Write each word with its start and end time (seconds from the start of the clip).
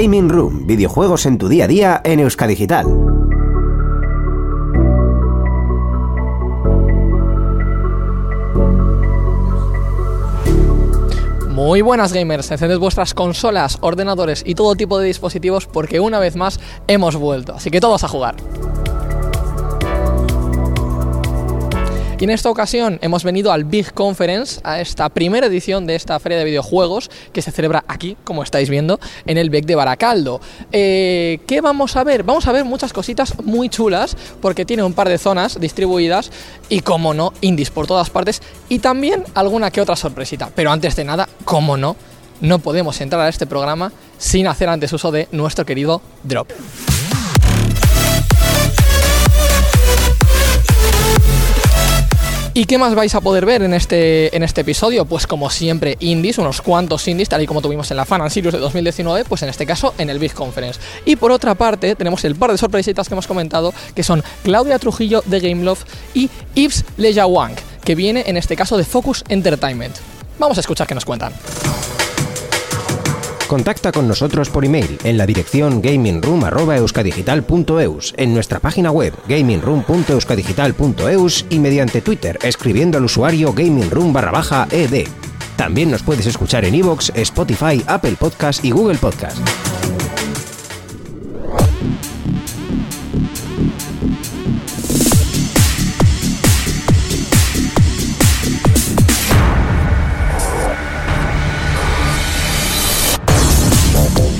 Gaming 0.00 0.28
Room, 0.28 0.64
videojuegos 0.64 1.26
en 1.26 1.38
tu 1.38 1.48
día 1.48 1.64
a 1.64 1.66
día 1.66 2.00
en 2.04 2.20
Euskadigital. 2.20 2.86
Muy 11.48 11.80
buenas 11.80 12.12
gamers, 12.12 12.48
encended 12.52 12.78
vuestras 12.78 13.12
consolas, 13.12 13.78
ordenadores 13.80 14.44
y 14.46 14.54
todo 14.54 14.76
tipo 14.76 15.00
de 15.00 15.08
dispositivos 15.08 15.66
porque 15.66 15.98
una 15.98 16.20
vez 16.20 16.36
más 16.36 16.60
hemos 16.86 17.16
vuelto, 17.16 17.54
así 17.56 17.72
que 17.72 17.80
todos 17.80 18.04
a 18.04 18.08
jugar. 18.08 18.36
Y 22.20 22.24
en 22.24 22.30
esta 22.30 22.50
ocasión 22.50 22.98
hemos 23.00 23.22
venido 23.22 23.52
al 23.52 23.62
Big 23.62 23.92
Conference, 23.94 24.60
a 24.64 24.80
esta 24.80 25.08
primera 25.08 25.46
edición 25.46 25.86
de 25.86 25.94
esta 25.94 26.18
feria 26.18 26.36
de 26.36 26.44
videojuegos 26.44 27.10
que 27.32 27.42
se 27.42 27.52
celebra 27.52 27.84
aquí, 27.86 28.16
como 28.24 28.42
estáis 28.42 28.68
viendo, 28.68 28.98
en 29.24 29.38
el 29.38 29.50
BEC 29.50 29.66
de 29.66 29.76
Baracaldo. 29.76 30.40
Eh, 30.72 31.38
¿Qué 31.46 31.60
vamos 31.60 31.94
a 31.94 32.02
ver? 32.02 32.24
Vamos 32.24 32.48
a 32.48 32.52
ver 32.52 32.64
muchas 32.64 32.92
cositas 32.92 33.40
muy 33.44 33.68
chulas 33.68 34.16
porque 34.40 34.64
tiene 34.64 34.82
un 34.82 34.94
par 34.94 35.08
de 35.08 35.16
zonas 35.16 35.60
distribuidas 35.60 36.32
y, 36.68 36.80
como 36.80 37.14
no, 37.14 37.32
indies 37.40 37.70
por 37.70 37.86
todas 37.86 38.10
partes 38.10 38.42
y 38.68 38.80
también 38.80 39.22
alguna 39.34 39.70
que 39.70 39.80
otra 39.80 39.94
sorpresita. 39.94 40.50
Pero 40.52 40.72
antes 40.72 40.96
de 40.96 41.04
nada, 41.04 41.28
como 41.44 41.76
no, 41.76 41.94
no 42.40 42.58
podemos 42.58 43.00
entrar 43.00 43.22
a 43.22 43.28
este 43.28 43.46
programa 43.46 43.92
sin 44.18 44.48
hacer 44.48 44.68
antes 44.68 44.92
uso 44.92 45.12
de 45.12 45.28
nuestro 45.30 45.64
querido 45.64 46.02
Drop. 46.24 46.50
¿Y 52.58 52.64
qué 52.64 52.76
más 52.76 52.96
vais 52.96 53.14
a 53.14 53.20
poder 53.20 53.46
ver 53.46 53.62
en 53.62 53.72
este, 53.72 54.36
en 54.36 54.42
este 54.42 54.62
episodio? 54.62 55.04
Pues 55.04 55.28
como 55.28 55.48
siempre, 55.48 55.96
indies, 56.00 56.38
unos 56.38 56.60
cuantos 56.60 57.06
indies, 57.06 57.28
tal 57.28 57.40
y 57.40 57.46
como 57.46 57.62
tuvimos 57.62 57.88
en 57.92 57.96
la 57.96 58.04
Fan 58.04 58.20
and 58.20 58.32
de 58.32 58.50
2019, 58.50 59.26
pues 59.28 59.42
en 59.42 59.48
este 59.48 59.64
caso 59.64 59.94
en 59.96 60.10
el 60.10 60.18
Big 60.18 60.34
Conference. 60.34 60.80
Y 61.04 61.14
por 61.14 61.30
otra 61.30 61.54
parte, 61.54 61.94
tenemos 61.94 62.24
el 62.24 62.34
par 62.34 62.50
de 62.50 62.58
sorpresitas 62.58 63.06
que 63.06 63.14
hemos 63.14 63.28
comentado, 63.28 63.72
que 63.94 64.02
son 64.02 64.24
Claudia 64.42 64.80
Trujillo 64.80 65.22
de 65.24 65.38
Gameloft 65.38 65.86
y 66.14 66.30
Yves 66.56 66.84
Lejawang, 66.96 67.54
que 67.84 67.94
viene 67.94 68.24
en 68.26 68.36
este 68.36 68.56
caso 68.56 68.76
de 68.76 68.82
Focus 68.82 69.22
Entertainment. 69.28 69.94
Vamos 70.40 70.58
a 70.58 70.60
escuchar 70.60 70.88
qué 70.88 70.96
nos 70.96 71.04
cuentan. 71.04 71.32
Contacta 73.48 73.90
con 73.92 74.06
nosotros 74.06 74.50
por 74.50 74.66
email 74.66 74.98
en 75.04 75.16
la 75.16 75.24
dirección 75.24 75.80
gamingroom.euskadigital.eus, 75.80 78.12
en 78.18 78.34
nuestra 78.34 78.60
página 78.60 78.90
web 78.90 79.14
gamingroom.euskadigital.eus 79.26 81.46
y 81.48 81.58
mediante 81.58 82.02
Twitter 82.02 82.38
escribiendo 82.42 82.98
al 82.98 83.06
usuario 83.06 83.54
gamingroom 83.54 84.12
barra 84.12 84.32
baja 84.32 84.68
ed. 84.70 85.08
También 85.56 85.90
nos 85.90 86.02
puedes 86.02 86.26
escuchar 86.26 86.66
en 86.66 86.74
iVoox, 86.74 87.08
Spotify, 87.14 87.82
Apple 87.86 88.16
Podcast 88.20 88.62
y 88.64 88.70
Google 88.70 88.98
Podcast. 88.98 89.38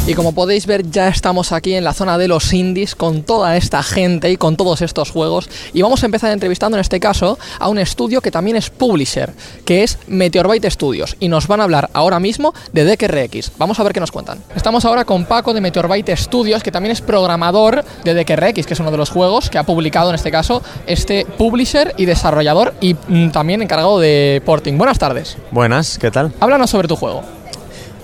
Y 0.08 0.14
como 0.14 0.32
podéis 0.32 0.64
ver, 0.64 0.90
ya 0.90 1.08
estamos 1.08 1.52
aquí 1.52 1.74
en 1.74 1.84
la 1.84 1.92
zona 1.92 2.16
de 2.16 2.28
los 2.28 2.54
indies 2.54 2.94
con 2.94 3.24
toda 3.24 3.58
esta 3.58 3.82
gente 3.82 4.30
y 4.30 4.38
con 4.38 4.56
todos 4.56 4.80
estos 4.80 5.10
juegos. 5.10 5.50
Y 5.74 5.82
vamos 5.82 6.02
a 6.02 6.06
empezar 6.06 6.32
entrevistando 6.32 6.78
en 6.78 6.80
este 6.80 6.98
caso 6.98 7.38
a 7.60 7.68
un 7.68 7.76
estudio 7.76 8.22
que 8.22 8.30
también 8.30 8.56
es 8.56 8.70
publisher, 8.70 9.34
que 9.66 9.82
es 9.82 9.98
Meteorbyte 10.06 10.70
Studios. 10.70 11.14
Y 11.20 11.28
nos 11.28 11.46
van 11.46 11.60
a 11.60 11.64
hablar 11.64 11.90
ahora 11.92 12.20
mismo 12.20 12.54
de 12.72 12.86
DKRX. 12.86 13.52
Vamos 13.58 13.78
a 13.80 13.82
ver 13.82 13.92
qué 13.92 14.00
nos 14.00 14.10
cuentan. 14.10 14.42
Estamos 14.56 14.86
ahora 14.86 15.04
con 15.04 15.26
Paco 15.26 15.52
de 15.52 15.60
Meteorbyte 15.60 16.16
Studios, 16.16 16.62
que 16.62 16.72
también 16.72 16.92
es 16.92 17.02
programador 17.02 17.84
de 18.02 18.14
DKRX, 18.14 18.66
que 18.66 18.72
es 18.72 18.80
uno 18.80 18.90
de 18.90 18.96
los 18.96 19.10
juegos 19.10 19.50
que 19.50 19.58
ha 19.58 19.64
publicado 19.64 20.08
en 20.08 20.14
este 20.14 20.30
caso 20.30 20.62
este 20.86 21.26
publisher 21.36 21.92
y 21.98 22.06
desarrollador 22.06 22.72
y 22.80 22.94
mm, 22.94 23.28
también 23.28 23.60
encargado 23.60 24.00
de 24.00 24.40
porting. 24.46 24.78
Buenas 24.78 24.98
tardes. 24.98 25.36
Buenas, 25.50 25.98
¿qué 25.98 26.10
tal? 26.10 26.32
Háblanos 26.40 26.70
sobre 26.70 26.88
tu 26.88 26.96
juego. 26.96 27.37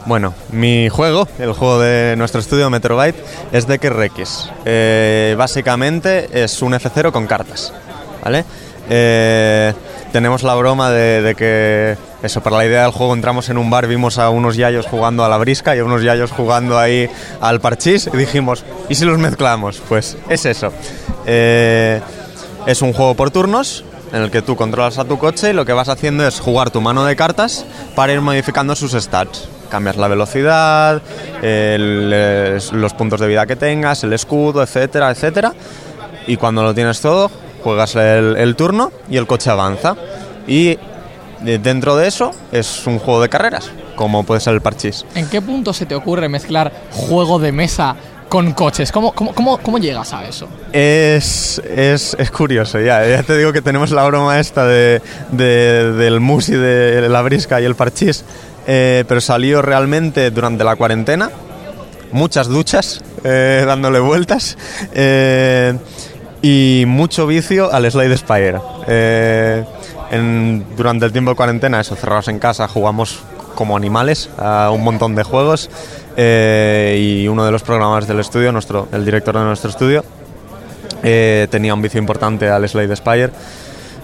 Bueno, 0.06 0.34
mi 0.50 0.90
juego, 0.90 1.26
el 1.38 1.54
juego 1.54 1.80
de 1.80 2.14
nuestro 2.18 2.40
estudio 2.40 2.68
Metrobyte, 2.68 3.16
es 3.52 3.66
de 3.66 3.78
KRX. 3.78 4.50
Eh, 4.66 5.34
básicamente 5.38 6.44
es 6.44 6.60
un 6.60 6.74
F0 6.74 7.10
con 7.10 7.26
cartas, 7.26 7.72
¿vale? 8.22 8.44
Eh, 8.90 9.72
tenemos 10.12 10.42
la 10.42 10.54
broma 10.56 10.90
de, 10.90 11.22
de, 11.22 11.34
que, 11.34 11.96
eso, 12.22 12.42
para 12.42 12.58
la 12.58 12.66
idea 12.66 12.82
del 12.82 12.92
juego 12.92 13.14
entramos 13.14 13.48
en 13.48 13.56
un 13.56 13.70
bar, 13.70 13.86
vimos 13.86 14.18
a 14.18 14.28
unos 14.28 14.56
yayos 14.56 14.86
jugando 14.86 15.24
a 15.24 15.28
la 15.30 15.38
brisca 15.38 15.74
y 15.74 15.78
a 15.78 15.84
unos 15.84 16.02
yayos 16.02 16.32
jugando 16.32 16.78
ahí 16.78 17.08
al 17.40 17.62
parchís 17.62 18.10
y 18.12 18.16
dijimos, 18.18 18.62
¿y 18.90 18.96
si 18.96 19.06
los 19.06 19.18
mezclamos? 19.18 19.80
Pues 19.88 20.18
es 20.28 20.44
eso. 20.44 20.70
Eh, 21.24 22.02
es 22.66 22.82
un 22.82 22.92
juego 22.92 23.14
por 23.14 23.30
turnos, 23.30 23.84
en 24.12 24.20
el 24.20 24.30
que 24.30 24.42
tú 24.42 24.54
controlas 24.54 24.98
a 24.98 25.06
tu 25.06 25.18
coche 25.18 25.50
y 25.50 25.52
lo 25.54 25.64
que 25.64 25.72
vas 25.72 25.88
haciendo 25.88 26.26
es 26.26 26.40
jugar 26.40 26.70
tu 26.70 26.82
mano 26.82 27.06
de 27.06 27.16
cartas 27.16 27.64
para 27.94 28.12
ir 28.12 28.20
modificando 28.20 28.76
sus 28.76 28.92
stats. 28.92 29.48
Cambias 29.74 29.96
la 29.96 30.06
velocidad, 30.06 31.02
el, 31.42 32.60
los 32.74 32.94
puntos 32.94 33.18
de 33.18 33.26
vida 33.26 33.44
que 33.44 33.56
tengas, 33.56 34.04
el 34.04 34.12
escudo, 34.12 34.62
etcétera, 34.62 35.10
etcétera. 35.10 35.52
Y 36.28 36.36
cuando 36.36 36.62
lo 36.62 36.72
tienes 36.72 37.00
todo, 37.00 37.28
juegas 37.64 37.96
el, 37.96 38.36
el 38.36 38.54
turno 38.54 38.92
y 39.10 39.16
el 39.16 39.26
coche 39.26 39.50
avanza. 39.50 39.96
Y 40.46 40.78
dentro 41.42 41.96
de 41.96 42.06
eso 42.06 42.30
es 42.52 42.86
un 42.86 43.00
juego 43.00 43.20
de 43.20 43.28
carreras, 43.28 43.68
como 43.96 44.22
puede 44.22 44.40
ser 44.40 44.54
el 44.54 44.60
parchís. 44.60 45.04
¿En 45.16 45.28
qué 45.28 45.42
punto 45.42 45.72
se 45.72 45.86
te 45.86 45.96
ocurre 45.96 46.28
mezclar 46.28 46.72
juego 46.92 47.40
de 47.40 47.50
mesa 47.50 47.96
con 48.28 48.52
coches. 48.52 48.90
¿Cómo, 48.90 49.12
cómo, 49.12 49.32
cómo, 49.32 49.58
cómo 49.58 49.78
llegas 49.78 50.12
a 50.12 50.24
eso? 50.24 50.48
Es, 50.72 51.60
es, 51.60 52.16
es, 52.18 52.30
curioso, 52.32 52.80
ya. 52.80 53.06
Ya 53.06 53.22
te 53.22 53.36
digo 53.36 53.52
que 53.52 53.62
tenemos 53.62 53.92
la 53.92 54.04
broma 54.04 54.40
esta 54.40 54.66
de, 54.66 55.00
de, 55.30 55.92
del 55.92 56.18
musi, 56.18 56.52
de 56.52 57.08
la 57.08 57.22
brisca 57.22 57.60
y 57.60 57.64
el 57.64 57.76
parchís, 57.76 58.24
eh, 58.66 59.04
pero 59.06 59.20
salió 59.20 59.62
realmente 59.62 60.30
durante 60.30 60.64
la 60.64 60.76
cuarentena. 60.76 61.30
Muchas 62.12 62.48
duchas, 62.48 63.02
eh, 63.24 63.64
dándole 63.66 64.00
vueltas. 64.00 64.56
Eh, 64.92 65.76
y 66.42 66.84
mucho 66.86 67.26
vicio 67.26 67.72
al 67.72 67.90
Slide 67.90 68.16
Spire. 68.16 68.60
En, 70.10 70.64
durante 70.76 71.06
el 71.06 71.12
tiempo 71.12 71.30
de 71.30 71.36
cuarentena, 71.36 71.80
eso, 71.80 71.96
cerrados 71.96 72.28
en 72.28 72.38
casa, 72.38 72.68
jugamos 72.68 73.20
como 73.54 73.76
animales 73.76 74.28
a 74.36 74.70
un 74.70 74.84
montón 74.84 75.14
de 75.14 75.22
juegos 75.22 75.70
eh, 76.16 76.98
y 77.00 77.28
uno 77.28 77.44
de 77.44 77.52
los 77.52 77.62
programadores 77.62 78.06
del 78.06 78.20
estudio, 78.20 78.52
nuestro, 78.52 78.88
el 78.92 79.04
director 79.04 79.36
de 79.36 79.44
nuestro 79.44 79.70
estudio, 79.70 80.04
eh, 81.02 81.48
tenía 81.50 81.74
un 81.74 81.82
vicio 81.82 81.98
importante 81.98 82.48
al 82.48 82.68
Slade 82.68 82.96
Spire. 82.96 83.30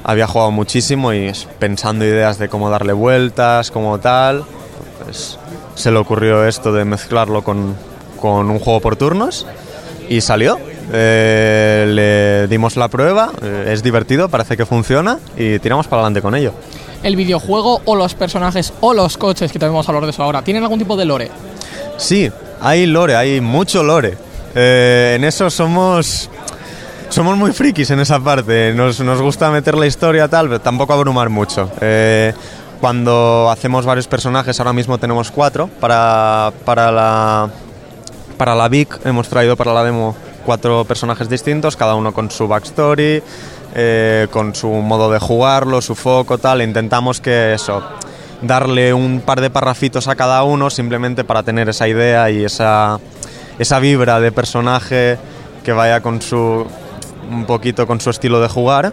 Había 0.05 0.27
jugado 0.27 0.51
muchísimo 0.51 1.13
y 1.13 1.33
pensando 1.59 2.05
ideas 2.05 2.39
de 2.39 2.49
cómo 2.49 2.71
darle 2.71 2.93
vueltas, 2.93 3.71
como 3.71 3.99
tal, 4.01 4.45
pues 5.05 5.39
se 5.75 5.91
le 5.91 5.99
ocurrió 5.99 6.47
esto 6.47 6.73
de 6.73 6.85
mezclarlo 6.85 7.43
con, 7.43 7.77
con 8.21 8.51
un 8.51 8.59
juego 8.59 8.81
por 8.81 8.97
turnos 8.97 9.47
y 10.09 10.21
salió. 10.21 10.59
Eh, 10.93 11.87
le 11.89 12.49
dimos 12.49 12.77
la 12.77 12.89
prueba, 12.89 13.31
eh, 13.43 13.71
es 13.73 13.83
divertido, 13.83 14.29
parece 14.29 14.57
que 14.57 14.67
funciona 14.67 15.19
y 15.37 15.59
tiramos 15.61 15.87
para 15.87 16.03
adelante 16.03 16.21
con 16.21 16.35
ello. 16.35 16.53
¿El 17.03 17.17
videojuego 17.17 17.81
o 17.85 17.97
los 17.97 18.15
personajes 18.15 18.73
o 18.81 18.93
los 18.93 19.17
coches, 19.17 19.53
que 19.53 19.59
también 19.59 19.75
vamos 19.75 19.89
a 19.89 19.93
hablar 19.93 20.05
de 20.05 20.11
eso 20.11 20.23
ahora, 20.23 20.43
tienen 20.43 20.63
algún 20.63 20.79
tipo 20.79 20.97
de 20.97 21.05
lore? 21.05 21.31
Sí, 21.97 22.31
hay 22.61 22.87
lore, 22.87 23.15
hay 23.15 23.41
mucho 23.41 23.83
lore. 23.83 24.17
Eh, 24.55 25.15
en 25.17 25.25
eso 25.25 25.49
somos 25.49 26.29
somos 27.11 27.37
muy 27.37 27.53
frikis 27.53 27.91
en 27.91 28.01
esa 28.01 28.21
parte. 28.21 28.73
Nos, 28.75 29.01
nos, 29.01 29.21
gusta 29.21 29.51
meter 29.51 29.75
la 29.75 29.87
historia 29.87 30.29
tal, 30.29 30.47
pero 30.47 30.61
tampoco 30.61 30.93
abrumar 30.93 31.29
mucho. 31.29 31.71
Eh, 31.81 32.33
cuando 32.81 33.51
hacemos 33.51 33.85
varios 33.85 34.07
personajes, 34.07 34.59
ahora 34.61 34.73
mismo 34.73 34.99
tenemos 34.99 35.31
cuatro. 35.31 35.69
Para, 35.81 36.53
para, 36.65 36.91
la, 36.91 37.51
para 38.39 38.55
la 38.55 38.69
VIC 38.69 39.01
hemos 39.05 39.29
traído 39.29 39.57
para 39.57 39.75
la 39.75 39.85
demo 39.85 40.17
cuatro 40.47 40.85
personajes 40.85 41.29
distintos, 41.29 41.77
cada 41.77 41.95
uno 41.95 42.15
con 42.15 42.31
su 42.31 42.49
backstory, 42.49 43.23
eh, 43.75 44.29
con 44.31 44.55
su 44.55 44.69
modo 44.69 45.11
de 45.11 45.19
jugarlo, 45.19 45.83
su 45.83 45.95
foco, 45.95 46.39
tal. 46.39 46.63
Intentamos 46.63 47.21
que 47.21 47.55
eso 47.55 47.83
darle 48.41 48.95
un 48.95 49.21
par 49.21 49.41
de 49.41 49.51
parrafitos 49.51 50.09
a 50.09 50.15
cada 50.15 50.43
uno 50.45 50.71
simplemente 50.71 51.25
para 51.25 51.43
tener 51.43 51.69
esa 51.69 51.89
idea 51.89 52.31
y 52.31 52.45
esa, 52.45 52.99
esa 53.59 53.79
vibra 53.81 54.21
de 54.21 54.33
personaje 54.33 55.19
que 55.63 55.73
vaya 55.73 56.01
con 56.01 56.23
su 56.23 56.67
un 57.31 57.45
poquito 57.47 57.87
con 57.87 58.01
su 58.01 58.11
estilo 58.11 58.41
de 58.41 58.49
jugar 58.49 58.93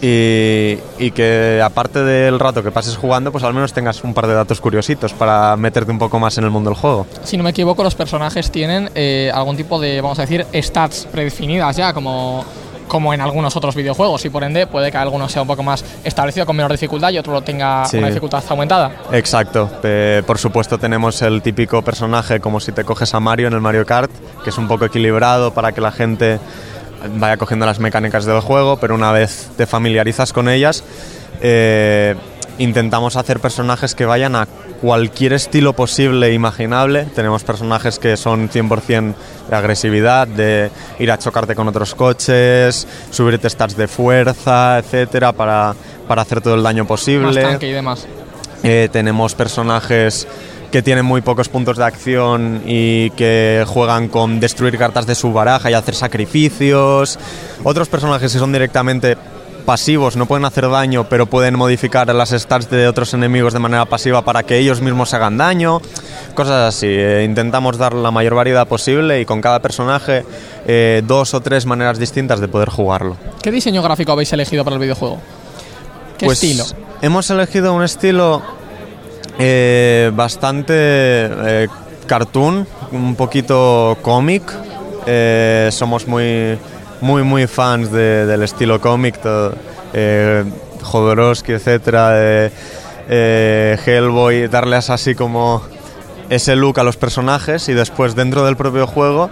y, 0.00 0.78
y, 0.98 1.10
que 1.10 1.60
aparte 1.64 2.04
del 2.04 2.38
rato 2.38 2.62
que 2.62 2.70
pases 2.70 2.96
jugando 2.96 3.32
pues 3.32 3.42
al 3.42 3.52
menos 3.52 3.72
tengas 3.72 4.04
un 4.04 4.14
par 4.14 4.28
de 4.28 4.34
datos 4.34 4.60
curiositos 4.60 5.12
para 5.12 5.56
meterte 5.56 5.90
un 5.90 5.98
poco 5.98 6.20
más 6.20 6.38
en 6.38 6.44
el 6.44 6.50
mundo 6.50 6.70
del 6.70 6.78
juego. 6.78 7.06
Si 7.24 7.36
no 7.36 7.42
me 7.42 7.50
equivoco 7.50 7.82
los 7.82 7.96
personajes 7.96 8.50
tienen 8.52 8.90
eh, 8.94 9.30
algún 9.34 9.56
tipo 9.56 9.80
de 9.80 10.00
vamos 10.00 10.18
a 10.20 10.22
decir 10.22 10.46
stats 10.62 11.06
predefinidas 11.10 11.76
ya 11.76 11.92
como 11.92 12.44
como 12.86 13.12
en 13.12 13.20
algunos 13.20 13.54
otros 13.54 13.74
videojuegos 13.74 14.24
y 14.24 14.30
por 14.30 14.44
ende 14.44 14.66
puede 14.66 14.90
que 14.90 14.96
alguno 14.96 15.28
sea 15.28 15.42
un 15.42 15.48
poco 15.48 15.62
más 15.62 15.84
establecido 16.04 16.46
con 16.46 16.56
menor 16.56 16.72
dificultad 16.72 17.10
y 17.10 17.18
otro 17.18 17.34
lo 17.34 17.42
tenga 17.42 17.84
Sí. 17.84 17.98
una 17.98 18.06
dificultad 18.06 18.42
aumentada. 18.48 18.92
Exacto. 19.12 19.68
Eh, 19.82 20.22
por 20.26 20.38
supuesto 20.38 20.78
tenemos 20.78 21.20
el 21.20 21.42
típico 21.42 21.82
personaje 21.82 22.40
como 22.40 22.60
si 22.60 22.72
te 22.72 22.84
coges 22.84 23.12
a 23.14 23.20
Mario 23.20 23.48
en 23.48 23.52
el 23.54 23.60
Mario 23.60 23.84
Kart, 23.84 24.10
que 24.42 24.48
es 24.48 24.56
un 24.56 24.68
poco 24.68 24.86
equilibrado 24.86 25.52
para 25.52 25.72
que 25.72 25.82
la 25.82 25.90
gente 25.92 26.38
vaya 27.14 27.36
cogiendo 27.36 27.66
las 27.66 27.78
mecánicas 27.78 28.24
del 28.24 28.40
juego, 28.40 28.78
pero 28.78 28.94
una 28.94 29.12
vez 29.12 29.50
te 29.56 29.66
familiarizas 29.66 30.32
con 30.32 30.48
ellas, 30.48 30.84
eh, 31.40 32.14
intentamos 32.58 33.16
hacer 33.16 33.40
personajes 33.40 33.94
que 33.94 34.04
vayan 34.04 34.34
a 34.34 34.46
cualquier 34.80 35.32
estilo 35.32 35.72
posible 35.72 36.28
e 36.28 36.34
imaginable. 36.34 37.04
Tenemos 37.14 37.44
personajes 37.44 37.98
que 37.98 38.16
son 38.16 38.48
100% 38.48 39.14
de 39.48 39.56
agresividad, 39.56 40.26
de 40.26 40.70
ir 40.98 41.10
a 41.10 41.18
chocarte 41.18 41.54
con 41.54 41.68
otros 41.68 41.94
coches, 41.94 42.86
subirte 43.10 43.48
stats 43.48 43.76
de 43.76 43.88
fuerza, 43.88 44.78
etcétera, 44.78 45.32
para, 45.32 45.74
para 46.06 46.22
hacer 46.22 46.40
todo 46.40 46.54
el 46.54 46.62
daño 46.62 46.84
Más 46.84 46.88
posible. 46.88 47.42
tanque 47.42 47.68
y 47.68 47.72
demás. 47.72 48.06
Eh, 48.62 48.88
tenemos 48.90 49.34
personajes 49.34 50.26
que 50.70 50.82
tienen 50.82 51.04
muy 51.04 51.20
pocos 51.20 51.48
puntos 51.48 51.76
de 51.76 51.84
acción 51.84 52.62
y 52.66 53.10
que 53.10 53.64
juegan 53.66 54.08
con 54.08 54.40
destruir 54.40 54.76
cartas 54.78 55.06
de 55.06 55.14
su 55.14 55.32
baraja 55.32 55.70
y 55.70 55.74
hacer 55.74 55.94
sacrificios. 55.94 57.18
Otros 57.64 57.88
personajes 57.88 58.32
que 58.32 58.38
son 58.38 58.52
directamente 58.52 59.16
pasivos, 59.64 60.16
no 60.16 60.24
pueden 60.24 60.46
hacer 60.46 60.68
daño, 60.70 61.08
pero 61.10 61.26
pueden 61.26 61.54
modificar 61.54 62.12
las 62.14 62.30
stats 62.30 62.70
de 62.70 62.88
otros 62.88 63.12
enemigos 63.12 63.52
de 63.52 63.58
manera 63.58 63.84
pasiva 63.84 64.24
para 64.24 64.42
que 64.42 64.56
ellos 64.56 64.80
mismos 64.80 65.12
hagan 65.12 65.36
daño. 65.36 65.82
Cosas 66.34 66.74
así. 66.74 66.86
Eh, 66.88 67.24
intentamos 67.24 67.76
dar 67.76 67.92
la 67.92 68.10
mayor 68.10 68.34
variedad 68.34 68.66
posible 68.66 69.20
y 69.20 69.26
con 69.26 69.42
cada 69.42 69.60
personaje 69.60 70.24
eh, 70.66 71.02
dos 71.04 71.34
o 71.34 71.40
tres 71.40 71.66
maneras 71.66 71.98
distintas 71.98 72.40
de 72.40 72.48
poder 72.48 72.70
jugarlo. 72.70 73.18
¿Qué 73.42 73.50
diseño 73.50 73.82
gráfico 73.82 74.12
habéis 74.12 74.32
elegido 74.32 74.64
para 74.64 74.76
el 74.76 74.80
videojuego? 74.80 75.18
¿Qué 76.16 76.26
Pues, 76.26 76.42
estilo? 76.42 76.64
Hemos 77.02 77.28
elegido 77.28 77.74
un 77.74 77.82
estilo 77.82 78.42
eh, 79.38 80.10
bastante 80.14 80.72
eh, 80.74 81.68
cartoon, 82.06 82.66
un 82.92 83.14
poquito 83.14 83.96
cómic. 84.02 84.42
Eh, 85.06 85.68
somos 85.72 86.06
muy, 86.06 86.58
muy, 87.00 87.22
muy 87.22 87.46
fans 87.46 87.90
de- 87.92 88.26
del 88.26 88.42
estilo 88.42 88.80
cómic, 88.80 89.18
Jodorowsky, 90.82 91.52
etcétera, 91.52 92.50
Hellboy, 93.08 94.48
darles 94.48 94.90
así 94.90 95.14
como 95.14 95.62
ese 96.28 96.56
look 96.56 96.78
a 96.78 96.82
los 96.84 96.96
personajes 96.96 97.68
y 97.68 97.74
después 97.74 98.14
dentro 98.14 98.44
del 98.44 98.56
propio 98.56 98.86
juego 98.86 99.30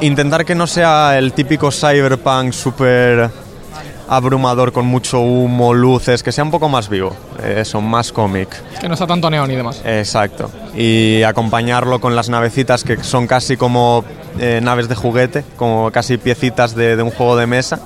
intentar 0.00 0.44
que 0.44 0.54
no 0.56 0.66
sea 0.66 1.16
el 1.18 1.32
típico 1.32 1.70
cyberpunk 1.70 2.52
súper 2.52 3.30
abrumador 4.08 4.72
con 4.72 4.86
mucho 4.86 5.20
humo, 5.20 5.74
luces, 5.74 6.22
que 6.22 6.32
sea 6.32 6.44
un 6.44 6.50
poco 6.50 6.68
más 6.68 6.88
vivo, 6.88 7.14
eh, 7.42 7.58
eso, 7.60 7.80
más 7.80 8.10
cómic. 8.12 8.48
Que 8.80 8.88
no 8.88 8.94
está 8.94 9.06
tanto 9.06 9.28
neón 9.30 9.50
y 9.50 9.56
demás. 9.56 9.80
Exacto. 9.84 10.50
Y 10.74 11.22
acompañarlo 11.22 12.00
con 12.00 12.16
las 12.16 12.28
navecitas 12.28 12.84
que 12.84 13.02
son 13.04 13.26
casi 13.26 13.56
como 13.56 14.04
eh, 14.38 14.60
naves 14.62 14.88
de 14.88 14.94
juguete, 14.94 15.44
como 15.56 15.90
casi 15.90 16.16
piecitas 16.18 16.74
de, 16.74 16.96
de 16.96 17.02
un 17.02 17.10
juego 17.10 17.36
de 17.36 17.46
mesa. 17.46 17.80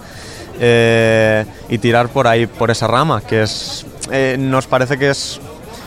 eh, 0.60 1.44
y 1.68 1.78
tirar 1.78 2.08
por 2.08 2.26
ahí, 2.28 2.46
por 2.46 2.70
esa 2.70 2.86
rama, 2.86 3.20
que 3.20 3.42
es. 3.42 3.84
eh, 4.10 4.36
nos 4.38 4.66
parece 4.66 4.98
que 4.98 5.10
es 5.10 5.40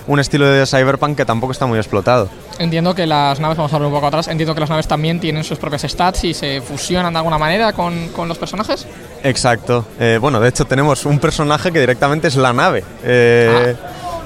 un 0.07 0.19
estilo 0.19 0.45
de 0.45 0.65
cyberpunk 0.65 1.17
que 1.17 1.25
tampoco 1.25 1.51
está 1.51 1.65
muy 1.65 1.77
explotado. 1.79 2.29
Entiendo 2.59 2.93
que 2.95 3.05
las 3.05 3.39
naves, 3.39 3.57
vamos 3.57 3.73
a 3.73 3.77
ver 3.77 3.87
un 3.87 3.93
poco 3.93 4.07
atrás, 4.07 4.27
entiendo 4.27 4.53
que 4.53 4.61
las 4.61 4.69
naves 4.69 4.87
también 4.87 5.19
tienen 5.19 5.43
sus 5.43 5.57
propias 5.57 5.81
stats 5.83 6.23
y 6.23 6.33
se 6.33 6.61
fusionan 6.61 7.13
de 7.13 7.17
alguna 7.19 7.37
manera 7.37 7.73
con, 7.73 8.09
con 8.09 8.27
los 8.27 8.37
personajes. 8.37 8.87
Exacto. 9.23 9.85
Eh, 9.99 10.17
bueno, 10.21 10.39
de 10.39 10.49
hecho 10.49 10.65
tenemos 10.65 11.05
un 11.05 11.19
personaje 11.19 11.71
que 11.71 11.79
directamente 11.79 12.27
es 12.27 12.35
la 12.35 12.53
nave. 12.53 12.83
eh, 13.03 13.75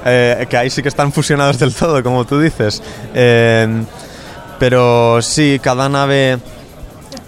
eh, 0.04 0.46
que 0.48 0.56
ahí 0.56 0.70
sí 0.70 0.82
que 0.82 0.88
están 0.88 1.12
fusionados 1.12 1.58
del 1.58 1.74
todo, 1.74 2.02
como 2.02 2.24
tú 2.24 2.40
dices. 2.40 2.82
Pero 4.58 5.22
sí, 5.22 5.60
cada 5.62 5.88
nave... 5.88 6.38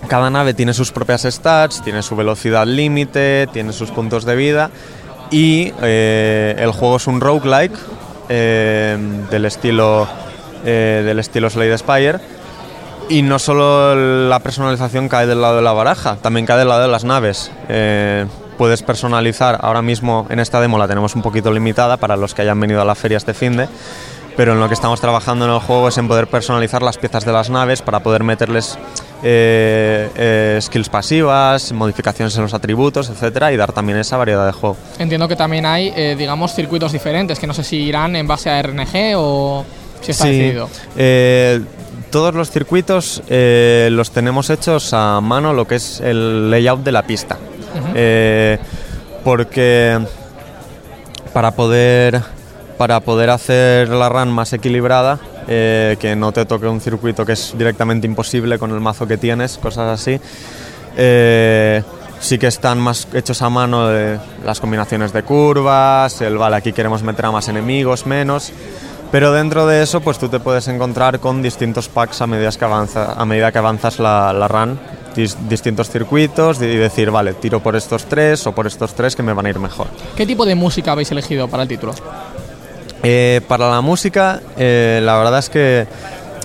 Cada 0.08 0.30
nave 0.30 0.52
tiene 0.52 0.74
sus 0.74 0.90
propias 0.90 1.22
stats, 1.22 1.80
tiene 1.82 2.02
su 2.02 2.16
velocidad 2.16 2.66
límite, 2.66 3.46
tiene 3.52 3.72
sus 3.72 3.92
puntos 3.92 4.24
de 4.24 4.34
vida 4.34 4.70
y 5.30 5.72
eh, 5.80 6.56
el 6.58 6.72
juego 6.72 6.96
es 6.96 7.06
un 7.06 7.20
roguelike 7.20 7.72
eh, 8.34 8.96
del 9.30 9.44
estilo 9.44 10.08
eh, 10.64 11.02
del 11.04 11.18
estilo 11.18 11.50
Slade 11.50 11.76
Spire 11.76 12.18
y 13.10 13.20
no 13.20 13.38
solo 13.38 13.94
la 13.94 14.38
personalización 14.40 15.10
cae 15.10 15.26
del 15.26 15.42
lado 15.42 15.56
de 15.56 15.62
la 15.62 15.72
baraja, 15.74 16.16
también 16.16 16.46
cae 16.46 16.56
del 16.56 16.68
lado 16.68 16.80
de 16.80 16.88
las 16.88 17.04
naves. 17.04 17.52
Eh, 17.68 18.24
puedes 18.56 18.82
personalizar, 18.82 19.58
ahora 19.60 19.82
mismo 19.82 20.26
en 20.30 20.40
esta 20.40 20.62
demo 20.62 20.78
la 20.78 20.88
tenemos 20.88 21.14
un 21.14 21.20
poquito 21.20 21.52
limitada 21.52 21.98
para 21.98 22.16
los 22.16 22.32
que 22.32 22.40
hayan 22.40 22.58
venido 22.58 22.80
a 22.80 22.86
la 22.86 22.94
feria 22.94 23.18
este 23.18 23.34
fin 23.34 23.54
de, 23.54 23.68
pero 24.36 24.52
en 24.52 24.60
lo 24.60 24.68
que 24.68 24.74
estamos 24.74 25.00
trabajando 25.00 25.44
en 25.46 25.50
el 25.52 25.58
juego 25.60 25.88
es 25.88 25.98
en 25.98 26.08
poder 26.08 26.26
personalizar 26.26 26.82
las 26.82 26.98
piezas 26.98 27.24
de 27.24 27.32
las 27.32 27.50
naves 27.50 27.82
para 27.82 28.00
poder 28.00 28.24
meterles 28.24 28.78
eh, 29.22 30.08
eh, 30.16 30.58
skills 30.60 30.88
pasivas, 30.88 31.72
modificaciones 31.72 32.34
en 32.36 32.42
los 32.42 32.54
atributos, 32.54 33.08
etcétera, 33.10 33.52
y 33.52 33.56
dar 33.56 33.72
también 33.72 33.98
esa 33.98 34.16
variedad 34.16 34.46
de 34.46 34.52
juego. 34.52 34.76
Entiendo 34.98 35.28
que 35.28 35.36
también 35.36 35.66
hay, 35.66 35.92
eh, 35.96 36.16
digamos, 36.18 36.54
circuitos 36.54 36.92
diferentes, 36.92 37.38
que 37.38 37.46
no 37.46 37.54
sé 37.54 37.62
si 37.64 37.76
irán 37.76 38.16
en 38.16 38.26
base 38.26 38.50
a 38.50 38.60
RNG 38.62 39.14
o 39.16 39.64
si 40.00 40.10
está 40.12 40.24
Sí, 40.24 40.30
decidido. 40.38 40.68
todos 42.10 42.34
los 42.34 42.50
circuitos 42.50 43.22
eh, 43.28 43.88
los 43.92 44.10
tenemos 44.10 44.50
hechos 44.50 44.92
a 44.92 45.20
mano, 45.20 45.52
lo 45.52 45.66
que 45.66 45.76
es 45.76 46.00
el 46.00 46.50
layout 46.50 46.82
de 46.82 46.92
la 46.92 47.02
pista. 47.02 47.38
Eh, 47.94 48.58
porque 49.24 49.98
para 51.32 51.52
poder, 51.52 52.20
para 52.82 52.98
poder 52.98 53.30
hacer 53.30 53.90
la 53.90 54.08
run 54.08 54.28
más 54.32 54.52
equilibrada, 54.52 55.16
eh, 55.46 55.96
que 56.00 56.16
no 56.16 56.32
te 56.32 56.44
toque 56.46 56.66
un 56.66 56.80
circuito 56.80 57.24
que 57.24 57.34
es 57.34 57.54
directamente 57.56 58.08
imposible 58.08 58.58
con 58.58 58.72
el 58.72 58.80
mazo 58.80 59.06
que 59.06 59.16
tienes, 59.16 59.56
cosas 59.56 60.00
así, 60.00 60.18
eh, 60.96 61.80
sí 62.18 62.38
que 62.38 62.48
están 62.48 62.80
más 62.80 63.06
hechos 63.14 63.40
a 63.40 63.48
mano 63.50 63.86
de 63.86 64.18
las 64.44 64.58
combinaciones 64.58 65.12
de 65.12 65.22
curvas, 65.22 66.20
el 66.22 66.36
vale, 66.36 66.56
aquí 66.56 66.72
queremos 66.72 67.04
meter 67.04 67.26
a 67.26 67.30
más 67.30 67.46
enemigos, 67.46 68.04
menos. 68.04 68.50
Pero 69.12 69.30
dentro 69.30 69.64
de 69.68 69.84
eso, 69.84 70.00
pues 70.00 70.18
tú 70.18 70.28
te 70.28 70.40
puedes 70.40 70.66
encontrar 70.66 71.20
con 71.20 71.40
distintos 71.40 71.88
packs 71.88 72.20
a 72.20 72.26
medida 72.26 72.50
que, 72.50 72.64
avanza, 72.64 73.12
a 73.12 73.24
medida 73.24 73.52
que 73.52 73.58
avanzas 73.58 74.00
la, 74.00 74.32
la 74.32 74.48
run, 74.48 74.76
dis- 75.14 75.36
distintos 75.48 75.88
circuitos 75.88 76.60
y 76.60 76.66
decir, 76.66 77.12
vale, 77.12 77.34
tiro 77.34 77.60
por 77.60 77.76
estos 77.76 78.06
tres 78.06 78.44
o 78.48 78.52
por 78.52 78.66
estos 78.66 78.92
tres 78.94 79.14
que 79.14 79.22
me 79.22 79.32
van 79.34 79.46
a 79.46 79.50
ir 79.50 79.60
mejor. 79.60 79.86
¿Qué 80.16 80.26
tipo 80.26 80.44
de 80.44 80.56
música 80.56 80.90
habéis 80.90 81.12
elegido 81.12 81.46
para 81.46 81.62
el 81.62 81.68
título? 81.68 81.94
Eh, 83.02 83.40
para 83.48 83.68
la 83.70 83.80
música, 83.80 84.40
eh, 84.56 85.00
la 85.02 85.16
verdad 85.18 85.38
es 85.40 85.48
que 85.50 85.86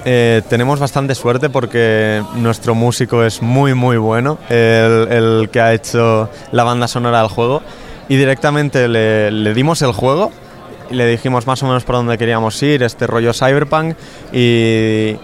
eh, 0.05 0.41
tenemos 0.49 0.79
bastante 0.79 1.13
suerte 1.15 1.49
porque 1.49 2.23
nuestro 2.35 2.73
músico 2.73 3.23
es 3.23 3.41
muy, 3.41 3.73
muy 3.73 3.97
bueno, 3.97 4.37
el, 4.49 5.07
el 5.11 5.49
que 5.51 5.59
ha 5.61 5.73
hecho 5.73 6.29
la 6.51 6.63
banda 6.63 6.87
sonora 6.87 7.19
del 7.19 7.29
juego, 7.29 7.61
y 8.09 8.15
directamente 8.15 8.87
le, 8.87 9.29
le 9.31 9.53
dimos 9.53 9.81
el 9.81 9.91
juego 9.91 10.31
y 10.89 10.95
le 10.95 11.05
dijimos 11.05 11.45
más 11.45 11.61
o 11.63 11.67
menos 11.67 11.83
por 11.83 11.95
dónde 11.95 12.17
queríamos 12.17 12.61
ir, 12.63 12.81
este 12.81 13.05
rollo 13.05 13.33
cyberpunk, 13.33 13.95
y, 14.31 15.17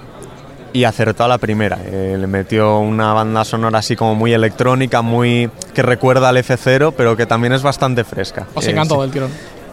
y 0.74 0.84
acertó 0.84 1.24
a 1.24 1.28
la 1.30 1.38
primera. 1.38 1.80
Eh, 1.86 2.18
le 2.20 2.28
metió 2.28 2.80
una 2.80 3.14
banda 3.14 3.46
sonora 3.46 3.80
así 3.80 3.96
como 3.96 4.14
muy 4.16 4.34
electrónica, 4.34 5.02
muy 5.02 5.50
que 5.74 5.82
recuerda 5.82 6.28
al 6.30 6.38
F0, 6.38 6.94
pero 6.98 7.16
que 7.16 7.26
también 7.26 7.54
es 7.54 7.64
bastante 7.64 8.04
fresca. 8.04 8.48
Os 8.54 8.68
Eh, 8.68 8.72
encantó 8.72 8.96
sí. 8.96 9.02
del 9.02 9.12
tirón. 9.12 9.30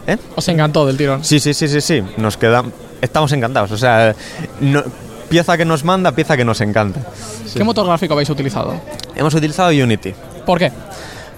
¿Eh? 0.07 0.17
Os 0.35 0.47
encantó 0.47 0.85
del 0.85 0.97
tirón. 0.97 1.23
Sí, 1.23 1.39
sí, 1.39 1.53
sí, 1.53 1.67
sí, 1.67 1.81
sí. 1.81 2.03
Nos 2.17 2.37
queda. 2.37 2.63
Estamos 3.01 3.31
encantados. 3.33 3.71
O 3.71 3.77
sea, 3.77 4.15
no- 4.59 4.83
pieza 5.29 5.55
que 5.57 5.65
nos 5.65 5.83
manda, 5.83 6.11
pieza 6.11 6.35
que 6.35 6.43
nos 6.45 6.59
encanta. 6.61 7.01
¿Qué 7.53 7.63
motor 7.63 7.85
gráfico 7.85 8.13
habéis 8.13 8.29
utilizado? 8.29 8.73
Hemos 9.15 9.33
utilizado 9.33 9.69
Unity. 9.69 10.13
¿Por 10.45 10.59
qué? 10.59 10.71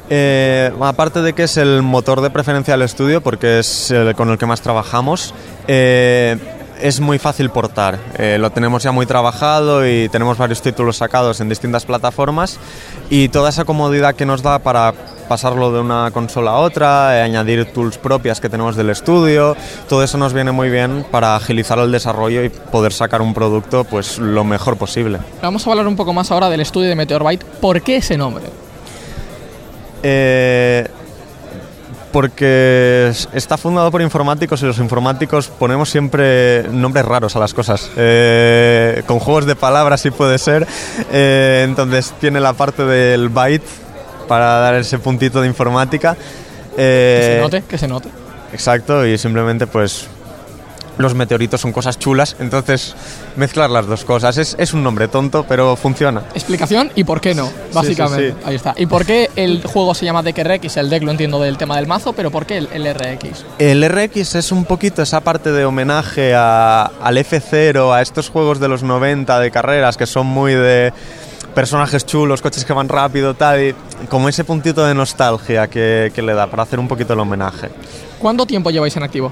Eh, 0.10 0.72
aparte 0.82 1.22
de 1.22 1.34
que 1.34 1.44
es 1.44 1.58
el 1.58 1.82
motor 1.82 2.22
de 2.22 2.30
preferencia 2.30 2.74
del 2.74 2.82
estudio, 2.84 3.22
porque 3.22 3.60
es 3.60 3.92
el 3.92 4.16
con 4.16 4.30
el 4.30 4.38
que 4.38 4.46
más 4.46 4.62
trabajamos, 4.62 5.34
eh, 5.68 6.38
es 6.82 7.00
muy 7.00 7.20
fácil 7.20 7.50
portar. 7.50 7.98
Eh, 8.18 8.38
lo 8.40 8.50
tenemos 8.52 8.84
ya 8.84 8.92
muy 8.92 9.06
trabajado 9.06 9.88
y 9.88 10.10
tenemos 10.10 10.38
varios 10.38 10.62
títulos 10.62 10.98
sacados 10.98 11.40
en 11.40 11.48
distintas 11.50 11.86
plataformas 11.86 12.60
y 13.10 13.30
toda 13.30 13.50
esa 13.50 13.64
comodidad 13.64 14.16
que 14.16 14.26
nos 14.26 14.42
da 14.44 14.60
para 14.60 14.94
pasarlo 15.28 15.72
de 15.72 15.80
una 15.80 16.12
consola 16.12 16.52
a 16.52 16.58
otra, 16.60 17.18
eh, 17.18 17.22
añadir 17.22 17.66
tools 17.74 17.98
propias 17.98 18.40
que 18.40 18.50
tenemos 18.50 18.76
del 18.76 18.90
estudio, 18.90 19.56
todo 19.90 20.04
eso 20.04 20.18
nos 20.18 20.34
viene 20.34 20.52
muy 20.52 20.70
bien 20.70 21.06
para 21.12 21.36
agilizar 21.36 21.80
el 21.80 21.92
desarrollo 21.92 22.44
y 22.44 22.50
poder 22.50 22.94
sacar 22.94 23.22
un 23.22 23.34
producto 23.34 23.84
pues 23.84 24.20
lo 24.20 24.44
mejor 24.44 24.78
posible. 24.78 25.20
Vamos 25.42 25.66
a 25.66 25.70
hablar 25.72 25.88
un 25.88 25.96
poco 25.96 26.14
más 26.14 26.32
ahora 26.32 26.50
del 26.50 26.62
estudio 26.62 26.90
de 26.90 26.96
Meteorbyte. 26.96 27.44
¿Por 27.44 27.82
qué 27.82 27.98
ese 27.98 28.18
nombre? 28.18 28.44
Eh, 30.04 30.88
porque 32.12 33.08
es- 33.10 33.28
está 33.34 33.58
fundado 33.58 33.90
por 33.90 34.02
informáticos 34.02 34.62
y 34.62 34.66
los 34.66 34.78
informáticos 34.78 35.48
ponemos 35.48 35.90
siempre 35.90 36.62
nombres 36.70 37.06
raros 37.06 37.36
a 37.36 37.40
las 37.40 37.56
cosas. 37.56 37.90
Eh, 37.98 39.02
con 39.08 39.18
juegos 39.20 39.48
de 39.48 39.56
palabras 39.56 40.02
sí 40.02 40.12
puede 40.12 40.38
ser. 40.38 40.68
Eh, 41.12 41.64
entonces 41.68 42.14
tiene 42.22 42.40
la 42.40 42.54
parte 42.54 42.86
del 42.86 43.30
byte 43.30 43.66
para 44.34 44.46
dar 44.60 44.74
ese 44.76 44.98
puntito 44.98 45.42
de 45.42 45.48
informática. 45.48 46.16
Que 46.16 47.20
se 47.22 47.38
Eh, 47.38 47.40
note, 47.42 47.64
que 47.70 47.78
se 47.78 47.88
note. 47.88 48.10
Exacto, 48.52 49.06
y 49.06 49.16
simplemente 49.20 49.68
pues 49.68 50.08
los 50.98 51.16
meteoritos 51.16 51.60
son 51.60 51.72
cosas 51.72 51.98
chulas, 51.98 52.36
entonces 52.40 52.96
mezclar 53.36 53.70
las 53.70 53.86
dos 53.88 54.04
cosas. 54.06 54.38
Es, 54.38 54.56
es 54.60 54.74
un 54.74 54.84
nombre 54.84 55.08
tonto, 55.08 55.44
pero 55.48 55.76
funciona. 55.76 56.22
Explicación 56.36 56.92
y 56.96 57.04
por 57.04 57.20
qué 57.22 57.34
no, 57.36 57.50
básicamente. 57.74 58.32
sí. 58.32 58.38
Ahí 58.46 58.56
está. 58.56 58.74
¿Y 58.78 58.86
por 58.88 59.04
qué 59.06 59.30
el 59.36 59.64
juego 59.66 59.94
se 59.96 60.06
llama 60.06 60.22
Deck 60.24 60.38
RX? 60.44 60.78
El 60.78 60.90
deck 60.92 61.02
lo 61.04 61.12
entiendo 61.12 61.40
del 61.40 61.58
tema 61.58 61.76
del 61.78 61.88
mazo, 61.88 62.14
pero 62.14 62.30
¿por 62.32 62.46
qué 62.46 62.58
el, 62.58 62.70
el 62.74 62.92
RX? 62.94 63.44
El 63.60 63.88
RX 63.88 64.36
es 64.36 64.52
un 64.52 64.66
poquito 64.66 65.02
esa 65.02 65.22
parte 65.22 65.52
de 65.52 65.66
homenaje 65.66 66.34
a- 66.36 66.92
al 67.02 67.18
F0, 67.18 67.92
a 67.94 68.02
estos 68.02 68.30
juegos 68.30 68.60
de 68.60 68.68
los 68.68 68.82
90 68.84 69.40
de 69.40 69.50
carreras 69.52 69.98
que 69.98 70.06
son 70.06 70.28
muy 70.28 70.54
de 70.54 70.94
personajes 71.54 72.06
chulos, 72.06 72.42
coches 72.42 72.66
que 72.66 72.74
van 72.74 72.90
rápido, 72.90 73.34
tal, 73.34 73.62
y 73.62 73.76
como 74.10 74.30
ese 74.30 74.44
puntito 74.44 74.86
de 74.86 74.94
nostalgia 74.94 75.68
que, 75.68 76.12
que 76.14 76.22
le 76.22 76.34
da 76.34 76.48
para 76.48 76.64
hacer 76.64 76.80
un 76.80 76.88
poquito 76.88 77.14
el 77.14 77.20
homenaje. 77.20 77.70
¿Cuánto 78.20 78.46
tiempo 78.46 78.70
lleváis 78.72 78.96
en 78.98 79.04
activo? 79.04 79.32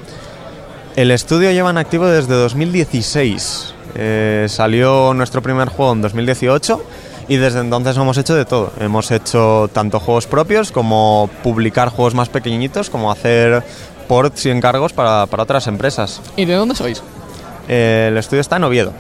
El 0.95 1.11
estudio 1.11 1.51
lleva 1.51 1.69
en 1.69 1.77
activo 1.77 2.05
desde 2.07 2.33
2016. 2.33 3.73
Eh, 3.95 4.45
salió 4.49 5.13
nuestro 5.13 5.41
primer 5.41 5.69
juego 5.69 5.93
en 5.93 6.01
2018 6.01 6.83
y 7.27 7.37
desde 7.37 7.59
entonces 7.59 7.95
hemos 7.95 8.17
hecho 8.17 8.35
de 8.35 8.45
todo. 8.45 8.73
Hemos 8.79 9.09
hecho 9.11 9.69
tanto 9.71 9.99
juegos 9.99 10.27
propios 10.27 10.71
como 10.71 11.29
publicar 11.43 11.89
juegos 11.89 12.13
más 12.13 12.29
pequeñitos, 12.29 12.89
como 12.89 13.11
hacer 13.11 13.63
ports 14.07 14.45
y 14.45 14.49
encargos 14.49 14.91
para, 14.91 15.25
para 15.27 15.43
otras 15.43 15.67
empresas. 15.67 16.21
¿Y 16.35 16.43
de 16.45 16.55
dónde 16.55 16.75
sois? 16.75 17.01
Eh, 17.69 18.07
el 18.11 18.17
estudio 18.17 18.41
está 18.41 18.57
en 18.57 18.65
Oviedo. 18.65 18.91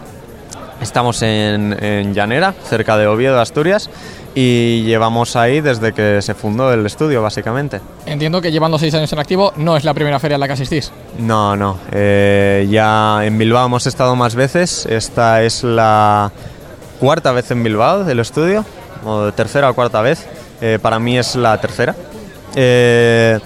Estamos 0.81 1.21
en, 1.21 1.77
en 1.83 2.13
Llanera, 2.13 2.53
cerca 2.63 2.97
de 2.97 3.07
Oviedo, 3.07 3.39
Asturias, 3.39 3.89
y 4.33 4.83
llevamos 4.83 5.35
ahí 5.35 5.61
desde 5.61 5.93
que 5.93 6.21
se 6.21 6.33
fundó 6.33 6.73
el 6.73 6.85
estudio, 6.85 7.21
básicamente. 7.21 7.81
Entiendo 8.05 8.41
que 8.41 8.51
llevando 8.51 8.79
seis 8.79 8.93
años 8.95 9.11
en 9.13 9.19
activo 9.19 9.53
no 9.57 9.77
es 9.77 9.83
la 9.83 9.93
primera 9.93 10.19
feria 10.19 10.35
a 10.35 10.39
la 10.39 10.47
que 10.47 10.53
asistís. 10.53 10.91
No, 11.19 11.55
no. 11.55 11.77
eh, 11.91 12.67
ya 12.69 13.19
en 13.23 13.37
Bilbao 13.37 13.65
hemos 13.65 13.85
estado 13.85 14.15
más 14.15 14.35
veces. 14.35 14.85
Esta 14.87 15.43
es 15.43 15.63
la 15.63 16.31
cuarta 16.99 17.31
vez 17.31 17.51
en 17.51 17.63
Bilbao 17.63 18.03
del 18.03 18.19
estudio, 18.19 18.65
o 19.05 19.31
tercera 19.33 19.69
o 19.69 19.73
cuarta 19.75 20.01
vez. 20.01 20.27
Eh, 20.61 20.79
para 20.81 20.99
mí 20.99 21.17
es 21.17 21.35
la 21.35 21.59
tercera. 21.59 21.95
Eh, 22.55 23.39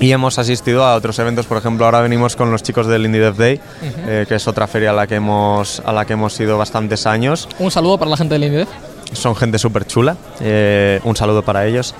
y 0.00 0.10
hemos 0.12 0.38
asistido 0.38 0.84
a 0.84 0.94
otros 0.96 1.18
eventos, 1.18 1.46
por 1.46 1.56
ejemplo, 1.58 1.84
ahora 1.84 2.00
venimos 2.00 2.36
con 2.36 2.50
los 2.50 2.62
chicos 2.62 2.86
del 2.86 3.06
Indie 3.06 3.20
Dev 3.20 3.36
Day, 3.36 3.60
eh, 4.06 4.24
que 4.28 4.34
es 4.34 4.48
otra 4.48 4.66
feria 4.66 4.90
a 4.90 4.92
la 4.92 5.06
que 5.06 5.16
hemos, 5.16 5.80
a 5.84 5.92
la 5.92 6.04
que 6.04 6.14
hemos 6.14 6.38
ido 6.40 6.58
bastantes 6.58 7.06
años. 7.06 7.48
Un 7.58 7.70
saludo 7.70 7.98
para 7.98 8.10
la 8.10 8.16
gente 8.16 8.34
del 8.34 8.44
INDEF. 8.44 8.68
Son 9.12 9.36
gente 9.36 9.58
súper 9.58 9.86
chula. 9.86 10.16
eh, 10.40 11.00
un 11.04 11.14
saludo 11.16 11.42
para 11.42 11.64
ellos. 11.66 11.94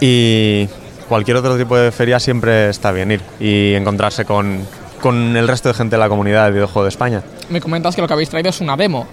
Y 0.00 0.68
cualquier 1.08 1.36
otro 1.36 1.56
tipo 1.56 1.76
de 1.76 1.92
feria 1.92 2.18
siempre 2.18 2.68
está 2.68 2.90
bien 2.90 3.12
ir 3.12 3.20
y 3.38 3.74
encontrarse 3.74 4.24
con, 4.24 4.66
con 5.00 5.36
el 5.36 5.46
resto 5.46 5.68
de 5.68 5.74
gente 5.74 5.96
de 5.96 6.00
la 6.00 6.08
comunidad 6.08 6.44
del 6.46 6.54
videojuego 6.54 6.84
de 6.84 6.88
España. 6.88 7.22
Me 7.50 7.60
comentas 7.60 7.94
que 7.94 8.00
lo 8.02 8.08
que 8.08 8.14
habéis 8.14 8.30
traído 8.30 8.50
es 8.50 8.60
una 8.60 8.76
demo. 8.76 9.06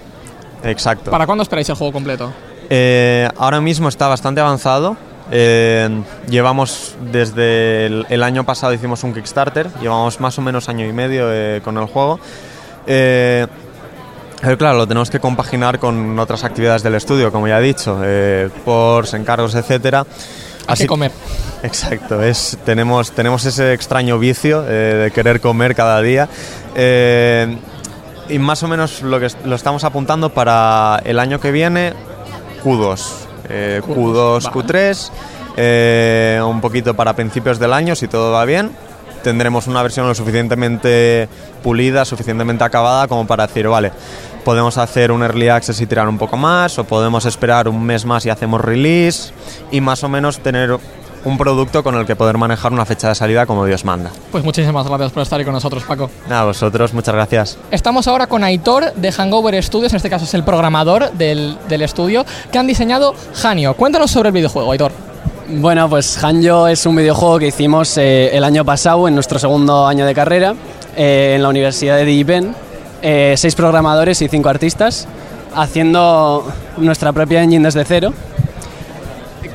Exacto. 0.64 1.12
¿Para 1.12 1.26
cuándo 1.28 1.44
esperáis 1.44 1.70
el 1.70 1.76
juego 1.76 1.94
completo? 1.94 2.34
Eh, 2.72 3.28
ahora 3.38 3.62
mismo 3.62 3.88
está 3.88 4.08
bastante 4.08 4.42
avanzado. 4.42 4.98
Eh, 5.32 6.02
llevamos 6.30 6.96
desde 7.12 7.86
el, 7.86 8.06
el 8.10 8.24
año 8.24 8.44
pasado 8.46 8.74
hicimos 8.74 9.04
un 9.04 9.14
Kickstarter, 9.14 9.70
llevamos 9.82 10.20
más 10.20 10.38
o 10.38 10.42
menos 10.42 10.70
año 10.70 10.86
y 10.86 10.92
medio 10.94 11.28
eh, 11.32 11.62
con 11.64 11.78
el 11.78 11.86
juego. 11.86 12.20
Eh, 12.88 13.46
pero 14.42 14.58
claro, 14.58 14.78
lo 14.78 14.88
tenemos 14.88 15.10
que 15.10 15.20
compaginar 15.20 15.80
con 15.80 16.18
otras 16.18 16.44
actividades 16.46 16.82
del 16.82 16.96
estudio, 16.96 17.32
como 17.32 17.48
ya 17.48 17.60
he 17.60 17.64
dicho, 17.64 18.00
eh, 18.04 18.50
ports, 18.64 19.14
encargos, 19.14 19.54
etcétera. 19.54 20.06
Hay 20.66 20.78
que 20.78 20.88
comer. 20.88 21.12
Exacto, 21.64 22.24
es, 22.24 22.58
tenemos, 22.64 23.12
tenemos 23.12 23.44
ese 23.46 23.74
extraño 23.74 24.18
vicio 24.18 24.64
eh, 24.68 24.96
de 25.04 25.12
querer 25.12 25.42
comer 25.42 25.76
cada 25.76 26.02
día. 26.02 26.30
Eh, 26.76 27.58
y 28.30 28.40
más 28.40 28.64
o 28.64 28.68
menos 28.68 29.02
lo 29.02 29.20
que 29.20 29.26
est- 29.26 29.44
lo 29.46 29.56
estamos 29.56 29.84
apuntando 29.84 30.30
para 30.30 31.02
el 31.04 31.20
año 31.20 31.40
que 31.42 31.52
viene, 31.52 31.94
Q2. 32.64 33.00
Eh, 33.50 33.82
Q2, 33.86 34.44
Q2, 34.44 34.52
Q3, 34.52 35.12
eh, 35.58 36.42
un 36.46 36.62
poquito 36.62 36.94
para 36.94 37.14
principios 37.16 37.60
del 37.60 37.74
año, 37.74 37.96
si 37.96 38.08
todo 38.08 38.32
va 38.32 38.46
bien. 38.46 38.72
Tendremos 39.24 39.68
una 39.68 39.84
versión 39.84 40.08
lo 40.08 40.16
suficientemente 40.16 41.28
pulida, 41.62 42.06
suficientemente 42.06 42.64
acabada 42.64 43.08
como 43.08 43.28
para 43.28 43.48
decir, 43.48 43.68
vale, 43.68 43.92
podemos 44.46 44.78
hacer 44.78 45.12
un 45.12 45.24
early 45.24 45.50
access 45.50 45.82
y 45.82 45.88
tirar 45.88 46.08
un 46.08 46.18
poco 46.18 46.38
más, 46.38 46.80
o 46.80 46.86
podemos 46.86 47.26
esperar 47.26 47.68
un 47.68 47.84
mes 47.84 48.06
más 48.06 48.26
y 48.26 48.30
hacemos 48.30 48.62
release, 48.62 49.34
y 49.72 49.82
más 49.82 50.04
o 50.04 50.10
menos 50.10 50.40
tener 50.40 50.78
un 51.26 51.38
producto 51.38 51.84
con 51.84 51.96
el 51.96 52.06
que 52.06 52.16
poder 52.16 52.38
manejar 52.38 52.72
una 52.72 52.86
fecha 52.86 53.10
de 53.10 53.16
salida 53.16 53.46
como 53.46 53.66
Dios 53.66 53.86
manda. 53.86 54.12
Pues 54.32 54.44
muchísimas 54.44 54.88
gracias 54.88 55.12
por 55.12 55.24
estar 55.24 55.40
ahí 55.40 55.46
con 55.46 55.54
nosotros, 55.54 55.84
Paco. 55.84 56.10
Nada, 56.28 56.46
vosotros, 56.46 56.94
muchas 56.94 57.16
gracias. 57.16 57.58
Estamos 57.72 58.08
ahora 58.08 58.28
con 58.28 58.44
Aitor 58.44 58.94
de 58.94 59.12
Hangover 59.12 59.62
Studios, 59.64 59.94
en 59.94 59.98
este 59.98 60.10
caso 60.10 60.26
es 60.26 60.34
el 60.34 60.44
programador 60.44 61.12
del, 61.14 61.58
del 61.68 61.82
estudio, 61.82 62.26
que 62.52 62.58
han 62.58 62.68
diseñado 62.68 63.14
Hanio. 63.44 63.74
Cuéntanos 63.76 64.12
sobre 64.12 64.30
el 64.30 64.34
videojuego, 64.34 64.72
Aitor. 64.72 64.92
Bueno, 65.52 65.90
pues 65.90 66.24
Hanjo 66.24 66.68
es 66.68 66.86
un 66.86 66.96
videojuego 66.96 67.40
que 67.40 67.48
hicimos 67.48 67.98
eh, 67.98 68.36
el 68.38 68.44
año 68.44 68.64
pasado, 68.64 69.08
en 69.08 69.16
nuestro 69.16 69.40
segundo 69.40 69.88
año 69.88 70.06
de 70.06 70.14
carrera, 70.14 70.54
eh, 70.96 71.34
en 71.36 71.42
la 71.42 71.50
Universidad 71.50 71.98
de 71.98 72.06
Digipen. 72.06 72.56
Eh, 73.02 73.34
seis 73.38 73.56
programadores 73.56 74.22
y 74.22 74.28
cinco 74.28 74.50
artistas, 74.50 75.08
haciendo 75.56 76.46
nuestra 76.78 77.14
propia 77.14 77.42
engine 77.42 77.66
desde 77.66 77.84
cero, 77.86 78.14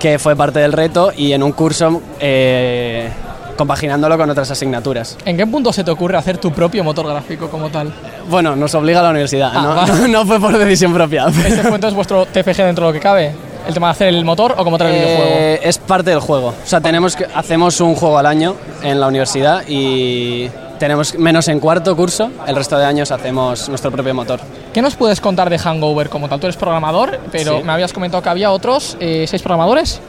que 0.04 0.18
fue 0.18 0.36
parte 0.36 0.58
del 0.58 0.74
reto, 0.74 1.12
y 1.16 1.32
en 1.32 1.42
un 1.42 1.52
curso 1.52 2.02
eh, 2.20 3.08
compaginándolo 3.56 4.18
con 4.18 4.28
otras 4.28 4.50
asignaturas. 4.50 5.16
¿En 5.24 5.34
qué 5.34 5.46
punto 5.46 5.72
se 5.72 5.82
te 5.82 5.90
ocurre 5.90 6.18
hacer 6.18 6.36
tu 6.36 6.52
propio 6.52 6.84
motor 6.84 7.06
gráfico 7.08 7.48
como 7.48 7.70
tal? 7.70 7.90
Bueno, 8.28 8.54
nos 8.54 8.74
obliga 8.74 9.00
la 9.02 9.08
universidad, 9.08 9.50
Ah, 9.54 9.62
no, 9.62 9.74
vale. 9.74 10.08
no- 10.12 10.26
fue 10.26 10.38
por 10.38 10.58
decisión 10.58 10.92
propia. 10.92 11.24
¿Este 11.28 11.62
fue 11.62 11.76
entonces 11.76 11.94
vuestro 11.94 12.26
TFG 12.26 12.56
dentro 12.64 12.84
de 12.84 12.90
lo 12.90 12.92
que 12.92 13.00
cabe? 13.00 13.32
¿El 13.66 13.72
tema 13.72 13.86
de 13.86 13.90
hacer 13.92 14.08
el 14.08 14.26
motor 14.26 14.54
o 14.58 14.62
como 14.62 14.76
tal 14.76 14.88
el 14.88 14.92
videojuego? 14.92 15.24
Eh, 15.36 15.60
es 15.62 15.78
parte 15.78 16.10
del 16.10 16.20
juego. 16.20 16.48
O 16.48 16.66
sea, 16.66 16.82
tenemos 16.82 17.16
que, 17.16 17.24
hacemos 17.34 17.80
un 17.80 17.94
juego 17.94 18.18
al 18.18 18.26
año 18.26 18.56
en 18.82 19.00
la 19.00 19.06
universidad 19.06 19.62
y 19.66 20.50
tenemos 20.78 21.14
menos 21.18 21.48
en 21.48 21.60
cuarto 21.60 21.96
curso, 21.96 22.30
el 22.46 22.54
resto 22.56 22.76
de 22.76 22.84
años 22.84 23.10
hacemos 23.10 23.70
nuestro 23.70 23.90
propio 23.90 24.12
motor. 24.14 24.38
¿Qué 24.74 24.82
nos 24.82 24.96
puedes 24.96 25.20
contar 25.20 25.48
de 25.48 25.58
Hangover 25.58 26.08
como 26.10 26.28
tal? 26.28 26.40
Tú 26.40 26.46
eres 26.46 26.56
programador, 26.56 27.18
pero 27.32 27.58
Sí. 27.58 27.64
me 27.64 27.72
habías 27.72 27.92
comentado 27.92 28.22
que 28.22 28.28
había 28.28 28.50
otros 28.50 28.96
eh, 29.00 29.24
seis 29.28 29.40
programadores. 29.40 30.00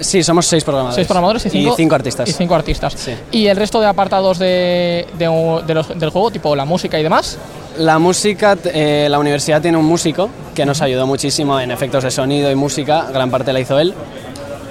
Sí, 0.00 0.22
somos 0.22 0.46
seis 0.46 0.62
programadores. 0.64 0.94
Seis 0.96 1.06
programadores 1.06 1.46
y 1.46 1.50
cinco, 1.76 1.94
artistas. 1.94 2.28
Y 2.28 2.32
cinco 2.32 2.54
artistas. 2.54 2.92
Sí. 2.96 3.12
¿Y 3.32 3.46
el 3.46 3.56
resto 3.56 3.80
de 3.80 3.86
apartados 3.86 4.38
de, 4.38 5.06
de- 5.18 5.62
de 5.66 5.74
los- 5.74 5.98
del 5.98 6.10
juego, 6.10 6.30
tipo 6.30 6.54
la 6.54 6.64
música 6.64 6.98
y 6.98 7.02
demás? 7.02 7.38
La 7.78 7.98
música, 7.98 8.56
eh, 8.64 9.06
la 9.10 9.18
universidad 9.18 9.62
tiene 9.62 9.76
un 9.76 9.84
músico 9.86 10.28
que 10.54 10.64
nos 10.66 10.82
ayudó 10.82 11.06
muchísimo 11.06 11.58
en 11.60 11.70
efectos 11.70 12.02
de 12.04 12.10
sonido 12.10 12.50
y 12.50 12.54
música, 12.54 13.06
gran 13.12 13.30
parte 13.30 13.52
la 13.52 13.60
hizo 13.60 13.78
él. 13.78 13.94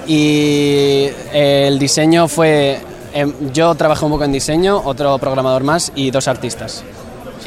Y 0.06 1.08
eh, 1.32 1.64
el 1.68 1.78
diseño 1.78 2.28
fue, 2.28 2.80
em, 3.12 3.32
yo 3.52 3.74
trabajé 3.74 4.04
un 4.06 4.12
poco 4.12 4.24
en 4.24 4.32
diseño, 4.32 4.80
otro 4.84 5.18
programador 5.18 5.62
más 5.64 5.92
y 5.94 6.10
dos 6.10 6.28
artistas. 6.28 6.82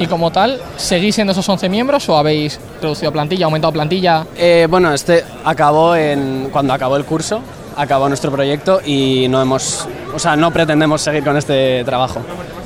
Y 0.01 0.08
como 0.08 0.31
tal, 0.31 0.60
¿seguís 0.77 1.13
siendo 1.13 1.31
esos 1.31 1.48
11 1.48 1.70
miembros 1.70 2.10
o 2.10 2.17
habéis 2.17 2.60
reducido 2.81 3.12
plantilla, 3.12 3.46
aumentado 3.46 3.72
plantilla? 3.72 4.25
Eh, 4.36 4.65
bueno, 4.67 4.91
este 4.91 5.24
acabó 5.46 5.96
en, 5.96 6.50
cuando 6.51 6.74
acabó 6.74 6.98
el 6.98 7.05
curso, 7.05 7.39
acabó 7.77 8.08
nuestro 8.08 8.31
proyecto 8.31 8.81
y 8.84 9.27
no 9.29 9.39
hemos, 9.39 9.88
o 10.12 10.17
sea, 10.17 10.36
no 10.36 10.50
pretendemos 10.50 11.03
seguir 11.03 11.24
con 11.24 11.38
este 11.38 11.84
trabajo. 11.84 12.20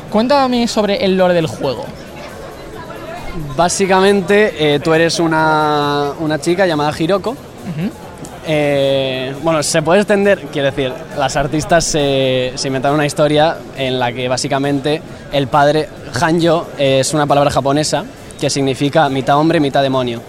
Cuéntame 0.10 0.66
sobre 0.70 1.04
el 1.04 1.18
lore 1.18 1.34
del 1.34 1.48
juego. 1.48 1.84
Básicamente, 3.58 4.76
eh, 4.76 4.80
tú 4.80 4.94
eres 4.94 5.20
una, 5.20 6.14
una 6.22 6.40
chica 6.40 6.66
llamada 6.66 6.94
Hiroko. 6.98 7.36
Eh, 8.48 9.34
bueno, 9.42 9.62
se 9.64 9.82
puede 9.82 10.02
extender, 10.02 10.40
quiero 10.54 10.70
decir, 10.70 10.94
las 11.18 11.36
artistas 11.36 11.84
se, 11.84 12.54
se 12.56 12.68
inventaron 12.68 12.96
una 12.96 13.06
historia 13.06 13.58
en 13.76 14.00
la 14.00 14.14
que 14.14 14.30
básicamente 14.30 15.02
el 15.36 15.50
padre 15.50 15.90
Hanjo 16.22 16.68
es 16.78 17.14
una 17.14 17.28
palabra 17.28 17.52
japonesa 17.52 18.06
que 18.40 18.50
significa 18.50 19.10
mitad 19.10 19.38
hombre, 19.38 19.60
mitad 19.60 19.84
demonio. 19.84 20.22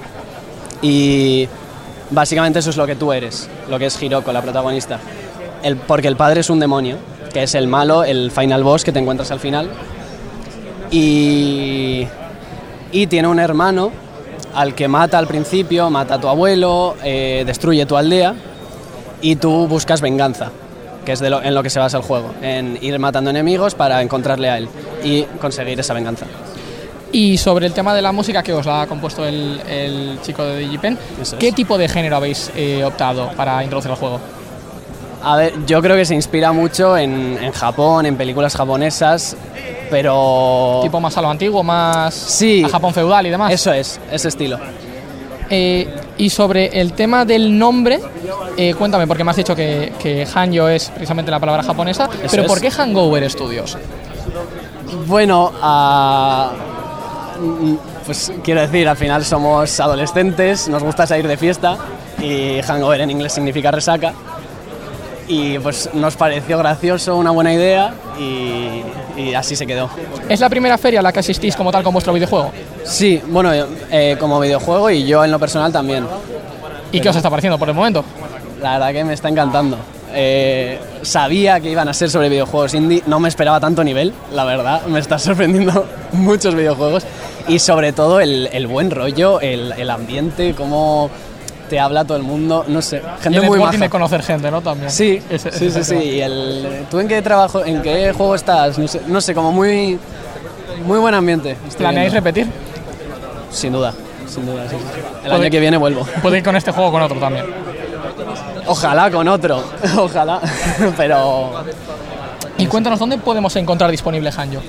Y 0.82 1.46
básicamente 2.10 2.58
eso 2.58 2.70
es 2.70 2.76
lo 2.76 2.88
que 2.88 2.96
tú 2.96 3.12
eres, 3.12 3.48
lo 3.70 3.78
que 3.78 3.86
es 3.86 4.02
Hiroko, 4.02 4.32
la 4.32 4.42
protagonista. 4.42 4.98
Porque 5.86 6.08
el 6.08 6.16
padre 6.16 6.40
es 6.40 6.50
un 6.50 6.58
demonio, 6.58 6.96
que 7.32 7.44
es 7.44 7.54
el 7.54 7.68
malo, 7.68 8.02
el 8.02 8.32
final 8.32 8.64
boss 8.64 8.82
que 8.82 8.90
te 8.90 8.98
encuentras 8.98 9.30
al 9.30 9.38
final. 9.38 9.70
Y, 10.90 12.08
y 12.90 13.06
tiene 13.06 13.28
un 13.28 13.38
hermano 13.38 13.92
al 14.56 14.74
que 14.74 14.88
mata 14.88 15.18
al 15.18 15.28
principio, 15.28 15.88
mata 15.88 16.14
a 16.14 16.20
tu 16.20 16.26
abuelo, 16.26 16.96
eh, 17.04 17.44
destruye 17.46 17.86
tu 17.86 17.96
aldea 17.96 18.34
y 19.22 19.36
tú 19.36 19.68
buscas 19.68 20.00
venganza, 20.00 20.50
que 21.06 21.12
es 21.12 21.20
de 21.20 21.30
lo- 21.30 21.42
en 21.42 21.54
lo 21.54 21.62
que 21.62 21.70
se 21.70 21.78
basa 21.78 21.96
el 21.96 22.02
juego, 22.02 22.34
en 22.42 22.78
ir 22.82 22.98
matando 22.98 23.30
enemigos 23.30 23.74
para 23.74 24.02
encontrarle 24.02 24.50
a 24.50 24.58
él 24.58 24.68
y 25.02 25.22
conseguir 25.40 25.80
esa 25.80 25.94
venganza. 25.94 26.26
Y 27.12 27.38
sobre 27.38 27.66
el 27.66 27.72
tema 27.72 27.94
de 27.94 28.02
la 28.02 28.12
música 28.12 28.42
que 28.42 28.52
os 28.52 28.66
la 28.66 28.82
ha 28.82 28.86
compuesto 28.86 29.24
el, 29.24 29.62
el 29.66 30.18
chico 30.22 30.44
de 30.44 30.58
Digipen, 30.58 30.98
es. 31.22 31.34
¿qué 31.38 31.52
tipo 31.52 31.78
de 31.78 31.88
género 31.88 32.16
habéis 32.16 32.50
eh, 32.54 32.84
optado 32.84 33.30
para 33.36 33.62
introducir 33.62 33.92
el 33.92 33.96
juego? 33.96 34.20
A 35.22 35.36
ver, 35.36 35.54
yo 35.66 35.80
creo 35.80 35.96
que 35.96 36.04
se 36.04 36.14
inspira 36.14 36.52
mucho 36.52 36.96
en, 36.98 37.38
en 37.40 37.52
Japón, 37.52 38.04
en 38.06 38.16
películas 38.16 38.54
japonesas, 38.54 39.36
pero... 39.90 40.80
¿Tipo 40.82 41.00
más 41.00 41.16
a 41.16 41.22
lo 41.22 41.30
antiguo, 41.30 41.62
más 41.62 42.14
Sí. 42.14 42.62
a 42.64 42.68
Japón 42.68 42.92
feudal 42.92 43.26
y 43.26 43.30
demás? 43.30 43.52
Eso 43.52 43.72
es, 43.72 43.98
ese 44.12 44.28
estilo. 44.28 44.58
Eh, 45.50 45.88
y 46.18 46.30
sobre 46.30 46.80
el 46.80 46.92
tema 46.92 47.24
del 47.24 47.56
nombre, 47.58 48.00
eh, 48.56 48.74
cuéntame, 48.74 49.06
porque 49.06 49.22
me 49.22 49.30
has 49.30 49.36
dicho 49.36 49.54
que, 49.54 49.92
que 49.98 50.26
Hanyo 50.34 50.68
es 50.68 50.88
precisamente 50.90 51.30
la 51.30 51.38
palabra 51.38 51.62
japonesa, 51.62 52.04
Eso 52.04 52.28
pero 52.30 52.42
es. 52.42 52.48
¿por 52.48 52.60
qué 52.60 52.70
Hangover 52.70 53.30
Studios? 53.30 53.76
Bueno, 55.06 55.52
mm, 57.40 57.74
pues 58.04 58.32
quiero 58.42 58.60
decir, 58.60 58.88
al 58.88 58.96
final 58.96 59.24
somos 59.24 59.78
adolescentes, 59.78 60.68
nos 60.68 60.82
gusta 60.82 61.06
salir 61.06 61.28
de 61.28 61.36
fiesta 61.36 61.76
y 62.20 62.60
hangover 62.62 63.02
en 63.02 63.10
inglés 63.10 63.32
significa 63.32 63.70
resaca. 63.70 64.14
Y 65.28 65.58
pues 65.58 65.90
nos 65.92 66.14
pareció 66.16 66.56
gracioso, 66.58 67.16
una 67.16 67.32
buena 67.32 67.52
idea 67.52 67.92
y, 68.18 68.82
y 69.20 69.34
así 69.34 69.56
se 69.56 69.66
quedó. 69.66 69.90
¿Es 70.28 70.38
la 70.38 70.48
primera 70.48 70.78
feria 70.78 71.00
a 71.00 71.02
la 71.02 71.12
que 71.12 71.18
asistís 71.18 71.56
como 71.56 71.72
tal 71.72 71.82
con 71.82 71.92
vuestro 71.92 72.12
videojuego? 72.12 72.52
Sí, 72.86 73.20
bueno, 73.26 73.50
eh, 73.90 74.16
como 74.18 74.38
videojuego 74.40 74.90
y 74.90 75.04
yo 75.04 75.24
en 75.24 75.30
lo 75.30 75.38
personal 75.38 75.72
también. 75.72 76.06
¿Y 76.92 77.00
qué 77.00 77.08
os 77.08 77.16
está 77.16 77.28
pareciendo 77.30 77.58
por 77.58 77.68
el 77.68 77.74
momento? 77.74 78.04
La 78.62 78.72
verdad 78.78 78.92
que 78.92 79.04
me 79.04 79.12
está 79.14 79.28
encantando. 79.28 79.76
Eh, 80.14 80.78
sabía 81.02 81.60
que 81.60 81.70
iban 81.70 81.88
a 81.88 81.92
ser 81.92 82.08
sobre 82.08 82.28
videojuegos 82.28 82.72
indie, 82.74 83.02
no 83.06 83.20
me 83.20 83.28
esperaba 83.28 83.60
tanto 83.60 83.84
nivel, 83.84 84.14
la 84.32 84.44
verdad, 84.44 84.82
me 84.86 84.98
está 85.00 85.18
sorprendiendo 85.18 85.84
muchos 86.12 86.54
videojuegos 86.54 87.04
y 87.48 87.58
sobre 87.58 87.92
todo 87.92 88.20
el, 88.20 88.48
el 88.52 88.66
buen 88.66 88.90
rollo, 88.90 89.40
el, 89.40 89.72
el 89.76 89.90
ambiente, 89.90 90.54
cómo 90.56 91.10
te 91.68 91.80
habla 91.80 92.04
todo 92.04 92.16
el 92.16 92.22
mundo, 92.22 92.64
no 92.68 92.80
sé, 92.80 93.02
Y 93.18 93.22
gente 93.24 93.38
el 93.40 93.46
muy 93.46 93.58
maja. 93.58 93.76
de 93.76 93.90
conocer 93.90 94.22
gente, 94.22 94.50
¿no? 94.50 94.62
También. 94.62 94.90
Sí, 94.90 95.20
Ese- 95.28 95.50
sí, 95.52 95.66
ese 95.66 95.84
sí, 95.84 95.98
sí. 95.98 96.04
Y 96.04 96.20
el, 96.22 96.86
¿Tú 96.90 96.98
en 97.00 97.08
qué 97.08 97.20
trabajo, 97.20 97.62
en 97.64 97.82
qué 97.82 98.12
juego 98.16 98.36
estás? 98.36 98.78
No 98.78 98.86
sé, 98.88 99.02
no 99.08 99.20
sé 99.20 99.34
como 99.34 99.50
muy, 99.52 99.98
muy 100.86 100.98
buen 100.98 101.14
ambiente. 101.14 101.56
¿Planeáis 101.76 102.12
repetir? 102.12 102.46
Sin 103.50 103.72
duda, 103.72 103.92
sin 104.26 104.46
duda, 104.46 104.68
sí. 104.68 104.76
El 105.24 105.32
año 105.32 105.50
que 105.50 105.60
viene 105.60 105.76
vuelvo. 105.76 106.06
Puede 106.22 106.38
ir 106.38 106.44
con 106.44 106.56
este 106.56 106.72
juego 106.72 106.88
o 106.90 106.92
con 106.92 107.02
otro 107.02 107.18
también. 107.18 107.46
Ojalá 108.66 109.10
con 109.10 109.28
otro, 109.28 109.62
ojalá, 109.98 110.40
pero 110.96 111.52
Y 112.58 112.66
cuéntanos, 112.66 112.98
¿dónde 112.98 113.18
podemos 113.18 113.54
encontrar 113.56 113.90
disponible 113.90 114.30
Hanyo? 114.36 114.60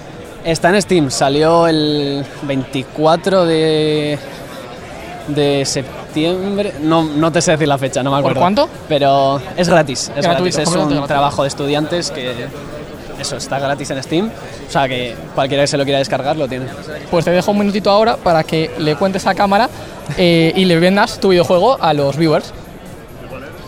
Está 0.43 0.69
en 0.69 0.81
Steam, 0.81 1.11
salió 1.11 1.67
el 1.67 2.23
24 2.43 3.45
de, 3.45 4.17
de 5.27 5.65
septiembre. 5.65 6.73
No, 6.81 7.03
no 7.03 7.31
te 7.31 7.41
sé 7.41 7.51
decir 7.51 7.67
la 7.67 7.77
fecha, 7.77 8.01
no 8.03 8.11
me 8.11 8.17
¿Por 8.17 8.31
acuerdo. 8.31 8.39
cuánto? 8.39 8.69
Pero 8.87 9.41
es 9.57 9.67
gratis. 9.67 10.11
Es, 10.15 10.23
Gratuito, 10.23 10.57
gratis. 10.57 10.73
es 10.73 10.75
un 10.79 11.07
trabajo 11.07 11.41
de 11.41 11.47
estudiantes 11.49 12.11
que. 12.11 12.47
Eso, 13.19 13.37
está 13.37 13.59
gratis 13.59 13.89
en 13.91 14.03
Steam. 14.03 14.29
O 14.67 14.71
sea 14.71 14.87
que 14.87 15.15
cualquiera 15.35 15.63
que 15.63 15.67
se 15.67 15.77
lo 15.77 15.83
quiera 15.83 15.99
descargar 15.99 16.35
lo 16.37 16.47
tiene. 16.47 16.65
Pues 17.09 17.25
te 17.25 17.31
dejo 17.31 17.51
un 17.51 17.59
minutito 17.59 17.89
ahora 17.89 18.17
para 18.17 18.43
que 18.43 18.71
le 18.77 18.95
cuentes 18.95 19.25
a 19.25 19.33
cámara 19.35 19.69
eh, 20.17 20.53
y 20.55 20.65
le 20.65 20.79
vendas 20.79 21.19
tu 21.19 21.29
videojuego 21.29 21.77
a 21.81 21.93
los 21.93 22.17
viewers. 22.17 22.53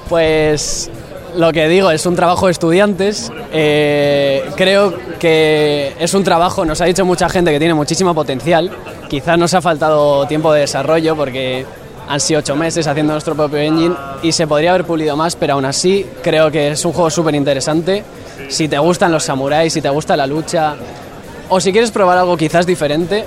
Pues 0.08 0.90
lo 1.36 1.52
que 1.54 1.68
digo 1.68 1.92
es 1.92 2.06
un 2.06 2.16
trabajo 2.16 2.48
de 2.48 2.52
estudiantes. 2.52 3.32
eh, 3.52 4.44
creo 4.56 4.94
que 5.20 5.94
es 6.00 6.14
un 6.14 6.24
trabajo, 6.24 6.66
nos 6.66 6.82
ha 6.82 6.86
dicho 6.86 7.06
mucha 7.06 7.30
gente 7.30 7.52
que 7.52 7.60
tiene 7.60 7.74
muchísimo 7.74 8.14
potencial. 8.14 8.72
Quizás 9.10 9.38
nos 9.38 9.54
ha 9.54 9.62
faltado 9.62 10.26
tiempo 10.28 10.52
de 10.54 10.62
desarrollo 10.62 11.16
porque 11.16 11.66
han 12.08 12.20
sido 12.20 12.40
ocho 12.40 12.56
meses 12.56 12.88
haciendo 12.88 13.14
nuestro 13.14 13.36
propio 13.36 13.60
engine 13.60 13.96
y 14.24 14.32
se 14.32 14.48
podría 14.48 14.72
haber 14.72 14.86
pulido 14.86 15.16
más, 15.16 15.36
pero 15.36 15.54
aún 15.54 15.66
así 15.66 16.06
creo 16.24 16.50
que 16.50 16.70
es 16.70 16.84
un 16.84 16.92
juego 16.92 17.12
súper 17.12 17.36
interesante. 17.36 18.04
Si 18.48 18.68
te 18.68 18.78
gustan 18.78 19.12
los 19.12 19.24
samuráis, 19.24 19.74
si 19.74 19.82
te 19.82 19.90
gusta 19.90 20.16
la 20.16 20.26
lucha 20.26 20.76
o 21.50 21.60
si 21.60 21.72
quieres 21.72 21.92
probar 21.92 22.18
algo 22.18 22.38
quizás 22.38 22.66
diferente, 22.66 23.26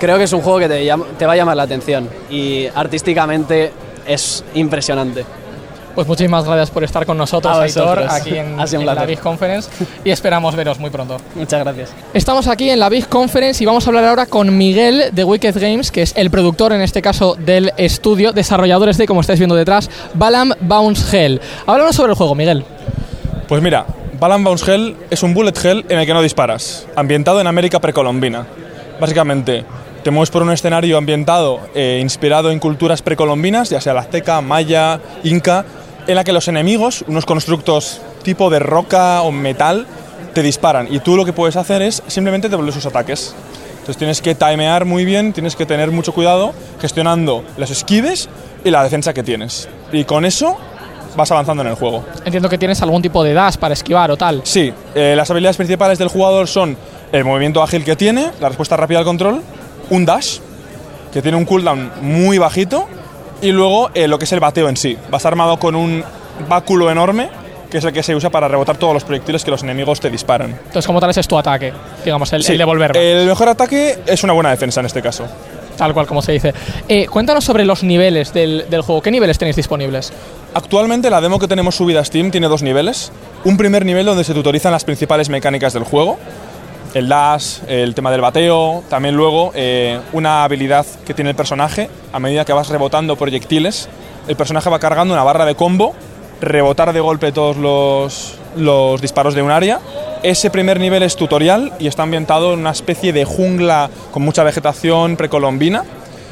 creo 0.00 0.18
que 0.18 0.24
es 0.24 0.32
un 0.32 0.42
juego 0.42 0.58
que 0.58 0.68
te, 0.68 0.90
te 1.18 1.26
va 1.26 1.32
a 1.32 1.36
llamar 1.36 1.56
la 1.56 1.62
atención 1.62 2.08
y 2.30 2.66
artísticamente 2.74 3.72
es 4.06 4.44
impresionante. 4.54 5.24
Pues 5.94 6.08
muchísimas 6.08 6.44
gracias 6.44 6.70
por 6.70 6.82
estar 6.82 7.06
con 7.06 7.16
nosotros, 7.16 7.56
Aitor, 7.56 8.00
aquí 8.08 8.36
en, 8.36 8.58
en 8.72 8.86
la. 8.86 9.04
Big 9.04 9.20
Conference 9.20 9.70
y 10.04 10.10
esperamos 10.10 10.56
veros 10.56 10.80
muy 10.80 10.90
pronto. 10.90 11.18
Muchas 11.36 11.60
gracias. 11.62 11.90
Estamos 12.12 12.48
aquí 12.48 12.68
en 12.68 12.80
la 12.80 12.88
Big 12.88 13.08
Conference 13.08 13.62
y 13.62 13.66
vamos 13.66 13.86
a 13.86 13.90
hablar 13.90 14.04
ahora 14.04 14.26
con 14.26 14.56
Miguel 14.58 15.10
de 15.12 15.22
Wicked 15.22 15.54
Games, 15.60 15.92
que 15.92 16.02
es 16.02 16.12
el 16.16 16.30
productor 16.30 16.72
en 16.72 16.80
este 16.80 17.00
caso 17.00 17.36
del 17.36 17.72
estudio, 17.76 18.32
desarrolladores 18.32 18.98
de, 18.98 19.06
como 19.06 19.20
estáis 19.20 19.38
viendo 19.38 19.54
detrás, 19.54 19.88
Balam 20.14 20.52
Bounce 20.60 21.16
Hell. 21.16 21.40
Háblanos 21.66 21.94
sobre 21.94 22.12
el 22.12 22.16
juego, 22.16 22.34
Miguel. 22.34 22.64
Pues 23.46 23.62
mira, 23.62 23.86
Balan 24.18 24.44
Bounce 24.44 24.72
Hell 24.72 24.96
es 25.10 25.22
un 25.22 25.34
bullet 25.34 25.54
hell 25.62 25.84
en 25.88 25.98
el 25.98 26.06
que 26.06 26.14
no 26.14 26.22
disparas, 26.22 26.86
ambientado 26.94 27.40
en 27.40 27.48
América 27.48 27.80
precolombina. 27.80 28.46
Básicamente, 29.00 29.64
te 30.04 30.10
mueves 30.10 30.30
por 30.30 30.42
un 30.42 30.52
escenario 30.52 30.98
ambientado, 30.98 31.60
eh, 31.74 31.98
inspirado 32.00 32.52
en 32.52 32.60
culturas 32.60 33.02
precolombinas, 33.02 33.70
ya 33.70 33.80
sea 33.80 33.92
la 33.92 34.00
azteca, 34.00 34.40
maya, 34.40 35.00
inca, 35.24 35.64
en 36.06 36.14
la 36.14 36.22
que 36.22 36.32
los 36.32 36.46
enemigos, 36.46 37.04
unos 37.08 37.26
constructos 37.26 38.00
tipo 38.22 38.50
de 38.50 38.60
roca 38.60 39.22
o 39.22 39.32
metal, 39.32 39.86
te 40.32 40.42
disparan 40.42 40.88
y 40.90 41.00
tú 41.00 41.16
lo 41.16 41.24
que 41.24 41.32
puedes 41.32 41.56
hacer 41.56 41.82
es 41.82 42.02
simplemente 42.06 42.48
devolver 42.48 42.72
sus 42.72 42.86
ataques. 42.86 43.34
Entonces 43.72 43.96
tienes 43.96 44.22
que 44.22 44.34
timear 44.34 44.84
muy 44.84 45.04
bien, 45.04 45.32
tienes 45.32 45.56
que 45.56 45.66
tener 45.66 45.90
mucho 45.90 46.12
cuidado 46.12 46.52
gestionando 46.80 47.44
los 47.56 47.70
esquives 47.70 48.28
y 48.64 48.70
la 48.70 48.82
defensa 48.82 49.12
que 49.12 49.22
tienes. 49.22 49.68
Y 49.92 50.04
con 50.04 50.24
eso 50.24 50.56
vas 51.16 51.30
avanzando 51.30 51.62
en 51.62 51.70
el 51.70 51.74
juego. 51.74 52.04
Entiendo 52.24 52.48
que 52.48 52.58
tienes 52.58 52.80
algún 52.82 53.02
tipo 53.02 53.22
de 53.22 53.32
dash 53.34 53.56
para 53.56 53.74
esquivar 53.74 54.10
o 54.10 54.16
tal. 54.16 54.42
Sí, 54.44 54.72
eh, 54.94 55.14
las 55.16 55.30
habilidades 55.30 55.56
principales 55.56 55.98
del 55.98 56.08
jugador 56.08 56.48
son 56.48 56.76
el 57.12 57.24
movimiento 57.24 57.62
ágil 57.62 57.84
que 57.84 57.96
tiene, 57.96 58.30
la 58.40 58.48
respuesta 58.48 58.76
rápida 58.76 58.98
al 58.98 59.04
control, 59.04 59.42
un 59.90 60.04
dash, 60.04 60.38
que 61.12 61.22
tiene 61.22 61.36
un 61.36 61.44
cooldown 61.44 61.90
muy 62.02 62.38
bajito, 62.38 62.88
y 63.40 63.52
luego 63.52 63.90
eh, 63.94 64.08
lo 64.08 64.18
que 64.18 64.24
es 64.24 64.32
el 64.32 64.40
bateo 64.40 64.68
en 64.68 64.76
sí. 64.76 64.96
Vas 65.10 65.24
armado 65.26 65.58
con 65.58 65.74
un 65.74 66.02
báculo 66.48 66.90
enorme, 66.90 67.28
que 67.70 67.78
es 67.78 67.84
el 67.84 67.92
que 67.92 68.02
se 68.02 68.14
usa 68.14 68.30
para 68.30 68.48
rebotar 68.48 68.76
todos 68.76 68.94
los 68.94 69.04
proyectiles 69.04 69.44
que 69.44 69.50
los 69.50 69.62
enemigos 69.62 70.00
te 70.00 70.10
disparan. 70.10 70.50
Entonces, 70.50 70.86
como 70.86 71.00
tal, 71.00 71.10
ese 71.10 71.20
es 71.20 71.28
tu 71.28 71.36
ataque, 71.36 71.72
digamos, 72.04 72.32
el, 72.32 72.42
Sí, 72.42 72.52
el 72.52 72.58
devolver. 72.58 72.96
El 72.96 73.26
mejor 73.26 73.48
ataque 73.48 73.98
es 74.06 74.22
una 74.24 74.32
buena 74.32 74.50
defensa 74.50 74.80
en 74.80 74.86
este 74.86 75.02
caso. 75.02 75.26
Tal 75.76 75.92
cual 75.92 76.06
como 76.06 76.22
se 76.22 76.32
dice. 76.32 76.54
Eh, 76.88 77.06
cuéntanos 77.06 77.44
sobre 77.44 77.64
los 77.64 77.82
niveles 77.82 78.32
del, 78.32 78.66
del 78.70 78.82
juego. 78.82 79.02
¿Qué 79.02 79.10
niveles 79.10 79.38
tenéis 79.38 79.56
disponibles? 79.56 80.12
Actualmente 80.54 81.10
la 81.10 81.20
demo 81.20 81.38
que 81.38 81.48
tenemos 81.48 81.74
subida 81.74 82.00
a 82.00 82.04
Steam 82.04 82.30
tiene 82.30 82.46
dos 82.46 82.62
niveles. 82.62 83.10
Un 83.44 83.56
primer 83.56 83.84
nivel 83.84 84.06
donde 84.06 84.24
se 84.24 84.34
tutorizan 84.34 84.72
las 84.72 84.84
principales 84.84 85.28
mecánicas 85.28 85.72
del 85.72 85.84
juego. 85.84 86.16
El 86.94 87.08
dash, 87.08 87.58
el 87.66 87.92
tema 87.92 88.12
del 88.12 88.20
bateo, 88.20 88.84
también 88.88 89.16
luego 89.16 89.50
eh, 89.56 89.98
una 90.12 90.44
habilidad 90.44 90.86
que 91.04 91.12
tiene 91.12 91.30
el 91.30 91.36
personaje. 91.36 91.90
A 92.12 92.20
medida 92.20 92.44
que 92.44 92.52
vas 92.52 92.68
rebotando 92.68 93.16
proyectiles, 93.16 93.88
el 94.28 94.36
personaje 94.36 94.70
va 94.70 94.78
cargando 94.78 95.12
una 95.12 95.24
barra 95.24 95.44
de 95.44 95.56
combo, 95.56 95.92
rebotar 96.40 96.92
de 96.92 97.00
golpe 97.00 97.32
todos 97.32 97.56
los, 97.56 98.38
los 98.56 99.00
disparos 99.00 99.34
de 99.34 99.42
un 99.42 99.50
área. 99.50 99.80
Ese 100.24 100.48
primer 100.48 100.80
nivel 100.80 101.02
es 101.02 101.16
tutorial 101.16 101.74
y 101.78 101.86
está 101.86 102.02
ambientado 102.02 102.54
en 102.54 102.60
una 102.60 102.70
especie 102.70 103.12
de 103.12 103.26
jungla 103.26 103.90
con 104.10 104.22
mucha 104.22 104.42
vegetación 104.42 105.18
precolombina. 105.18 105.84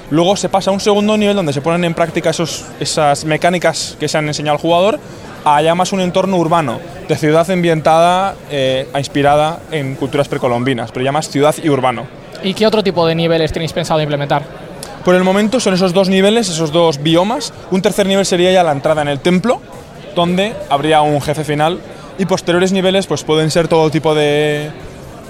Luego 0.09 0.35
se 0.35 0.49
pasa 0.49 0.71
a 0.71 0.73
un 0.73 0.81
segundo 0.81 1.15
nivel 1.19 1.37
donde 1.37 1.53
se 1.53 1.61
ponen 1.61 1.85
en 1.85 1.93
práctica 1.93 2.31
esos, 2.31 2.65
esas 2.81 3.27
mecánicas 3.27 3.99
que 4.01 4.09
se 4.09 4.17
han 4.17 4.27
enseñado 4.27 4.57
al 4.57 4.63
jugador 4.63 4.99
a 5.45 5.61
ya 5.61 5.75
más 5.75 5.93
un 5.93 6.01
entorno 6.01 6.39
urbano, 6.39 6.79
de 7.07 7.17
ciudad 7.17 7.51
ambientada, 7.51 8.35
eh, 8.51 8.89
inspirada 8.97 9.61
en 9.71 9.95
culturas 9.97 10.27
precolombinas, 10.27 10.91
pero 10.91 11.05
ya 11.05 11.13
más 11.13 11.29
ciudad 11.29 11.55
y 11.63 11.69
urbano. 11.69 12.07
¿Y 12.43 12.55
qué 12.55 12.67
otro 12.67 12.83
tipo 12.83 13.07
de 13.07 13.15
niveles 13.15 13.53
tenéis 13.53 13.75
pensado 13.75 14.01
implementar? 14.01 14.43
Por 15.05 15.17
el 15.17 15.23
momento 15.23 15.61
son 15.61 15.75
esos 15.75 15.93
dos 15.93 16.09
niveles, 16.09 16.49
esos 16.49 16.73
dos 16.73 17.03
biomas. 17.03 17.53
Un 17.71 17.83
tercer 17.83 18.07
nivel 18.07 18.25
sería 18.25 18.53
ya 18.53 18.63
la 18.63 18.73
entrada 18.73 19.03
en 19.03 19.09
el 19.09 19.21
templo, 19.21 19.61
donde 20.15 20.55
habría 20.71 21.03
un 21.03 21.21
jefe 21.21 21.45
final. 21.45 21.79
Y 22.19 22.27
posteriores 22.27 22.73
niveles 22.73 23.07
pues 23.07 23.25
pueden 23.25 23.51
ser 23.51 23.69
todo 23.69 23.91
tipo 23.91 24.15
de, 24.15 24.71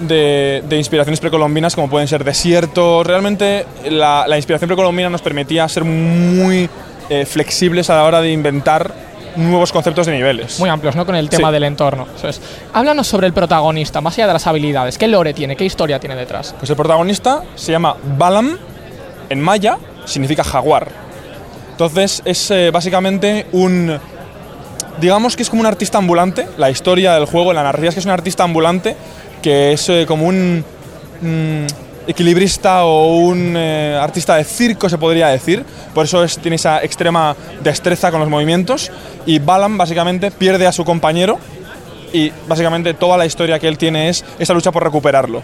de, 0.00 0.62
de 0.68 0.76
inspiraciones 0.76 1.20
precolombinas, 1.20 1.74
como 1.74 1.88
pueden 1.88 2.08
ser 2.08 2.24
desiertos. 2.24 3.06
Realmente 3.06 3.66
la, 3.90 4.24
la 4.26 4.36
inspiración 4.36 4.68
precolombina 4.68 5.08
nos 5.08 5.22
permitía 5.22 5.68
ser 5.68 5.84
muy 5.84 6.68
eh, 7.08 7.24
flexibles 7.26 7.88
a 7.90 7.96
la 7.96 8.04
hora 8.04 8.20
de 8.20 8.32
inventar 8.32 8.92
nuevos 9.36 9.72
conceptos 9.72 10.06
de 10.06 10.12
niveles. 10.12 10.58
Muy 10.60 10.68
amplios, 10.68 10.94
¿no? 10.94 11.06
Con 11.06 11.14
el 11.14 11.28
tema 11.30 11.48
Sí. 11.48 11.52
del 11.54 11.64
entorno. 11.64 12.06
Eso 12.16 12.28
es. 12.28 12.40
Háblanos 12.74 13.06
sobre 13.06 13.26
el 13.26 13.32
protagonista, 13.32 14.00
más 14.02 14.14
allá 14.18 14.26
de 14.26 14.32
las 14.34 14.46
habilidades. 14.46 14.98
¿Qué 14.98 15.08
lore 15.08 15.32
tiene? 15.32 15.56
¿Qué 15.56 15.64
historia 15.64 15.98
tiene 15.98 16.16
detrás? 16.16 16.54
Pues 16.58 16.68
el 16.68 16.76
protagonista 16.76 17.42
se 17.54 17.72
llama 17.72 17.96
Balam, 18.18 18.58
en 19.30 19.40
maya 19.40 19.78
significa 20.04 20.44
jaguar. 20.44 20.88
Entonces 21.70 22.20
es 22.26 22.50
eh, 22.50 22.70
básicamente 22.70 23.46
un... 23.52 23.98
Digamos 25.00 25.36
que 25.36 25.42
es 25.42 25.50
como 25.50 25.60
un 25.60 25.66
artista 25.66 25.98
ambulante, 25.98 26.46
la 26.58 26.70
historia 26.70 27.14
del 27.14 27.24
juego, 27.24 27.52
la 27.52 27.62
narrativa 27.62 27.88
es 27.88 27.94
que 27.94 28.00
es 28.00 28.06
un 28.06 28.12
artista 28.12 28.44
ambulante, 28.44 28.96
que 29.42 29.72
es 29.72 29.88
eh, 29.88 30.04
como 30.06 30.26
un... 30.26 30.64
mm, 31.20 31.66
equilibrista 32.06 32.84
o 32.84 33.16
un 33.16 33.54
eh, 33.56 33.98
artista 34.00 34.36
de 34.36 34.44
circo, 34.44 34.88
se 34.88 34.98
podría 34.98 35.28
decir. 35.28 35.64
Por 35.94 36.04
eso 36.04 36.24
es, 36.24 36.38
tiene 36.38 36.56
esa 36.56 36.82
extrema 36.82 37.36
destreza 37.62 38.10
con 38.10 38.20
los 38.20 38.28
movimientos. 38.28 38.90
Y 39.26 39.38
Balan 39.38 39.78
básicamente 39.78 40.30
pierde 40.30 40.66
a 40.66 40.72
su 40.72 40.84
compañero 40.84 41.38
y 42.12 42.32
básicamente 42.46 42.94
toda 42.94 43.16
la 43.16 43.26
historia 43.26 43.58
que 43.58 43.68
él 43.68 43.78
tiene 43.78 44.08
es 44.08 44.24
esa 44.38 44.52
lucha 44.52 44.72
por 44.72 44.84
recuperarlo, 44.84 45.42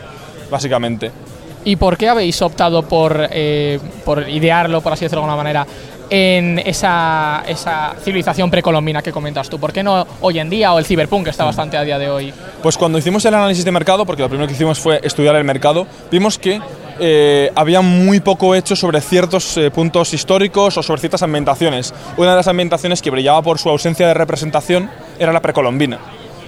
básicamente. 0.50 1.10
¿Y 1.64 1.76
por 1.76 1.96
qué 1.96 2.08
habéis 2.08 2.40
optado 2.42 2.82
por, 2.82 3.28
eh, 3.30 3.78
por 4.04 4.28
idearlo, 4.28 4.80
por 4.80 4.92
así 4.92 5.04
decirlo 5.04 5.22
de 5.22 5.30
alguna 5.30 5.42
manera, 5.42 5.66
en 6.10 6.58
esa, 6.60 7.44
esa 7.46 7.94
civilización 8.02 8.50
precolombina 8.50 9.02
que 9.02 9.12
comentas 9.12 9.48
tú? 9.48 9.58
¿Por 9.58 9.72
qué 9.72 9.82
no 9.82 10.06
hoy 10.20 10.38
en 10.38 10.50
día 10.50 10.72
o 10.72 10.78
el 10.78 10.84
ciberpunk 10.84 11.24
que 11.24 11.30
está 11.30 11.44
bastante 11.44 11.76
a 11.76 11.82
día 11.82 11.98
de 11.98 12.10
hoy? 12.10 12.32
Pues 12.62 12.76
cuando 12.76 12.98
hicimos 12.98 13.24
el 13.24 13.34
análisis 13.34 13.64
de 13.64 13.72
mercado, 13.72 14.04
porque 14.06 14.22
lo 14.22 14.28
primero 14.28 14.48
que 14.48 14.54
hicimos 14.54 14.78
fue 14.78 15.00
estudiar 15.02 15.36
el 15.36 15.44
mercado, 15.44 15.86
vimos 16.10 16.38
que 16.38 16.60
eh, 17.00 17.52
había 17.54 17.80
muy 17.80 18.20
poco 18.20 18.54
hecho 18.54 18.74
sobre 18.74 19.00
ciertos 19.00 19.56
eh, 19.56 19.70
puntos 19.70 20.12
históricos 20.14 20.76
o 20.76 20.82
sobre 20.82 21.00
ciertas 21.00 21.22
ambientaciones. 21.22 21.94
Una 22.16 22.30
de 22.30 22.36
las 22.36 22.48
ambientaciones 22.48 23.02
que 23.02 23.10
brillaba 23.10 23.42
por 23.42 23.58
su 23.58 23.68
ausencia 23.68 24.06
de 24.06 24.14
representación 24.14 24.90
era 25.18 25.32
la 25.32 25.40
precolombina. 25.40 25.98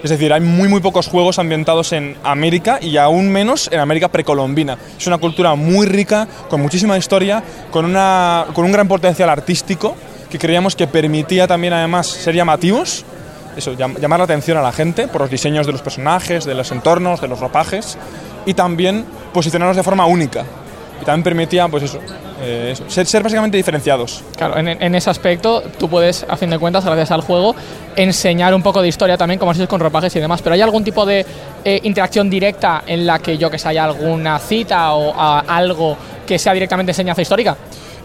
Es 0.03 0.11
decir, 0.11 0.33
hay 0.33 0.41
muy 0.41 0.69
muy 0.69 0.81
pocos 0.81 1.09
juegos 1.09 1.39
ambientados 1.39 1.93
en 1.93 2.17
América 2.25 2.79
y 2.81 2.97
aún 2.97 3.31
menos 3.31 3.69
en 3.71 3.81
América 3.81 4.09
precolombina. 4.09 4.79
Es 4.99 5.07
una 5.07 5.19
cultura 5.19 5.55
muy 5.55 5.87
rica, 5.87 6.27
con 6.49 6.63
muchísima 6.63 6.97
historia, 6.97 7.43
con, 7.71 7.85
una, 7.85 8.47
con 8.55 8.65
un 8.65 8.73
gran 8.73 8.89
potencial 8.89 9.29
artístico 9.29 9.95
que 10.31 10.39
creíamos 10.39 10.75
que 10.77 10.87
permitía 10.87 11.47
también 11.47 11.73
además 11.73 12.07
ser 12.07 12.35
llamativos, 12.35 13.05
eso, 13.57 13.73
llam- 13.75 13.99
llamar 13.99 14.21
la 14.21 14.25
atención 14.25 14.57
a 14.57 14.63
la 14.63 14.73
gente 14.73 15.09
por 15.09 15.23
los 15.23 15.31
diseños 15.31 15.67
de 15.67 15.73
los 15.73 15.83
personajes, 15.83 16.45
de 16.45 16.55
los 16.55 16.71
entornos, 16.71 17.21
de 17.21 17.29
los 17.29 17.41
ropajes 17.41 17.99
y 18.47 18.55
también 18.55 19.05
posicionarnos 19.35 19.77
de 19.77 19.83
forma 19.83 20.07
única. 20.07 20.45
Y 21.03 21.05
también 21.05 21.25
permitía, 21.25 21.67
pues 21.69 21.83
eso, 21.83 21.99
eh, 22.41 22.71
eso, 22.73 22.85
ser, 22.89 23.07
ser 23.07 23.23
básicamente 23.23 23.57
diferenciados. 23.57 24.23
Claro, 24.37 24.57
en, 24.59 24.69
en 24.69 24.95
ese 24.95 25.11
aspecto 25.11 25.63
tú 25.79 25.89
puedes, 25.89 26.25
a 26.29 26.37
fin 26.37 26.51
de 26.51 26.59
cuentas, 26.59 26.85
gracias 26.85 27.11
al 27.11 27.21
juego, 27.21 27.55
enseñar 27.97 28.55
un 28.55 28.63
poco 28.63 28.83
de 28.83 28.89
historia 28.89 29.17
también, 29.17 29.39
como 29.39 29.53
dicho, 29.53 29.69
con 29.69 29.81
ropajes 29.81 30.15
y 30.17 30.21
demás. 30.21 30.41
Pero 30.43 30.55
¿hay 30.55 30.61
algún 30.61 30.85
tipo 30.85 31.05
de 31.07 31.25
eh, 31.65 31.81
interacción 31.85 32.31
directa 32.31 32.83
en 32.87 33.07
la 33.07 33.19
que 33.19 33.37
yo 33.39 33.51
que 33.51 33.59
sé, 33.59 33.69
haya 33.69 33.85
alguna 33.85 34.39
cita 34.39 34.93
o 34.95 35.13
a- 35.15 35.41
algo 35.41 35.97
que 36.27 36.39
sea 36.39 36.53
directamente 36.53 36.93
enseñanza 36.93 37.23
histórica? 37.23 37.57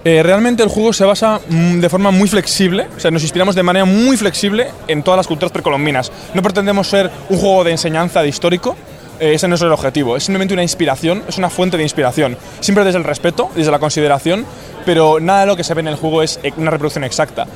Eh, 0.04 0.21
realmente 0.21 0.62
el 0.62 0.69
juego 0.69 0.93
se 0.93 1.04
basa 1.04 1.39
mm, 1.50 1.80
de 1.80 1.89
forma 1.89 2.12
muy 2.12 2.28
flexible, 2.30 2.88
o 2.95 3.00
sea, 3.00 3.10
nos 3.10 3.24
inspiramos 3.24 3.56
de 3.56 3.63
manera 3.63 3.86
muy 3.86 4.15
flexible 4.17 4.67
en 4.88 5.02
todas 5.02 5.17
las 5.17 5.26
culturas 5.28 5.52
precolombinas. 5.52 6.12
No 6.36 6.43
pretendemos 6.43 6.88
ser 6.88 7.10
un 7.30 7.39
juego 7.39 7.63
de 7.63 7.71
enseñanza 7.71 8.21
de 8.21 8.28
histórico, 8.28 8.76
ese 9.19 9.47
no 9.47 9.56
es 9.56 9.62
el 9.62 9.71
objetivo, 9.71 10.15
es 10.17 10.23
simplemente 10.23 10.54
una 10.54 10.63
inspiración, 10.63 11.23
es 11.28 11.38
una 11.38 11.49
fuente 11.49 11.78
de 11.78 11.84
inspiración. 11.84 12.38
Siempre 12.60 12.84
desde 12.84 12.97
el 12.97 13.04
respeto, 13.04 13.49
desde 13.56 13.71
la 13.71 13.80
consideración, 13.80 14.45
pero 14.86 15.19
nada 15.19 15.41
de 15.41 15.45
lo 15.47 15.56
que 15.56 15.63
se 15.63 15.73
ve 15.73 15.82
en 15.82 15.88
el 15.88 15.95
juego 15.95 16.21
es 16.21 16.39
eh, 16.43 16.54
una 16.58 16.71
reproducción 16.71 17.04
exacta. 17.04 17.47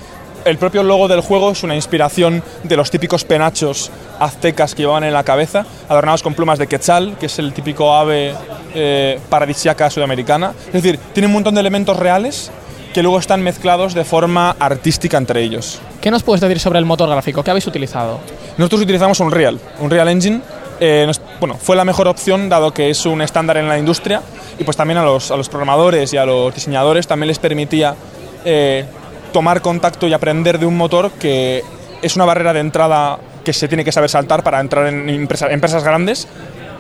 El 0.46 0.58
propio 0.58 0.84
logo 0.84 1.08
del 1.08 1.22
juego 1.22 1.52
es 1.52 1.64
una 1.64 1.76
inspiración 1.76 2.42
de 2.64 2.78
los 2.78 2.90
típicos 2.90 3.26
penachos 3.26 3.92
aztecas 4.20 4.74
que 4.74 4.84
llevaban 4.84 5.04
en 5.04 5.14
la 5.14 5.24
cabeza, 5.24 5.66
adornados 5.90 6.24
con 6.24 6.34
plumas 6.34 6.58
de 6.58 6.68
quetzal, 6.68 7.18
que 7.20 7.26
es 7.26 7.40
el 7.40 7.52
típico 7.54 7.94
ave 7.94 8.34
eh, 8.74 9.20
paradisiaca 9.30 9.90
sudamericana. 9.90 10.54
Es 10.68 10.74
decir, 10.74 10.98
tiene 11.14 11.28
un 11.28 11.34
montón 11.34 11.56
de 11.56 11.60
elementos 11.60 11.98
reales 11.98 12.52
que 12.94 13.04
luego 13.04 13.20
están 13.20 13.42
mezclados 13.42 13.94
de 13.94 14.04
forma 14.06 14.56
artística 14.60 15.18
entre 15.18 15.42
ellos. 15.42 15.80
¿Qué 16.02 16.10
nos 16.10 16.24
puedes 16.24 16.42
decir 16.42 16.60
sobre 16.60 16.80
el 16.80 16.86
motor 16.86 17.10
gráfico? 17.10 17.44
¿Qué 17.44 17.52
habéis 17.52 17.68
utilizado? 17.68 18.20
Nosotros 18.58 18.82
utilizamos 18.82 19.20
Unreal, 19.20 19.60
Unreal 19.80 20.08
Engine. 20.10 20.42
Eh, 20.80 21.04
nos- 21.08 21.22
bueno, 21.40 21.56
fue 21.56 21.76
la 21.76 21.86
mejor 21.86 22.08
opción 22.08 22.50
dado 22.50 22.74
que 22.74 22.90
es 22.90 23.06
un 23.06 23.22
estándar 23.22 23.58
en 23.58 23.68
la 23.68 23.78
industria 23.78 24.22
y 24.58 24.64
pues 24.64 24.78
también 24.78 24.98
a 24.98 25.04
los, 25.04 25.32
a 25.32 25.38
los 25.38 25.50
programadores 25.50 26.14
y 26.14 26.18
a 26.18 26.26
los 26.26 26.54
diseñadores 26.54 27.08
también 27.08 27.28
les 27.28 27.40
permitía 27.40 27.96
eh, 28.46 28.86
tomar 29.34 29.62
contacto 29.62 30.08
y 30.08 30.14
aprender 30.14 30.58
de 30.60 30.66
un 30.66 30.78
motor 30.78 31.12
que 31.12 31.64
es 32.02 32.16
una 32.16 32.26
barrera 32.26 32.54
de 32.54 32.60
entrada 32.62 33.20
que 33.44 33.54
se 33.54 33.68
tiene 33.68 33.84
que 33.84 33.92
saber 33.92 34.10
saltar 34.10 34.44
para 34.44 34.60
entrar 34.60 34.88
en 34.88 35.10
empresa- 35.10 35.50
empresas 35.50 35.84
grandes 35.84 36.28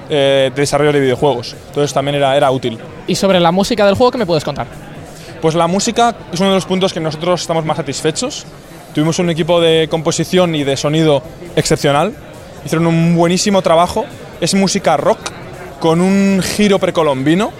eh, 0.10 0.52
de 0.54 0.60
desarrollo 0.62 0.92
de 0.92 1.00
videojuegos. 1.02 1.56
Entonces 1.68 1.94
también 1.94 2.16
era, 2.16 2.36
era 2.36 2.50
útil. 2.52 2.78
Y 3.08 3.16
sobre 3.16 3.40
la 3.40 3.52
música 3.52 3.86
del 3.86 3.96
juego, 3.96 4.12
¿qué 4.12 4.18
me 4.18 4.26
puedes 4.26 4.44
contar? 4.44 4.68
Pues 5.42 5.56
la 5.56 5.68
música 5.68 6.16
es 6.34 6.40
uno 6.40 6.50
de 6.50 6.56
los 6.56 6.66
puntos 6.66 6.92
que 6.94 7.00
nosotros 7.00 7.42
estamos 7.42 7.64
más 7.66 7.78
satisfechos. 7.78 8.46
Tuvimos 8.94 9.20
un 9.20 9.30
equipo 9.30 9.62
de 9.62 9.88
composición 9.90 10.56
y 10.56 10.64
de 10.64 10.76
sonido 10.76 11.22
excepcional. 11.56 12.14
Hicieron 12.66 12.88
un 12.88 13.16
buenísimo 13.16 13.62
trabajo. 13.62 14.06
Es 14.42 14.54
música 14.54 14.98
rock 14.98 15.20
con 15.80 16.02
un 16.02 16.42
giro 16.42 16.80
precolombino. 16.80 17.52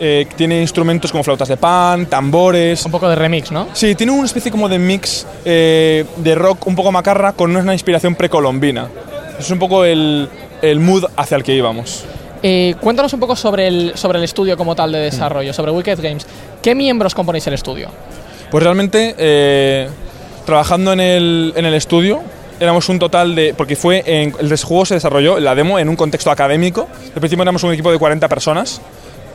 Eh, 0.00 0.26
tiene 0.36 0.60
instrumentos 0.60 1.12
como 1.12 1.22
flautas 1.22 1.48
de 1.48 1.56
pan, 1.56 2.06
tambores. 2.06 2.84
Un 2.84 2.92
poco 2.92 3.08
de 3.08 3.14
remix, 3.14 3.52
¿no? 3.52 3.68
Sí, 3.72 3.94
tiene 3.94 4.12
una 4.12 4.26
especie 4.26 4.50
como 4.50 4.68
de 4.68 4.78
mix 4.78 5.26
eh, 5.44 6.04
de 6.16 6.34
rock 6.34 6.66
un 6.66 6.74
poco 6.74 6.90
macarra 6.90 7.32
con 7.32 7.54
una 7.56 7.72
inspiración 7.72 8.14
precolombina. 8.14 8.88
Es 9.38 9.50
un 9.50 9.58
poco 9.58 9.84
el, 9.84 10.28
el 10.62 10.80
mood 10.80 11.04
hacia 11.16 11.36
el 11.36 11.44
que 11.44 11.54
íbamos. 11.54 12.04
Eh, 12.42 12.74
cuéntanos 12.80 13.12
un 13.14 13.20
poco 13.20 13.36
sobre 13.36 13.68
el, 13.68 13.92
sobre 13.94 14.18
el 14.18 14.24
estudio 14.24 14.56
como 14.56 14.74
tal 14.74 14.92
de 14.92 14.98
desarrollo, 14.98 15.52
sobre 15.52 15.72
Wicked 15.72 15.98
Games. 16.02 16.26
¿Qué 16.60 16.74
miembros 16.74 17.14
componéis 17.14 17.46
el 17.46 17.54
estudio? 17.54 17.88
Pues 18.50 18.62
realmente, 18.62 19.14
eh, 19.16 19.88
trabajando 20.44 20.92
en 20.92 21.00
el, 21.00 21.54
en 21.56 21.64
el 21.64 21.74
estudio, 21.74 22.20
éramos 22.60 22.88
un 22.88 22.98
total 22.98 23.34
de. 23.34 23.54
Porque 23.54 23.76
fue. 23.76 24.02
En, 24.06 24.34
el 24.38 24.56
juego 24.58 24.86
se 24.86 24.94
desarrolló, 24.94 25.38
la 25.38 25.54
demo, 25.54 25.78
en 25.78 25.88
un 25.88 25.96
contexto 25.96 26.30
académico. 26.30 26.88
Al 27.14 27.20
principio 27.20 27.42
éramos 27.42 27.62
un 27.62 27.72
equipo 27.72 27.90
de 27.90 27.98
40 27.98 28.28
personas, 28.28 28.80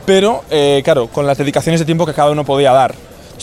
pero, 0.06 0.44
eh, 0.50 0.80
claro, 0.84 1.08
con 1.08 1.26
las 1.26 1.38
dedicaciones 1.38 1.80
de 1.80 1.86
tiempo 1.86 2.06
que 2.06 2.14
cada 2.14 2.30
uno 2.30 2.44
podía 2.44 2.72
dar. 2.72 2.94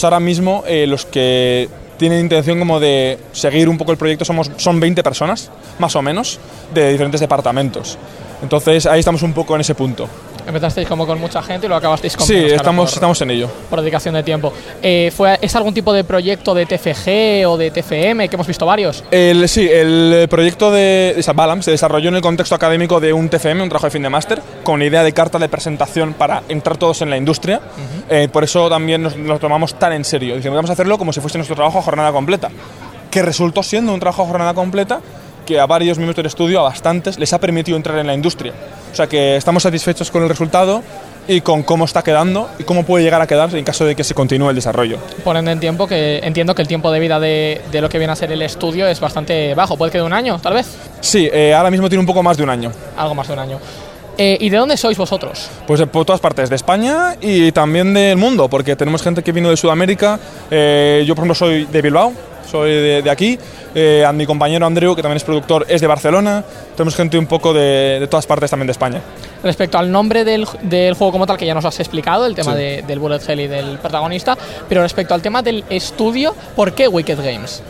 Ahora 0.01 0.19
mismo, 0.19 0.63
eh, 0.67 0.85
los 0.85 1.05
que 1.05 1.67
tienen 1.97 2.19
intención 2.21 2.59
como 2.59 2.79
de 2.79 3.17
seguir 3.31 3.67
un 3.67 3.77
poco 3.77 3.91
el 3.91 3.97
proyecto 3.97 4.25
somos, 4.25 4.51
son 4.57 4.79
20 4.79 5.01
personas, 5.01 5.49
más 5.79 5.95
o 5.95 6.01
menos, 6.01 6.39
de 6.73 6.91
diferentes 6.91 7.19
departamentos. 7.19 7.97
Entonces, 8.41 8.85
ahí 8.85 8.99
estamos 8.99 9.21
un 9.23 9.33
poco 9.33 9.55
en 9.55 9.61
ese 9.61 9.73
punto. 9.75 10.07
Empezasteis 10.45 10.87
como 10.87 11.05
con 11.05 11.19
mucha 11.19 11.41
gente 11.43 11.65
y 11.65 11.69
lo 11.69 11.75
acabasteis 11.75 12.15
con 12.15 12.25
Sí, 12.25 12.33
menos, 12.33 12.47
claro, 12.47 12.61
estamos, 12.61 12.89
por- 12.89 12.93
estamos 12.93 13.21
en 13.21 13.31
ello. 13.31 13.49
por 13.69 13.81
dedicación 13.81 14.13
de 14.15 14.23
tiempo. 14.23 14.53
Eh, 14.81 15.11
¿fue, 15.13 15.37
¿Es 15.41 15.53
algún 15.57 15.73
tipo 15.73 15.91
de 15.91 16.05
proyecto 16.05 16.53
de 16.53 16.65
TFG 16.65 17.45
o 17.49 17.57
de 17.57 17.69
TFM, 17.71 18.29
que 18.29 18.35
hemos 18.37 18.47
visto 18.47 18.65
varios? 18.65 19.03
El, 19.11 19.49
sí, 19.49 19.67
el 19.69 20.27
proyecto 20.29 20.71
de, 20.71 21.15
de 21.17 21.33
Balam 21.33 21.61
se 21.61 21.71
desarrolló 21.71 22.07
en 22.09 22.15
el 22.15 22.21
contexto 22.21 22.55
académico 22.55 23.01
de 23.01 23.11
un 23.11 23.27
TFM, 23.27 23.61
un 23.61 23.67
trabajo 23.67 23.87
de 23.87 23.91
fin 23.91 24.03
de 24.03 24.09
máster, 24.09 24.41
con 24.63 24.81
idea 24.81 25.03
de 25.03 25.11
carta 25.11 25.37
de 25.37 25.49
presentación 25.49 26.13
para 26.13 26.43
entrar 26.47 26.77
todos 26.77 27.01
en 27.01 27.09
la 27.09 27.17
industria. 27.17 27.59
Eh, 28.09 28.29
por 28.31 28.45
eso 28.45 28.69
también 28.69 29.03
nos 29.03 29.17
lo 29.17 29.37
tomamos 29.39 29.77
tan 29.77 29.91
en 29.91 30.05
serio. 30.05 30.35
Dijimos, 30.37 30.55
vamos 30.55 30.69
a 30.69 30.73
hacerlo 30.73 30.97
como 30.97 31.11
si 31.11 31.19
fuese 31.19 31.37
nuestro 31.37 31.57
trabajo 31.57 31.79
a 31.79 31.81
jornada 31.81 32.13
completa. 32.13 32.49
Que 33.11 33.21
resultó 33.21 33.63
siendo 33.63 33.93
un 33.93 33.99
trabajo 33.99 34.23
a 34.23 34.27
jornada 34.27 34.53
completa 34.53 35.01
que 35.47 35.59
a 35.59 35.65
varios 35.65 35.97
miembros 35.97 36.15
del 36.17 36.27
estudio, 36.27 36.59
a 36.59 36.63
bastantes, 36.63 37.17
les 37.17 37.33
ha 37.33 37.39
permitido 37.39 37.75
entrar 37.77 37.97
en 37.97 38.05
la 38.05 38.13
industria. 38.13 38.53
O 38.91 38.95
sea 38.95 39.07
que 39.07 39.35
estamos 39.37 39.63
satisfechos 39.63 40.11
con 40.11 40.21
el 40.21 40.29
resultado 40.29 40.83
y 41.27 41.41
con 41.41 41.63
cómo 41.63 41.85
está 41.85 42.03
quedando 42.03 42.49
y 42.59 42.63
cómo 42.63 42.83
puede 42.83 43.03
llegar 43.03 43.21
a 43.21 43.27
quedarse 43.27 43.57
en 43.57 43.65
caso 43.65 43.83
de 43.85 43.95
que 43.95 44.03
se 44.03 44.13
continúe 44.13 44.49
el 44.49 44.55
desarrollo. 44.55 44.97
Poniendo 45.23 45.49
en 45.51 45.59
tiempo 45.59 45.87
que 45.87 46.19
entiendo 46.23 46.53
que 46.53 46.61
el 46.61 46.67
tiempo 46.67 46.91
de 46.91 46.99
vida 46.99 47.19
de, 47.19 47.61
de 47.71 47.81
lo 47.81 47.89
que 47.89 47.97
viene 47.97 48.13
a 48.13 48.15
ser 48.15 48.31
el 48.31 48.41
estudio 48.41 48.87
es 48.87 48.99
bastante 48.99 49.55
bajo. 49.55 49.77
Puede 49.77 49.91
que 49.91 49.97
de 49.97 50.03
un 50.03 50.13
año, 50.13 50.39
tal 50.39 50.53
vez. 50.53 50.67
Sí, 51.01 51.29
eh, 51.31 51.53
ahora 51.53 51.71
mismo 51.71 51.89
tiene 51.89 52.01
un 52.01 52.05
poco 52.05 52.21
más 52.21 52.37
de 52.37 52.43
un 52.43 52.49
año. 52.49 52.71
Algo 52.97 53.15
más 53.15 53.27
de 53.27 53.33
un 53.33 53.39
año. 53.39 53.59
Eh, 54.17 54.37
¿Y 54.39 54.49
de 54.49 54.57
dónde 54.57 54.77
sois 54.77 54.97
vosotros? 54.97 55.47
Pues 55.67 55.79
de 55.79 55.85
por 55.85 56.03
todas 56.03 56.19
partes, 56.19 56.49
de 56.49 56.55
España 56.55 57.15
y 57.21 57.51
también 57.51 57.93
del 57.93 58.17
mundo, 58.17 58.49
porque 58.49 58.75
tenemos 58.75 59.03
gente 59.03 59.21
que 59.21 59.31
vino 59.31 59.49
de 59.49 59.57
Sudamérica. 59.57 60.19
eh, 60.49 61.03
yo, 61.05 61.13
por 61.13 61.21
ejemplo, 61.23 61.35
soy 61.35 61.65
de 61.65 61.81
Bilbao, 61.83 62.13
soy 62.49 62.71
de, 62.71 63.01
de 63.01 63.09
aquí. 63.09 63.37
eh, 63.75 64.03
a 64.07 64.11
mi 64.11 64.25
compañero 64.25 64.65
Andreu, 64.65 64.95
que 64.95 65.01
también 65.01 65.17
es 65.17 65.23
productor, 65.23 65.65
es 65.69 65.81
de 65.81 65.87
Barcelona. 65.87 66.43
Tenemos 66.75 66.95
gente 66.95 67.17
un 67.17 67.27
poco 67.27 67.53
de, 67.53 67.97
de 67.99 68.07
todas 68.07 68.25
partes 68.25 68.49
también 68.49 68.67
de 68.67 68.71
España. 68.71 69.01
Respecto 69.43 69.77
al 69.77 69.91
nombre 69.91 70.23
del, 70.23 70.47
del 70.63 70.93
juego 70.95 71.11
como 71.11 71.27
tal, 71.27 71.37
que 71.37 71.45
ya 71.45 71.53
nos 71.53 71.65
has 71.65 71.79
explicado, 71.79 72.25
el 72.25 72.33
tema 72.35 72.53
Sí. 72.53 72.57
de- 72.57 72.83
del 72.87 72.99
bullet 72.99 73.19
hell 73.27 73.39
y 73.39 73.47
del 73.47 73.77
protagonista, 73.77 74.35
pero 74.67 74.81
respecto 74.81 75.13
al 75.13 75.21
tema 75.21 75.41
del 75.41 75.63
estudio, 75.69 76.35
¿por 76.55 76.73
qué 76.73 76.87
Wicked 76.87 77.17
Games? 77.17 77.61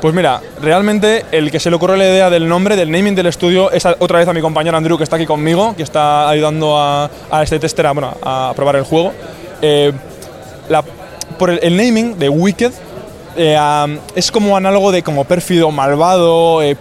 Pues 0.00 0.12
mira, 0.14 0.40
realmente 0.60 1.24
el 1.30 1.52
que 1.52 1.60
se 1.60 1.70
le 1.70 1.76
ocurrió 1.76 1.94
la 1.96 2.04
idea 2.08 2.28
del 2.28 2.48
nombre, 2.48 2.74
del 2.74 2.90
naming 2.90 3.14
del 3.14 3.26
estudio, 3.26 3.70
es 3.70 3.86
a- 3.86 3.94
otra 4.00 4.18
vez 4.18 4.26
a 4.26 4.32
mi 4.32 4.40
compañero 4.40 4.76
Andrew, 4.76 4.98
que 4.98 5.04
está 5.04 5.14
aquí 5.14 5.26
conmigo, 5.26 5.74
que 5.76 5.84
está 5.84 6.28
ayudando 6.28 6.76
a, 6.76 7.08
a 7.30 7.42
este 7.44 7.60
tester 7.60 7.86
a, 7.86 7.92
bueno, 7.92 8.16
a 8.22 8.52
probar 8.56 8.74
el 8.76 8.82
juego. 8.82 9.12
Eh, 9.60 9.92
la- 10.68 10.82
por 11.38 11.50
el, 11.50 11.60
el 11.62 11.76
naming 11.76 12.18
de 12.18 12.28
Wicked 12.28 12.72
eh, 13.36 13.98
es 14.14 14.30
como 14.30 14.56
análogo 14.56 14.92
de 14.92 15.02
como 15.02 15.24
pérfido, 15.24 15.70
malvado, 15.70 16.62
eh, 16.62 16.76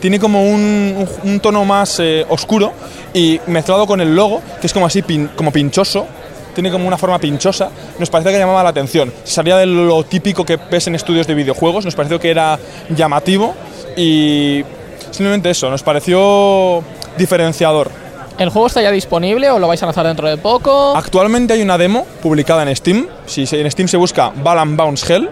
tiene 0.00 0.18
como 0.18 0.44
un, 0.44 1.06
tono 1.42 1.64
más 1.64 1.98
eh, 2.00 2.26
oscuro 2.28 2.72
y 3.14 3.40
mezclado 3.46 3.86
con 3.86 4.00
el 4.00 4.14
logo, 4.14 4.40
que 4.60 4.66
es 4.66 4.72
como 4.72 4.86
así, 4.86 5.02
pin- 5.02 5.30
como 5.36 5.52
pinchoso, 5.52 6.06
tiene 6.54 6.70
como 6.70 6.86
una 6.86 6.98
forma 6.98 7.18
pinchosa, 7.18 7.70
nos 7.98 8.10
pareció 8.10 8.32
que 8.32 8.38
llamaba 8.38 8.62
la 8.62 8.70
atención. 8.70 9.12
Salía 9.24 9.56
de 9.56 9.66
lo 9.66 10.04
típico 10.04 10.44
que 10.44 10.56
ves 10.56 10.86
en 10.86 10.94
estudios 10.94 11.26
de 11.26 11.34
videojuegos, 11.34 11.84
nos 11.84 11.94
pareció 11.94 12.18
que 12.20 12.30
era 12.30 12.58
llamativo 12.90 13.54
y 13.96 14.62
simplemente 15.10 15.50
eso, 15.50 15.70
nos 15.70 15.82
pareció 15.82 16.82
diferenciador. 17.16 17.90
¿El 18.38 18.48
juego 18.48 18.66
está 18.66 18.82
ya 18.82 18.90
disponible 18.90 19.50
o 19.50 19.58
lo 19.58 19.68
vais 19.68 19.82
a 19.82 19.86
lanzar 19.86 20.06
dentro 20.06 20.26
de 20.26 20.38
poco? 20.38 20.96
Actualmente 20.96 21.52
hay 21.52 21.62
una 21.62 21.76
demo 21.76 22.06
publicada 22.22 22.62
en 22.62 22.74
Steam. 22.74 23.06
Si 23.26 23.46
en 23.52 23.70
Steam 23.70 23.88
se 23.88 23.98
busca 23.98 24.32
Balan 24.34 24.74
Bounce 24.76 25.14
Hell, 25.14 25.30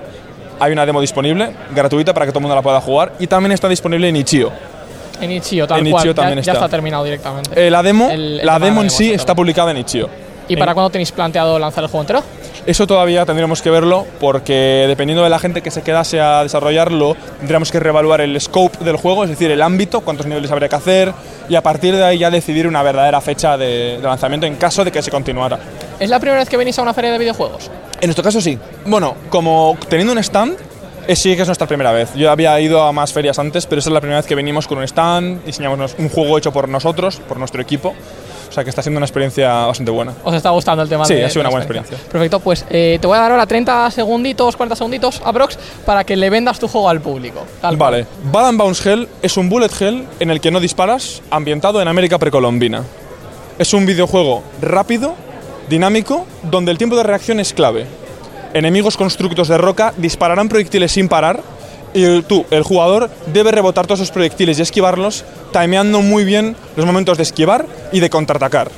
hay 0.61 0.73
una 0.73 0.87
demo 0.87 1.01
disponible, 1.01 1.51
gratuita 1.75 2.15
para 2.15 2.27
que 2.27 2.33
todo 2.33 2.39
el 2.39 2.43
mundo 2.43 2.55
la 2.55 2.63
pueda 2.63 2.81
jugar. 2.81 3.13
Y 3.19 3.27
también 3.27 3.53
está 3.53 3.69
disponible 3.69 4.09
en 4.09 4.17
Itch.io. 4.17 4.53
En 5.21 5.31
Itch.io, 5.33 5.67
tal 5.67 5.81
En 5.85 5.91
cual. 5.91 6.03
Itch.io 6.07 6.13
ya- 6.13 6.15
también 6.15 6.37
ya, 6.43 6.53
está. 6.53 6.65
está 6.65 6.69
terminado 6.69 7.03
directamente. 7.05 7.67
Eh, 7.67 7.71
la 7.71 7.83
demo, 7.83 8.09
El- 8.11 8.39
la 8.45 8.59
demo 8.59 8.81
de 8.81 8.87
en 8.87 8.91
sí 8.91 9.13
está 9.13 9.35
publicada 9.35 9.71
en 9.73 9.79
Itch.io. 9.79 10.09
¿Y 10.49 10.57
para 10.57 10.75
cuándo 10.75 10.91
tenéis 10.91 11.13
planteado 11.13 11.59
lanzar 11.61 11.85
el 11.85 11.91
juego 11.91 12.03
entero? 12.03 12.23
Eso 12.67 12.85
todavía 12.87 13.25
tendremos 13.25 13.63
que 13.63 13.71
verlo 13.71 14.05
porque 14.19 14.85
dependiendo 14.89 15.23
de 15.23 15.31
la 15.31 15.39
gente 15.39 15.63
que 15.63 15.71
se 15.71 15.83
quedase 15.83 16.21
a 16.21 16.43
desarrollarlo, 16.43 17.17
tendríamos 17.39 17.71
que 17.71 17.79
reevaluar 17.79 18.21
el 18.21 18.39
scope 18.41 18.85
del 18.85 18.97
juego, 18.97 19.23
es 19.25 19.31
decir, 19.31 19.51
el 19.51 19.63
ámbito, 19.63 20.01
cuántos 20.01 20.27
niveles 20.27 20.51
habría 20.51 20.69
que 20.69 20.77
hacer 20.77 21.13
y 21.49 21.55
a 21.55 21.63
partir 21.63 21.95
de 21.97 22.05
ahí 22.05 22.19
ya 22.19 22.31
decidir 22.31 22.67
una 22.67 22.83
verdadera 22.83 23.21
fecha 23.21 23.57
de, 23.57 23.99
de 23.99 24.03
lanzamiento 24.03 24.47
en 24.47 24.57
caso 24.57 24.85
de 24.85 24.91
que 24.91 25.01
se 25.03 25.11
continuara. 25.11 25.59
¿Es 26.01 26.09
la 26.09 26.19
primera 26.19 26.41
vez 26.41 26.49
que 26.49 26.57
venís 26.57 26.79
a 26.79 26.83
una 26.83 26.95
feria 26.95 27.13
de 27.13 27.19
videojuegos? 27.19 27.71
En 28.01 28.07
nuestro 28.09 28.25
caso 28.25 28.41
sí. 28.41 28.59
Bueno, 28.87 29.15
como 29.29 29.77
teniendo 29.89 30.13
un 30.15 30.19
stand, 30.19 30.57
eh, 31.07 31.15
sí 31.15 31.37
que 31.37 31.43
es 31.43 31.49
nuestra 31.49 31.67
primera 31.67 31.93
vez. 31.93 32.15
Yo 32.15 32.31
había 32.31 32.59
ido 32.59 32.83
a 32.83 32.91
más 32.93 33.13
ferias 33.13 33.39
antes, 33.39 33.67
pero 33.67 33.81
esa 33.81 33.91
es 33.91 33.95
la 33.95 34.01
primera 34.01 34.19
vez 34.19 34.27
que 34.27 34.35
venimos 34.35 34.67
con 34.67 34.79
un 34.79 34.85
stand, 34.85 35.45
diseñamos 35.45 35.95
un 35.99 36.09
juego 36.09 36.39
hecho 36.39 36.53
por 36.53 36.69
nosotros, 36.71 37.21
por 37.29 37.37
nuestro 37.39 37.61
equipo. 37.61 37.95
O 38.49 38.53
sea 38.53 38.65
que 38.65 38.71
está 38.71 38.83
siendo 38.83 38.97
una 38.99 39.05
experiencia 39.07 39.67
bastante 39.67 39.93
buena. 39.93 40.13
¿Os 40.25 40.35
está 40.35 40.51
gustando 40.51 40.83
el 40.83 40.89
tema 40.89 41.05
Sí, 41.05 41.15
de 41.15 41.25
ha 41.25 41.31
sido 41.31 41.43
una 41.43 41.51
buena 41.51 41.65
experiencia. 41.65 41.97
Perfecto, 42.11 42.41
pues 42.41 42.65
eh, 42.71 42.99
te 43.01 43.07
voy 43.07 43.17
a 43.17 43.21
dar 43.21 43.31
ahora 43.31 43.47
30 43.47 43.91
segunditos, 43.93 44.57
40 44.57 44.75
segunditos 44.75 45.23
aprox 45.25 45.57
para 45.87 46.03
que 46.03 46.17
le 46.17 46.31
vendas 46.31 46.59
tu 46.59 46.67
juego 46.67 46.89
al 46.89 47.01
público. 47.01 47.45
Tal. 47.61 47.77
Vale, 47.77 48.07
Bad 48.33 48.49
and 48.49 48.59
Bounce 48.59 48.91
Hell 48.91 49.09
es 49.23 49.37
un 49.37 49.49
bullet 49.49 49.71
hell 49.79 50.05
en 50.19 50.31
el 50.31 50.41
que 50.41 50.51
no 50.51 50.59
disparas, 50.59 51.23
ambientado 51.31 51.81
en 51.81 51.87
América 51.87 52.19
precolombina. 52.19 52.83
Es 53.59 53.73
un 53.73 53.87
videojuego 53.87 54.43
rápido, 54.61 55.15
dinámico, 55.71 56.27
donde 56.43 56.73
el 56.73 56.77
tiempo 56.77 56.97
de 56.97 57.05
reacción 57.05 57.41
es 57.41 57.55
clave. 57.55 57.87
Enemigos 58.53 58.99
constructos 58.99 59.49
de 59.49 59.57
roca 59.57 59.95
dispararán 59.97 60.49
proyectiles 60.49 60.93
sin 60.93 61.09
parar 61.09 61.41
y 61.95 62.23
tú, 62.23 62.45
el 62.51 62.63
jugador, 62.63 63.09
debe 63.33 63.51
rebotar 63.51 63.87
todos 63.87 64.01
esos 64.01 64.13
proyectiles 64.13 64.59
y 64.59 64.63
esquivarlos, 64.63 65.25
timeando 65.53 66.03
muy 66.03 66.25
bien 66.25 66.57
los 66.77 66.87
momentos 66.87 67.17
de 67.17 67.23
esquivar 67.23 67.67
y 67.93 68.01
de 68.01 68.11
contraatacar. 68.11 68.71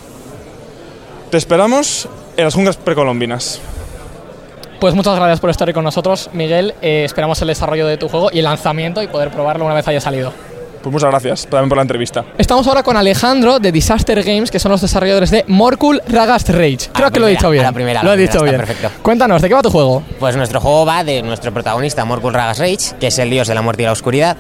Te 1.31 1.37
esperamos 1.37 2.09
en 2.37 2.45
las 2.45 2.55
junglas 2.55 2.77
precolombinas. 2.77 3.61
Pues 4.81 4.95
muchas 4.95 5.17
gracias 5.17 5.41
por 5.41 5.51
estar 5.51 5.73
con 5.73 5.85
nosotros, 5.85 6.29
Miguel. 6.33 6.75
Eh, 6.83 7.05
esperamos 7.05 7.41
el 7.41 7.49
desarrollo 7.49 7.87
de 7.87 7.97
tu 7.97 8.09
juego 8.09 8.31
y 8.33 8.39
el 8.39 8.45
lanzamiento 8.45 9.03
y 9.03 9.07
poder 9.07 9.31
probarlo 9.31 9.65
una 9.65 9.75
vez 9.75 9.87
haya 9.89 10.01
salido. 10.01 10.33
Pues 10.83 10.93
muchas 10.93 11.11
gracias 11.11 11.47
también 11.47 11.69
por 11.69 11.77
la 11.79 11.83
entrevista. 11.83 12.25
Estamos 12.39 12.67
ahora 12.67 12.83
con 12.83 12.97
Alejandro 12.97 13.59
de 13.61 13.71
Disaster 13.71 14.23
Games, 14.23 14.51
que 14.51 14.59
son 14.59 14.73
los 14.73 14.81
desarrolladores 14.81 15.31
de 15.31 15.45
Morkul 15.47 16.03
Ragast 16.09 16.49
Rage. 16.51 16.91
Creo 16.93 17.07
la 17.07 17.11
que 17.13 17.21
lo 17.21 17.29
he 17.29 17.37
primera, 17.37 17.39
dicho 17.39 17.51
bien. 17.51 17.65
a 17.65 17.69
la 17.69 17.73
primera, 17.73 18.03
lo 18.03 18.13
he 18.13 18.17
dicho 18.17 18.39
primera, 18.41 18.59
bien. 18.59 18.67
perfecto. 18.67 18.91
Cuéntanos, 19.03 19.41
¿de 19.43 19.49
qué 19.49 19.55
va 19.55 19.63
tu 19.63 19.71
juego? 19.71 20.03
Pues 20.19 20.37
nuestro 20.37 20.61
juego 20.61 20.85
va 20.85 21.05
de 21.05 21.23
nuestro 21.23 21.53
protagonista, 21.53 22.05
Morkul 22.05 22.35
Ragas 22.35 22.59
Rage, 22.59 22.97
que 22.99 23.07
es 23.07 23.19
el 23.19 23.31
dios 23.31 23.47
de 23.49 23.55
la 23.55 23.63
muerte 23.63 23.83
y 23.83 23.87
la 23.87 23.93
oscuridad. 23.93 24.37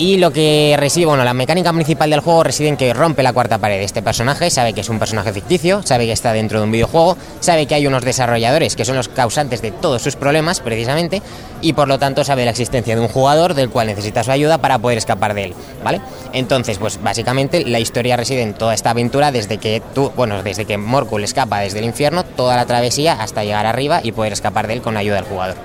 Y 0.00 0.18
lo 0.18 0.32
que 0.32 0.76
reside, 0.78 1.06
bueno, 1.06 1.24
la 1.24 1.34
mecánica 1.34 1.72
principal 1.72 2.08
del 2.10 2.20
juego 2.20 2.44
reside 2.44 2.68
en 2.68 2.76
que 2.76 2.94
rompe 2.94 3.24
la 3.24 3.32
cuarta 3.32 3.58
pared. 3.58 3.82
Este 3.82 4.00
personaje 4.00 4.48
sabe 4.48 4.72
que 4.72 4.82
es 4.82 4.88
un 4.88 5.00
personaje 5.00 5.32
ficticio, 5.32 5.82
sabe 5.82 6.06
que 6.06 6.12
está 6.12 6.32
dentro 6.32 6.60
de 6.60 6.66
un 6.66 6.70
videojuego, 6.70 7.16
sabe 7.40 7.66
que 7.66 7.74
hay 7.74 7.84
unos 7.88 8.04
desarrolladores 8.04 8.76
que 8.76 8.84
son 8.84 8.94
los 8.94 9.08
causantes 9.08 9.60
de 9.60 9.72
todos 9.72 10.00
sus 10.00 10.14
problemas, 10.14 10.60
precisamente, 10.60 11.20
y 11.62 11.72
por 11.72 11.88
lo 11.88 11.98
tanto 11.98 12.22
sabe 12.22 12.44
la 12.44 12.52
existencia 12.52 12.94
de 12.94 13.00
un 13.00 13.08
jugador 13.08 13.54
del 13.54 13.70
cual 13.70 13.88
necesita 13.88 14.22
su 14.22 14.30
ayuda 14.30 14.58
para 14.58 14.78
poder 14.78 14.98
escapar 14.98 15.34
de 15.34 15.46
él, 15.46 15.54
¿vale? 15.82 16.00
Entonces, 16.32 16.78
pues 16.78 17.02
básicamente 17.02 17.64
la 17.64 17.80
historia 17.80 18.16
reside 18.16 18.42
en 18.42 18.54
toda 18.54 18.74
esta 18.74 18.90
aventura 18.90 19.32
desde 19.32 19.58
que 19.58 19.82
tú, 19.94 20.12
bueno, 20.14 20.44
desde 20.44 20.64
que 20.64 20.78
Morkul 20.78 21.24
escapa 21.24 21.58
desde 21.58 21.80
el 21.80 21.84
infierno, 21.84 22.22
toda 22.22 22.54
la 22.54 22.66
travesía 22.66 23.14
hasta 23.14 23.42
llegar 23.42 23.66
arriba 23.66 24.00
y 24.04 24.12
poder 24.12 24.32
escapar 24.32 24.68
de 24.68 24.74
él 24.74 24.82
con 24.82 24.94
la 24.94 25.00
ayuda 25.00 25.16
del 25.16 25.24
jugador. 25.24 25.56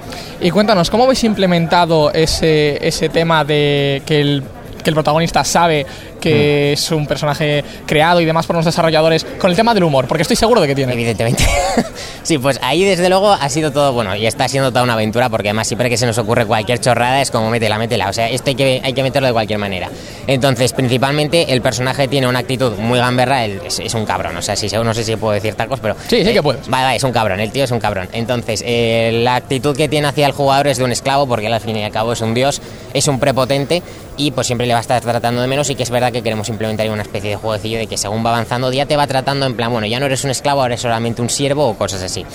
Y 0.41 0.49
cuéntanos, 0.49 0.89
¿cómo 0.89 1.03
habéis 1.03 1.23
implementado 1.23 2.11
ese, 2.11 2.85
ese 2.85 3.09
tema 3.09 3.45
de 3.45 4.01
que 4.05 4.22
el, 4.23 4.43
que 4.83 4.89
el 4.89 4.93
protagonista 4.93 5.43
sabe 5.43 5.85
que 6.23 6.69
Mm. 6.69 6.73
es 6.73 6.91
un 6.91 7.05
personaje 7.05 7.63
creado 7.85 8.21
y 8.21 8.25
demás 8.25 8.45
por 8.47 8.55
los 8.55 8.63
desarrolladores 8.63 9.25
con 9.39 9.49
el 9.49 9.57
tema 9.57 9.73
del 9.73 9.83
humor? 9.83 10.07
Porque 10.07 10.21
estoy 10.21 10.37
seguro 10.37 10.61
de 10.61 10.67
que 10.67 10.75
tiene. 10.75 10.93
Evidentemente. 10.93 11.45
sí, 12.23 12.37
pues 12.37 12.59
ahí 12.61 12.83
desde 12.83 13.09
luego 13.09 13.31
ha 13.31 13.49
sido 13.49 13.71
todo 13.71 13.91
bueno 13.91 14.15
y 14.15 14.25
está 14.25 14.47
siendo 14.47 14.71
toda 14.71 14.83
una 14.83 14.93
aventura 14.93 15.29
porque 15.29 15.49
además 15.49 15.67
siempre 15.67 15.89
que 15.89 15.97
se 15.97 16.05
nos 16.05 16.17
ocurre 16.17 16.45
cualquier 16.45 16.79
chorrada 16.79 17.21
es 17.21 17.29
como 17.29 17.49
métela, 17.49 17.77
métela. 17.77 18.09
O 18.09 18.13
sea, 18.13 18.29
esto 18.29 18.49
hay 18.49 18.55
que, 18.55 18.81
hay 18.83 18.93
que 18.93 19.03
meterlo 19.03 19.27
de 19.27 19.33
cualquier 19.33 19.59
manera. 19.59 19.89
Entonces, 20.27 20.71
principalmente 20.71 21.51
el 21.51 21.61
personaje 21.61 22.07
tiene 22.07 22.27
una 22.27 22.39
actitud 22.39 22.77
muy 22.77 22.99
gamberra, 22.99 23.43
él 23.43 23.59
es, 23.65 23.79
es 23.79 23.93
un 23.93 24.05
cabrón. 24.05 24.37
O 24.37 24.41
sea, 24.41 24.55
si, 24.55 24.67
no 24.67 24.93
sé 24.93 25.03
si 25.03 25.15
puedo 25.15 25.33
decir 25.33 25.55
tacos, 25.55 25.79
pero... 25.79 25.95
Sí, 26.07 26.23
sí 26.23 26.29
eh, 26.29 26.33
que 26.33 26.43
puedes. 26.43 26.67
Vale, 26.69 26.85
vale, 26.85 26.97
es 26.97 27.03
un 27.03 27.11
cabrón, 27.11 27.39
el 27.39 27.51
tío 27.51 27.65
es 27.65 27.71
un 27.71 27.79
cabrón. 27.79 28.07
Entonces, 28.13 28.63
eh, 28.65 29.19
la 29.23 29.35
actitud 29.35 29.75
que 29.75 29.89
tiene 29.89 30.07
hacia 30.07 30.25
el 30.25 30.31
jugador 30.31 30.67
es 30.67 30.77
de 30.77 30.83
un 30.83 30.91
esclavo 30.91 31.27
porque 31.27 31.47
él 31.47 31.53
al 31.53 31.61
fin 31.61 31.75
y 31.75 31.83
al 31.83 31.91
cabo 31.91 32.13
es 32.13 32.21
un 32.21 32.33
dios, 32.33 32.61
es 32.93 33.07
un 33.07 33.19
prepotente 33.19 33.83
y 34.17 34.31
pues 34.31 34.47
siempre 34.47 34.67
le 34.67 34.73
va 34.73 34.79
a 34.79 34.81
estar 34.81 35.01
tratando 35.01 35.41
de 35.41 35.47
menos 35.47 35.69
y 35.69 35.75
que 35.75 35.83
es 35.83 35.89
verdad 35.89 36.11
que 36.11 36.21
queremos 36.21 36.49
implementar 36.49 36.89
una 36.89 37.01
especie 37.01 37.31
de 37.31 37.35
jueguecillo 37.35 37.77
de 37.77 37.87
que 37.87 37.97
según 37.97 38.25
va 38.25 38.29
avanzando 38.29 38.71
ya 38.71 38.85
te 38.85 38.95
va 38.95 39.07
tratando 39.07 39.45
en 39.45 39.55
plan, 39.55 39.71
bueno, 39.71 39.87
ya 39.87 39.99
no 39.99 40.05
eres 40.05 40.23
un 40.23 40.31
esclavo, 40.31 40.61
ahora 40.61 40.73
eres 40.73 40.81
solamente 40.81 41.21
un 41.21 41.29
siervo 41.29 41.67
o 41.67 41.77
cosas 41.77 42.03
así. 42.03 42.25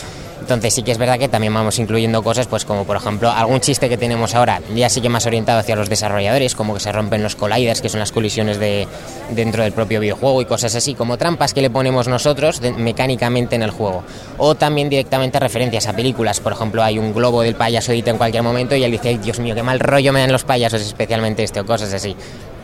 Entonces 0.49 0.73
sí 0.73 0.83
que 0.83 0.93
es 0.93 0.97
verdad 0.97 1.19
que 1.19 1.29
también 1.29 1.53
vamos 1.53 1.79
incluyendo 1.79 2.23
cosas 2.23 2.47
pues 2.47 2.65
como 2.65 2.85
por 2.85 2.97
ejemplo 2.97 3.31
algún 3.31 3.61
chiste 3.61 3.91
que 3.91 3.99
tenemos 3.99 4.35
ahora 4.35 4.63
ya 4.75 4.89
sí 4.89 5.03
que 5.03 5.11
más 5.11 5.27
orientado 5.27 5.59
hacia 5.59 5.77
los 5.77 5.91
desarrolladores, 5.91 6.55
como 6.55 6.73
que 6.73 6.81
se 6.81 6.91
rompen 6.91 7.23
los 7.23 7.37
colliders, 7.37 7.83
que 7.83 7.91
son 7.91 8.01
las 8.01 8.13
colisiones 8.13 8.59
de 8.59 8.89
dentro 9.29 9.63
del 9.63 9.73
propio 9.73 10.01
videojuego 10.01 10.41
y 10.41 10.47
cosas 10.47 10.75
así, 10.75 10.95
como 10.95 11.19
trampas 11.19 11.53
que 11.53 11.61
le 11.61 11.69
ponemos 11.69 12.09
nosotros 12.09 12.63
mecánicamente 12.79 13.57
en 13.57 13.63
el 13.63 13.71
juego. 13.73 14.03
O 14.39 14.55
también 14.55 14.89
directamente 14.89 15.39
referencias 15.39 15.87
a 15.87 15.93
películas, 15.93 16.41
por 16.41 16.55
ejemplo 16.55 16.83
hay 16.83 16.99
un 16.99 17.13
globo 17.13 17.43
del 17.43 17.55
payaso 17.55 17.93
en 17.93 18.17
cualquier 18.17 18.43
momento 18.43 18.75
y 18.75 18.85
él 18.85 18.91
dice, 18.91 19.11
"Ay, 19.11 19.19
Dios 19.19 19.39
mío, 19.41 19.55
qué 19.55 19.63
mal 19.63 19.81
rollo 19.81 20.15
me 20.15 20.21
dan 20.21 20.33
los 20.33 20.45
payasos, 20.45 20.81
especialmente 20.81 21.43
este 21.43 21.61
o 21.61 21.67
cosas 21.67 21.93
así. 21.93 22.17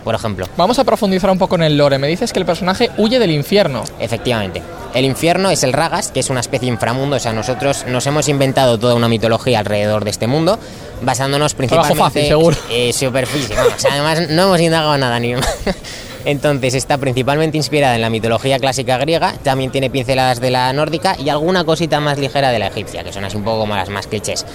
Por 0.05 0.15
ejemplo. 0.15 0.47
Vamos 0.57 0.79
a 0.79 0.85
profundizar 0.85 1.31
un 1.31 1.39
poco 1.39 1.55
en 1.57 1.63
el 1.63 1.79
lore. 1.79 1.99
Me 1.99 2.07
dices 2.07 2.33
que 2.33 2.39
el 2.39 2.45
personaje 2.45 2.91
huye 2.99 3.19
del 3.19 3.31
infierno. 3.31 3.83
Efectivamente. 3.99 4.63
El 4.95 5.05
infierno 5.07 5.51
es 5.51 5.65
el 5.65 5.73
Ragas, 5.73 6.13
que 6.13 6.21
es 6.21 6.31
una 6.31 6.41
especie 6.41 6.67
de 6.67 6.75
inframundo. 6.75 7.17
O 7.17 7.19
sea, 7.19 7.33
nosotros 7.33 7.85
nos 7.89 8.07
hemos 8.07 8.29
inventado 8.29 8.79
toda 8.79 8.95
una 8.95 9.09
mitología 9.09 9.59
alrededor 9.59 10.05
de 10.05 10.11
este 10.11 10.27
mundo, 10.27 10.59
basándonos 11.03 11.55
principalmente. 11.55 11.99
fácil, 11.99 12.27
seguro. 12.27 12.57
Eh, 12.71 12.93
superficie, 12.93 13.57
además, 13.91 14.29
no 14.31 14.43
hemos 14.45 14.61
indagado 14.61 14.97
nada 14.99 15.19
ni. 15.19 15.35
Entonces 16.25 16.75
está 16.75 16.97
principalmente 16.97 17.57
inspirada 17.59 17.95
en 17.97 18.01
la 18.01 18.09
mitología 18.09 18.59
clásica 18.59 18.97
griega, 18.97 19.35
también 19.43 19.71
tiene 19.71 19.91
pinceladas 19.91 20.41
de 20.41 20.51
la 20.51 20.73
nórdica 20.73 21.17
y 21.19 21.29
alguna 21.29 21.65
cosita 21.65 22.01
más 22.01 22.19
ligera 22.19 22.51
de 22.51 22.59
la 22.59 22.69
egipcia, 22.69 23.05
que 23.05 23.13
son 23.13 23.25
así 23.25 23.37
un 23.37 23.45
poco 23.45 23.61
como 23.61 23.77
las 23.77 23.91
más 23.91 24.07
clichés. 24.07 24.47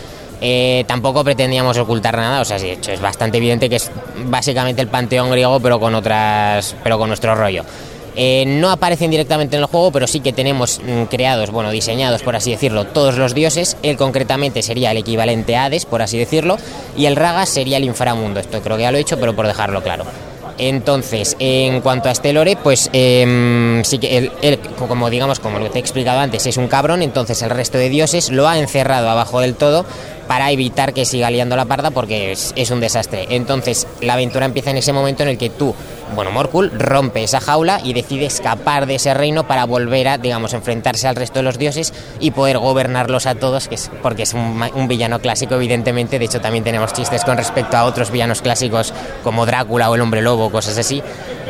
Eh, 0.42 0.86
tampoco 0.88 1.24
pretendíamos 1.24 1.78
ocultar 1.78 2.16
nada, 2.16 2.42
o 2.42 2.46
sea, 2.46 2.58
hecho 2.58 2.92
es 2.92 3.02
bastante 3.02 3.38
evidente 3.38 3.70
que 3.70 3.76
es 3.76 3.92
básicamente 4.26 4.82
el 4.82 4.88
panteón 4.88 5.30
griego, 5.32 5.60
pero 5.60 5.80
con 5.80 5.96
otras, 5.96 6.76
pero 6.84 6.98
con 6.98 7.10
nuestro 7.10 7.36
rollo. 7.36 7.64
Eh, 8.16 8.44
no 8.46 8.70
aparecen 8.70 9.12
directamente 9.12 9.56
en 9.56 9.62
el 9.62 9.68
juego, 9.68 9.92
pero 9.92 10.08
sí 10.08 10.20
que 10.20 10.34
tenemos 10.34 10.82
mm, 10.84 11.04
creados, 11.04 11.52
bueno, 11.52 11.72
diseñados, 11.72 12.22
por 12.22 12.36
así 12.36 12.52
decirlo, 12.52 12.86
todos 12.86 13.18
los 13.18 13.34
dioses. 13.34 13.78
Él 13.84 13.98
concretamente 13.98 14.62
sería 14.62 14.92
el 14.92 14.98
equivalente 14.98 15.56
a 15.56 15.66
Hades, 15.66 15.86
por 15.86 16.02
así 16.02 16.18
decirlo, 16.18 16.58
y 16.98 17.06
el 17.06 17.16
Ragas 17.16 17.50
sería 17.50 17.78
el 17.78 17.84
inframundo. 17.84 18.40
Esto 18.40 18.62
creo 18.62 18.78
que 18.78 18.84
ya 18.84 18.92
lo 18.92 18.98
he 18.98 19.00
dicho, 19.00 19.20
pero 19.20 19.36
por 19.36 19.48
dejarlo 19.48 19.82
claro. 19.84 20.06
Entonces, 20.58 21.38
en 21.40 21.80
cuanto 21.80 22.10
a 22.10 22.12
este 22.12 22.34
lore, 22.34 22.58
pues 22.62 22.90
em, 22.92 23.82
sí 23.86 23.98
que 23.98 24.18
él, 24.18 24.60
como 24.78 25.10
digamos, 25.10 25.40
como 25.40 25.58
te 25.70 25.78
he 25.78 25.82
explicado 25.82 26.20
antes, 26.20 26.46
es 26.46 26.58
un 26.58 26.68
cabrón, 26.68 27.02
entonces 27.02 27.42
el 27.42 27.50
resto 27.50 27.78
de 27.78 27.88
dioses 27.88 28.30
lo 28.30 28.46
ha 28.50 28.60
encerrado 28.60 29.10
abajo 29.10 29.40
del 29.40 29.56
todo 29.56 29.86
para 30.30 30.52
evitar 30.52 30.94
que 30.94 31.06
siga 31.06 31.32
liando 31.32 31.56
la 31.56 31.66
parda 31.66 31.90
porque 31.90 32.32
es, 32.32 32.54
es 32.56 32.70
un 32.70 32.80
desastre. 32.80 33.26
Entonces, 33.32 33.88
la 34.00 34.14
aventura 34.14 34.46
empieza 34.46 34.70
en 34.70 34.78
ese 34.78 34.94
momento 34.94 35.24
en 35.24 35.30
el 35.30 35.40
que 35.40 35.50
tú, 35.50 35.74
bueno, 36.16 36.30
Morkul 36.30 36.70
rompe 36.70 37.24
esa 37.24 37.40
jaula 37.40 37.82
y 37.84 37.94
decide 37.94 38.28
escapar 38.28 38.86
de 38.86 38.94
ese 38.96 39.12
reino 39.16 39.48
para 39.48 39.66
volver 39.66 40.08
a, 40.08 40.18
digamos, 40.20 40.54
enfrentarse 40.54 41.08
al 41.08 41.16
resto 41.16 41.40
de 41.40 41.44
los 41.44 41.58
dioses 41.58 41.96
y 42.20 42.30
poder 42.30 42.60
gobernarlos 42.60 43.26
a 43.26 43.34
todos, 43.34 43.68
que 43.68 43.74
es, 43.74 43.90
porque 44.04 44.22
es 44.22 44.36
un, 44.36 44.88
villano 44.88 45.20
clásico, 45.20 45.56
evidentemente. 45.56 46.20
De 46.20 46.26
hecho, 46.26 46.42
también 46.42 46.64
tenemos 46.64 46.94
chistes 46.94 47.24
con 47.24 47.36
respecto 47.36 47.76
a 47.76 47.86
otros 47.86 48.12
villanos 48.12 48.44
clásicos 48.44 48.94
como 49.24 49.48
Drácula 49.48 49.90
o 49.90 49.96
el 49.96 50.02
Hombre 50.02 50.22
Lobo, 50.22 50.52
cosas 50.52 50.78
así. 50.78 51.02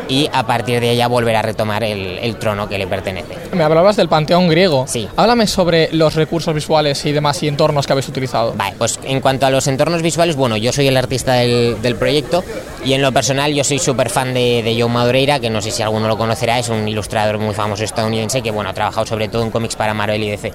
Y 0.07 0.29
a 0.33 0.47
partir 0.47 0.79
de 0.79 0.91
ella 0.91 1.07
volver 1.07 1.35
a 1.35 1.41
retomar 1.41 1.83
el, 1.83 2.17
el 2.19 2.37
trono 2.37 2.67
que 2.69 2.77
le 2.77 2.87
pertenece. 2.87 3.35
Me 3.53 3.63
hablabas 3.63 3.95
del 3.95 4.07
panteón 4.07 4.47
griego. 4.47 4.85
Sí. 4.87 5.07
Háblame 5.17 5.47
sobre 5.47 5.89
los 5.91 6.15
recursos 6.15 6.53
visuales 6.53 7.05
y 7.05 7.11
demás 7.11 7.43
y 7.43 7.47
entornos 7.47 7.85
que 7.85 7.93
habéis 7.93 8.07
utilizado. 8.07 8.53
Vale, 8.55 8.68
pues 8.77 8.99
en 9.03 9.21
cuanto 9.21 9.45
a 9.45 9.49
los 9.49 9.67
entornos 9.67 10.01
visuales, 10.01 10.35
bueno, 10.35 10.57
yo 10.57 10.71
soy 10.71 10.87
el 10.87 10.97
artista 10.97 11.33
del, 11.33 11.95
proyecto 11.97 12.43
y 12.85 12.93
en 12.93 13.01
lo 13.01 13.11
personal 13.11 13.53
yo 13.53 13.63
soy 13.63 13.79
súper 13.79 14.09
fan 14.09 14.33
de, 14.33 14.61
de 14.63 14.79
Joe 14.79 14.89
Madureira, 14.89 15.39
que 15.39 15.49
no 15.49 15.61
sé 15.61 15.71
si 15.71 15.81
alguno 15.81 16.07
lo 16.07 16.17
conocerá, 16.17 16.59
es 16.59 16.69
un 16.69 16.87
ilustrador 16.87 17.37
muy 17.39 17.53
famoso 17.53 17.83
estadounidense 17.83 18.41
que, 18.41 18.51
bueno, 18.51 18.69
ha 18.69 18.73
trabajado 18.73 19.05
sobre 19.05 19.27
todo 19.27 19.43
en 19.43 19.51
cómics 19.51 19.75
para 19.75 19.93
Marvel 19.93 20.23
y 20.23 20.29
DC. 20.29 20.51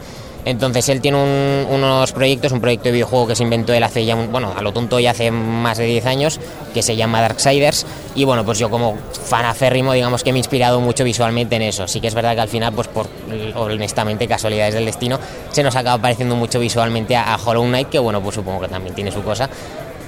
Entonces 0.46 0.88
él 0.90 1.00
tiene 1.00 1.16
un- 1.16 1.66
unos 1.74 2.12
proyectos, 2.12 2.52
un 2.52 2.60
proyecto 2.60 2.84
de 2.84 2.92
videojuego 2.92 3.26
que 3.28 3.34
se 3.34 3.42
inventó 3.42 3.72
él 3.72 3.82
hace 3.82 4.04
ya, 4.04 4.14
bueno, 4.14 4.52
a 4.56 4.60
lo 4.62 4.72
tonto 4.72 5.00
ya 5.00 5.12
hace 5.12 5.30
más 5.30 5.78
de 5.78 5.86
10 5.86 6.04
años, 6.06 6.38
que 6.74 6.82
se 6.82 6.96
llama 6.96 7.20
Darksiders, 7.20 7.86
Y 8.14 8.24
bueno, 8.24 8.44
pues 8.44 8.58
yo 8.58 8.70
como 8.70 8.96
fan 9.28 9.44
aférrimo, 9.44 9.92
digamos 9.92 10.22
que 10.22 10.32
me 10.32 10.38
he 10.38 10.40
inspirado 10.40 10.80
mucho 10.80 11.02
visualmente 11.02 11.56
en 11.56 11.62
eso. 11.62 11.88
Sí 11.88 12.00
que 12.00 12.06
es 12.08 12.14
verdad 12.14 12.34
que 12.34 12.42
al 12.42 12.48
final, 12.48 12.72
pues 12.72 12.86
por 12.88 13.08
honestamente 13.56 14.28
casualidades 14.28 14.74
del 14.74 14.84
destino, 14.84 15.18
se 15.50 15.62
nos 15.62 15.74
acaba 15.76 16.00
pareciendo 16.00 16.36
mucho 16.36 16.60
visualmente 16.60 17.16
a, 17.16 17.36
Hollow 17.44 17.64
Knight, 17.64 17.88
que 17.88 17.98
bueno, 17.98 18.22
pues 18.22 18.34
supongo 18.36 18.60
que 18.60 18.68
también 18.68 18.94
tiene 18.94 19.10
su 19.10 19.22
cosa. 19.22 19.48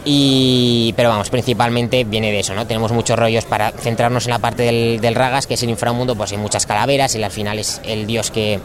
Y, 0.05 0.93
pero 0.97 1.09
vamos, 1.09 1.31
principalmente 1.31 2.05
viene 2.05 2.31
de 2.31 2.39
eso, 2.41 2.55
¿no? 2.55 2.65
Tenemos 2.67 2.93
muchos 2.93 3.19
rollos 3.19 3.45
para 3.45 3.73
centrarnos 3.73 4.27
en 4.27 4.31
la 4.31 4.39
parte 4.39 4.63
del, 4.63 5.01
del 5.01 5.17
Ragas, 5.17 5.49
que 5.49 5.55
es 5.55 5.63
el 5.65 5.71
inframundo, 5.71 6.15
pues 6.15 6.31
hay 6.31 6.39
muchas 6.39 6.65
calaveras 6.65 7.15
y 7.17 7.23
al 7.25 7.31
final 7.33 7.59
es 7.59 7.81
el 7.85 8.07
dios 8.07 8.31
que 8.31 8.61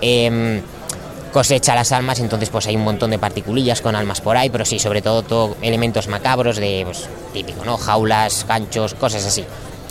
em, 0.00 0.62
cosecha 1.32 1.74
las 1.74 1.92
almas, 1.92 2.18
entonces 2.20 2.48
pues 2.50 2.66
hay 2.66 2.76
un 2.76 2.84
montón 2.84 3.10
de 3.10 3.18
particulillas 3.18 3.80
con 3.80 3.94
almas 3.96 4.20
por 4.20 4.36
ahí, 4.36 4.50
pero 4.50 4.64
sí, 4.64 4.78
sobre 4.78 5.02
todo, 5.02 5.22
todo 5.22 5.56
elementos 5.62 6.08
macabros 6.08 6.56
de, 6.56 6.82
pues, 6.84 7.08
típico, 7.32 7.64
¿no? 7.64 7.76
Jaulas, 7.76 8.44
ganchos, 8.48 8.94
cosas 8.94 9.24
así. 9.24 9.44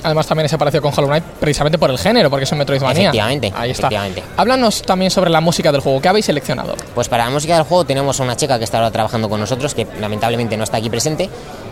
Además 0.04 0.28
también 0.28 0.48
se 0.48 0.56
apareció 0.56 0.82
con 0.82 0.94
Hollow 0.96 1.08
Knight 1.10 1.24
precisamente 1.40 1.78
por 1.80 1.90
el 1.90 1.98
género, 1.98 2.30
porque 2.30 2.44
es 2.44 2.52
un 2.52 2.60
Metroidvania. 2.60 3.02
Efectivamente, 3.02 3.52
Ahí 3.56 3.72
está. 3.72 3.88
efectivamente. 3.88 4.24
Háblanos 4.38 4.84
también 4.84 5.10
sobre 5.10 5.32
la 5.32 5.42
música 5.42 5.72
del 5.72 5.82
juego. 5.82 6.00
¿Qué 6.00 6.08
habéis 6.08 6.26
seleccionado? 6.26 6.76
Pues 6.94 7.10
para 7.10 7.26
la 7.26 7.32
música 7.32 7.56
del 7.56 7.64
juego 7.64 7.84
tenemos 7.84 8.20
a 8.20 8.24
una 8.24 8.36
chica 8.38 8.58
que 8.60 8.64
está 8.64 8.78
ahora 8.78 8.92
trabajando 8.92 9.28
con 9.28 9.40
nosotros, 9.40 9.74
que 9.74 9.88
lamentablemente 10.00 10.56
no 10.56 10.64
está 10.66 10.78
aquí 10.78 10.90
presente, 10.90 11.30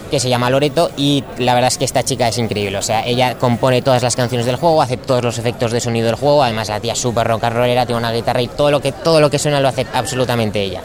que 0.10 0.20
se 0.20 0.30
llama 0.30 0.50
Loreto 0.50 0.92
y 0.98 1.24
la 1.38 1.54
verdad 1.54 1.70
es 1.70 1.78
que 1.78 1.86
esta 1.86 2.04
chica 2.04 2.28
es 2.28 2.38
increíble. 2.38 2.78
O 2.78 2.82
sea, 2.82 3.06
ella 3.06 3.38
compone 3.38 3.82
todas 3.82 4.04
las 4.04 4.16
canciones 4.16 4.46
del 4.46 4.56
juego, 4.56 4.82
hace 4.82 4.98
todos 4.98 5.24
los 5.24 5.38
efectos 5.38 5.72
de 5.72 5.82
sonido 5.82 6.08
del 6.08 6.16
juego, 6.16 6.44
además 6.44 6.70
la 6.70 6.80
tía 6.80 6.94
es 6.94 7.00
súper 7.00 7.28
rock 7.28 7.42
tiene 7.42 7.96
una 7.96 8.12
guitarra 8.12 8.42
y 8.42 8.48
todo 8.48 8.72
lo 8.72 8.82
que 8.82 8.92
todo 8.92 9.20
lo 9.20 9.30
que 9.30 9.40
suena 9.40 9.60
lo 9.60 9.68
hace 9.68 9.86
absolutamente 9.94 10.62
ella. 10.62 10.82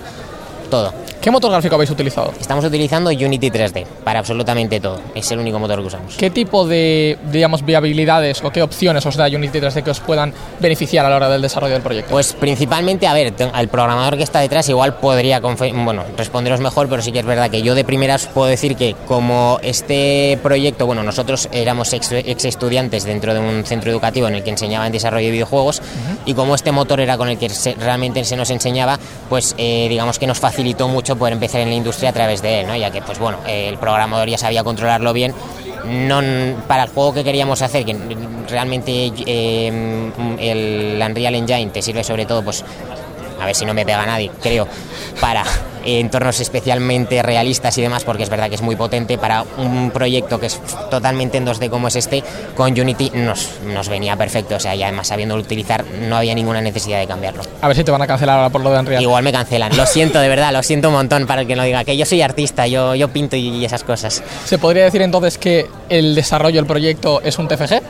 Todo. 0.70 0.92
¿Qué 1.20 1.30
motor 1.30 1.50
gráfico 1.50 1.74
habéis 1.74 1.90
utilizado? 1.90 2.32
Estamos 2.40 2.64
utilizando 2.64 3.10
Unity 3.10 3.50
3D 3.50 3.84
para 4.04 4.20
absolutamente 4.20 4.80
todo. 4.80 4.98
Es 5.14 5.30
el 5.30 5.38
único 5.38 5.58
motor 5.58 5.80
que 5.80 5.86
usamos. 5.88 6.14
¿Qué 6.16 6.30
tipo 6.30 6.66
de, 6.66 7.18
digamos, 7.30 7.62
viabilidades 7.62 8.42
o 8.42 8.50
qué 8.50 8.62
opciones 8.62 9.04
os 9.04 9.16
da 9.16 9.26
Unity 9.26 9.58
3D 9.60 9.82
que 9.82 9.90
os 9.90 10.00
puedan 10.00 10.32
beneficiar 10.60 11.04
a 11.04 11.10
la 11.10 11.16
hora 11.16 11.28
del 11.28 11.42
desarrollo 11.42 11.74
del 11.74 11.82
proyecto? 11.82 12.10
Pues 12.10 12.32
principalmente, 12.32 13.06
a 13.06 13.12
ver, 13.12 13.34
al 13.52 13.68
programador 13.68 14.16
que 14.16 14.22
está 14.22 14.40
detrás 14.40 14.66
igual 14.70 14.94
podría 14.94 15.40
bueno, 15.40 16.04
responderos 16.16 16.60
mejor, 16.60 16.88
pero 16.88 17.02
sí 17.02 17.12
que 17.12 17.18
es 17.18 17.26
verdad 17.26 17.50
que 17.50 17.60
yo 17.60 17.74
de 17.74 17.84
primeras 17.84 18.26
puedo 18.26 18.46
decir 18.48 18.74
que 18.74 18.96
como 19.06 19.58
este 19.62 20.38
proyecto, 20.42 20.86
bueno, 20.86 21.02
nosotros 21.02 21.50
éramos 21.52 21.92
ex, 21.92 22.12
ex 22.12 22.46
estudiantes 22.46 23.04
dentro 23.04 23.34
de 23.34 23.40
un 23.40 23.64
centro 23.66 23.90
educativo 23.90 24.26
en 24.26 24.36
el 24.36 24.42
que 24.42 24.50
enseñaban 24.50 24.90
desarrollo 24.90 25.26
de 25.26 25.32
videojuegos 25.32 25.82
y 26.24 26.32
como 26.32 26.54
este 26.54 26.72
motor 26.72 26.98
era 26.98 27.18
con 27.18 27.28
el 27.28 27.36
que 27.36 27.50
se- 27.50 27.74
realmente 27.74 28.24
se 28.24 28.36
nos 28.36 28.48
enseñaba, 28.48 28.98
pues 29.28 29.54
eh, 29.58 29.86
digamos 29.90 30.18
que 30.18 30.26
nos 30.26 30.38
facilitó 30.38 30.88
mucho 30.88 31.09
poder 31.16 31.34
empezar 31.34 31.60
en 31.60 31.68
la 31.68 31.74
industria 31.74 32.10
a 32.10 32.12
través 32.12 32.42
de 32.42 32.60
él. 32.60 32.80
Ya 32.80 32.90
que, 32.90 33.02
pues 33.02 33.18
bueno, 33.18 33.38
el 33.46 33.78
programador 33.78 34.28
ya 34.28 34.38
sabía 34.38 34.64
controlarlo 34.64 35.12
bien 35.12 35.34
no 35.86 36.20
para 36.66 36.84
el 36.84 36.90
juego 36.90 37.14
que 37.14 37.24
queríamos 37.24 37.62
hacer 37.62 37.84
que 37.84 37.96
realmente 38.48 39.12
eh, 39.26 40.10
el 40.38 41.02
Unreal 41.02 41.34
Engine 41.34 41.70
te 41.70 41.82
sirve 41.82 42.04
sobre 42.04 42.26
todo 42.26 42.42
pues 42.42 42.64
a 43.40 43.46
ver 43.46 43.54
si 43.54 43.64
no 43.64 43.74
me 43.74 43.84
pega 43.84 44.04
nadie 44.04 44.30
creo 44.42 44.68
para 45.20 45.44
entornos 45.84 46.40
especialmente 46.40 47.22
realistas 47.22 47.76
y 47.78 47.82
demás 47.82 48.04
porque 48.04 48.22
es 48.22 48.30
verdad 48.30 48.48
que 48.48 48.54
es 48.54 48.62
muy 48.62 48.76
potente 48.76 49.18
para 49.18 49.44
un 49.58 49.90
proyecto 49.90 50.38
que 50.38 50.46
es 50.46 50.60
totalmente 50.90 51.38
en 51.38 51.46
2D 51.46 51.70
como 51.70 51.88
es 51.88 51.96
este 51.96 52.22
con 52.56 52.72
Unity 52.78 53.10
nos, 53.14 53.48
nos 53.66 53.88
venía 53.88 54.16
perfecto 54.16 54.56
o 54.56 54.60
sea 54.60 54.74
y 54.74 54.82
además 54.82 55.08
sabiéndolo 55.08 55.42
utilizar 55.42 55.84
no 56.08 56.16
había 56.16 56.34
ninguna 56.34 56.60
necesidad 56.60 56.98
de 56.98 57.06
cambiarlo 57.06 57.42
A 57.60 57.68
ver 57.68 57.76
si 57.76 57.84
te 57.84 57.90
van 57.90 58.02
a 58.02 58.06
cancelar 58.06 58.36
ahora 58.36 58.50
por 58.50 58.62
lo 58.62 58.72
de 58.72 58.80
Unreal. 58.80 59.02
igual 59.02 59.24
me 59.24 59.32
cancelan 59.32 59.76
lo 59.76 59.86
siento 59.86 60.20
de 60.20 60.28
verdad 60.28 60.52
lo 60.52 60.62
siento 60.62 60.88
un 60.88 60.94
montón 60.94 61.26
para 61.26 61.42
el 61.42 61.46
que 61.46 61.56
no 61.56 61.62
diga 61.62 61.84
que 61.84 61.96
yo 61.96 62.04
soy 62.04 62.22
artista 62.22 62.66
yo, 62.66 62.94
yo 62.94 63.08
pinto 63.08 63.36
y, 63.36 63.48
y 63.48 63.64
esas 63.64 63.84
cosas 63.84 64.22
¿Se 64.44 64.58
podría 64.58 64.84
decir 64.84 65.02
entonces 65.02 65.38
que 65.38 65.66
el 65.88 66.14
desarrollo 66.14 66.56
del 66.56 66.66
proyecto 66.66 67.20
es 67.22 67.38
un 67.38 67.48
TFG? 67.48 67.80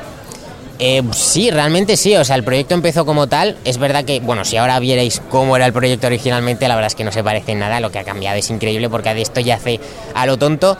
Eh, 0.82 1.02
sí, 1.12 1.50
realmente 1.50 1.96
sí. 1.96 2.16
O 2.16 2.24
sea, 2.24 2.36
el 2.36 2.42
proyecto 2.42 2.74
empezó 2.74 3.04
como 3.04 3.26
tal. 3.26 3.56
Es 3.64 3.76
verdad 3.76 4.04
que, 4.04 4.20
bueno, 4.20 4.46
si 4.46 4.56
ahora 4.56 4.78
vierais 4.80 5.20
cómo 5.28 5.54
era 5.54 5.66
el 5.66 5.74
proyecto 5.74 6.06
originalmente, 6.06 6.66
la 6.68 6.74
verdad 6.74 6.86
es 6.86 6.94
que 6.94 7.04
no 7.04 7.12
se 7.12 7.22
parece 7.22 7.52
en 7.52 7.58
nada. 7.58 7.80
Lo 7.80 7.92
que 7.92 7.98
ha 7.98 8.04
cambiado 8.04 8.38
es 8.38 8.48
increíble 8.50 8.88
porque 8.88 9.12
de 9.12 9.20
esto 9.20 9.40
ya 9.40 9.56
hace 9.56 9.78
a 10.14 10.24
lo 10.24 10.38
tonto 10.38 10.78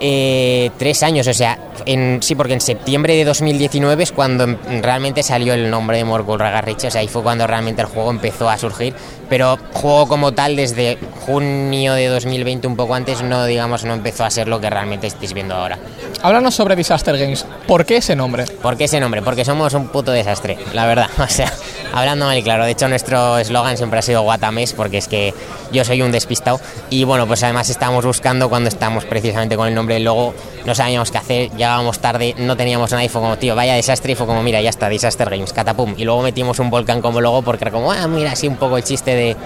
eh, 0.00 0.70
tres 0.78 1.02
años. 1.02 1.26
O 1.26 1.34
sea, 1.34 1.58
en, 1.86 2.18
sí, 2.22 2.34
porque 2.34 2.54
en 2.54 2.60
septiembre 2.60 3.14
de 3.14 3.24
2019 3.24 4.02
es 4.02 4.12
cuando 4.12 4.44
em- 4.44 4.56
realmente 4.82 5.22
salió 5.22 5.54
el 5.54 5.70
nombre 5.70 5.98
de 5.98 6.04
Morgul 6.04 6.38
Ragarrich. 6.38 6.84
O 6.84 6.90
sea, 6.90 7.00
ahí 7.00 7.08
fue 7.08 7.22
cuando 7.22 7.46
realmente 7.46 7.82
el 7.82 7.88
juego 7.88 8.10
empezó 8.10 8.48
a 8.48 8.58
surgir. 8.58 8.94
Pero 9.28 9.58
juego 9.74 10.08
como 10.08 10.32
tal, 10.32 10.56
desde 10.56 10.98
junio 11.24 11.94
de 11.94 12.08
2020, 12.08 12.66
un 12.66 12.74
poco 12.76 12.94
antes, 12.94 13.22
no, 13.22 13.44
digamos, 13.46 13.84
no 13.84 13.94
empezó 13.94 14.24
a 14.24 14.30
ser 14.30 14.48
lo 14.48 14.60
que 14.60 14.68
realmente 14.68 15.06
estáis 15.06 15.32
viendo 15.34 15.54
ahora. 15.54 15.78
Háblanos 16.22 16.54
sobre 16.54 16.74
Disaster 16.74 17.16
Games. 17.16 17.46
¿Por 17.68 17.86
qué 17.86 17.98
ese 17.98 18.16
nombre? 18.16 18.44
¿Por 18.44 18.76
qué 18.76 18.84
ese 18.84 18.98
nombre? 18.98 19.22
Porque 19.22 19.44
somos 19.44 19.72
un 19.74 19.88
puto 19.88 20.10
desastre, 20.10 20.58
la 20.72 20.86
verdad. 20.86 21.08
O 21.20 21.32
sea, 21.32 21.52
hablando 21.94 22.26
mal 22.26 22.36
y 22.38 22.42
claro. 22.42 22.64
De 22.64 22.72
hecho, 22.72 22.88
nuestro 22.88 23.38
eslogan 23.38 23.76
siempre 23.76 24.00
ha 24.00 24.02
sido 24.02 24.22
Guatames, 24.22 24.72
porque 24.72 24.98
es 24.98 25.06
que 25.06 25.32
yo 25.70 25.84
soy 25.84 26.02
un 26.02 26.10
despistado. 26.10 26.60
Y 26.90 27.04
bueno, 27.04 27.26
pues 27.28 27.42
además 27.44 27.70
estábamos 27.70 28.04
buscando 28.04 28.48
cuando 28.48 28.68
estábamos 28.68 29.04
precisamente 29.04 29.56
con 29.56 29.68
el 29.68 29.74
nombre 29.74 29.89
logo, 29.98 30.34
no 30.64 30.74
sabíamos 30.74 31.10
qué 31.10 31.18
hacer, 31.18 31.50
llegábamos 31.50 31.98
tarde, 31.98 32.34
no 32.38 32.56
teníamos 32.56 32.90
nada 32.92 33.02
y 33.02 33.08
fue 33.08 33.20
como, 33.20 33.36
tío, 33.38 33.56
vaya 33.56 33.74
desastre. 33.74 34.12
Y 34.12 34.14
fue 34.14 34.26
como, 34.26 34.42
mira, 34.42 34.60
ya 34.60 34.70
está, 34.70 34.88
Disaster 34.88 35.28
Games, 35.28 35.52
catapum. 35.52 35.94
Y 35.96 36.04
luego 36.04 36.22
metimos 36.22 36.58
un 36.58 36.70
volcán 36.70 37.00
como 37.00 37.20
logo 37.20 37.42
porque 37.42 37.64
era 37.64 37.72
como, 37.72 37.90
ah, 37.90 38.06
mira, 38.06 38.32
así 38.32 38.46
un 38.46 38.56
poco 38.56 38.76
el 38.76 38.84
chiste 38.84 39.14
de 39.14 39.36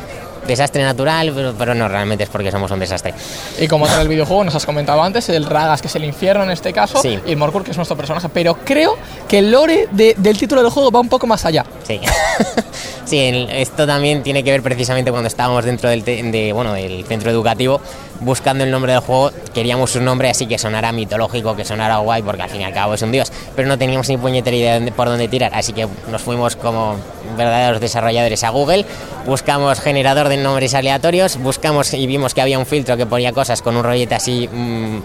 desastre 0.46 0.82
natural, 0.82 1.32
pero, 1.34 1.54
pero 1.58 1.74
no, 1.74 1.88
realmente 1.88 2.24
es 2.24 2.30
porque 2.30 2.50
somos 2.50 2.70
un 2.70 2.78
desastre. 2.78 3.14
Y 3.58 3.66
como 3.68 3.86
tal 3.86 4.00
el 4.02 4.08
videojuego, 4.08 4.44
nos 4.44 4.54
has 4.54 4.66
comentado 4.66 5.02
antes, 5.02 5.28
el 5.28 5.44
Ragas, 5.46 5.80
que 5.80 5.88
es 5.88 5.96
el 5.96 6.04
infierno 6.04 6.44
en 6.44 6.50
este 6.50 6.72
caso, 6.72 7.00
Sí. 7.00 7.18
y 7.26 7.36
Morkur, 7.36 7.64
que 7.64 7.70
es 7.70 7.76
nuestro 7.76 7.96
personaje. 7.96 8.28
Pero 8.28 8.54
creo 8.64 8.96
que 9.28 9.38
el 9.38 9.50
lore 9.50 9.88
de- 9.92 10.14
del 10.18 10.36
título 10.38 10.62
del 10.62 10.70
juego 10.70 10.90
va 10.90 11.00
un 11.00 11.08
poco 11.08 11.26
más 11.26 11.44
allá. 11.44 11.64
Sí, 11.86 12.00
sí 13.04 13.46
esto 13.50 13.86
también 13.86 14.22
tiene 14.22 14.42
que 14.42 14.50
ver 14.50 14.62
precisamente 14.62 15.10
cuando 15.10 15.28
estábamos 15.28 15.64
dentro 15.64 15.88
del, 15.90 16.04
de, 16.04 16.52
bueno, 16.52 16.72
del 16.74 17.04
centro 17.04 17.30
educativo 17.30 17.80
buscando 18.20 18.64
el 18.64 18.70
nombre 18.70 18.92
del 18.92 19.00
juego. 19.02 19.30
Queríamos 19.52 19.94
un 19.96 20.04
nombre 20.04 20.30
así 20.30 20.46
que 20.46 20.56
sonara 20.58 20.92
mitológico, 20.92 21.54
que 21.56 21.64
sonara 21.64 21.98
guay, 21.98 22.22
porque 22.22 22.42
al 22.42 22.50
fin 22.50 22.60
y 22.60 22.64
al 22.64 22.72
cabo 22.72 22.94
es 22.94 23.02
un 23.02 23.12
dios, 23.12 23.30
pero 23.54 23.68
no 23.68 23.76
teníamos 23.76 24.08
ni 24.08 24.16
puñetera 24.16 24.56
idea 24.56 24.80
por 24.94 25.08
dónde 25.08 25.28
tirar, 25.28 25.52
así 25.54 25.72
que 25.72 25.86
nos 26.10 26.22
fuimos 26.22 26.56
como 26.56 26.96
verdaderos 27.36 27.80
desarrolladores 27.80 28.42
a 28.44 28.50
Google, 28.50 28.84
buscamos 29.26 29.80
generador 29.80 30.28
de 30.28 30.33
nombres 30.42 30.74
aleatorios, 30.74 31.38
buscamos 31.38 31.92
y 31.94 32.06
vimos 32.06 32.34
que 32.34 32.40
había 32.40 32.58
un 32.58 32.66
filtro 32.66 32.96
que 32.96 33.06
ponía 33.06 33.32
cosas 33.32 33.62
con 33.62 33.76
un 33.76 33.84
rollete 33.84 34.14
así 34.14 34.48
mm, 34.50 34.98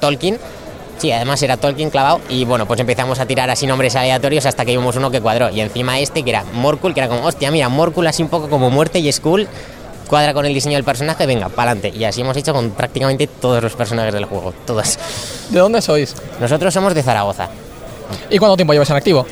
Tolkien. 0.00 0.38
Sí, 0.98 1.10
además 1.10 1.42
era 1.42 1.56
Tolkien 1.56 1.90
clavado 1.90 2.20
y 2.28 2.44
bueno, 2.44 2.66
pues 2.66 2.78
empezamos 2.78 3.18
a 3.18 3.26
tirar 3.26 3.50
así 3.50 3.66
nombres 3.66 3.96
aleatorios 3.96 4.46
hasta 4.46 4.64
que 4.64 4.72
vimos 4.72 4.96
uno 4.96 5.10
que 5.10 5.20
cuadró 5.20 5.50
y 5.50 5.60
encima 5.60 5.98
este 5.98 6.22
que 6.22 6.30
era 6.30 6.44
Morkul, 6.52 6.94
que 6.94 7.00
era 7.00 7.08
como, 7.08 7.24
hostia, 7.24 7.50
mira, 7.50 7.68
Morkul 7.68 8.06
así 8.06 8.22
un 8.22 8.28
poco 8.28 8.48
como 8.48 8.70
muerte 8.70 9.00
y 9.00 9.10
Skull, 9.10 9.48
cuadra 10.08 10.34
con 10.34 10.46
el 10.46 10.54
diseño 10.54 10.76
del 10.76 10.84
personaje, 10.84 11.26
venga, 11.26 11.48
pa'lante. 11.48 11.88
Y 11.88 12.04
así 12.04 12.20
hemos 12.20 12.36
hecho 12.36 12.52
con 12.52 12.70
prácticamente 12.70 13.26
todos 13.26 13.62
los 13.62 13.74
personajes 13.74 14.12
del 14.12 14.26
juego, 14.26 14.52
todos. 14.66 14.98
¿De 15.48 15.58
dónde 15.58 15.80
sois? 15.80 16.14
Nosotros 16.38 16.72
somos 16.72 16.94
de 16.94 17.02
Zaragoza. 17.02 17.48
¿Y 18.30 18.38
cuánto 18.38 18.56
tiempo 18.56 18.74
llevas 18.74 18.90
en 18.90 18.96
activo? 18.96 19.26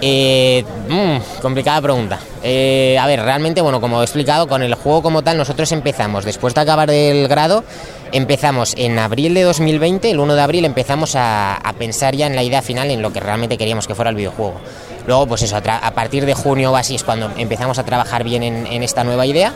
Eh, 0.00 0.64
mm, 0.88 1.40
complicada 1.40 1.80
pregunta. 1.80 2.18
Eh, 2.42 2.98
a 3.00 3.06
ver, 3.06 3.22
realmente, 3.22 3.60
bueno, 3.60 3.80
como 3.80 4.00
he 4.00 4.04
explicado, 4.04 4.46
con 4.46 4.62
el 4.62 4.74
juego 4.74 5.02
como 5.02 5.22
tal, 5.22 5.38
nosotros 5.38 5.70
empezamos, 5.72 6.24
después 6.24 6.54
de 6.54 6.60
acabar 6.60 6.90
el 6.90 7.28
grado, 7.28 7.64
empezamos 8.12 8.74
en 8.76 8.98
abril 8.98 9.34
de 9.34 9.42
2020, 9.42 10.10
el 10.10 10.20
1 10.20 10.34
de 10.34 10.42
abril, 10.42 10.64
empezamos 10.64 11.14
a, 11.16 11.60
pensar 11.78 12.14
ya 12.14 12.26
en 12.26 12.36
la 12.36 12.42
idea 12.42 12.62
final, 12.62 12.90
en 12.90 13.02
lo 13.02 13.12
que 13.12 13.20
realmente 13.20 13.58
queríamos 13.58 13.86
que 13.86 13.94
fuera 13.94 14.10
el 14.10 14.16
videojuego. 14.16 14.60
Luego, 15.06 15.26
pues 15.26 15.42
eso, 15.42 15.56
a, 15.56 15.90
partir 15.92 16.26
de 16.26 16.34
junio 16.34 16.72
o 16.72 16.76
así 16.76 16.96
es 16.96 17.04
cuando 17.04 17.30
empezamos 17.36 17.78
a 17.78 17.84
trabajar 17.84 18.24
bien 18.24 18.42
en, 18.42 18.66
en 18.66 18.82
esta 18.82 19.04
nueva 19.04 19.24
idea. 19.24 19.54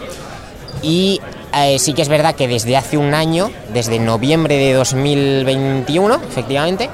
Y 0.83 1.21
eh, 1.55 1.79
sí 1.79 1.93
que 1.93 2.03
es 2.03 2.09
verdad 2.09 2.35
que 2.35 2.49
desde 2.49 2.77
hace 2.77 2.97
un 2.97 3.15
año, 3.15 3.51
desde 3.73 3.99
noviembre 3.99 4.57
de 4.57 4.73
2021, 4.75 6.21
efectivamente, 6.29 6.89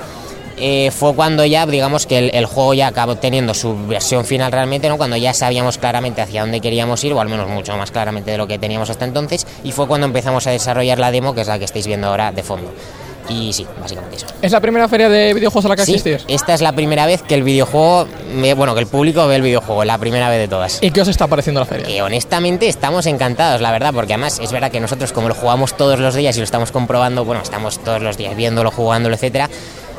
eh, 0.59 0.90
fue 0.90 1.14
cuando 1.14 1.44
ya, 1.44 1.66
digamos 1.66 2.07
que 2.07 2.18
el, 2.18 2.30
el 2.34 2.46
juego 2.46 2.74
ya 2.74 2.86
acabó 2.88 3.16
teniendo 3.16 3.54
su 3.54 3.76
versión 3.86 4.24
final 4.24 4.52
realmente, 4.52 4.88
¿no? 4.88 4.96
Cuando 4.96 5.16
ya 5.16 5.34
sabíamos 5.34 5.78
claramente 5.78 6.22
hacia 6.22 6.40
dónde 6.42 6.61
queríamos 6.61 7.02
ir, 7.04 7.12
o 7.12 7.20
al 7.20 7.28
menos 7.28 7.48
mucho 7.48 7.76
más 7.76 7.90
claramente 7.90 8.30
de 8.30 8.38
lo 8.38 8.46
que 8.46 8.59
teníamos 8.59 8.88
hasta 8.90 9.04
entonces, 9.04 9.46
y 9.64 9.72
fue 9.72 9.86
cuando 9.86 10.07
empezamos 10.07 10.46
a 10.46 10.50
desarrollar 10.50 10.98
la 10.98 11.11
demo, 11.11 11.34
que 11.34 11.42
es 11.42 11.46
la 11.48 11.59
que 11.59 11.64
estáis 11.66 11.86
viendo 11.86 12.07
ahora 12.09 12.32
de 12.32 12.42
fondo. 12.42 12.72
Y 13.28 13.52
sí, 13.52 13.66
básicamente 13.80 14.14
eso. 14.18 14.26
¿Es 14.40 14.52
la 14.52 14.61
primera 14.61 14.86
feria 14.88 15.09
de 15.09 15.34
videojuegos 15.34 15.64
a 15.64 15.68
la 15.70 15.74
que 15.74 15.84
Sí, 15.84 15.94
esta 16.28 16.54
es 16.54 16.61
la 16.61 16.70
primera 16.72 17.07
vez 17.07 17.22
que 17.22 17.34
el 17.34 17.42
videojuego, 17.42 18.07
ve- 18.40 18.54
bueno, 18.54 18.72
que 18.74 18.80
el 18.80 18.86
público 18.86 19.26
ve 19.26 19.34
el 19.34 19.42
videojuego, 19.42 19.84
la 19.84 19.98
primera 19.98 20.28
vez 20.28 20.38
de 20.38 20.46
todas. 20.46 20.78
¿Y 20.80 20.92
qué 20.92 21.00
os 21.00 21.09
está 21.09 21.26
pareciendo 21.26 21.59
la 21.59 21.66
feria? 21.66 21.86
Que 21.86 22.02
honestamente 22.02 22.68
estamos 22.68 23.04
encantados, 23.07 23.61
la 23.61 23.72
verdad, 23.72 23.92
porque 23.92 24.12
además 24.14 24.38
es 24.40 24.52
verdad 24.52 24.70
que 24.70 24.78
nosotros 24.78 25.12
como 25.12 25.26
lo 25.26 25.34
jugamos 25.34 25.76
todos 25.76 25.98
los 25.98 26.14
días 26.14 26.36
y 26.36 26.38
lo 26.38 26.44
estamos 26.44 26.70
comprobando, 26.70 27.24
bueno, 27.24 27.42
estamos 27.42 27.80
todos 27.80 28.00
los 28.00 28.16
días 28.16 28.36
viéndolo, 28.36 28.70
jugándolo, 28.70 29.16
etcétera. 29.16 29.50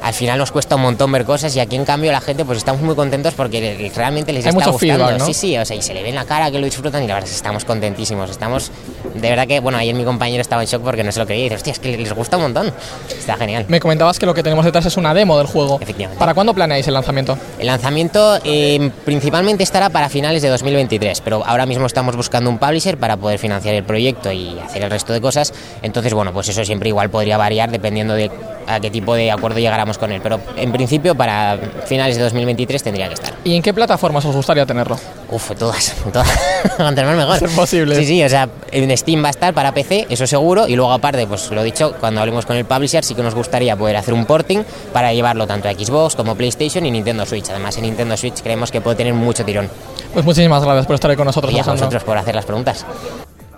Al 0.02 0.14
final 0.14 0.38
nos 0.38 0.52
cuesta 0.52 0.76
un 0.76 0.82
montón 0.84 1.12
ver 1.12 1.26
cosas 1.26 1.56
y 1.56 1.60
aquí 1.60 1.76
en 1.76 1.86
cambio 1.86 2.12
la 2.12 2.22
gente 2.22 2.46
pues 2.46 2.60
estamos 2.60 2.82
muy 2.82 2.96
contentos 2.96 3.34
porque 3.34 3.92
realmente 3.96 4.32
les 4.34 4.46
Hay 4.46 4.50
está 4.50 4.70
gustando. 4.72 4.80
feedback, 4.80 5.20
¿no? 5.20 5.26
Sí, 5.26 5.34
sí, 5.34 5.58
o 5.58 5.66
sea, 5.66 5.76
y 5.76 5.82
se 5.82 5.94
le 5.94 6.04
ve 6.04 6.10
en 6.10 6.16
la 6.16 6.26
cara 6.26 6.50
que 6.52 6.60
lo 6.60 6.66
disfrutan 6.66 7.04
y 7.04 7.08
la 7.08 7.16
verdad 7.16 7.28
es 7.28 7.32
que 7.34 7.38
estamos 7.38 7.66
contentísimos. 7.66 8.30
Estamos, 8.30 8.72
de 9.16 9.30
verdad 9.30 9.48
que, 9.48 9.60
bueno, 9.60 9.78
ayer 9.78 9.96
mi 9.96 10.04
compañero 10.04 10.42
estaba 10.42 10.62
en 10.62 10.68
shock 10.68 10.84
porque 10.84 11.04
no 11.04 11.12
se 11.12 11.20
lo 11.20 11.26
creía 11.26 11.42
y 11.42 11.44
dice, 11.46 11.56
hostia, 11.56 11.74
es 11.74 11.80
que 11.80 11.98
les 11.98 12.14
gusta 12.14 12.38
un 12.38 12.44
montón. 12.44 12.72
Está 13.18 13.36
genial. 13.38 13.66
Me 13.68 13.80
comentabas 13.80 14.20
que 14.20 14.26
lo 14.26 14.34
que 14.34 14.44
tenemos 14.44 14.64
detrás 14.66 14.86
es 14.86 14.98
una 14.98 15.14
demo 15.14 15.38
del 15.38 15.48
juego. 15.48 15.80
Efectivamente. 15.82 16.20
¿Para 16.20 16.34
cuándo 16.34 16.54
planeáis 16.54 16.88
el 16.88 16.94
lanzamiento? 16.94 17.38
El 17.60 17.68
lanzamiento 17.68 18.40
eh, 18.44 18.92
principalmente 19.06 19.64
estará 19.64 19.90
para 19.90 20.10
finales 20.10 20.42
de 20.42 20.50
2023, 20.50 21.22
pero 21.22 21.44
ahora 21.46 21.66
mismo 21.66 21.86
estamos 21.86 22.16
buscando 22.16 22.50
un 22.50 22.58
publisher 22.60 22.98
para 22.98 23.18
poder 23.18 23.40
financiar 23.40 23.76
el 23.76 23.84
proyecto 23.84 24.32
y 24.32 24.58
hacer 24.60 24.84
el 24.84 24.90
resto 24.90 25.14
de 25.14 25.22
cosas. 25.22 25.54
Entonces, 25.82 26.14
bueno, 26.14 26.32
pues 26.34 26.50
eso 26.50 26.64
siempre 26.64 26.90
igual 26.90 27.10
podría 27.10 27.38
variar 27.38 27.72
dependiendo 27.72 28.14
de 28.14 28.32
a 28.68 28.80
qué 28.80 28.92
tipo 28.92 29.16
de 29.16 29.32
acuerdo 29.32 29.60
llegáramos 29.60 29.98
con 29.98 30.12
él. 30.12 30.20
Pero 30.22 30.40
en 30.56 30.72
principio 30.72 31.16
para 31.16 31.58
finales 31.86 32.18
de 32.18 32.24
2023 32.24 32.84
tendría 32.84 33.08
que 33.08 33.16
estar. 33.16 33.34
¿Y 33.44 33.56
en 33.56 33.62
qué 33.62 33.74
plataformas 33.74 34.26
os 34.26 34.36
gustaría 34.36 34.66
tenerlo? 34.66 34.98
Uf, 35.30 35.52
todas, 35.58 35.96
todas. 36.14 36.30
Cuantas 36.76 37.06
más 37.06 37.16
mejor. 37.16 37.40
Ser 37.40 37.50
posible. 37.50 37.96
Sí, 37.96 38.06
sí, 38.06 38.24
o 38.24 38.30
sea, 38.30 38.50
en 38.72 38.96
Steam 38.98 39.24
va 39.24 39.28
a 39.28 39.32
estar 39.32 39.54
para 39.54 39.74
PC, 39.74 40.08
eso 40.10 40.28
seguro. 40.28 40.68
Y 40.68 40.76
luego, 40.76 40.92
aparte, 40.92 41.26
pues 41.28 41.50
lo 41.52 41.64
dicho, 41.64 41.96
cuando 42.00 42.22
hablemos 42.22 42.46
con 42.46 42.56
el 42.56 42.66
publisher, 42.66 43.04
sí 43.04 43.16
que 43.16 43.24
nos 43.24 43.36
gustaría 43.36 43.76
poder 43.76 43.96
hacer 43.98 44.14
un 44.14 44.26
porting 44.26 44.64
para 44.94 45.14
llevarlo 45.14 45.48
tanto 45.48 45.68
a 45.70 45.74
Xbox 45.74 46.16
como 46.16 46.36
PlayStation 46.36 46.86
y 46.86 46.92
Nintendo 46.92 47.26
Switch. 47.26 47.50
Además, 47.50 47.78
en 47.78 47.84
Nintendo 47.84 48.18
Switch 48.18 48.42
creemos 48.42 48.72
que 48.72 48.82
puede 48.82 48.96
tener 48.96 49.14
mucho 49.14 49.46
tirón. 49.46 49.70
Pues 50.14 50.26
muchísimas 50.26 50.64
gracias 50.64 50.86
por 50.86 50.96
estar 50.96 51.12
ahí 51.12 51.18
con 51.18 51.26
nosotros. 51.26 51.54
Y 51.54 51.60
a 51.60 51.64
vosotros 51.64 52.04
por 52.04 52.18
hacer 52.18 52.36
las 52.36 52.46
preguntas. 52.46 52.86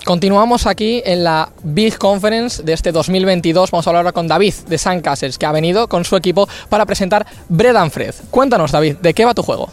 Continuamos 0.10 0.66
aquí 0.66 1.03
en 1.05 1.24
la 1.24 1.51
Big 1.62 1.99
Conference 1.99 2.64
de 2.64 2.74
este 2.74 2.91
2022. 2.91 3.70
Vamos 3.70 3.86
a 3.86 3.91
hablar 3.91 3.99
ahora 3.99 4.12
con 4.12 4.28
David 4.28 4.55
de 4.68 4.80
Sandcastles, 4.80 5.38
que 5.38 5.45
ha 5.45 5.51
venido 5.51 5.88
con 5.88 6.03
su 6.03 6.16
equipo 6.16 6.49
para 6.68 6.88
presentar 6.88 7.28
Bread 7.47 7.76
and 7.76 7.91
Fred. 7.91 8.16
Cuéntanos, 8.32 8.72
David, 8.72 8.95
¿de 9.03 9.14
qué 9.14 9.24
va 9.24 9.36
tu 9.36 9.43
juego? 9.43 9.70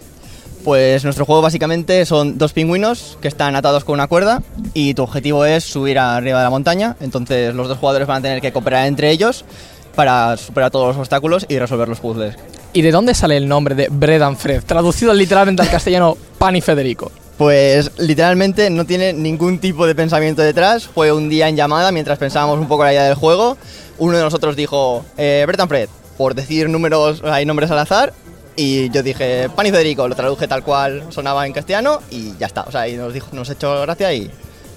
Pues 0.62 1.05
nuestro 1.05 1.24
juego 1.24 1.41
básicamente 1.41 2.05
son 2.05 2.37
dos 2.37 2.53
pingüinos 2.53 3.16
que 3.22 3.28
están 3.28 3.57
atados 3.57 3.84
con 3.84 3.95
una 3.95 4.09
cuerda 4.09 4.43
y 4.74 4.93
tu 4.93 5.05
objetivo 5.05 5.47
es 5.47 5.64
subir 5.64 5.99
arriba 5.99 6.41
de 6.41 6.45
la 6.45 6.51
montaña. 6.51 6.97
Entonces 7.01 7.55
los 7.55 7.68
dos 7.68 7.78
jugadores 7.78 8.07
van 8.07 8.18
a 8.18 8.20
tener 8.20 8.43
que 8.43 8.53
cooperar 8.53 8.89
entre 8.89 9.11
ellos 9.11 9.47
para 9.95 10.37
superar 10.37 10.70
todos 10.70 10.89
los 10.89 10.99
obstáculos 10.99 11.47
y 11.49 11.59
resolver 11.59 11.89
los 11.89 12.01
puzzles. 12.01 12.37
¿Y 12.74 12.82
de 12.82 12.91
dónde 12.91 13.14
sale 13.14 13.39
el 13.39 13.49
nombre 13.49 13.74
de 13.74 13.89
Bread 13.91 14.20
and 14.20 14.37
Fred? 14.37 14.64
Traducido 14.64 15.14
literalmente 15.14 15.62
al 15.62 15.70
castellano, 15.70 16.14
Pan 16.37 16.57
y 16.57 16.61
Federico. 16.61 17.11
Pues 17.39 17.91
literalmente 17.99 18.70
no 18.70 18.87
tiene 18.87 19.12
ningún 19.12 19.59
tipo 19.59 19.87
de 19.87 19.95
pensamiento 19.95 20.43
detrás. 20.43 20.87
Fue 20.87 21.12
un 21.12 21.28
día 21.28 21.49
en 21.49 21.57
llamada 21.57 21.93
mientras 21.93 22.18
pensábamos 22.18 22.59
un 22.59 22.68
poco 22.68 22.84
la 22.84 22.93
idea 22.93 23.05
del 23.05 23.14
juego. 23.14 23.59
Uno 23.99 24.16
de 24.16 24.22
nosotros 24.22 24.57
dijo, 24.57 25.05
eh, 25.18 25.47
Fred, 25.68 25.89
por 26.16 26.34
decir 26.34 26.68
números, 26.70 27.22
hay 27.24 27.45
nombres 27.45 27.70
al 27.70 27.78
azar. 27.78 28.14
Y 28.57 28.89
yo 28.89 29.03
dije, 29.03 29.51
Pan 29.55 29.66
y 29.66 29.70
Federico, 29.70 30.09
lo 30.09 30.14
traduje 30.14 30.49
tal 30.49 30.62
cual 30.62 31.05
sonaba 31.11 31.47
en 31.47 31.53
castellano 31.53 32.01
y 32.11 32.34
ya 32.39 32.47
está. 32.47 32.62
O 32.62 32.72
sea, 32.72 32.89
y 32.89 32.97
nos, 32.97 33.12
dijo, 33.12 33.28
nos 33.32 33.51
echó 33.51 33.82
gracia 33.82 34.12
y 34.14 34.30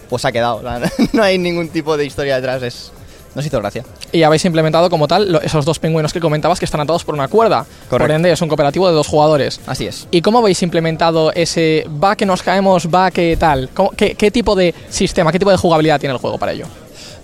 pues 0.10 0.26
ha 0.26 0.32
quedado. 0.32 0.62
No 1.14 1.24
hay 1.24 1.38
ningún 1.38 1.70
tipo 1.70 1.96
de 1.96 2.06
historia 2.06 2.36
detrás, 2.36 2.62
es, 2.64 2.92
nos 3.36 3.46
hizo 3.46 3.60
gracia. 3.60 3.84
Y 4.12 4.24
habéis 4.24 4.44
implementado 4.46 4.90
como 4.90 5.08
tal 5.08 5.32
lo- 5.32 5.42
esos 5.42 5.66
dos 5.66 5.80
pingüinos 5.80 6.12
que 6.14 6.20
comentabas 6.20 6.60
que 6.60 6.66
están 6.66 6.82
atados 6.82 7.04
por 7.04 7.16
una 7.16 7.28
cuerda. 7.28 7.64
Por 7.90 8.00
Correcto. 8.00 8.16
ende, 8.16 8.32
es 8.32 8.42
un 8.42 8.48
cooperativo 8.48 8.88
de 8.88 8.94
dos 8.94 9.08
jugadores. 9.08 9.60
Así 9.68 9.86
es. 9.88 10.08
¿Y 10.12 10.22
cómo 10.22 10.40
habéis 10.40 10.62
implementado 10.64 11.32
ese 11.34 11.86
va 12.04 12.16
que 12.16 12.26
nos 12.26 12.42
caemos, 12.44 12.88
va 12.88 13.12
que 13.12 13.38
tal? 13.38 13.70
¿Cómo- 13.74 13.92
qué, 13.92 14.16
qué 14.16 14.32
tipo 14.32 14.56
de 14.56 14.74
sistema, 14.90 15.32
qué 15.32 15.40
tipo 15.40 15.52
de 15.52 15.58
jugabilidad 15.58 16.00
tiene 16.00 16.14
el 16.14 16.20
juego 16.20 16.38
para 16.38 16.52
ello? 16.54 16.66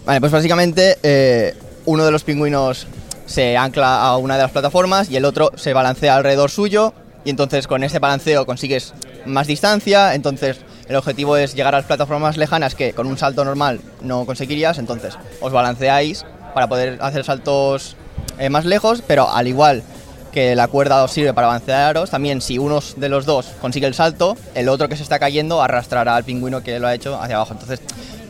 Vale, 0.06 0.20
pues 0.20 0.32
básicamente 0.32 0.98
eh, 1.02 1.56
uno 1.86 2.06
de 2.06 2.12
los 2.12 2.24
pingüinos 2.24 2.86
se 3.26 3.58
ancla 3.58 4.04
a 4.04 4.18
una 4.18 4.36
de 4.38 4.44
las 4.44 4.52
plataformas 4.52 5.10
y 5.10 5.16
el 5.18 5.26
otro 5.26 5.52
se 5.56 5.74
balancea 5.74 6.16
alrededor 6.16 6.52
suyo 6.52 6.94
y 7.24 7.32
entonces 7.32 7.66
con 7.66 7.84
ese 7.84 7.98
balanceo 7.98 8.46
consigues 8.46 8.94
más 9.26 9.48
distancia, 9.48 10.14
entonces 10.14 10.58
el 10.88 10.96
objetivo 10.96 11.38
es 11.38 11.56
llegar 11.56 11.74
a 11.74 11.80
las 11.80 11.86
plataformas 11.86 12.38
lejanas 12.38 12.76
que 12.76 12.94
con 12.94 13.08
un 13.08 13.18
salto 13.18 13.44
normal 13.44 13.80
no 14.02 14.26
conseguirías, 14.26 14.78
entonces 14.78 15.18
os 15.42 15.52
balanceáis 15.52 16.26
para 16.54 16.68
poder 16.68 16.98
hacer 17.02 17.24
saltos 17.24 17.96
eh, 18.38 18.50
más 18.50 18.66
lejos, 18.66 19.04
pero 19.06 19.30
al 19.30 19.48
igual 19.48 19.84
que 20.32 20.56
la 20.56 20.68
cuerda 20.68 21.04
os 21.04 21.12
sirve 21.12 21.34
para 21.34 21.48
balancearos, 21.48 22.10
también 22.10 22.42
si 22.42 22.58
uno 22.58 22.82
de 22.98 23.10
los 23.10 23.26
dos 23.26 23.48
consigue 23.62 23.88
el 23.88 23.94
salto, 23.94 24.38
el 24.54 24.68
otro 24.68 24.90
que 24.90 24.98
se 24.98 25.04
está 25.04 25.18
cayendo 25.18 25.62
arrastrará 25.62 26.16
al 26.16 26.26
pingüino 26.26 26.62
que 26.62 26.78
lo 26.80 26.88
ha 26.88 26.94
hecho 26.94 27.20
hacia 27.20 27.38
abajo. 27.38 27.54
Entonces 27.54 27.80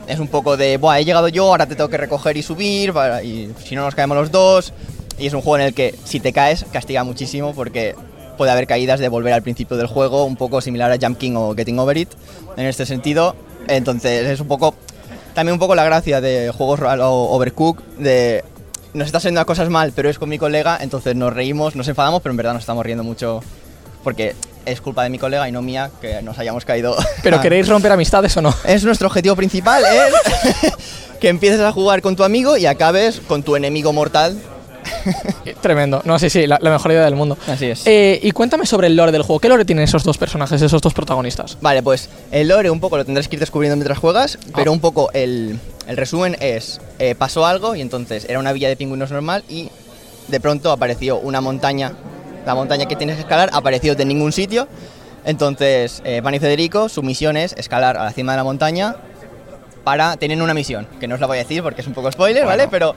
es 0.07 0.19
un 0.19 0.27
poco 0.27 0.55
de, 0.55 0.77
Buah, 0.77 0.99
he 0.99 1.05
llegado 1.05 1.27
yo, 1.29 1.45
ahora 1.47 1.65
te 1.65 1.75
tengo 1.75 1.89
que 1.89 1.97
recoger 1.97 2.37
y 2.37 2.43
subir, 2.43 2.93
y 3.23 3.49
si 3.63 3.75
no 3.75 3.83
nos 3.83 3.95
caemos 3.95 4.17
los 4.17 4.31
dos. 4.31 4.71
Y 5.17 5.27
es 5.27 5.33
un 5.33 5.41
juego 5.41 5.57
en 5.57 5.63
el 5.67 5.73
que 5.73 5.95
si 6.03 6.19
te 6.19 6.33
caes 6.33 6.65
castiga 6.71 7.03
muchísimo 7.03 7.53
porque 7.55 7.95
puede 8.35 8.51
haber 8.51 8.67
caídas 8.67 8.99
de 8.99 9.09
volver 9.09 9.33
al 9.33 9.41
principio 9.41 9.77
del 9.77 9.87
juego, 9.87 10.25
un 10.25 10.35
poco 10.35 10.61
similar 10.61 10.91
a 10.91 10.97
Jump 11.01 11.17
King 11.17 11.33
o 11.35 11.55
Getting 11.55 11.79
Over 11.79 11.97
It 11.97 12.09
en 12.57 12.65
este 12.65 12.85
sentido. 12.85 13.35
Entonces 13.67 14.27
es 14.27 14.39
un 14.39 14.47
poco, 14.47 14.75
también 15.33 15.53
un 15.53 15.59
poco 15.59 15.75
la 15.75 15.83
gracia 15.83 16.21
de 16.21 16.51
juegos 16.55 16.79
lo 16.79 17.11
Overcook, 17.11 17.83
de 17.97 18.43
nos 18.93 19.07
está 19.07 19.19
saliendo 19.19 19.39
las 19.39 19.45
cosas 19.45 19.69
mal, 19.69 19.91
pero 19.93 20.09
es 20.09 20.17
con 20.17 20.29
mi 20.29 20.37
colega, 20.37 20.77
entonces 20.81 21.15
nos 21.15 21.33
reímos, 21.33 21.75
nos 21.75 21.87
enfadamos, 21.87 22.21
pero 22.21 22.31
en 22.31 22.37
verdad 22.37 22.53
nos 22.53 22.63
estamos 22.63 22.85
riendo 22.85 23.03
mucho 23.03 23.41
porque 24.03 24.35
es 24.65 24.81
culpa 24.81 25.03
de 25.03 25.09
mi 25.09 25.19
colega 25.19 25.47
y 25.49 25.51
no 25.51 25.61
mía 25.61 25.91
que 25.99 26.21
nos 26.21 26.39
hayamos 26.39 26.63
caído. 26.63 26.95
¿Pero 27.23 27.41
queréis 27.41 27.67
romper 27.67 27.91
amistades 27.91 28.35
o 28.37 28.41
no? 28.41 28.53
Es 28.65 28.83
nuestro 28.83 29.07
objetivo 29.07 29.35
principal, 29.35 29.83
es 29.83 30.73
que 31.19 31.29
empieces 31.29 31.59
a 31.59 31.71
jugar 31.71 32.01
con 32.01 32.15
tu 32.15 32.23
amigo 32.23 32.57
y 32.57 32.65
acabes 32.65 33.21
con 33.27 33.43
tu 33.43 33.55
enemigo 33.55 33.93
mortal. 33.93 34.37
Tremendo. 35.61 36.01
No, 36.05 36.19
sí, 36.19 36.29
sí, 36.29 36.47
la, 36.47 36.57
la 36.61 36.71
mejor 36.71 36.91
idea 36.91 37.05
del 37.05 37.15
mundo. 37.15 37.37
Así 37.47 37.65
es. 37.65 37.85
Eh, 37.87 38.19
y 38.21 38.31
cuéntame 38.31 38.65
sobre 38.65 38.87
el 38.87 38.95
lore 38.95 39.11
del 39.11 39.23
juego. 39.23 39.39
¿Qué 39.39 39.49
lore 39.49 39.65
tienen 39.65 39.83
esos 39.83 40.03
dos 40.03 40.17
personajes, 40.17 40.61
esos 40.61 40.81
dos 40.81 40.93
protagonistas? 40.93 41.57
Vale, 41.61 41.83
pues 41.83 42.09
el 42.31 42.47
lore 42.47 42.69
un 42.69 42.79
poco 42.79 42.97
lo 42.97 43.05
tendrás 43.05 43.27
que 43.27 43.35
ir 43.35 43.39
descubriendo 43.39 43.75
mientras 43.75 43.97
juegas, 43.97 44.37
pero 44.55 44.71
un 44.71 44.79
poco 44.79 45.09
el, 45.13 45.59
el 45.87 45.97
resumen 45.97 46.37
es, 46.39 46.81
eh, 46.99 47.15
pasó 47.15 47.45
algo 47.45 47.75
y 47.75 47.81
entonces 47.81 48.25
era 48.29 48.39
una 48.39 48.53
villa 48.53 48.67
de 48.69 48.75
pingüinos 48.75 49.11
normal 49.11 49.43
y 49.49 49.69
de 50.27 50.39
pronto 50.39 50.71
apareció 50.71 51.17
una 51.17 51.41
montaña, 51.41 51.93
la 52.45 52.55
montaña 52.55 52.87
que 52.87 52.95
tienes 52.95 53.15
que 53.15 53.21
escalar 53.21 53.49
apareció 53.53 53.95
de 53.95 54.05
ningún 54.05 54.31
sitio, 54.31 54.67
entonces 55.23 56.01
eh, 56.05 56.21
Van 56.21 56.33
y 56.35 56.39
Federico, 56.39 56.89
su 56.89 57.03
misión 57.03 57.37
es 57.37 57.53
escalar 57.53 57.97
a 57.97 58.03
la 58.03 58.11
cima 58.11 58.33
de 58.33 58.37
la 58.37 58.43
montaña 58.43 58.95
para, 59.85 60.17
tienen 60.17 60.41
una 60.41 60.53
misión, 60.53 60.85
que 60.99 61.07
no 61.07 61.15
os 61.15 61.21
la 61.21 61.27
voy 61.27 61.37
a 61.37 61.41
decir 61.43 61.63
porque 61.63 61.79
es 61.79 61.87
un 61.87 61.93
poco 61.93 62.11
spoiler, 62.11 62.45
¿vale? 62.45 62.67
Pero 62.67 62.93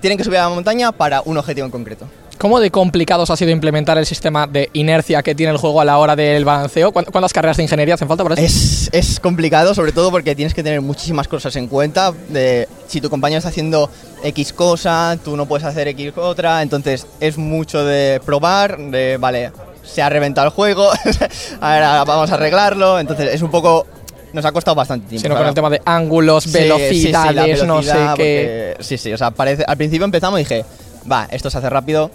tienen 0.00 0.18
que 0.18 0.24
subir 0.24 0.38
a 0.38 0.42
la 0.42 0.48
montaña 0.50 0.92
para 0.92 1.22
un 1.24 1.38
objetivo 1.38 1.64
en 1.64 1.70
concreto. 1.70 2.06
¿Cómo 2.38 2.58
de 2.58 2.72
complicados 2.72 3.30
ha 3.30 3.36
sido 3.36 3.52
implementar 3.52 3.96
el 3.98 4.04
sistema 4.06 4.48
de 4.48 4.68
inercia 4.72 5.22
que 5.22 5.32
tiene 5.34 5.52
el 5.52 5.58
juego 5.58 5.80
a 5.80 5.84
la 5.84 5.96
hora 5.98 6.16
del 6.16 6.44
balanceo? 6.44 6.90
¿Cuán- 6.90 7.04
¿Cuántas 7.04 7.32
carreras 7.32 7.56
de 7.56 7.62
ingeniería 7.62 7.94
hacen 7.94 8.08
falta 8.08 8.24
para 8.24 8.34
eso? 8.34 8.42
Es, 8.44 8.90
es 8.92 9.20
complicado, 9.20 9.74
sobre 9.76 9.92
todo 9.92 10.10
porque 10.10 10.34
tienes 10.34 10.52
que 10.52 10.64
tener 10.64 10.80
muchísimas 10.80 11.28
cosas 11.28 11.54
en 11.54 11.68
cuenta. 11.68 12.12
De, 12.30 12.66
si 12.88 13.00
tu 13.00 13.08
compañero 13.10 13.38
está 13.38 13.50
haciendo 13.50 13.88
X 14.24 14.52
cosa, 14.52 15.16
tú 15.24 15.36
no 15.36 15.46
puedes 15.46 15.64
hacer 15.64 15.86
X 15.88 16.14
otra. 16.16 16.62
Entonces 16.62 17.06
es 17.20 17.38
mucho 17.38 17.84
de 17.84 18.20
probar, 18.26 18.76
de, 18.76 19.18
vale, 19.18 19.52
se 19.84 20.02
ha 20.02 20.08
reventado 20.08 20.48
el 20.48 20.52
juego, 20.52 20.90
ahora 21.60 22.02
vamos 22.02 22.28
a 22.32 22.34
arreglarlo. 22.34 22.98
Entonces 22.98 23.32
es 23.32 23.42
un 23.42 23.50
poco... 23.52 23.86
Nos 24.32 24.44
ha 24.44 24.52
costado 24.52 24.74
bastante 24.74 25.08
tiempo. 25.08 25.22
Sino 25.22 25.36
con 25.36 25.46
el 25.46 25.54
tema 25.54 25.70
de 25.70 25.82
ángulos, 25.84 26.44
Sí, 26.44 26.50
sí, 26.50 26.56
sí, 26.56 26.62
velocidades, 26.62 27.64
no 27.64 27.82
sé 27.82 27.98
qué. 28.16 28.76
Sí, 28.80 28.98
sí, 28.98 29.12
o 29.12 29.18
sea, 29.18 29.30
parece, 29.30 29.64
al 29.66 29.76
principio 29.76 30.04
empezamos 30.04 30.40
y 30.40 30.44
dije, 30.44 30.64
va, 31.10 31.26
esto 31.30 31.50
se 31.50 31.58
hace 31.58 31.70
rápido 31.70 32.10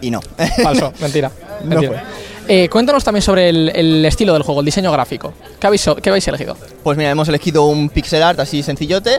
y 0.00 0.10
no. 0.10 0.20
Falso, 0.62 0.92
mentira. 1.00 1.30
No 1.64 1.80
mentira. 1.80 2.04
Eh, 2.50 2.68
cuéntanos 2.70 3.04
también 3.04 3.22
sobre 3.22 3.50
el, 3.50 3.70
el 3.74 4.04
estilo 4.06 4.32
del 4.32 4.42
juego, 4.42 4.60
el 4.60 4.66
diseño 4.66 4.90
gráfico. 4.90 5.34
¿Qué 5.60 5.66
habéis, 5.66 5.86
qué 6.02 6.08
habéis 6.08 6.26
elegido? 6.28 6.56
Pues 6.82 6.96
mira, 6.96 7.10
hemos 7.10 7.28
elegido 7.28 7.66
un 7.66 7.90
pixel 7.90 8.22
art 8.22 8.40
así 8.40 8.62
sencillote, 8.62 9.18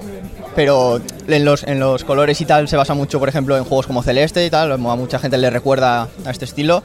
pero 0.55 0.99
en 1.27 1.45
los, 1.45 1.63
en 1.63 1.79
los 1.79 2.03
colores 2.03 2.41
y 2.41 2.45
tal 2.45 2.67
se 2.67 2.75
basa 2.75 2.95
mucho, 2.95 3.19
por 3.19 3.29
ejemplo, 3.29 3.55
en 3.55 3.65
juegos 3.65 3.85
como 3.85 4.01
Celeste 4.01 4.43
y 4.45 4.49
tal, 4.49 4.71
a 4.71 4.77
mucha 4.77 5.19
gente 5.19 5.37
le 5.37 5.51
recuerda 5.51 6.07
a 6.25 6.31
este 6.31 6.45
estilo. 6.45 6.81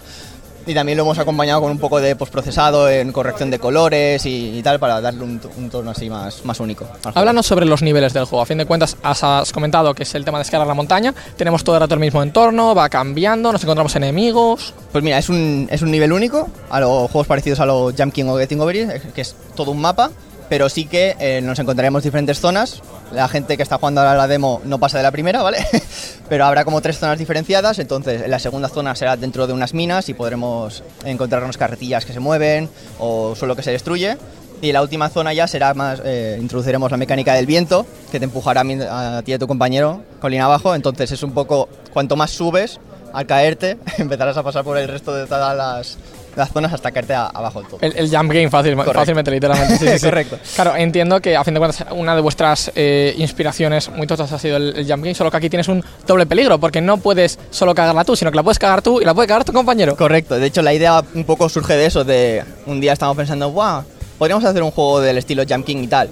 Y 0.66 0.74
también 0.74 0.96
lo 0.96 1.04
hemos 1.04 1.18
acompañado 1.18 1.60
con 1.60 1.70
un 1.70 1.78
poco 1.78 2.00
de 2.00 2.16
postprocesado 2.16 2.88
en 2.88 3.12
corrección 3.12 3.50
de 3.50 3.58
colores 3.58 4.24
y, 4.24 4.58
y 4.58 4.62
tal 4.62 4.78
para 4.78 5.00
darle 5.00 5.22
un, 5.22 5.40
un 5.56 5.70
tono 5.70 5.90
así 5.90 6.08
más, 6.08 6.44
más 6.44 6.58
único. 6.60 6.86
Háblanos 7.14 7.46
sobre 7.46 7.66
los 7.66 7.82
niveles 7.82 8.12
del 8.12 8.24
juego. 8.24 8.42
A 8.42 8.46
fin 8.46 8.58
de 8.58 8.66
cuentas, 8.66 8.96
has, 9.02 9.22
has 9.22 9.52
comentado 9.52 9.94
que 9.94 10.04
es 10.04 10.14
el 10.14 10.24
tema 10.24 10.38
de 10.38 10.42
escalar 10.42 10.66
la 10.66 10.74
montaña. 10.74 11.14
Tenemos 11.36 11.64
todo 11.64 11.76
el 11.76 11.80
rato 11.80 11.94
el 11.94 12.00
mismo 12.00 12.22
entorno, 12.22 12.74
va 12.74 12.88
cambiando, 12.88 13.52
nos 13.52 13.62
encontramos 13.62 13.94
enemigos. 13.96 14.74
Pues 14.90 15.04
mira, 15.04 15.18
es 15.18 15.28
un, 15.28 15.68
es 15.70 15.82
un 15.82 15.90
nivel 15.90 16.12
único, 16.12 16.48
a 16.70 16.80
los 16.80 17.10
juegos 17.10 17.26
parecidos 17.26 17.60
a 17.60 17.66
los 17.66 17.94
Jump 17.96 18.12
King 18.12 18.26
o 18.26 18.38
Getting 18.38 18.60
Over 18.60 18.76
It, 18.76 19.12
que 19.14 19.20
es 19.20 19.34
todo 19.54 19.70
un 19.70 19.80
mapa, 19.80 20.10
pero 20.49 20.68
sí 20.68 20.86
que 20.86 21.16
eh, 21.18 21.40
nos 21.42 21.59
encontraremos 21.59 22.03
diferentes 22.03 22.40
zonas. 22.40 22.82
La 23.12 23.28
gente 23.28 23.57
que 23.57 23.62
está 23.62 23.78
jugando 23.78 24.01
ahora 24.01 24.14
la 24.14 24.26
demo 24.26 24.61
no 24.64 24.78
pasa 24.78 24.97
de 24.99 25.03
la 25.05 25.11
primera, 25.12 25.42
¿vale? 25.42 25.59
pero 26.28 26.45
habrá 26.45 26.64
como 26.64 26.80
tres 26.80 26.99
zonas 26.99 27.18
diferenciadas, 27.18 27.78
entonces 27.78 28.22
en 28.22 28.30
la 28.30 28.38
segunda 28.38 28.68
zona 28.68 28.95
será 28.95 29.16
dentro 29.16 29.47
de 29.47 29.53
unas 29.53 29.74
minas 29.74 30.09
y 30.09 30.14
podremos 30.14 30.82
encontrarnos 31.05 31.57
carretillas 31.57 32.05
que 32.05 32.12
se 32.12 32.20
mueven 32.20 32.68
o 32.99 33.34
suelo 33.36 33.55
que 33.57 33.62
se 33.62 33.70
destruye. 33.70 34.16
Y 34.62 34.72
la 34.72 34.80
última 34.80 35.11
zona 35.11 35.34
ya 35.34 35.47
será 35.47 35.74
más, 35.74 36.01
eh, 36.05 36.38
introduciremos 36.40 36.90
la 36.90 36.97
mecánica 36.97 37.34
del 37.34 37.45
viento, 37.45 37.84
que 38.11 38.18
te 38.18 38.24
empujará 38.24 38.62
a, 38.62 38.64
mi- 38.64 38.78
a 38.80 39.20
ti 39.22 39.32
y 39.32 39.34
a 39.34 39.38
tu 39.38 39.47
compañero 39.47 40.01
colina 40.20 40.47
abajo, 40.47 40.74
entonces 40.74 41.12
es 41.12 41.22
un 41.22 41.32
poco, 41.32 41.68
cuanto 41.92 42.16
más 42.16 42.30
subes, 42.30 42.80
al 43.12 43.26
caerte 43.26 43.76
empezarás 43.99 44.36
a 44.38 44.42
pasar 44.42 44.64
por 44.64 44.78
el 44.78 44.88
resto 44.88 45.12
de 45.14 45.26
todas 45.26 45.55
las, 45.57 45.99
las 46.37 46.51
zonas 46.53 46.72
hasta 46.72 46.91
caerte 46.93 47.14
a- 47.14 47.26
abajo 47.26 47.61
del 47.61 47.68
todo. 47.70 47.78
El, 47.82 47.97
el 47.97 48.09
jump 48.11 48.30
game 48.32 48.51
fácil, 48.51 48.74
Correcto. 48.74 48.99
fácilmente, 48.99 49.30
literalmente. 49.30 49.76
Sí, 49.78 49.87
sí, 49.89 49.99
sí. 49.99 50.05
Correcto. 50.07 50.39
Claro, 50.55 50.76
entiendo 50.76 51.20
que 51.20 51.37
a 51.37 51.45
fin 51.45 51.55
de 51.55 51.61
cuentas 51.61 51.85
una 51.93 52.14
de 52.14 52.20
vuestras 52.20 52.72
eh, 52.74 53.14
inspiraciones 53.18 53.89
muy 53.91 54.07
totas 54.07 54.30
ha 54.32 54.39
sido 54.39 54.57
el, 54.57 54.76
el 54.76 54.87
jump 54.91 55.03
game, 55.05 55.14
solo 55.14 55.30
que 55.30 55.37
aquí 55.37 55.49
tienes 55.51 55.68
un 55.68 55.85
doble 56.07 56.26
peligro, 56.26 56.59
porque 56.59 56.80
no 56.80 56.97
puedes 56.99 57.39
solo 57.51 57.74
cagarla 57.74 58.05
tú, 58.05 58.16
sino 58.16 58.30
que 58.30 58.37
la 58.37 58.43
puedes 58.43 58.59
cagar 58.59 58.82
tú 58.82 59.01
y 59.01 59.05
la 59.05 59.14
puede 59.14 59.28
cagar 59.28 59.45
tu 59.45 59.53
compañero. 59.53 59.97
Correcto, 59.97 60.39
de 60.39 60.47
hecho 60.47 60.62
la 60.62 60.72
idea 60.74 61.03
un 61.14 61.24
poco 61.24 61.49
surge 61.49 61.76
de 61.76 61.87
eso, 61.87 62.05
de 62.05 62.45
un 62.66 62.80
día 62.80 62.93
estamos 62.93 63.16
pensando, 63.16 63.51
wow, 63.51 63.82
podríamos 64.18 64.45
hacer 64.45 64.62
un 64.62 64.70
juego 64.70 65.01
del 65.01 65.18
estilo 65.18 65.43
Jump 65.49 65.64
King 65.66 65.85
y 65.85 65.87
tal. 65.89 66.09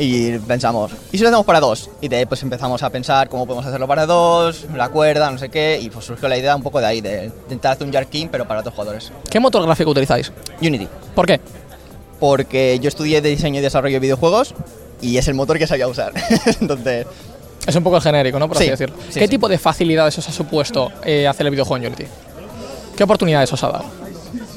Y 0.00 0.38
pensamos, 0.38 0.92
¿y 1.10 1.16
si 1.18 1.24
lo 1.24 1.28
hacemos 1.28 1.44
para 1.44 1.58
dos? 1.58 1.90
Y 2.00 2.06
de 2.06 2.16
ahí 2.18 2.24
pues 2.26 2.40
empezamos 2.44 2.82
a 2.84 2.90
pensar 2.90 3.28
cómo 3.28 3.46
podemos 3.46 3.66
hacerlo 3.66 3.88
para 3.88 4.06
dos, 4.06 4.64
la 4.76 4.90
cuerda, 4.90 5.28
no 5.30 5.38
sé 5.38 5.48
qué, 5.48 5.76
y 5.82 5.90
pues 5.90 6.04
surgió 6.04 6.28
la 6.28 6.38
idea 6.38 6.54
un 6.54 6.62
poco 6.62 6.78
de 6.78 6.86
ahí, 6.86 7.00
de 7.00 7.24
intentar 7.42 7.72
hacer 7.72 7.84
un 7.86 7.92
Jump 7.92 8.08
King 8.08 8.28
pero 8.30 8.46
para 8.46 8.60
otros 8.60 8.74
jugadores. 8.76 9.10
¿Qué 9.28 9.40
motor 9.40 9.60
gráfico 9.64 9.90
utilizáis? 9.90 10.30
Unity, 10.62 10.86
¿Por 11.16 11.26
qué? 11.26 11.40
porque 12.20 12.78
yo 12.80 12.88
estudié 12.88 13.20
de 13.20 13.28
diseño 13.30 13.58
y 13.58 13.62
desarrollo 13.62 13.94
de 13.96 14.00
videojuegos 14.00 14.54
y 15.00 15.16
es 15.18 15.26
el 15.28 15.34
motor 15.34 15.58
que 15.58 15.66
sabía 15.66 15.86
usar. 15.88 16.12
Entonces, 16.60 17.06
Es 17.66 17.74
un 17.76 17.82
poco 17.84 17.96
el 17.96 18.02
genérico, 18.02 18.38
¿no? 18.38 18.46
Por 18.48 18.56
así 18.56 18.64
Sí, 18.66 18.70
decirlo. 18.70 18.96
sí, 19.08 19.18
¿Qué 19.18 19.26
sí. 19.26 19.30
tipo 19.30 19.48
de 19.48 19.58
facilidades 19.58 20.16
os 20.18 20.28
ha 20.28 20.32
supuesto 20.32 20.90
eh, 21.04 21.26
hacer 21.28 21.46
el 21.46 21.50
videojuego 21.52 21.84
en 21.84 21.92
Unity? 21.92 22.08
¿Qué 22.96 23.04
oportunidades 23.04 23.52
os 23.52 23.62
ha 23.64 23.68
dado? 23.68 23.84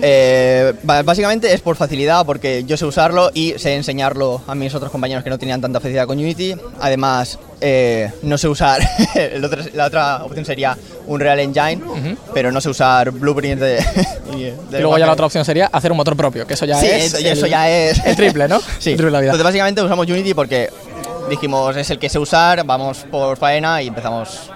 Eh, 0.02 0.74
básicamente 0.84 1.54
es 1.54 1.62
por 1.62 1.76
facilidad, 1.76 2.26
porque 2.26 2.64
yo 2.66 2.78
sé 2.78 2.86
usarlo 2.86 3.30
y 3.34 3.54
sé 3.58 3.76
enseñarlo 3.76 4.42
a 4.48 4.56
mis 4.56 4.74
otros 4.76 4.92
compañeros 4.92 5.24
que 5.24 5.30
no 5.30 5.38
tenían 5.38 5.62
tanta 5.62 5.80
facilidad 5.80 6.08
con 6.08 6.18
Unity. 6.18 6.56
Además, 6.80 7.38
eh, 7.62 8.12
no 8.24 8.38
sé 8.38 8.48
usar, 8.48 8.82
otro- 9.44 9.64
la 9.74 9.86
otra 9.86 10.24
opción 10.24 10.46
sería 10.46 10.78
un 11.08 11.20
Real 11.20 11.40
Engine, 11.40 11.82
pero 12.34 12.52
no 12.52 12.62
sé 12.62 12.70
usar 12.70 13.12
blueprints 13.12 13.60
de... 13.62 13.84
y, 14.36 14.44
de- 14.72 14.80
luego 14.80 14.98
ya 14.98 15.06
la 15.06 15.14
otra 15.14 15.26
opción 15.26 15.46
sería 15.46 15.68
hacer 15.72 15.92
un 15.92 15.98
motor 15.98 16.16
propio, 16.16 16.46
que 16.48 16.54
eso 16.56 16.66
ya 16.66 16.78
Sí, 16.80 16.88
es. 16.88 17.14
eso, 17.14 17.18
eso 17.18 17.46
el- 17.46 17.52
ya 17.52 17.70
es... 17.70 18.00
El 18.06 18.16
triple, 18.16 18.48
¿no? 18.48 18.60
sí. 18.80 18.92
El 18.92 18.98
triple 18.98 19.06
de 19.06 19.12
la 19.12 19.20
vida. 19.20 19.32
Entonces 19.32 19.44
básicamente 19.46 19.82
usamos 19.82 20.08
Unity 20.08 20.34
porque 20.34 20.70
dijimos 21.30 21.76
es 21.78 21.90
el 21.90 22.00
que 22.00 22.10
sé 22.10 22.20
usar, 22.20 22.64
vamos 22.66 23.06
por 23.10 23.38
faena 23.38 23.82
y 23.82 23.88
empezamos... 23.88 24.50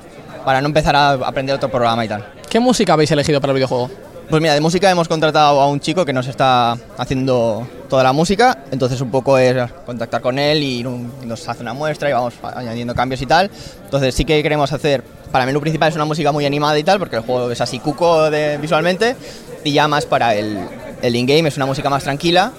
Para 0.43 0.61
no 0.61 0.67
empezar 0.67 0.95
a 0.95 1.13
aprender 1.13 1.55
otro 1.55 1.69
programa 1.71 2.05
y 2.05 2.07
tal. 2.07 2.23
¿Qué 2.47 2.59
música 2.59 2.93
habéis 2.93 3.09
elegido 3.09 3.41
para 3.41 3.49
el 3.49 3.55
videojuego? 3.55 3.89
Pues 4.29 4.41
mira, 4.41 4.55
de 4.55 4.61
música 4.61 4.89
hemos 4.89 5.07
contratado 5.07 5.61
a 5.61 5.67
un 5.67 5.79
chico 5.79 6.03
que 6.03 6.11
nos 6.11 6.27
está 6.27 6.75
haciendo 6.97 7.67
toda 7.87 8.03
la 8.03 8.11
música, 8.11 8.57
entonces 8.71 8.99
un 8.99 9.11
poco 9.11 9.37
es 9.37 9.71
contactar 9.85 10.19
con 10.19 10.39
él 10.39 10.63
y 10.63 10.83
nos 10.83 11.47
hace 11.47 11.61
una 11.61 11.73
muestra 11.73 12.09
y 12.09 12.13
vamos 12.13 12.33
añadiendo 12.41 12.95
cambios 12.95 13.21
y 13.21 13.27
tal. 13.27 13.51
Entonces 13.83 14.15
sí 14.15 14.25
que 14.25 14.41
queremos 14.41 14.73
hacer, 14.73 15.03
para 15.31 15.43
el 15.43 15.47
menú 15.47 15.61
principal 15.61 15.89
es 15.89 15.95
una 15.95 16.05
música 16.05 16.31
muy 16.31 16.43
animada 16.43 16.77
y 16.79 16.83
tal, 16.83 16.97
porque 16.97 17.17
el 17.17 17.21
juego 17.21 17.51
es 17.51 17.61
así 17.61 17.77
cuco 17.77 18.31
de, 18.31 18.57
visualmente, 18.57 19.15
y 19.63 19.73
ya 19.73 19.87
más 19.87 20.07
para 20.07 20.33
el, 20.33 20.57
el 21.03 21.15
in-game 21.15 21.47
es 21.47 21.57
una 21.57 21.67
música 21.67 21.89
más 21.89 22.03
tranquila. 22.03 22.51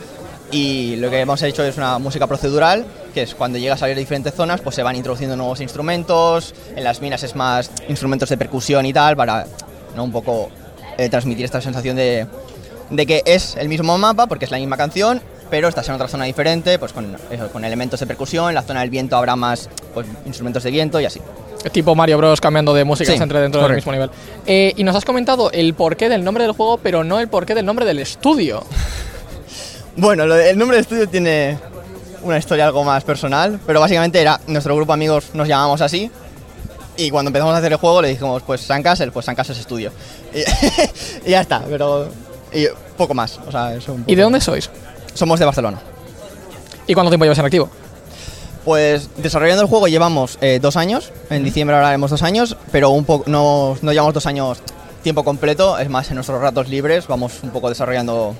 Y 0.52 0.94
lo 0.96 1.10
que 1.10 1.18
hemos 1.18 1.42
hecho 1.42 1.64
es 1.64 1.76
una 1.76 1.98
música 1.98 2.28
procedural, 2.28 2.86
que 3.12 3.22
es 3.22 3.34
cuando 3.34 3.58
llegas 3.58 3.82
a 3.82 3.86
ver 3.86 3.98
diferentes 3.98 4.32
zonas, 4.32 4.60
pues 4.60 4.76
se 4.76 4.84
van 4.84 4.94
introduciendo 4.94 5.36
nuevos 5.36 5.60
instrumentos, 5.60 6.54
en 6.76 6.84
las 6.84 7.00
minas 7.00 7.24
es 7.24 7.34
más 7.34 7.72
instrumentos 7.88 8.28
de 8.28 8.36
percusión 8.36 8.86
y 8.86 8.92
tal, 8.92 9.16
para 9.16 9.44
un 9.96 10.12
poco 10.12 10.50
eh, 10.98 11.08
transmitir 11.08 11.44
esta 11.44 11.60
sensación 11.60 11.96
de, 11.96 12.26
de 12.90 13.06
que 13.06 13.22
es 13.26 13.56
el 13.56 13.68
mismo 13.68 13.96
mapa, 13.98 14.26
porque 14.26 14.44
es 14.44 14.50
la 14.50 14.58
misma 14.58 14.76
canción, 14.76 15.20
pero 15.50 15.68
estás 15.68 15.88
en 15.88 15.94
otra 15.94 16.08
zona 16.08 16.24
diferente, 16.24 16.78
pues 16.78 16.92
con, 16.92 17.16
eso, 17.30 17.48
con 17.52 17.64
elementos 17.64 18.00
de 18.00 18.06
percusión, 18.06 18.48
en 18.48 18.54
la 18.54 18.62
zona 18.62 18.80
del 18.80 18.90
viento 18.90 19.16
habrá 19.16 19.36
más 19.36 19.68
pues, 19.94 20.06
instrumentos 20.26 20.62
de 20.62 20.70
viento 20.70 20.98
y 21.00 21.04
así. 21.04 21.20
Tipo 21.72 21.94
Mario 21.96 22.18
Bros. 22.18 22.40
cambiando 22.40 22.74
de 22.74 22.84
música 22.84 23.12
Sí, 23.12 23.18
entre 23.20 23.40
dentro 23.40 23.60
del 23.62 23.74
mismo 23.74 23.90
nivel. 23.92 24.10
Eh, 24.46 24.72
y 24.76 24.84
nos 24.84 24.94
has 24.94 25.04
comentado 25.04 25.50
el 25.50 25.74
porqué 25.74 26.08
del 26.08 26.22
nombre 26.22 26.44
del 26.44 26.52
juego, 26.52 26.78
pero 26.78 27.02
no 27.02 27.18
el 27.18 27.28
porqué 27.28 27.54
del 27.54 27.66
nombre 27.66 27.84
del 27.86 27.98
estudio. 27.98 28.64
Bueno, 29.98 30.26
lo 30.26 30.34
de- 30.34 30.50
el 30.50 30.58
nombre 30.58 30.76
del 30.76 30.82
estudio 30.82 31.08
tiene 31.08 31.58
una 32.22 32.36
historia 32.38 32.66
algo 32.66 32.84
más 32.84 33.02
personal, 33.04 33.58
pero 33.66 33.80
básicamente 33.80 34.20
era 34.20 34.38
nuestro 34.46 34.76
grupo 34.76 34.92
de 34.92 34.94
amigos 34.94 35.30
nos 35.32 35.48
llamamos 35.48 35.80
así. 35.80 36.10
Y 36.96 37.10
cuando 37.10 37.28
empezamos 37.28 37.54
a 37.54 37.58
hacer 37.58 37.72
el 37.72 37.78
juego 37.78 38.00
le 38.02 38.08
dijimos, 38.08 38.42
pues 38.42 38.60
San 38.60 38.82
Castle, 38.82 39.10
pues 39.10 39.26
San 39.26 39.34
Castle 39.34 39.54
Studio. 39.54 39.92
Y, 40.34 40.38
y 41.28 41.30
ya 41.30 41.40
está, 41.40 41.62
pero 41.68 42.08
y 42.52 42.66
poco 42.96 43.14
más. 43.14 43.38
O 43.46 43.50
sea, 43.50 43.74
es 43.74 43.86
un 43.88 44.04
¿Y 44.06 44.14
de 44.14 44.22
dónde 44.22 44.40
sois? 44.40 44.70
Somos 45.14 45.38
de 45.38 45.44
Barcelona. 45.44 45.78
¿Y 46.86 46.94
cuánto 46.94 47.10
tiempo 47.10 47.24
llevas 47.24 47.38
en 47.38 47.44
activo? 47.44 47.68
Pues 48.64 49.10
desarrollando 49.16 49.62
el 49.62 49.68
juego 49.68 49.86
llevamos 49.86 50.38
eh, 50.40 50.58
dos 50.60 50.76
años, 50.76 51.12
en 51.30 51.44
diciembre 51.44 51.76
ahora 51.76 51.88
haremos 51.88 52.10
dos 52.10 52.22
años, 52.22 52.56
pero 52.72 52.90
un 52.90 53.04
poco 53.04 53.30
no, 53.30 53.76
no 53.80 53.92
llevamos 53.92 54.12
dos 54.12 54.26
años 54.26 54.58
tiempo 55.04 55.22
completo, 55.22 55.78
es 55.78 55.88
más 55.88 56.08
en 56.08 56.16
nuestros 56.16 56.40
ratos 56.40 56.68
libres 56.68 57.06
vamos 57.06 57.34
un 57.44 57.50
poco 57.50 57.68
desarrollando 57.68 58.34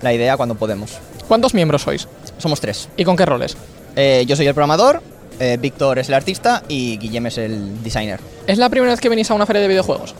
la 0.00 0.12
idea 0.12 0.36
cuando 0.36 0.54
podemos. 0.54 0.98
¿Cuántos 1.26 1.52
miembros 1.52 1.82
sois? 1.82 2.06
Somos 2.38 2.60
tres. 2.60 2.88
¿Y 2.96 3.04
con 3.04 3.16
qué 3.16 3.26
roles? 3.26 3.56
Eh, 3.96 4.24
yo 4.28 4.36
soy 4.36 4.46
el 4.46 4.54
programador, 4.54 5.02
eh, 5.38 5.58
Víctor 5.60 5.98
es 5.98 6.08
el 6.08 6.14
artista 6.14 6.62
y 6.68 6.96
Guillem 6.98 7.26
es 7.26 7.38
el 7.38 7.82
designer. 7.82 8.20
¿Es 8.46 8.58
la 8.58 8.68
primera 8.68 8.92
vez 8.92 9.00
que 9.00 9.08
venís 9.08 9.30
a 9.30 9.34
una 9.34 9.46
feria 9.46 9.62
de 9.62 9.68
videojuegos? 9.68 10.14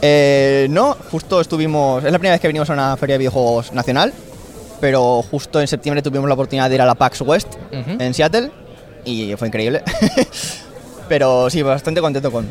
Eh, 0.00 0.66
no, 0.70 0.96
justo 1.10 1.40
estuvimos, 1.40 2.04
es 2.04 2.10
la 2.10 2.18
primera 2.18 2.34
vez 2.34 2.40
que 2.40 2.48
venimos 2.48 2.68
a 2.70 2.72
una 2.72 2.96
feria 2.96 3.14
de 3.14 3.18
videojuegos 3.18 3.72
nacional, 3.72 4.12
pero 4.80 5.22
justo 5.22 5.60
en 5.60 5.68
septiembre 5.68 6.02
tuvimos 6.02 6.26
la 6.28 6.34
oportunidad 6.34 6.68
de 6.68 6.74
ir 6.74 6.82
a 6.82 6.86
la 6.86 6.94
PAX 6.94 7.20
West 7.20 7.54
en 7.70 8.12
Seattle 8.12 8.50
y 9.04 9.34
fue 9.36 9.48
increíble. 9.48 9.82
pero 11.08 11.50
sí, 11.50 11.62
bastante 11.62 12.00
contento 12.00 12.32
con, 12.32 12.46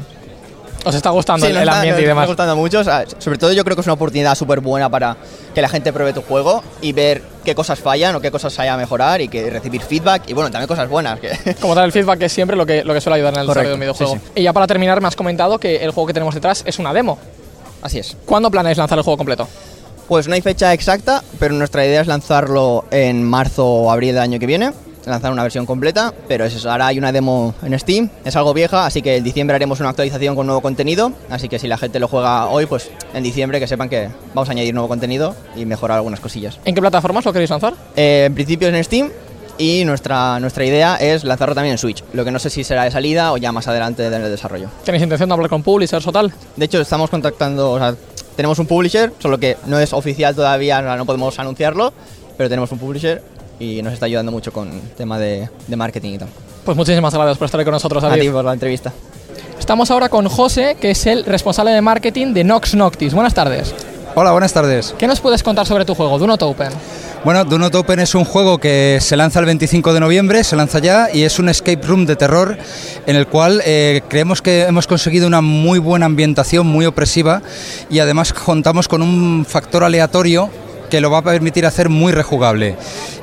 ¿Os 0.84 0.96
está 0.96 1.10
gustando 1.12 1.46
Sí, 1.46 1.52
el, 1.52 1.58
el 1.58 1.64
está- 1.64 1.78
ambiente 1.78 2.02
y 2.02 2.06
demás? 2.06 2.24
está 2.24 2.32
gustando 2.32 2.56
mucho. 2.56 2.80
o 2.80 2.84
sea, 2.84 3.06
sobre 3.20 3.38
todo 3.38 3.52
yo 3.54 3.64
creo 3.64 3.76
que 3.76 3.82
es 3.82 3.88
una 3.88 3.94
oportunidad 3.94 4.34
súper 4.36 4.62
buena 4.62 4.90
para 4.90 5.16
que 5.54 5.62
la 5.62 5.70
gente 5.70 5.94
pruebe 5.94 6.12
tu 6.14 6.22
juego 6.22 6.64
y 6.82 6.92
ver 6.94 7.22
qué 7.46 7.54
cosas 7.54 7.80
fallan 7.80 8.16
o 8.16 8.22
qué 8.22 8.32
cosas 8.32 8.58
hay 8.60 8.68
a 8.70 8.78
mejorar 8.78 9.22
y 9.22 9.28
que 9.28 9.50
recibir 9.50 9.82
feedback 9.82 10.24
y 10.30 10.34
bueno, 10.34 10.50
también 10.50 10.68
cosas 10.68 10.90
buenas. 10.90 11.20
Que 11.20 11.56
Como 11.62 11.76
tal, 11.76 11.86
el 11.86 11.92
feedback 11.92 12.22
es 12.24 12.34
siempre 12.34 12.56
lo 12.58 12.66
que, 12.66 12.84
lo 12.84 12.94
que 12.94 13.02
suele 13.02 13.16
ayudar 13.18 13.34
en 13.36 13.42
el 13.42 13.48
desarrollo 13.48 13.70
de 13.70 13.74
un 13.76 13.80
videojuego. 13.82 14.14
sí, 14.16 14.22
Y 14.36 14.44
ya 14.44 14.54
para 14.54 14.66
terminar, 14.68 15.02
me 15.02 15.08
has 15.08 15.16
comentado 15.16 15.60
que 15.60 15.78
el 15.78 15.92
juego 15.92 16.08
que 16.08 16.14
tenemos 16.14 16.34
detrás 16.34 16.64
es 16.66 16.80
una 16.80 16.94
demo. 16.94 17.20
Así 17.84 18.00
es. 18.00 18.18
¿Cuándo 18.26 18.50
planeáis 18.50 18.78
lanzar 18.78 18.98
el 18.98 19.04
juego 19.04 19.18
completo? 19.18 19.48
Pues 20.08 20.28
no 20.28 20.34
hay 20.34 20.42
fecha 20.42 20.74
exacta, 20.74 21.24
pero 21.40 21.54
nuestra 21.54 21.86
idea 21.86 22.02
es 22.02 22.08
lanzarlo 22.08 22.86
en 22.92 23.24
marzo 23.24 23.66
o 23.66 23.92
abril 23.92 24.14
del 24.14 24.22
año 24.24 24.40
que 24.40 24.46
viene. 24.46 24.72
Lanzar 25.06 25.32
una 25.32 25.44
versión 25.44 25.66
completa, 25.66 26.14
pero 26.28 26.46
es 26.46 26.56
eso, 26.56 26.72
ahora 26.72 26.88
hay 26.88 26.98
una 26.98 27.12
demo 27.12 27.56
en 27.64 27.78
Steam, 27.80 28.10
es 28.24 28.36
algo 28.36 28.54
vieja, 28.54 28.86
así 28.86 29.02
que 29.02 29.18
en 29.18 29.24
diciembre 29.24 29.56
haremos 29.56 29.80
una 29.80 29.90
actualización 29.90 30.36
con 30.36 30.46
nuevo 30.46 30.62
contenido. 30.62 31.12
Así 31.30 31.50
que 31.50 31.60
si 31.60 31.68
la 31.68 31.78
gente 31.78 32.00
lo 32.00 32.08
juega 32.08 32.48
hoy, 32.48 32.66
pues 32.66 32.90
en 33.14 33.24
diciembre 33.24 33.60
que 33.60 33.68
sepan 33.68 33.90
que 33.90 34.10
vamos 34.34 34.50
a 34.50 34.52
añadir 34.52 34.74
nuevo 34.74 34.88
contenido 34.88 35.36
y 35.56 35.66
mejorar 35.66 35.98
algunas 35.98 36.20
cosillas. 36.20 36.60
¿En 36.66 36.76
qué 36.76 36.82
plataformas 36.82 37.26
lo 37.26 37.34
queréis 37.34 37.50
lanzar? 37.50 37.74
Eh, 37.96 38.26
en 38.28 38.34
principio 38.34 38.68
en 38.68 38.84
Steam 38.84 39.10
y 39.58 39.86
nuestra, 39.86 40.40
nuestra 40.40 40.66
idea 40.66 40.96
es 40.96 41.24
lanzarlo 41.24 41.56
también 41.56 41.74
en 41.74 41.78
Switch. 41.78 42.04
Lo 42.14 42.24
que 42.24 42.32
no 42.32 42.40
sé 42.40 42.50
si 42.50 42.64
será 42.64 42.84
de 42.84 42.92
salida 42.92 43.32
o 43.32 43.38
ya 43.38 43.52
más 43.52 43.68
adelante 43.68 44.06
en 44.06 44.14
el 44.14 44.30
desarrollo. 44.30 44.70
¿Tenéis 44.84 45.04
intención 45.04 45.30
de 45.30 45.34
hablar 45.34 45.50
con 45.50 45.64
publishers 45.64 46.06
o 46.08 46.12
tal? 46.12 46.34
De 46.56 46.66
hecho, 46.66 46.82
estamos 46.82 47.10
contactando, 47.10 47.72
o 47.72 47.78
sea, 47.78 47.96
tenemos 48.36 48.58
un 48.60 48.66
publisher, 48.66 49.14
solo 49.20 49.38
que 49.38 49.58
no 49.68 49.80
es 49.80 49.94
oficial 49.94 50.36
todavía, 50.36 50.82
no 50.82 51.06
podemos 51.06 51.38
anunciarlo, 51.38 51.94
pero 52.38 52.50
tenemos 52.50 52.72
un 52.72 52.80
publisher 52.80 53.22
y 53.62 53.82
nos 53.82 53.94
está 53.94 54.08
ayudando 54.08 54.32
mucho 54.32 54.52
con 54.52 54.70
el 54.70 54.82
tema 54.98 55.20
de, 55.20 55.48
de 55.68 55.76
marketing 55.76 56.14
y 56.14 56.18
tal. 56.18 56.30
Pues 56.66 56.76
muchísimas 56.76 57.14
gracias 57.14 57.38
por 57.38 57.46
estar 57.46 57.64
con 57.64 57.72
nosotros, 57.74 58.04
A 58.04 58.10
David. 58.10 58.22
ti 58.22 58.30
por 58.30 58.44
la 58.44 58.54
entrevista. 58.54 58.92
Estamos 59.60 59.92
ahora 59.92 60.10
con 60.10 60.28
José, 60.28 60.76
que 60.82 60.92
es 60.92 61.06
el 61.06 61.24
responsable 61.24 61.72
de 61.72 61.82
marketing 61.82 62.34
de 62.34 62.44
Nox 62.44 62.74
Noctis. 62.76 63.14
Buenas 63.14 63.34
tardes. 63.34 63.74
Hola, 64.16 64.32
buenas 64.32 64.52
tardes. 64.52 64.94
¿Qué 64.98 65.08
nos 65.08 65.22
puedes 65.22 65.44
contar 65.44 65.66
sobre 65.66 65.86
tu 65.86 65.96
juego, 65.96 66.18
Do 66.18 66.28
Not 66.28 66.42
Open? 66.42 66.70
Bueno, 67.24 67.46
Do 67.46 67.60
Not 67.60 67.74
Open 67.76 68.00
es 68.00 68.16
un 68.16 68.26
juego 68.26 68.58
que 68.58 68.98
se 69.00 69.16
lanza 69.16 69.40
el 69.40 69.46
25 69.46 69.94
de 69.94 70.00
noviembre, 70.00 70.44
se 70.44 70.56
lanza 70.56 70.80
ya 70.80 71.10
y 71.14 71.22
es 71.22 71.38
un 71.38 71.48
escape 71.50 71.80
room 71.86 72.06
de 72.08 72.16
terror 72.16 72.58
en 73.06 73.16
el 73.16 73.28
cual 73.28 73.62
eh, 73.64 74.02
creemos 74.10 74.42
que 74.42 74.64
hemos 74.64 74.88
conseguido 74.88 75.28
una 75.28 75.42
muy 75.42 75.78
buena 75.80 76.08
ambientación, 76.08 76.66
muy 76.66 76.88
opresiva 76.88 77.42
y 77.92 78.00
además 78.00 78.34
contamos 78.34 78.88
con 78.88 79.04
un 79.04 79.46
factor 79.48 79.84
aleatorio 79.84 80.50
que 80.92 81.02
lo 81.02 81.10
va 81.10 81.20
a 81.20 81.22
permitir 81.24 81.66
hacer 81.66 81.90
muy 81.90 82.12
rejugable. 82.12 82.76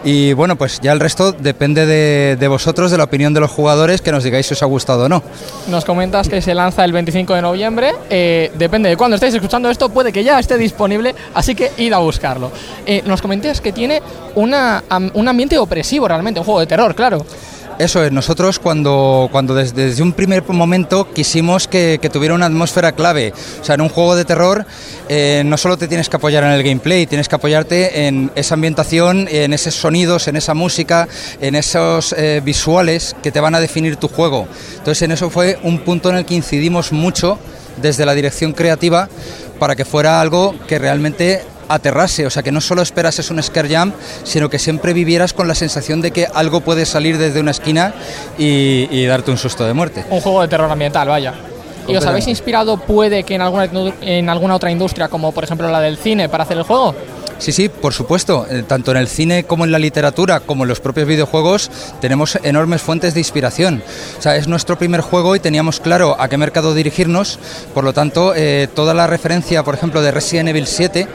Y 0.02 0.32
bueno, 0.32 0.56
pues 0.56 0.80
ya 0.80 0.92
el 0.92 1.00
resto 1.00 1.32
depende 1.32 1.86
de, 1.86 2.36
de 2.36 2.48
vosotros, 2.48 2.90
de 2.90 2.98
la 2.98 3.04
opinión 3.04 3.34
de 3.34 3.40
los 3.40 3.50
jugadores, 3.50 4.00
que 4.00 4.10
nos 4.10 4.24
digáis 4.24 4.46
si 4.46 4.54
os 4.54 4.62
ha 4.62 4.66
gustado 4.66 5.04
o 5.04 5.08
no. 5.08 5.22
Nos 5.68 5.84
comentas 5.84 6.28
que 6.28 6.40
se 6.40 6.54
lanza 6.54 6.84
el 6.84 6.92
25 6.92 7.34
de 7.34 7.42
noviembre. 7.42 7.92
Eh, 8.08 8.50
depende 8.56 8.88
de 8.88 8.96
cuándo 8.96 9.16
estéis 9.16 9.34
escuchando 9.34 9.68
esto, 9.70 9.90
puede 9.90 10.12
que 10.12 10.24
ya 10.24 10.38
esté 10.38 10.56
disponible, 10.56 11.14
así 11.34 11.54
que 11.54 11.70
id 11.76 11.92
a 11.92 11.98
buscarlo. 11.98 12.50
Eh, 12.86 13.02
nos 13.04 13.20
comentas 13.20 13.60
que 13.60 13.72
tiene 13.72 14.02
una, 14.34 14.82
un 15.12 15.28
ambiente 15.28 15.58
opresivo 15.58 16.08
realmente, 16.08 16.40
un 16.40 16.46
juego 16.46 16.60
de 16.60 16.66
terror, 16.66 16.94
claro. 16.94 17.24
Eso 17.78 18.02
es, 18.02 18.10
nosotros 18.10 18.58
cuando, 18.58 19.28
cuando 19.30 19.54
desde, 19.54 20.02
un 20.02 20.12
primer 20.12 20.42
momento 20.48 21.12
quisimos 21.12 21.68
que, 21.68 22.00
que 22.02 22.10
tuviera 22.10 22.34
una 22.34 22.46
atmósfera 22.46 22.90
clave. 22.90 23.32
O 23.60 23.64
sea, 23.64 23.76
en 23.76 23.82
un 23.82 23.88
juego 23.88 24.16
de 24.16 24.24
terror 24.24 24.66
eh, 25.08 25.42
no 25.46 25.56
solo 25.56 25.76
te 25.76 25.86
tienes 25.86 26.08
que 26.08 26.16
apoyar 26.16 26.42
en 26.42 26.50
el 26.50 26.64
gameplay, 26.64 27.06
tienes 27.06 27.28
que 27.28 27.36
apoyarte 27.36 28.08
en 28.08 28.32
esa 28.34 28.54
ambientación, 28.54 29.28
en 29.30 29.52
esos 29.52 29.74
sonidos, 29.74 30.26
en 30.26 30.34
esa 30.34 30.54
música, 30.54 31.06
en 31.40 31.54
esos 31.54 32.14
eh, 32.18 32.42
visuales 32.44 33.14
que 33.22 33.30
te 33.30 33.38
van 33.38 33.54
a 33.54 33.60
definir 33.60 33.94
tu 33.94 34.08
juego. 34.08 34.48
Entonces 34.72 35.02
en 35.02 35.12
eso 35.12 35.30
fue 35.30 35.56
un 35.62 35.78
punto 35.78 36.10
en 36.10 36.16
el 36.16 36.24
que 36.24 36.34
incidimos 36.34 36.90
mucho 36.90 37.38
desde 37.80 38.04
la 38.04 38.14
dirección 38.14 38.54
creativa 38.54 39.08
para 39.60 39.76
que 39.76 39.84
fuera 39.84 40.20
algo 40.20 40.52
que 40.66 40.80
realmente 40.80 41.42
aterrase, 41.68 42.26
o 42.26 42.30
sea, 42.30 42.42
que 42.42 42.52
no 42.52 42.60
solo 42.60 42.82
esperases 42.82 43.30
un 43.30 43.42
scare 43.42 43.76
jump, 43.76 43.94
sino 44.24 44.48
que 44.48 44.58
siempre 44.58 44.92
vivieras 44.92 45.32
con 45.32 45.48
la 45.48 45.54
sensación 45.54 46.00
de 46.00 46.10
que 46.10 46.26
algo 46.32 46.60
puede 46.60 46.86
salir 46.86 47.18
desde 47.18 47.40
una 47.40 47.50
esquina 47.50 47.94
y, 48.38 48.88
y 48.90 49.06
darte 49.06 49.30
un 49.30 49.38
susto 49.38 49.64
de 49.66 49.72
muerte. 49.74 50.04
Un 50.10 50.20
juego 50.20 50.42
de 50.42 50.48
terror 50.48 50.70
ambiental, 50.70 51.08
vaya. 51.08 51.34
¿Y 51.88 51.96
os 51.96 52.04
habéis 52.04 52.26
inspirado, 52.28 52.76
puede 52.76 53.22
que 53.24 53.34
en 53.34 53.40
alguna, 53.40 53.68
en 54.02 54.28
alguna 54.28 54.54
otra 54.56 54.70
industria, 54.70 55.08
como 55.08 55.32
por 55.32 55.44
ejemplo 55.44 55.70
la 55.70 55.80
del 55.80 55.96
cine, 55.96 56.28
para 56.28 56.44
hacer 56.44 56.58
el 56.58 56.64
juego? 56.64 56.94
Sí, 57.38 57.52
sí, 57.52 57.68
por 57.68 57.94
supuesto. 57.94 58.46
Eh, 58.50 58.64
Tanto 58.66 58.90
en 58.90 58.96
el 58.96 59.08
cine 59.08 59.44
como 59.44 59.64
en 59.64 59.72
la 59.72 59.78
literatura, 59.78 60.40
como 60.40 60.64
en 60.64 60.68
los 60.68 60.80
propios 60.80 61.06
videojuegos, 61.06 61.70
tenemos 62.00 62.36
enormes 62.42 62.82
fuentes 62.82 63.14
de 63.14 63.20
inspiración. 63.20 63.82
O 64.18 64.22
sea, 64.22 64.36
es 64.36 64.48
nuestro 64.48 64.76
primer 64.76 65.00
juego 65.00 65.36
y 65.36 65.40
teníamos 65.40 65.80
claro 65.80 66.16
a 66.18 66.28
qué 66.28 66.36
mercado 66.36 66.74
dirigirnos. 66.74 67.38
Por 67.72 67.84
lo 67.84 67.92
tanto, 67.92 68.34
eh, 68.34 68.68
toda 68.74 68.92
la 68.92 69.06
referencia, 69.06 69.62
por 69.62 69.74
ejemplo, 69.74 70.02
de 70.02 70.10
Resident 70.10 70.48
Evil 70.48 70.66
7, 70.66 71.06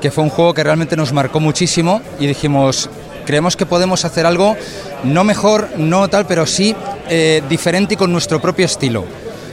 que 0.00 0.10
fue 0.10 0.24
un 0.24 0.30
juego 0.30 0.54
que 0.54 0.64
realmente 0.64 0.96
nos 0.96 1.12
marcó 1.12 1.40
muchísimo 1.40 2.00
y 2.18 2.26
dijimos, 2.26 2.88
creemos 3.26 3.56
que 3.56 3.66
podemos 3.66 4.04
hacer 4.04 4.26
algo 4.26 4.56
no 5.04 5.24
mejor, 5.24 5.68
no 5.76 6.08
tal, 6.08 6.26
pero 6.26 6.46
sí 6.46 6.74
eh, 7.08 7.42
diferente 7.48 7.94
y 7.94 7.96
con 7.96 8.12
nuestro 8.12 8.40
propio 8.40 8.66
estilo. 8.66 9.04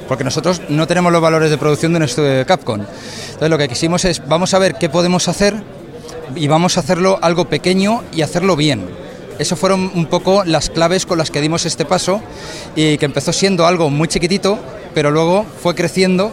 Porque 0.08 0.24
nosotros 0.24 0.62
no 0.70 0.88
tenemos 0.88 1.12
los 1.12 1.22
valores 1.22 1.50
de 1.50 1.58
producción 1.58 1.94
de 1.94 2.00
nuestro 2.00 2.24
de 2.24 2.46
Capcom. 2.46 2.82
Entonces 2.82 3.50
lo 3.50 3.58
que 3.58 3.68
quisimos 3.68 4.06
es, 4.06 4.26
vamos 4.28 4.54
a 4.54 4.60
ver 4.60 4.76
qué 4.76 4.88
podemos 4.90 5.28
hacer 5.28 5.56
y 6.36 6.48
vamos 6.48 6.78
a 6.78 6.82
hacerlo 6.82 7.20
algo 7.22 7.46
pequeño 7.46 8.04
y 8.14 8.22
hacerlo 8.22 8.56
bien. 8.56 8.86
Eso 9.40 9.56
fueron 9.56 9.92
un 9.94 10.06
poco 10.06 10.46
las 10.46 10.70
claves 10.70 11.06
con 11.06 11.18
las 11.18 11.30
que 11.30 11.42
dimos 11.42 11.66
este 11.66 11.86
paso 11.86 12.22
y 12.76 12.98
que 12.98 13.06
empezó 13.06 13.34
siendo 13.34 13.66
algo 13.66 13.90
muy 13.90 14.08
chiquitito, 14.08 14.58
pero 14.94 15.12
luego 15.12 15.46
fue 15.62 15.76
creciendo 15.76 16.32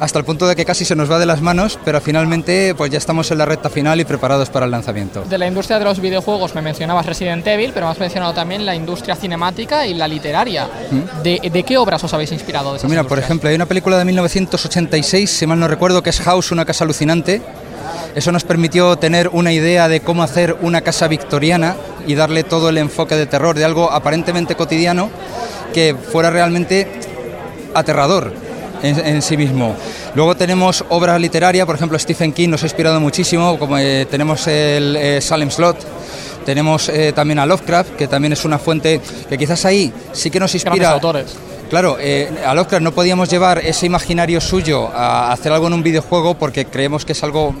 hasta 0.00 0.18
el 0.18 0.24
punto 0.24 0.46
de 0.46 0.56
que 0.56 0.64
casi 0.64 0.84
se 0.84 0.96
nos 0.96 1.10
va 1.10 1.18
de 1.18 1.26
las 1.26 1.40
manos, 1.40 1.78
pero 1.84 2.00
finalmente 2.00 2.74
pues 2.76 2.90
ya 2.90 2.98
estamos 2.98 3.30
en 3.30 3.38
la 3.38 3.44
recta 3.44 3.70
final 3.70 4.00
y 4.00 4.04
preparados 4.04 4.50
para 4.50 4.66
el 4.66 4.72
lanzamiento. 4.72 5.22
De 5.22 5.38
la 5.38 5.46
industria 5.46 5.78
de 5.78 5.84
los 5.84 6.00
videojuegos 6.00 6.54
me 6.54 6.62
mencionabas 6.62 7.06
Resident 7.06 7.46
Evil, 7.46 7.72
pero 7.72 7.86
me 7.86 7.92
has 7.92 7.98
mencionado 7.98 8.32
también 8.32 8.66
la 8.66 8.74
industria 8.74 9.16
cinemática 9.16 9.86
y 9.86 9.94
la 9.94 10.08
literaria. 10.08 10.68
¿De, 11.22 11.50
de 11.52 11.62
qué 11.62 11.78
obras 11.78 12.02
os 12.04 12.12
habéis 12.14 12.32
inspirado? 12.32 12.72
De 12.72 12.78
esas 12.78 12.88
Pues 12.88 12.90
mira, 12.90 13.04
por 13.04 13.18
ejemplo, 13.18 13.48
hay 13.48 13.54
una 13.54 13.66
película 13.66 13.98
de 13.98 14.04
1986, 14.04 15.30
si 15.30 15.46
mal 15.46 15.58
no 15.58 15.68
recuerdo, 15.68 16.02
que 16.02 16.10
es 16.10 16.20
House, 16.20 16.52
una 16.52 16.64
casa 16.64 16.84
alucinante. 16.84 17.42
Eso 18.14 18.30
nos 18.30 18.44
permitió 18.44 18.96
tener 18.96 19.28
una 19.28 19.52
idea 19.52 19.88
de 19.88 20.00
cómo 20.00 20.22
hacer 20.22 20.56
una 20.60 20.82
casa 20.82 21.08
victoriana 21.08 21.76
y 22.06 22.14
darle 22.14 22.44
todo 22.44 22.68
el 22.68 22.78
enfoque 22.78 23.16
de 23.16 23.26
terror, 23.26 23.56
de 23.56 23.64
algo 23.64 23.90
aparentemente 23.90 24.54
cotidiano 24.54 25.10
que 25.72 25.96
fuera 25.96 26.30
realmente 26.30 26.88
aterrador 27.74 28.43
en, 28.84 29.06
en 29.16 29.22
sí 29.22 29.36
mismo. 29.36 29.74
Luego 30.14 30.36
tenemos 30.36 30.84
obras 30.90 31.20
literarias, 31.20 31.66
por 31.66 31.76
ejemplo, 31.76 31.98
Stephen 31.98 32.32
King 32.32 32.50
nos 32.50 32.62
ha 32.62 32.66
inspirado 32.66 33.00
muchísimo, 33.00 33.58
como 33.58 33.78
eh, 33.78 34.06
tenemos 34.10 34.46
el 34.46 34.96
eh, 34.96 35.20
Salem 35.20 35.50
Slot. 35.50 35.76
Tenemos 36.44 36.90
eh, 36.90 37.12
también 37.14 37.38
a 37.38 37.46
Lovecraft, 37.46 37.96
que 37.96 38.06
también 38.06 38.34
es 38.34 38.44
una 38.44 38.58
fuente 38.58 39.00
que 39.28 39.38
quizás 39.38 39.64
ahí 39.64 39.90
sí 40.12 40.30
que 40.30 40.38
nos 40.38 40.54
inspira. 40.54 40.90
autores. 40.90 41.34
Claro, 41.70 41.96
eh, 41.98 42.30
a 42.46 42.54
Lovecraft 42.54 42.82
no 42.82 42.92
podíamos 42.92 43.30
llevar 43.30 43.58
ese 43.58 43.86
imaginario 43.86 44.40
suyo 44.42 44.88
a 44.94 45.32
hacer 45.32 45.50
algo 45.50 45.66
en 45.68 45.72
un 45.72 45.82
videojuego 45.82 46.34
porque 46.34 46.66
creemos 46.66 47.06
que 47.06 47.12
es 47.12 47.24
algo 47.24 47.54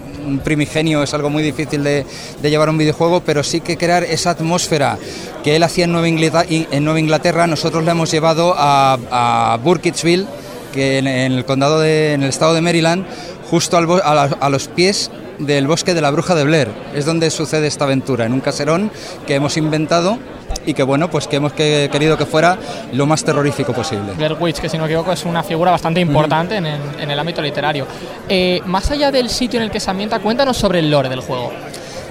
primigenio, 0.44 1.02
es 1.02 1.14
algo 1.14 1.30
muy 1.30 1.42
difícil 1.42 1.82
de, 1.82 2.04
de 2.42 2.50
llevar 2.50 2.68
a 2.68 2.70
un 2.72 2.78
videojuego, 2.78 3.22
pero 3.24 3.42
sí 3.42 3.62
que 3.62 3.78
crear 3.78 4.04
esa 4.04 4.30
atmósfera 4.30 4.98
que 5.42 5.56
él 5.56 5.62
hacía 5.62 5.86
en 5.86 5.92
Nueva 5.92 6.06
Inglaterra, 6.06 6.46
en 6.48 6.84
Nueva 6.84 7.00
Inglaterra 7.00 7.46
nosotros 7.46 7.82
la 7.84 7.92
hemos 7.92 8.10
llevado 8.10 8.54
a, 8.56 8.98
a 9.10 9.56
Burkittsville, 9.56 10.26
que 10.74 10.98
en, 10.98 11.06
en 11.06 11.32
el 11.32 11.44
condado 11.44 11.80
de, 11.80 12.12
en 12.14 12.22
el 12.22 12.28
estado 12.28 12.54
de 12.54 12.60
Maryland, 12.60 13.06
justo 13.50 13.76
al 13.76 13.88
a, 14.04 14.14
la- 14.14 14.36
a 14.40 14.48
los 14.50 14.68
pies 14.68 15.10
del 15.38 15.66
bosque 15.66 15.94
de 15.94 16.00
la 16.00 16.10
bruja 16.10 16.34
de 16.34 16.44
Blair. 16.44 16.68
Es 16.94 17.04
donde 17.06 17.30
sucede 17.30 17.66
esta 17.66 17.84
aventura, 17.84 18.24
en 18.26 18.32
un 18.32 18.40
caserón 18.40 18.90
que 19.26 19.34
hemos 19.34 19.56
inventado 19.56 20.18
y 20.66 20.74
que 20.74 20.82
bueno, 20.82 21.10
pues 21.10 21.26
que 21.26 21.36
hemos 21.36 21.52
que- 21.52 21.88
querido 21.90 22.16
que 22.16 22.24
fuera 22.26 22.56
lo 22.92 23.06
más 23.06 23.24
terrorífico 23.24 23.72
posible. 23.72 24.12
Blair 24.16 24.36
Witch, 24.38 24.58
que 24.60 24.68
si 24.68 24.76
no 24.76 24.84
me 24.84 24.88
equivoco 24.90 25.12
es 25.12 25.24
una 25.24 25.42
figura 25.42 25.70
bastante 25.72 26.00
importante 26.00 26.56
en, 26.56 26.66
el, 26.66 26.80
en 27.00 27.10
el 27.10 27.18
ámbito 27.18 27.42
literario. 27.42 27.86
Eh, 28.28 28.60
más 28.66 28.90
allá 28.90 29.10
del 29.10 29.28
sitio 29.28 29.58
en 29.58 29.64
el 29.64 29.70
que 29.70 29.80
se 29.80 29.90
ambienta, 29.90 30.18
cuéntanos 30.20 30.56
sobre 30.56 30.78
el 30.78 30.90
lore 30.90 31.08
del 31.08 31.20
juego. 31.20 31.52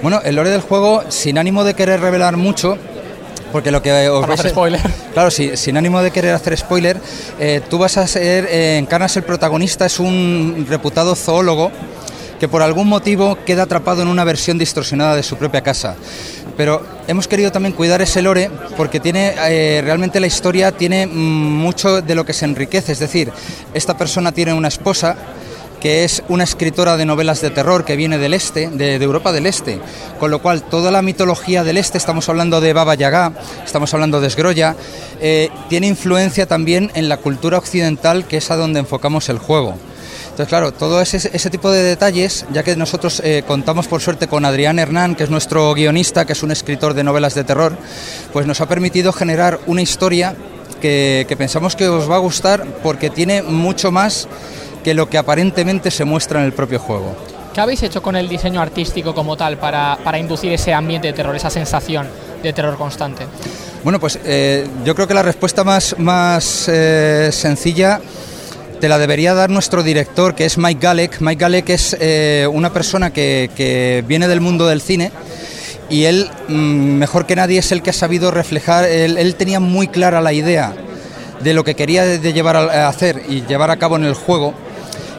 Bueno, 0.01 0.19
el 0.25 0.35
lore 0.35 0.49
del 0.49 0.61
juego, 0.61 1.03
sin 1.07 1.37
ánimo 1.37 1.63
de 1.63 1.75
querer 1.75 2.01
revelar 2.01 2.35
mucho, 2.35 2.77
porque 3.53 3.71
lo 3.71 3.81
que 3.81 4.09
os 4.09 4.19
Para 4.21 4.33
vais 4.35 4.45
a- 4.45 4.49
spoiler. 4.49 4.81
Claro, 5.13 5.31
sí, 5.31 5.51
sin 5.55 5.77
ánimo 5.77 6.01
de 6.01 6.11
querer 6.11 6.33
hacer 6.33 6.57
spoiler, 6.57 6.99
eh, 7.39 7.61
tú 7.69 7.77
vas 7.77 7.95
a 7.97 8.05
ser, 8.07 8.45
eh, 8.49 8.77
encarnas 8.77 9.15
el 9.15 9.23
protagonista, 9.23 9.85
es 9.85 9.99
un 9.99 10.65
reputado 10.69 11.15
zoólogo 11.15 11.71
que 12.39 12.47
por 12.49 12.61
algún 12.61 12.89
motivo 12.89 13.37
queda 13.45 13.63
atrapado 13.63 14.01
en 14.01 14.09
una 14.09 14.25
versión 14.25 14.57
distorsionada 14.57 15.15
de 15.15 15.23
su 15.23 15.37
propia 15.37 15.61
casa. 15.61 15.95
Pero 16.57 16.85
hemos 17.07 17.27
querido 17.27 17.51
también 17.51 17.73
cuidar 17.73 18.01
ese 18.01 18.21
lore 18.21 18.51
porque 18.75 18.99
tiene 18.99 19.33
eh, 19.47 19.81
realmente 19.83 20.19
la 20.19 20.27
historia 20.27 20.71
tiene 20.71 21.07
mm, 21.07 21.09
mucho 21.11 22.01
de 22.01 22.15
lo 22.15 22.25
que 22.25 22.33
se 22.33 22.45
enriquece. 22.45 22.91
Es 22.91 22.99
decir, 22.99 23.31
esta 23.73 23.95
persona 23.97 24.31
tiene 24.33 24.53
una 24.53 24.67
esposa 24.67 25.15
que 25.83 26.05
es 26.05 26.23
una 26.29 26.45
escritora 26.45 26.95
de 26.95 27.05
novelas 27.05 27.41
de 27.41 27.49
terror 27.49 27.83
que 27.83 27.97
viene 27.97 28.17
del 28.17 28.33
este, 28.33 28.69
de, 28.69 28.95
Europa 28.95 29.33
del 29.33 29.45
Este, 29.45 29.81
con 30.17 30.31
lo 30.31 30.41
cual 30.41 30.63
toda 30.63 30.91
la 30.91 31.01
mitología 31.01 31.65
del 31.65 31.75
este, 31.75 31.97
estamos 31.97 32.29
hablando 32.29 32.61
de 32.61 32.71
Baba 32.71 32.95
Yaga, 32.95 33.33
estamos 33.65 33.93
hablando 33.93 34.21
de 34.21 34.27
Esgrolla, 34.27 34.77
eh, 35.19 35.49
tiene 35.67 35.87
influencia 35.87 36.45
también 36.45 36.89
en 36.95 37.09
la 37.09 37.17
cultura 37.17 37.57
occidental, 37.57 38.25
que 38.25 38.37
es 38.37 38.49
a 38.49 38.55
donde 38.55 38.79
enfocamos 38.79 39.27
el 39.27 39.39
juego. 39.39 39.75
Entonces, 40.23 40.47
claro, 40.47 40.71
todo 40.71 41.01
ese, 41.01 41.17
ese 41.17 41.49
tipo 41.49 41.69
de 41.69 41.83
detalles, 41.83 42.45
ya 42.53 42.63
que 42.63 42.77
nosotros 42.77 43.21
eh, 43.21 43.43
contamos 43.45 43.89
por 43.89 43.99
suerte 43.99 44.29
con 44.29 44.45
Adrián 44.45 44.79
Hernán, 44.79 45.15
que 45.15 45.25
es 45.25 45.29
nuestro 45.29 45.73
guionista, 45.73 46.23
que 46.23 46.31
es 46.31 46.43
un 46.43 46.51
escritor 46.51 46.93
de 46.93 47.03
novelas 47.03 47.35
de 47.35 47.43
terror, 47.43 47.77
pues 48.31 48.47
nos 48.47 48.61
ha 48.61 48.69
permitido 48.69 49.11
generar 49.11 49.59
una 49.67 49.81
historia 49.81 50.33
que, 50.79 51.25
que 51.27 51.35
pensamos 51.35 51.75
que 51.75 51.89
os 51.89 52.09
va 52.09 52.15
a 52.15 52.19
gustar 52.19 52.65
porque 52.81 53.09
tiene 53.09 53.41
mucho 53.41 53.91
más 53.91 54.29
que 54.83 54.93
lo 54.93 55.09
que 55.09 55.17
aparentemente 55.17 55.91
se 55.91 56.05
muestra 56.05 56.39
en 56.39 56.45
el 56.45 56.53
propio 56.53 56.79
juego. 56.79 57.15
¿Qué 57.53 57.61
habéis 57.61 57.83
hecho 57.83 58.01
con 58.01 58.15
el 58.15 58.27
diseño 58.27 58.61
artístico 58.61 59.13
como 59.13 59.37
tal 59.37 59.57
para, 59.57 59.97
para 60.03 60.17
inducir 60.17 60.51
ese 60.51 60.73
ambiente 60.73 61.07
de 61.07 61.13
terror, 61.13 61.35
esa 61.35 61.49
sensación 61.51 62.07
de 62.41 62.51
terror 62.51 62.77
constante? 62.77 63.25
Bueno, 63.83 63.99
pues 63.99 64.17
eh, 64.25 64.67
yo 64.83 64.95
creo 64.95 65.07
que 65.07 65.13
la 65.13 65.21
respuesta 65.21 65.63
más, 65.63 65.95
más 65.99 66.67
eh, 66.67 67.29
sencilla 67.31 68.01
te 68.79 68.89
la 68.89 68.97
debería 68.97 69.33
dar 69.33 69.49
nuestro 69.49 69.83
director, 69.83 70.35
que 70.35 70.45
es 70.45 70.57
Mike 70.57 70.79
Galek. 70.81 71.21
Mike 71.21 71.39
Galek 71.39 71.69
es 71.69 71.95
eh, 71.99 72.47
una 72.51 72.73
persona 72.73 73.13
que, 73.13 73.51
que 73.55 74.03
viene 74.07 74.27
del 74.27 74.41
mundo 74.41 74.67
del 74.67 74.81
cine 74.81 75.11
y 75.89 76.05
él, 76.05 76.29
mm, 76.47 76.53
mejor 76.53 77.25
que 77.25 77.35
nadie, 77.35 77.59
es 77.59 77.71
el 77.71 77.83
que 77.83 77.91
ha 77.91 77.93
sabido 77.93 78.31
reflejar, 78.31 78.85
él, 78.85 79.17
él 79.17 79.35
tenía 79.35 79.59
muy 79.59 79.87
clara 79.87 80.21
la 80.21 80.33
idea 80.33 80.73
de 81.41 81.53
lo 81.53 81.63
que 81.63 81.75
quería 81.75 82.03
de, 82.03 82.19
de 82.19 82.33
llevar 82.33 82.55
a, 82.55 82.85
a 82.85 82.87
hacer 82.87 83.21
y 83.29 83.45
llevar 83.45 83.69
a 83.69 83.77
cabo 83.77 83.97
en 83.97 84.05
el 84.05 84.15
juego. 84.15 84.53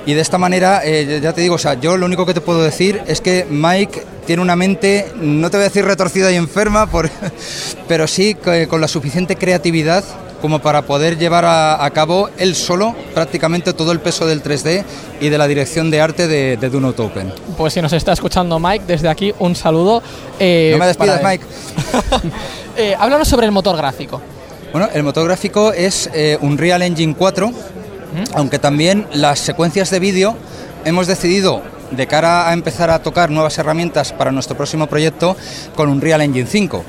Y 0.07 0.15
de 0.15 0.21
esta 0.21 0.37
manera, 0.39 0.83
eh, 0.85 1.21
ya 1.23 1.33
te 1.33 1.41
digo, 1.41 1.55
o 1.55 1.59
sea, 1.59 1.75
yo 1.81 1.97
lo 1.97 2.05
único 2.07 2.27
que 2.27 2.35
te 2.35 2.41
puedo 2.41 2.63
decir 2.63 3.01
es 3.07 3.21
que 3.21 3.47
Mike 3.49 4.03
tiene 4.27 4.43
una 4.43 4.55
mente, 4.57 5.07
no 5.17 5.51
te 5.51 5.57
voy 5.57 5.65
a 5.65 5.69
decir 5.69 5.85
retorcida 5.85 6.31
y 6.31 6.37
enferma, 6.37 6.87
por- 6.91 7.11
pero 7.89 8.07
sí 8.07 8.37
con 8.69 8.81
la 8.81 8.89
suficiente 8.89 9.37
creatividad 9.37 10.05
como 10.43 10.59
para 10.59 10.83
poder 10.83 11.17
llevar 11.17 11.47
a, 11.47 11.83
a 11.83 11.91
cabo 11.91 12.29
él 12.37 12.55
solo 12.55 12.95
prácticamente 13.15 13.73
todo 13.73 13.93
el 13.93 14.01
peso 14.01 14.27
del 14.27 14.43
3D 14.43 14.85
y 15.23 15.31
de 15.31 15.39
la 15.39 15.47
dirección 15.49 15.91
de 15.91 16.03
arte 16.03 16.27
de, 16.29 16.59
de 16.59 16.69
Dune 16.69 16.89
Open. 16.89 17.33
Pues 17.57 17.73
si 17.73 17.81
nos 17.81 17.95
está 17.95 18.13
escuchando 18.13 18.59
Mike, 18.59 18.85
desde 18.87 19.09
aquí 19.09 19.33
un 19.39 19.57
saludo. 19.57 20.03
eh, 20.39 20.71
no 20.73 20.79
me 20.79 20.87
despidas, 20.87 21.21
para. 21.21 21.31
Mike. 21.31 21.45
Eh, 22.77 22.95
háblanos 22.99 23.29
sobre 23.29 23.47
el 23.47 23.53
motor 23.53 23.77
gráfico. 23.77 24.21
Bueno, 24.73 24.89
el 24.93 25.05
motor 25.05 25.25
gráfico 25.27 25.73
es 25.73 26.11
eh, 26.13 26.37
Unreal 26.41 26.83
Engine 26.83 27.15
4, 27.17 27.53
aunque 28.35 28.59
también 28.59 29.07
las 29.13 29.39
secuencias 29.39 29.91
de 29.91 30.01
vídeo 30.01 30.37
hemos 30.85 31.07
decidido, 31.07 31.63
de 31.91 32.07
cara 32.07 32.49
a 32.49 32.53
empezar 32.53 32.91
a 32.91 33.01
tocar 33.01 33.31
nuevas 33.31 33.59
herramientas 33.59 34.13
para 34.13 34.33
nuestro 34.33 34.57
próximo 34.57 34.87
proyecto, 34.87 35.37
con 35.75 35.89
Unreal 35.89 36.23
Engine 36.23 36.47
5. 36.47 36.85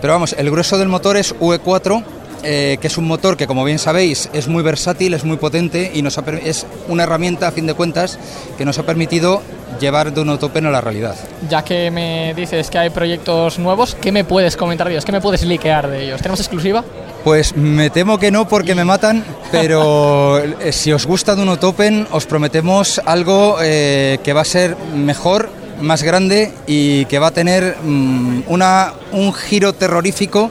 Pero 0.00 0.12
vamos, 0.12 0.34
el 0.38 0.50
grueso 0.50 0.78
del 0.78 0.88
motor 0.88 1.16
es 1.16 1.34
UE4, 1.36 2.02
eh, 2.42 2.78
que 2.80 2.86
es 2.86 2.96
un 2.96 3.06
motor 3.06 3.36
que, 3.36 3.46
como 3.46 3.64
bien 3.64 3.78
sabéis, 3.78 4.30
es 4.32 4.48
muy 4.48 4.62
versátil, 4.62 5.12
es 5.12 5.24
muy 5.24 5.36
potente 5.36 5.90
y 5.92 6.00
nos 6.00 6.16
ha 6.16 6.24
es 6.42 6.66
una 6.88 7.02
herramienta, 7.02 7.48
a 7.48 7.52
fin 7.52 7.66
de 7.66 7.74
cuentas, 7.74 8.18
que 8.56 8.64
nos 8.64 8.78
ha 8.78 8.84
permitido 8.84 9.42
llevar 9.78 10.12
de 10.12 10.20
un 10.22 10.30
Open 10.30 10.66
a 10.66 10.70
la 10.70 10.80
realidad. 10.80 11.16
Ya 11.48 11.62
que 11.62 11.90
me 11.90 12.32
dices 12.34 12.70
que 12.70 12.78
hay 12.78 12.90
proyectos 12.90 13.58
nuevos, 13.58 13.94
¿qué 13.94 14.10
me 14.10 14.24
puedes 14.24 14.56
comentar 14.56 14.86
de 14.86 14.94
ellos? 14.94 15.04
¿Qué 15.04 15.12
me 15.12 15.20
puedes 15.20 15.42
liquear 15.42 15.88
de 15.88 16.04
ellos? 16.04 16.20
¿Tenemos 16.22 16.40
exclusiva? 16.40 16.82
Pues 17.24 17.54
me 17.54 17.90
temo 17.90 18.18
que 18.18 18.30
no 18.30 18.48
porque 18.48 18.74
me 18.74 18.84
matan, 18.84 19.24
pero 19.52 20.38
eh, 20.38 20.72
si 20.72 20.90
os 20.92 21.04
gusta 21.06 21.34
Dune 21.34 21.52
Open 21.60 22.06
os 22.12 22.24
prometemos 22.24 23.00
algo 23.04 23.58
eh, 23.62 24.18
que 24.24 24.32
va 24.32 24.40
a 24.40 24.44
ser 24.46 24.74
mejor, 24.94 25.50
más 25.82 26.02
grande 26.02 26.52
y 26.66 27.04
que 27.06 27.18
va 27.18 27.28
a 27.28 27.30
tener 27.30 27.76
mm, 27.82 28.42
una, 28.48 28.94
un 29.12 29.32
giro 29.34 29.74
terrorífico 29.74 30.50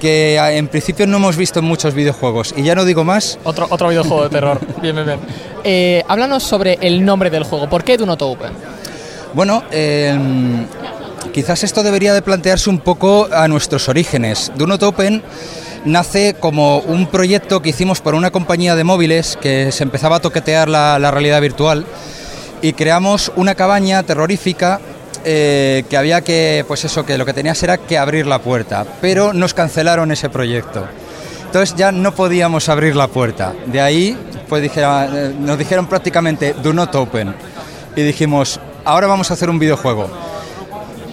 que 0.00 0.38
a- 0.38 0.52
en 0.52 0.68
principio 0.68 1.06
no 1.06 1.16
hemos 1.16 1.36
visto 1.36 1.60
en 1.60 1.64
muchos 1.64 1.94
videojuegos. 1.94 2.52
Y 2.56 2.62
ya 2.62 2.74
no 2.74 2.84
digo 2.84 3.04
más, 3.04 3.38
Otro, 3.44 3.66
otro 3.70 3.88
videojuego 3.88 4.24
de 4.24 4.28
terror. 4.30 4.60
bien, 4.82 4.94
bien, 4.94 5.06
bien. 5.06 5.20
Eh, 5.64 6.02
háblanos 6.08 6.42
sobre 6.42 6.78
el 6.82 7.04
nombre 7.04 7.30
del 7.30 7.44
juego. 7.44 7.68
¿Por 7.70 7.84
qué 7.84 7.96
Do 7.96 8.04
Not 8.06 8.20
Open? 8.22 8.52
Bueno, 9.34 9.62
eh, 9.70 10.14
quizás 11.32 11.64
esto 11.64 11.82
debería 11.82 12.12
de 12.12 12.20
plantearse 12.20 12.68
un 12.68 12.80
poco 12.80 13.28
a 13.32 13.48
nuestros 13.48 13.88
orígenes. 13.88 14.52
Do 14.56 14.66
Not 14.66 14.82
Open 14.82 15.22
nace 15.84 16.34
como 16.38 16.78
un 16.78 17.06
proyecto 17.06 17.60
que 17.62 17.70
hicimos 17.70 18.00
por 18.00 18.14
una 18.14 18.30
compañía 18.30 18.76
de 18.76 18.84
móviles 18.84 19.38
que 19.40 19.72
se 19.72 19.82
empezaba 19.82 20.16
a 20.16 20.20
toquetear 20.20 20.68
la, 20.68 21.10
realidad 21.10 21.40
virtual 21.40 21.86
y 22.60 22.72
creamos 22.74 23.32
una 23.36 23.54
cabaña 23.54 24.02
terrorífica 24.02 24.80
eh, 25.24 25.84
que 25.88 25.96
había 25.96 26.20
que, 26.22 26.64
pues 26.66 26.84
eso, 26.84 27.04
que 27.04 27.18
lo 27.18 27.26
que 27.26 27.32
tenías 27.32 27.62
era 27.62 27.78
que 27.78 27.98
abrir 27.98 28.26
la 28.26 28.40
puerta, 28.40 28.84
pero 29.00 29.32
nos 29.32 29.54
cancelaron 29.54 30.10
ese 30.12 30.28
proyecto. 30.28 30.86
Entonces 31.46 31.76
ya 31.76 31.92
no 31.92 32.14
podíamos 32.14 32.68
abrir 32.68 32.96
la 32.96 33.08
puerta. 33.08 33.52
De 33.66 33.80
ahí 33.80 34.16
pues 34.48 34.62
dijera- 34.62 35.08
eh, 35.12 35.34
nos 35.38 35.58
dijeron 35.58 35.86
prácticamente 35.86 36.54
do 36.62 36.72
not 36.72 36.94
open. 36.94 37.34
Y 37.96 38.02
dijimos, 38.02 38.60
ahora 38.84 39.06
vamos 39.06 39.30
a 39.30 39.34
hacer 39.34 39.48
un 39.50 39.58
videojuego. 39.58 40.10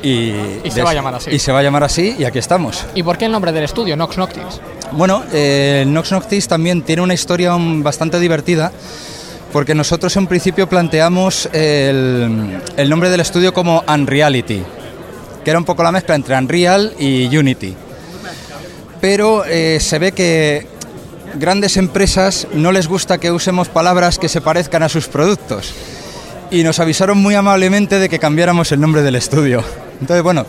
Y, 0.04 0.34
Y 0.64 0.72
se 0.72 0.82
va 0.82 0.92
a 0.92 0.94
llamar 0.94 1.16
así. 1.16 1.30
Y 1.32 1.40
se 1.40 1.52
va 1.52 1.60
a 1.60 1.64
llamar 1.64 1.84
así 1.84 2.16
y 2.18 2.24
aquí 2.24 2.40
estamos. 2.40 2.86
¿Y 2.96 3.04
por 3.04 3.18
qué 3.18 3.26
el 3.26 3.32
nombre 3.32 3.52
del 3.52 3.64
estudio, 3.64 3.96
Nox 3.96 4.18
Noctis? 4.18 4.62
Bueno, 4.92 5.24
eh, 5.32 5.84
Nox 5.88 6.12
Noctis 6.12 6.48
también 6.48 6.82
tiene 6.82 7.02
una 7.02 7.14
historia 7.14 7.56
bastante 7.58 8.20
divertida 8.20 8.72
porque 9.52 9.76
nosotros 9.76 10.16
en 10.16 10.28
principio 10.28 10.68
planteamos 10.70 11.48
el, 11.54 12.62
el 12.78 12.90
nombre 12.90 13.10
del 13.10 13.20
estudio 13.20 13.54
como 13.54 13.84
Unreality, 13.88 14.64
que 15.44 15.50
era 15.50 15.60
un 15.60 15.66
poco 15.66 15.84
la 15.84 15.92
mezcla 15.92 16.16
entre 16.16 16.38
Unreal 16.38 16.94
y 17.00 17.36
Unity. 17.36 17.76
Pero 19.02 19.44
eh, 19.46 19.80
se 19.80 19.98
ve 19.98 20.12
que 20.12 20.68
grandes 21.36 21.78
empresas 21.78 22.48
no 22.54 22.72
les 22.72 22.88
gusta 22.88 23.18
que 23.18 23.32
usemos 23.32 23.70
palabras 23.70 24.20
que 24.20 24.30
se 24.30 24.42
parezcan 24.42 24.84
a 24.84 24.90
sus 24.90 25.08
productos 25.08 25.74
y 26.52 26.64
nos 26.64 26.80
avisaron 26.80 27.18
muy 27.18 27.36
amablemente 27.36 28.00
de 28.00 28.10
que 28.10 28.20
cambiáramos 28.20 28.72
el 28.72 28.82
nombre 28.82 29.04
del 29.04 29.16
estudio. 29.16 29.64
Entonces, 30.02 30.24
bueno, 30.24 30.46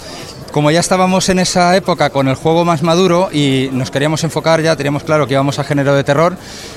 como 0.52 0.70
ya 0.70 0.80
estábamos 0.80 1.28
en 1.28 1.38
esa 1.38 1.76
época 1.76 2.10
con 2.10 2.26
el 2.26 2.34
juego 2.34 2.64
más 2.64 2.82
maduro 2.82 3.28
y 3.32 3.68
nos 3.72 3.90
queríamos 3.90 4.24
enfocar 4.24 4.60
ya, 4.60 4.74
teníamos 4.74 5.04
claro 5.04 5.26
que 5.26 5.34
íbamos 5.34 5.58
a 5.58 5.64
género 5.64 5.94
de 5.94 6.02
terror, 6.02 6.36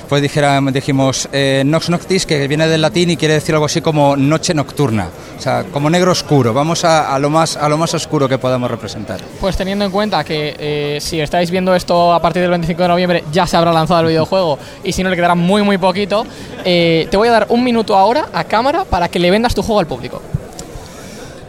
pues 0.09 0.21
dijera, 0.21 0.59
dijimos 0.71 1.27
eh, 1.31 1.63
Nox 1.65 1.89
Noctis, 1.89 2.25
que 2.25 2.47
viene 2.47 2.67
del 2.67 2.81
latín 2.81 3.09
y 3.09 3.17
quiere 3.17 3.35
decir 3.35 3.55
algo 3.55 3.65
así 3.65 3.81
como 3.81 4.15
noche 4.15 4.53
nocturna, 4.53 5.09
o 5.37 5.41
sea, 5.41 5.63
como 5.71 5.89
negro 5.89 6.11
oscuro. 6.11 6.53
Vamos 6.53 6.85
a, 6.85 7.17
lo, 7.17 7.29
más, 7.29 7.57
a 7.57 7.67
lo 7.67 7.77
más 7.77 7.93
oscuro 7.93 8.29
que 8.29 8.37
podamos 8.37 8.69
representar. 8.69 9.21
Pues 9.41 9.57
teniendo 9.57 9.85
en 9.85 9.91
cuenta 9.91 10.23
que 10.23 10.55
eh, 10.59 10.99
si 11.01 11.19
estáis 11.19 11.49
viendo 11.49 11.73
esto 11.73 12.13
a 12.13 12.21
partir 12.21 12.41
del 12.43 12.51
25 12.51 12.81
de 12.81 12.87
noviembre 12.87 13.23
ya 13.31 13.47
se 13.47 13.57
habrá 13.57 13.71
lanzado 13.71 14.01
el 14.01 14.07
videojuego 14.07 14.59
y 14.83 14.93
si 14.93 15.03
no 15.03 15.09
le 15.09 15.15
quedará 15.15 15.35
muy 15.35 15.63
muy 15.63 15.79
poquito, 15.79 16.25
eh, 16.63 17.07
te 17.09 17.17
voy 17.17 17.27
a 17.27 17.31
dar 17.31 17.47
un 17.49 17.63
minuto 17.63 17.95
ahora 17.95 18.27
a 18.33 18.43
cámara 18.43 18.85
para 18.85 19.09
que 19.09 19.17
le 19.17 19.31
vendas 19.31 19.55
tu 19.55 19.63
juego 19.63 19.79
al 19.79 19.87
público. 19.87 20.21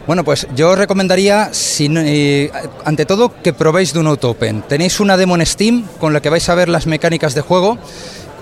Bueno, 0.07 0.23
pues 0.23 0.47
yo 0.55 0.75
recomendaría, 0.75 1.49
eh, 1.79 2.51
ante 2.83 3.07
todo, 3.07 3.41
que 3.41 3.53
probéis 3.53 3.91
Do 3.91 4.03
Not 4.03 4.23
Open. 4.23 4.61
Tenéis 4.61 4.99
una 4.99 5.17
demo 5.17 5.35
en 5.35 5.43
Steam 5.43 5.83
con 5.99 6.13
la 6.13 6.21
que 6.21 6.29
vais 6.29 6.47
a 6.47 6.53
ver 6.53 6.69
las 6.69 6.85
mecánicas 6.85 7.33
de 7.33 7.41
juego. 7.41 7.79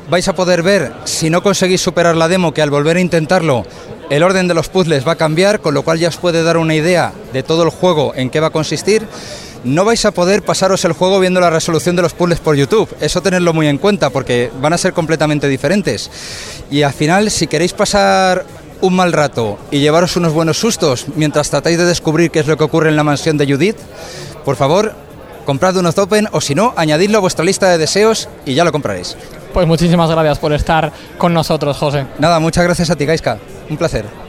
Vais 0.10 0.28
a 0.28 0.36
poder 0.36 0.62
ver, 0.62 0.92
si 1.06 1.30
no 1.30 1.42
conseguís 1.42 1.80
superar 1.80 2.18
la 2.18 2.28
demo, 2.28 2.54
que 2.54 2.62
al 2.62 2.70
volver 2.70 2.98
a 2.98 3.00
intentarlo, 3.00 3.66
el 4.10 4.24
orden 4.24 4.50
de 4.50 4.54
los 4.54 4.68
puzzles 4.68 5.08
va 5.08 5.14
a 5.14 5.18
cambiar, 5.18 5.62
con 5.62 5.74
lo 5.74 5.84
cual 5.84 6.00
ya 6.00 6.10
os 6.10 6.18
puede 6.18 6.44
dar 6.44 6.58
una 6.58 6.76
idea 6.76 7.14
de 7.32 7.44
todo 7.44 7.64
el 7.64 7.70
juego 7.70 8.12
en 8.14 8.30
qué 8.30 8.42
va 8.42 8.48
a 8.48 8.52
consistir. 8.52 9.08
No 9.64 9.86
vais 9.86 10.04
a 10.04 10.12
poder 10.12 10.44
pasaros 10.44 10.84
el 10.84 10.92
juego 10.92 11.22
viendo 11.22 11.40
la 11.40 11.50
resolución 11.50 11.96
de 11.96 12.02
los 12.02 12.14
puzzles 12.14 12.42
por 12.42 12.58
YouTube. 12.58 12.94
Eso 13.00 13.22
tenedlo 13.22 13.54
muy 13.54 13.70
en 13.70 13.78
cuenta 13.78 14.10
porque 14.10 14.52
van 14.60 14.74
a 14.74 14.78
ser 14.78 14.92
completamente 14.92 15.48
diferentes. 15.48 16.12
Y 16.70 16.82
al 16.82 16.92
final, 16.92 17.32
si 17.32 17.48
queréis 17.48 17.72
pasar 17.72 18.46
un 18.84 18.94
mal 18.98 19.14
rato 19.14 19.58
y 19.72 19.80
llevaros 19.80 20.18
unos 20.18 20.34
buenos 20.34 20.60
sustos 20.60 21.06
mientras 21.16 21.50
tratáis 21.50 21.78
de 21.78 21.86
descubrir 21.86 22.32
qué 22.32 22.40
es 22.40 22.48
lo 22.48 22.58
que 22.58 22.66
ocurre 22.66 22.90
en 22.90 22.98
la 22.98 23.04
mansión 23.06 23.38
de 23.38 23.48
Judith, 23.48 23.78
por 24.44 24.58
favor, 24.58 24.94
comprad 25.46 25.78
unos 25.78 25.98
Open 25.98 26.28
o 26.34 26.42
si 26.42 26.54
no, 26.54 26.74
añadidlo 26.76 27.20
a 27.20 27.22
vuestra 27.22 27.46
lista 27.46 27.70
de 27.70 27.78
deseos 27.78 28.28
y 28.46 28.56
ya 28.56 28.66
lo 28.66 28.74
compraréis. 28.74 29.16
Pues 29.54 29.66
muchísimas 29.66 30.10
gracias 30.10 30.38
por 30.38 30.52
estar 30.52 30.92
con 31.18 31.34
nosotros, 31.34 31.78
José. 31.78 32.08
Nada, 32.20 32.42
muchas 32.42 32.66
gracias 32.66 32.90
a 32.90 32.98
ti, 32.98 33.06
Gaiska. 33.06 33.38
Un 33.70 33.78
placer. 33.78 34.23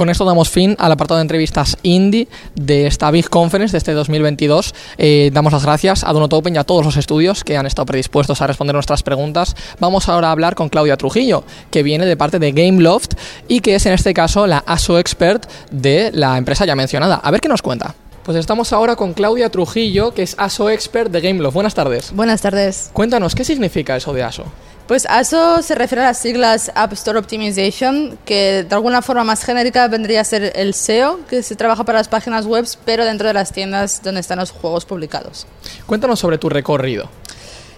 Con 0.00 0.08
esto 0.08 0.24
damos 0.24 0.48
fin 0.48 0.76
al 0.78 0.92
apartado 0.92 1.18
de 1.18 1.24
entrevistas 1.24 1.76
indie 1.82 2.26
de 2.54 2.86
esta 2.86 3.10
Big 3.10 3.28
Conference 3.28 3.72
de 3.72 3.76
este 3.76 3.92
2022. 3.92 4.74
Eh, 4.96 5.28
damos 5.30 5.52
las 5.52 5.62
gracias 5.62 6.04
a 6.04 6.12
Donut 6.14 6.32
Open 6.32 6.54
y 6.54 6.58
a 6.58 6.64
todos 6.64 6.86
los 6.86 6.96
estudios 6.96 7.44
que 7.44 7.58
han 7.58 7.66
estado 7.66 7.84
predispuestos 7.84 8.40
a 8.40 8.46
responder 8.46 8.72
nuestras 8.72 9.02
preguntas. 9.02 9.54
Vamos 9.78 10.08
ahora 10.08 10.28
a 10.28 10.32
hablar 10.32 10.54
con 10.54 10.70
Claudia 10.70 10.96
Trujillo, 10.96 11.44
que 11.70 11.82
viene 11.82 12.06
de 12.06 12.16
parte 12.16 12.38
de 12.38 12.52
Gameloft 12.52 13.12
y 13.46 13.60
que 13.60 13.74
es 13.74 13.84
en 13.84 13.92
este 13.92 14.14
caso 14.14 14.46
la 14.46 14.64
ASO 14.64 14.98
Expert 14.98 15.44
de 15.70 16.10
la 16.14 16.38
empresa 16.38 16.64
ya 16.64 16.74
mencionada. 16.74 17.16
A 17.16 17.30
ver 17.30 17.42
qué 17.42 17.50
nos 17.50 17.60
cuenta. 17.60 17.94
Pues 18.22 18.38
estamos 18.38 18.72
ahora 18.72 18.96
con 18.96 19.12
Claudia 19.12 19.50
Trujillo, 19.50 20.14
que 20.14 20.22
es 20.22 20.34
ASO 20.38 20.70
Expert 20.70 21.12
de 21.12 21.20
Gameloft. 21.20 21.52
Buenas 21.52 21.74
tardes. 21.74 22.10
Buenas 22.14 22.40
tardes. 22.40 22.88
Cuéntanos, 22.94 23.34
¿qué 23.34 23.44
significa 23.44 23.96
eso 23.96 24.14
de 24.14 24.22
ASO? 24.22 24.44
Pues 24.90 25.06
ASO 25.08 25.62
se 25.62 25.76
refiere 25.76 26.02
a 26.02 26.06
las 26.06 26.18
siglas 26.18 26.72
App 26.74 26.92
Store 26.94 27.16
Optimization, 27.16 28.18
que 28.24 28.64
de 28.64 28.74
alguna 28.74 29.02
forma 29.02 29.22
más 29.22 29.44
genérica 29.44 29.86
vendría 29.86 30.20
a 30.20 30.24
ser 30.24 30.50
el 30.56 30.74
SEO, 30.74 31.24
que 31.28 31.44
se 31.44 31.54
trabaja 31.54 31.84
para 31.84 31.98
las 31.98 32.08
páginas 32.08 32.44
web, 32.44 32.66
pero 32.84 33.04
dentro 33.04 33.28
de 33.28 33.34
las 33.34 33.52
tiendas 33.52 34.02
donde 34.02 34.20
están 34.20 34.40
los 34.40 34.50
juegos 34.50 34.86
publicados. 34.86 35.46
Cuéntanos 35.86 36.18
sobre 36.18 36.38
tu 36.38 36.48
recorrido. 36.48 37.08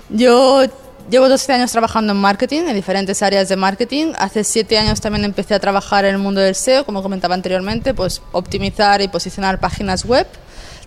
Yo 0.08 0.62
llevo 1.10 1.28
12 1.28 1.52
años 1.52 1.70
trabajando 1.70 2.14
en 2.14 2.18
marketing, 2.18 2.62
en 2.62 2.74
diferentes 2.74 3.22
áreas 3.22 3.46
de 3.50 3.56
marketing. 3.56 4.14
Hace 4.16 4.42
7 4.42 4.78
años 4.78 5.02
también 5.02 5.26
empecé 5.26 5.52
a 5.52 5.60
trabajar 5.60 6.06
en 6.06 6.14
el 6.14 6.18
mundo 6.18 6.40
del 6.40 6.54
SEO, 6.54 6.86
como 6.86 7.02
comentaba 7.02 7.34
anteriormente, 7.34 7.92
pues 7.92 8.22
optimizar 8.32 9.02
y 9.02 9.08
posicionar 9.08 9.60
páginas 9.60 10.06
web. 10.06 10.26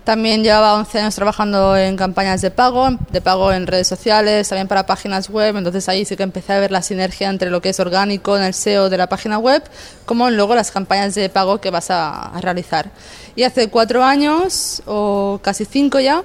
También 0.06 0.44
llevaba 0.44 0.74
11 0.74 1.00
años 1.00 1.16
trabajando 1.16 1.76
en 1.76 1.96
campañas 1.96 2.40
de 2.40 2.52
pago, 2.52 2.90
de 3.10 3.20
pago 3.20 3.52
en 3.52 3.66
redes 3.66 3.88
sociales, 3.88 4.48
también 4.48 4.68
para 4.68 4.86
páginas 4.86 5.28
web. 5.28 5.56
Entonces 5.56 5.88
ahí 5.88 6.04
sí 6.04 6.16
que 6.16 6.22
empecé 6.22 6.52
a 6.52 6.60
ver 6.60 6.70
la 6.70 6.80
sinergia 6.80 7.28
entre 7.28 7.50
lo 7.50 7.60
que 7.60 7.70
es 7.70 7.80
orgánico 7.80 8.36
en 8.36 8.44
el 8.44 8.54
SEO 8.54 8.88
de 8.88 8.98
la 8.98 9.08
página 9.08 9.38
web, 9.38 9.64
como 10.04 10.30
luego 10.30 10.54
las 10.54 10.70
campañas 10.70 11.16
de 11.16 11.28
pago 11.28 11.60
que 11.60 11.70
vas 11.70 11.90
a, 11.90 12.28
a 12.28 12.40
realizar. 12.40 12.88
Y 13.34 13.42
hace 13.42 13.68
cuatro 13.68 14.04
años, 14.04 14.80
o 14.86 15.40
casi 15.42 15.64
cinco 15.64 15.98
ya, 15.98 16.22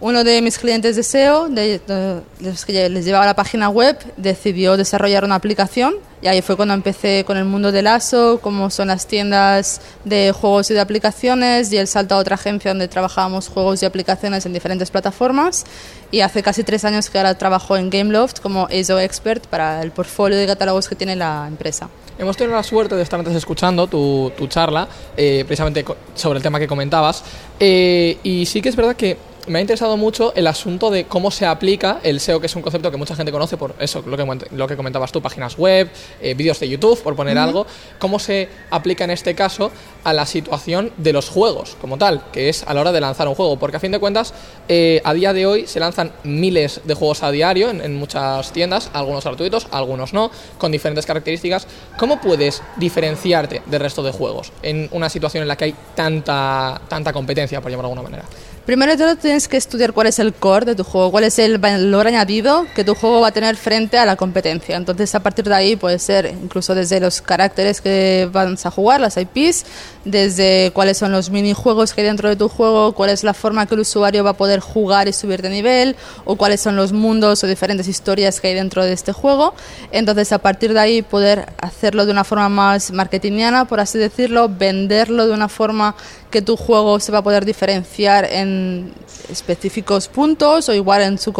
uno 0.00 0.22
de 0.22 0.40
mis 0.42 0.58
clientes 0.58 0.96
de 0.96 1.02
SEO, 1.02 1.48
de, 1.48 1.80
de 1.80 2.88
les 2.88 3.04
llevaba 3.04 3.26
la 3.26 3.34
página 3.34 3.68
web, 3.68 3.98
decidió 4.16 4.76
desarrollar 4.76 5.24
una 5.24 5.34
aplicación 5.34 5.96
y 6.20 6.26
ahí 6.26 6.42
fue 6.42 6.56
cuando 6.56 6.74
empecé 6.74 7.24
con 7.24 7.36
el 7.36 7.44
mundo 7.44 7.70
del 7.70 7.86
ASO, 7.86 8.40
como 8.40 8.70
son 8.70 8.88
las 8.88 9.06
tiendas 9.06 9.80
de 10.04 10.32
juegos 10.32 10.70
y 10.70 10.74
de 10.74 10.80
aplicaciones 10.80 11.72
y 11.72 11.76
el 11.76 11.86
salto 11.86 12.14
a 12.14 12.18
otra 12.18 12.34
agencia 12.34 12.70
donde 12.72 12.88
trabajábamos 12.88 13.48
juegos 13.48 13.82
y 13.82 13.86
aplicaciones 13.86 14.44
en 14.46 14.52
diferentes 14.52 14.90
plataformas 14.90 15.64
y 16.10 16.20
hace 16.20 16.42
casi 16.42 16.64
tres 16.64 16.84
años 16.84 17.10
que 17.10 17.18
ahora 17.18 17.36
trabajo 17.36 17.76
en 17.76 17.90
Gameloft 17.90 18.40
como 18.40 18.66
ASO 18.66 18.98
Expert 18.98 19.46
para 19.46 19.82
el 19.82 19.90
portfolio 19.90 20.36
de 20.38 20.46
catálogos 20.46 20.88
que 20.88 20.96
tiene 20.96 21.14
la 21.14 21.46
empresa. 21.46 21.88
Hemos 22.18 22.36
tenido 22.36 22.56
la 22.56 22.64
suerte 22.64 22.96
de 22.96 23.02
estar 23.02 23.20
antes 23.20 23.34
escuchando 23.36 23.86
tu, 23.86 24.32
tu 24.36 24.48
charla, 24.48 24.88
eh, 25.16 25.44
precisamente 25.46 25.84
sobre 26.14 26.38
el 26.38 26.42
tema 26.42 26.58
que 26.58 26.66
comentabas, 26.66 27.22
eh, 27.60 28.18
y 28.24 28.44
sí 28.46 28.60
que 28.60 28.70
es 28.70 28.76
verdad 28.76 28.96
que 28.96 29.16
me 29.48 29.58
ha 29.58 29.62
interesado 29.62 29.96
mucho 29.96 30.32
el 30.34 30.46
asunto 30.46 30.90
de 30.90 31.04
cómo 31.04 31.30
se 31.30 31.46
aplica 31.46 32.00
el 32.02 32.20
SEO, 32.20 32.40
que 32.40 32.46
es 32.46 32.56
un 32.56 32.62
concepto 32.62 32.90
que 32.90 32.96
mucha 32.96 33.14
gente 33.14 33.32
conoce 33.32 33.56
por 33.56 33.74
eso, 33.78 34.02
lo 34.06 34.16
que, 34.16 34.46
lo 34.52 34.66
que 34.66 34.76
comentabas 34.76 35.12
tú, 35.12 35.22
páginas 35.22 35.56
web, 35.56 35.90
eh, 36.20 36.34
vídeos 36.34 36.60
de 36.60 36.68
YouTube, 36.68 37.00
por 37.02 37.16
poner 37.16 37.38
algo, 37.38 37.66
cómo 37.98 38.18
se 38.18 38.48
aplica 38.70 39.04
en 39.04 39.10
este 39.10 39.34
caso 39.34 39.70
a 40.04 40.12
la 40.12 40.26
situación 40.26 40.92
de 40.96 41.12
los 41.12 41.28
juegos 41.28 41.76
como 41.80 41.98
tal, 41.98 42.30
que 42.32 42.48
es 42.48 42.62
a 42.64 42.74
la 42.74 42.80
hora 42.80 42.92
de 42.92 43.00
lanzar 43.00 43.28
un 43.28 43.34
juego, 43.34 43.58
porque 43.58 43.76
a 43.76 43.80
fin 43.80 43.92
de 43.92 43.98
cuentas, 43.98 44.34
eh, 44.68 45.00
a 45.04 45.14
día 45.14 45.32
de 45.32 45.46
hoy 45.46 45.66
se 45.66 45.80
lanzan 45.80 46.12
miles 46.24 46.80
de 46.84 46.94
juegos 46.94 47.22
a 47.22 47.30
diario 47.30 47.70
en, 47.70 47.80
en 47.80 47.96
muchas 47.96 48.52
tiendas, 48.52 48.90
algunos 48.92 49.24
gratuitos, 49.24 49.68
algunos 49.70 50.12
no, 50.12 50.30
con 50.58 50.72
diferentes 50.72 51.06
características. 51.06 51.66
¿Cómo 51.98 52.20
puedes 52.20 52.62
diferenciarte 52.76 53.62
del 53.66 53.80
resto 53.80 54.02
de 54.02 54.12
juegos 54.12 54.52
en 54.62 54.88
una 54.92 55.08
situación 55.08 55.42
en 55.42 55.48
la 55.48 55.56
que 55.56 55.64
hay 55.64 55.74
tanta, 55.94 56.80
tanta 56.88 57.12
competencia, 57.12 57.60
por 57.60 57.70
llamarlo 57.70 57.88
de 57.88 57.92
alguna 57.94 58.10
manera? 58.10 58.47
Primero 58.68 58.92
de 58.92 58.98
todo 58.98 59.16
tienes 59.16 59.48
que 59.48 59.56
estudiar 59.56 59.94
cuál 59.94 60.08
es 60.08 60.18
el 60.18 60.34
core 60.34 60.66
de 60.66 60.74
tu 60.74 60.84
juego, 60.84 61.10
cuál 61.10 61.24
es 61.24 61.38
el 61.38 61.56
valor 61.56 62.06
añadido 62.06 62.66
que 62.74 62.84
tu 62.84 62.94
juego 62.94 63.22
va 63.22 63.28
a 63.28 63.32
tener 63.32 63.56
frente 63.56 63.96
a 63.96 64.04
la 64.04 64.16
competencia. 64.16 64.76
Entonces 64.76 65.14
a 65.14 65.20
partir 65.20 65.46
de 65.46 65.54
ahí 65.54 65.76
puede 65.76 65.98
ser 65.98 66.26
incluso 66.26 66.74
desde 66.74 67.00
los 67.00 67.22
caracteres 67.22 67.80
que 67.80 68.28
vas 68.30 68.66
a 68.66 68.70
jugar, 68.70 69.00
las 69.00 69.16
IPs, 69.16 69.64
desde 70.10 70.70
cuáles 70.72 70.98
son 70.98 71.12
los 71.12 71.30
minijuegos 71.30 71.92
que 71.92 72.00
hay 72.00 72.06
dentro 72.06 72.28
de 72.28 72.36
tu 72.36 72.48
juego, 72.48 72.92
cuál 72.92 73.10
es 73.10 73.24
la 73.24 73.34
forma 73.34 73.66
que 73.66 73.74
el 73.74 73.80
usuario 73.80 74.24
va 74.24 74.30
a 74.30 74.36
poder 74.36 74.60
jugar 74.60 75.08
y 75.08 75.12
subir 75.12 75.42
de 75.42 75.50
nivel, 75.50 75.96
o 76.24 76.36
cuáles 76.36 76.60
son 76.60 76.76
los 76.76 76.92
mundos 76.92 77.44
o 77.44 77.46
diferentes 77.46 77.88
historias 77.88 78.40
que 78.40 78.48
hay 78.48 78.54
dentro 78.54 78.84
de 78.84 78.92
este 78.92 79.12
juego. 79.12 79.54
Entonces, 79.92 80.32
a 80.32 80.38
partir 80.38 80.72
de 80.72 80.80
ahí, 80.80 81.02
poder 81.02 81.52
hacerlo 81.60 82.06
de 82.06 82.12
una 82.12 82.24
forma 82.24 82.48
más 82.48 82.90
marketingiana, 82.90 83.66
por 83.66 83.80
así 83.80 83.98
decirlo, 83.98 84.48
venderlo 84.48 85.26
de 85.26 85.32
una 85.32 85.48
forma 85.48 85.94
que 86.30 86.42
tu 86.42 86.56
juego 86.56 87.00
se 87.00 87.12
va 87.12 87.18
a 87.18 87.22
poder 87.22 87.44
diferenciar 87.44 88.24
en 88.30 88.92
específicos 89.30 90.08
puntos 90.08 90.68
o 90.68 90.74
igual 90.74 91.02
en 91.02 91.18
su 91.18 91.32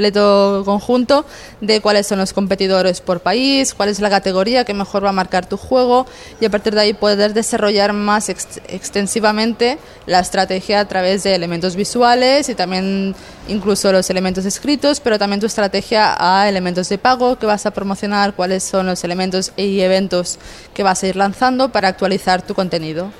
completo 0.00 0.62
conjunto 0.64 1.26
de 1.60 1.82
cuáles 1.82 2.06
son 2.06 2.18
los 2.20 2.32
competidores 2.32 3.02
por 3.02 3.20
país, 3.20 3.74
cuál 3.74 3.90
es 3.90 4.00
la 4.00 4.08
categoría 4.08 4.64
que 4.64 4.72
mejor 4.72 5.04
va 5.04 5.10
a 5.10 5.12
marcar 5.12 5.44
tu 5.44 5.58
juego 5.58 6.06
y 6.40 6.46
a 6.46 6.50
partir 6.50 6.74
de 6.74 6.80
ahí 6.80 6.94
poder 6.94 7.34
desarrollar 7.34 7.92
más 7.92 8.30
ex- 8.30 8.62
extensivamente 8.68 9.76
la 10.06 10.20
estrategia 10.20 10.80
a 10.80 10.86
través 10.86 11.22
de 11.22 11.34
elementos 11.34 11.76
visuales 11.76 12.48
y 12.48 12.54
también 12.54 13.14
incluso 13.46 13.92
los 13.92 14.08
elementos 14.08 14.46
escritos, 14.46 15.00
pero 15.00 15.18
también 15.18 15.38
tu 15.38 15.46
estrategia 15.46 16.16
a 16.18 16.48
elementos 16.48 16.88
de 16.88 16.96
pago 16.96 17.36
que 17.36 17.44
vas 17.44 17.66
a 17.66 17.70
promocionar, 17.70 18.32
cuáles 18.32 18.64
son 18.64 18.86
los 18.86 19.04
elementos 19.04 19.52
y 19.58 19.80
eventos 19.80 20.38
que 20.72 20.82
vas 20.82 21.02
a 21.02 21.08
ir 21.08 21.16
lanzando 21.16 21.72
para 21.72 21.88
actualizar 21.88 22.40
tu 22.40 22.54
contenido. 22.54 23.10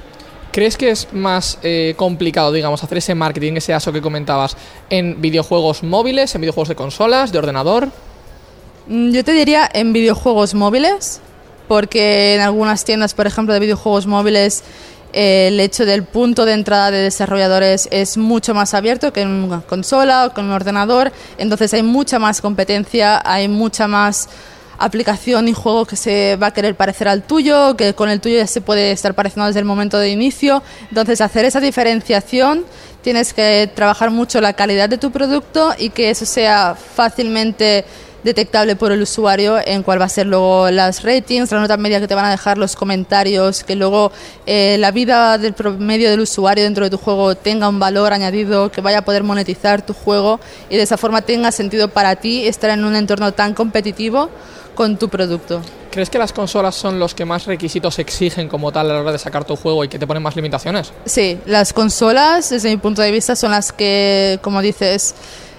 ¿Crees 0.53 0.77
que 0.77 0.91
es 0.91 1.13
más 1.13 1.59
eh, 1.63 1.95
complicado, 1.97 2.51
digamos, 2.51 2.83
hacer 2.83 2.99
ese 2.99 3.15
marketing, 3.15 3.55
ese 3.55 3.73
ASO 3.73 3.93
que 3.93 4.03
comentabas, 4.03 4.57
en 4.89 5.21
videojuegos 5.21 5.83
móviles, 5.85 6.35
en 6.35 6.41
videojuegos 6.41 6.69
de 6.69 6.75
consolas, 6.75 7.31
de 7.31 7.39
ordenador? 7.39 7.89
Mm, 8.89 9.11
Yo 9.13 9.25
te 9.25 9.33
diría 9.33 9.69
en 9.73 9.93
videojuegos 9.93 10.55
móviles, 10.55 11.21
porque 11.69 12.35
en 12.35 12.41
algunas 12.41 12.85
tiendas, 12.85 13.15
por 13.15 13.29
ejemplo, 13.29 13.55
de 13.55 13.61
videojuegos 13.61 14.09
móviles, 14.09 14.65
eh, 15.13 15.49
el 15.49 15.61
hecho 15.61 15.85
del 15.85 16.03
punto 16.03 16.45
de 16.45 16.55
entrada 16.55 16.91
de 16.91 16.99
desarrolladores 16.99 17.89
es 17.93 18.17
mucho 18.17 18.53
más 18.53 18.75
abierto 18.75 19.13
que 19.13 19.23
en 19.23 19.29
una 19.29 19.61
consola 19.61 20.27
o 20.27 20.35
con 20.35 20.47
un 20.47 20.53
ordenador, 20.53 21.13
entonces 21.39 21.75
hay 21.75 21.83
mucha 21.83 22.19
más 22.19 22.41
competencia, 22.41 23.21
hay 23.25 23.49
mucha 23.49 23.87
más 23.87 24.29
aplicación 24.81 25.47
y 25.47 25.53
juego 25.53 25.85
que 25.85 25.95
se 25.95 26.37
va 26.37 26.49
a 26.49 26.51
querer 26.53 26.75
parecer 26.75 27.07
al 27.07 27.23
tuyo, 27.23 27.77
que 27.77 27.95
con 27.95 28.09
el 28.09 28.21
tuyo 28.21 28.39
ya 28.39 28.47
se 28.47 28.61
puede 28.61 28.93
estar 28.93 29.15
pareciendo 29.15 29.47
desde 29.47 29.61
el 29.61 29.67
momento 29.67 29.99
de 29.99 30.09
inicio. 30.09 30.63
Entonces, 30.89 31.21
hacer 31.21 31.45
esa 31.45 31.61
diferenciación 31.61 32.65
tienes 33.03 33.33
que 33.33 33.71
trabajar 33.75 34.11
mucho 34.11 34.41
la 34.41 34.55
calidad 34.55 34.89
de 34.89 34.99
tu 34.99 35.11
producto 35.11 35.75
y 35.79 35.91
que 35.91 36.11
eso 36.11 36.27
sea 36.27 36.75
fácilmente 36.75 37.85
detectable 38.23 38.77
por 38.77 38.93
el 38.93 39.03
usuario 39.03 39.59
en 39.65 39.83
cuál 39.83 40.01
va 40.01 40.05
a 40.05 40.09
ser 40.09 40.27
luego 40.27 40.71
las 40.71 41.03
ratings, 41.03 41.51
la 41.53 41.61
nota 41.61 41.77
media 41.77 42.01
que 42.01 42.09
te 42.09 42.15
van 42.15 42.27
a 42.27 42.31
dejar, 42.31 42.59
los 42.59 42.77
comentarios, 42.77 43.65
que 43.65 43.77
luego 43.77 44.13
eh, 44.47 44.77
la 44.79 44.91
vida 44.91 45.39
del 45.39 45.55
promedio 45.55 46.11
del 46.11 46.21
usuario 46.21 46.65
dentro 46.65 46.85
de 46.85 46.91
tu 46.91 46.99
juego 46.99 47.35
tenga 47.35 47.69
un 47.69 47.79
valor 47.79 48.13
añadido, 48.13 48.71
que 48.71 48.81
vaya 48.81 48.99
a 48.99 49.05
poder 49.05 49.23
monetizar 49.23 49.85
tu 49.85 49.95
juego 49.95 50.41
y 50.69 50.77
de 50.77 50.83
esa 50.83 50.97
forma 50.97 51.23
tenga 51.23 51.51
sentido 51.53 51.89
para 51.89 52.17
ti 52.17 52.47
estar 52.47 52.71
en 52.71 52.85
un 52.85 52.95
entorno 52.95 53.33
tan 53.33 53.55
competitivo 53.55 54.29
con 54.81 54.97
tu 54.97 55.11
producto. 55.11 55.61
¿Crees 55.91 56.09
que 56.09 56.17
las 56.17 56.33
consolas 56.33 56.75
son 56.75 56.99
los 56.99 57.15
que 57.15 57.27
más 57.27 57.45
requisitos 57.45 57.99
exigen 57.99 58.49
como 58.49 58.73
tal 58.73 58.91
a 58.91 58.95
la 58.95 59.01
hora 59.01 59.13
de 59.13 59.19
sacar 59.19 59.45
tu 59.45 59.55
juego 59.55 59.85
y 59.85 59.89
que 59.89 59.99
te 59.99 60.07
ponen 60.07 60.23
más 60.23 60.35
limitaciones? 60.37 60.91
Sí, 61.05 61.39
las 61.45 61.75
consolas, 61.75 62.49
desde 62.49 62.71
mi 62.71 62.79
punto 62.79 63.03
de 63.03 63.11
vista, 63.11 63.37
son 63.37 63.51
las 63.51 63.73
que, 63.73 64.39
como 64.41 64.63
dices, 64.63 65.15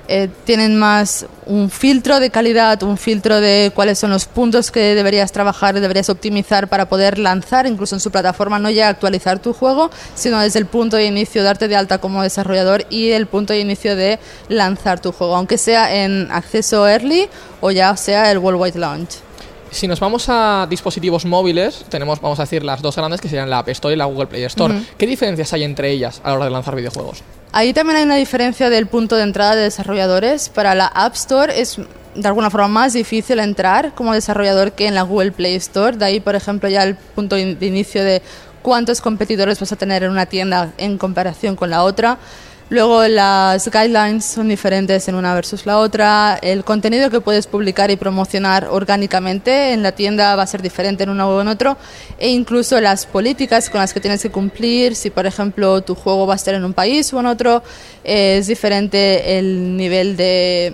eh, 0.08 0.30
tienen 0.46 0.78
más 0.78 1.26
un 1.46 1.70
filtro 1.70 2.20
de 2.20 2.30
calidad, 2.30 2.82
un 2.84 2.98
filtro 2.98 3.40
de 3.40 3.72
cuáles 3.74 4.00
son 4.00 4.10
los 4.12 4.26
puntos 4.26 4.72
que 4.72 4.96
deberías 4.96 5.32
trabajar, 5.32 5.80
deberías 5.80 6.10
optimizar 6.10 6.68
para 6.68 6.88
poder 6.88 7.18
lanzar, 7.18 7.66
incluso 7.68 7.96
en 7.96 8.00
su 8.00 8.12
plataforma, 8.12 8.60
no 8.60 8.70
ya 8.70 8.90
actualizar 8.90 9.40
tu 9.40 9.54
juego, 9.54 9.90
sino 10.16 10.40
desde 10.40 10.60
el 10.60 10.66
punto 10.66 10.98
de 10.98 11.06
inicio, 11.06 11.44
darte 11.44 11.68
de 11.68 11.76
alta 11.76 12.00
como 12.00 12.24
desarrollador 12.24 12.86
y 12.90 13.12
el 13.12 13.28
punto 13.28 13.54
de 13.54 13.60
inicio 13.60 13.96
de 13.96 14.20
lanzar 14.50 15.00
tu 15.00 15.12
juego, 15.12 15.36
aunque 15.36 15.58
sea 15.58 16.04
en 16.04 16.30
acceso 16.32 16.88
early 16.88 17.30
o 17.60 17.72
ya 17.72 17.96
sea 17.96 18.32
el 18.32 18.38
worldwide 18.38 18.80
launch. 18.80 19.31
Si 19.72 19.88
nos 19.88 20.02
vamos 20.02 20.26
a 20.28 20.68
dispositivos 20.70 21.26
móviles, 21.26 21.86
tenemos, 21.90 22.20
vamos 22.20 22.38
a 22.40 22.44
decir, 22.44 22.64
las 22.64 22.82
dos 22.82 22.98
grandes 22.98 23.22
que 23.22 23.30
serían 23.30 23.50
la 23.50 23.60
App 23.60 23.70
Store 23.70 23.94
y 23.94 23.98
la 23.98 24.06
Google 24.06 24.28
Play 24.28 24.44
Store. 24.44 24.74
Ujú. 24.74 24.86
¿Qué 24.98 25.08
diferencias 25.08 25.54
hay 25.54 25.64
entre 25.64 25.90
ellas 25.90 26.20
a 26.24 26.30
la 26.30 26.36
hora 26.36 26.46
de 26.46 26.52
lanzar 26.52 26.76
videojuegos? 26.76 27.24
Ahí 27.54 27.74
también 27.74 27.98
hay 27.98 28.04
una 28.04 28.16
diferencia 28.16 28.70
del 28.70 28.88
punto 28.88 29.16
de 29.16 29.24
entrada 29.24 29.56
de 29.56 29.64
desarrolladores. 29.64 30.50
Para 30.50 30.76
la 30.76 30.88
App 30.88 31.16
Store 31.16 31.60
es 31.60 31.78
de 32.16 32.28
alguna 32.28 32.50
forma 32.50 32.68
más 32.68 32.94
difícil 32.94 33.40
entrar 33.40 33.96
como 33.96 34.14
desarrollador 34.14 34.74
que 34.74 34.88
en 34.88 34.96
la 34.96 35.04
Google 35.04 35.32
Play 35.32 35.56
Store. 35.56 35.96
De 35.96 36.04
ahí, 36.04 36.20
por 36.20 36.36
ejemplo, 36.36 36.68
ya 36.68 36.84
el 36.84 36.96
punto 36.96 37.38
de 37.38 37.58
inicio 37.62 38.04
de 38.04 38.22
cuántos 38.62 39.00
competidores 39.00 39.60
vas 39.60 39.72
a 39.72 39.78
tener 39.78 40.04
en 40.04 40.12
una 40.12 40.26
tienda 40.26 40.74
en 40.78 40.98
comparación 40.98 41.56
con 41.56 41.70
la 41.70 41.84
otra. 41.84 42.18
Luego 42.72 43.06
las 43.06 43.70
guidelines 43.70 44.24
son 44.24 44.48
diferentes 44.48 45.06
en 45.10 45.16
una 45.16 45.34
versus 45.34 45.66
la 45.66 45.78
otra. 45.78 46.40
El 46.42 46.64
contenido 46.64 47.10
que 47.10 47.20
puedes 47.20 47.46
publicar 47.46 47.92
y 47.92 47.98
promocionar 47.98 48.70
orgánicamente 48.72 49.74
en 49.74 49.84
la 49.84 49.92
tienda 49.92 50.38
va 50.38 50.44
a 50.44 50.48
ser 50.48 50.62
diferente 50.62 51.04
en 51.04 51.10
uno 51.10 51.28
o 51.28 51.42
en 51.42 51.50
otro. 51.50 51.76
E 52.18 52.30
incluso 52.30 52.80
las 52.80 53.06
políticas 53.06 53.70
con 53.70 53.82
las 53.82 53.94
que 53.94 54.00
tienes 54.00 54.22
que 54.22 54.30
cumplir, 54.32 54.96
si 54.96 55.10
por 55.10 55.26
ejemplo 55.26 55.82
tu 55.82 55.96
juego 55.96 56.26
va 56.26 56.36
a 56.36 56.38
estar 56.38 56.54
en 56.54 56.64
un 56.64 56.72
país 56.72 57.12
o 57.12 57.20
en 57.20 57.26
otro, 57.26 57.62
es 58.06 58.48
diferente 58.48 59.38
el 59.38 59.76
nivel 59.76 60.16
de 60.16 60.74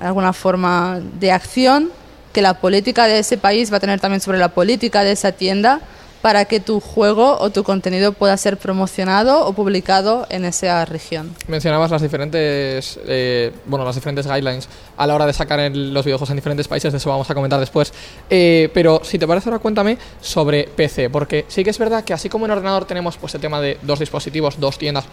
alguna 0.00 0.34
forma 0.34 1.00
de 1.18 1.32
acción 1.32 1.90
que 2.34 2.42
la 2.42 2.60
política 2.60 3.06
de 3.06 3.20
ese 3.20 3.38
país 3.38 3.72
va 3.72 3.78
a 3.78 3.80
tener 3.80 4.00
también 4.00 4.20
sobre 4.20 4.38
la 4.38 4.50
política 4.50 5.02
de 5.02 5.12
esa 5.12 5.32
tienda 5.32 5.80
para 6.22 6.44
que 6.46 6.60
tu 6.60 6.80
juego 6.80 7.38
o 7.38 7.50
tu 7.50 7.62
contenido 7.62 8.12
pueda 8.12 8.36
ser 8.36 8.56
promocionado 8.56 9.46
o 9.46 9.52
publicado 9.52 10.26
en 10.30 10.44
esa 10.44 10.84
región. 10.84 11.34
Mencionabas 11.46 11.90
las 11.90 12.02
diferentes, 12.02 12.98
eh, 13.06 13.52
bueno, 13.66 13.84
las 13.84 13.94
diferentes 13.94 14.26
guidelines 14.26 14.68
a 14.96 15.06
la 15.06 15.14
hora 15.14 15.26
de 15.26 15.32
sacar 15.32 15.58
los 15.58 16.04
videojuegos 16.04 16.30
en 16.30 16.36
diferentes 16.36 16.68
países, 16.68 16.92
de 16.92 16.98
eso 16.98 17.10
vamos 17.10 17.30
a 17.30 17.34
comentar 17.34 17.60
después. 17.60 17.92
Eh, 18.28 18.70
pero 18.74 19.00
si 19.04 19.18
te 19.18 19.26
parece 19.26 19.48
ahora 19.48 19.60
cuéntame 19.60 19.98
sobre 20.20 20.64
PC, 20.64 21.10
porque 21.10 21.44
sí 21.48 21.64
que 21.64 21.70
es 21.70 21.78
verdad 21.78 22.04
que 22.04 22.12
así 22.12 22.28
como 22.28 22.46
en 22.46 22.52
ordenador 22.52 22.84
tenemos 22.84 23.16
pues 23.16 23.34
el 23.34 23.40
tema 23.40 23.60
de 23.60 23.78
dos 23.82 23.98
dispositivos, 23.98 24.58
dos 24.58 24.78
tiendas 24.78 25.04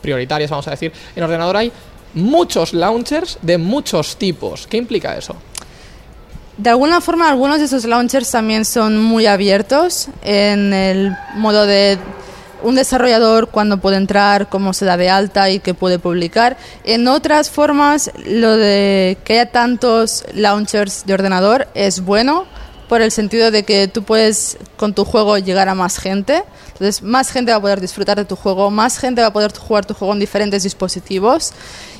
prioritarias, 0.00 0.50
vamos 0.50 0.68
a 0.68 0.72
decir, 0.72 0.92
en 1.16 1.22
ordenador 1.22 1.56
hay 1.56 1.72
muchos 2.14 2.72
launchers 2.72 3.38
de 3.42 3.58
muchos 3.58 4.16
tipos. 4.16 4.66
¿Qué 4.66 4.76
implica 4.76 5.16
eso? 5.16 5.36
De 6.56 6.70
alguna 6.70 7.00
forma, 7.00 7.28
algunos 7.28 7.58
de 7.58 7.64
esos 7.64 7.84
launchers 7.84 8.30
también 8.30 8.64
son 8.64 9.02
muy 9.02 9.26
abiertos 9.26 10.08
en 10.22 10.72
el 10.72 11.16
modo 11.34 11.66
de 11.66 11.98
un 12.62 12.76
desarrollador 12.76 13.48
cuando 13.48 13.78
puede 13.78 13.96
entrar, 13.96 14.48
cómo 14.48 14.72
se 14.72 14.84
da 14.84 14.96
de 14.96 15.10
alta 15.10 15.50
y 15.50 15.58
qué 15.58 15.74
puede 15.74 15.98
publicar. 15.98 16.56
En 16.84 17.08
otras 17.08 17.50
formas, 17.50 18.10
lo 18.24 18.56
de 18.56 19.18
que 19.24 19.34
haya 19.34 19.50
tantos 19.50 20.24
launchers 20.32 21.04
de 21.06 21.14
ordenador 21.14 21.66
es 21.74 22.00
bueno 22.00 22.46
por 22.88 23.02
el 23.02 23.10
sentido 23.10 23.50
de 23.50 23.64
que 23.64 23.88
tú 23.88 24.04
puedes 24.04 24.56
con 24.76 24.94
tu 24.94 25.04
juego 25.04 25.36
llegar 25.38 25.68
a 25.68 25.74
más 25.74 25.98
gente. 25.98 26.44
Entonces, 26.68 27.02
más 27.02 27.30
gente 27.30 27.50
va 27.50 27.58
a 27.58 27.60
poder 27.60 27.80
disfrutar 27.80 28.16
de 28.16 28.24
tu 28.24 28.36
juego, 28.36 28.70
más 28.70 28.98
gente 28.98 29.20
va 29.20 29.28
a 29.28 29.32
poder 29.32 29.52
jugar 29.56 29.84
tu 29.84 29.94
juego 29.94 30.14
en 30.14 30.20
diferentes 30.20 30.62
dispositivos 30.62 31.52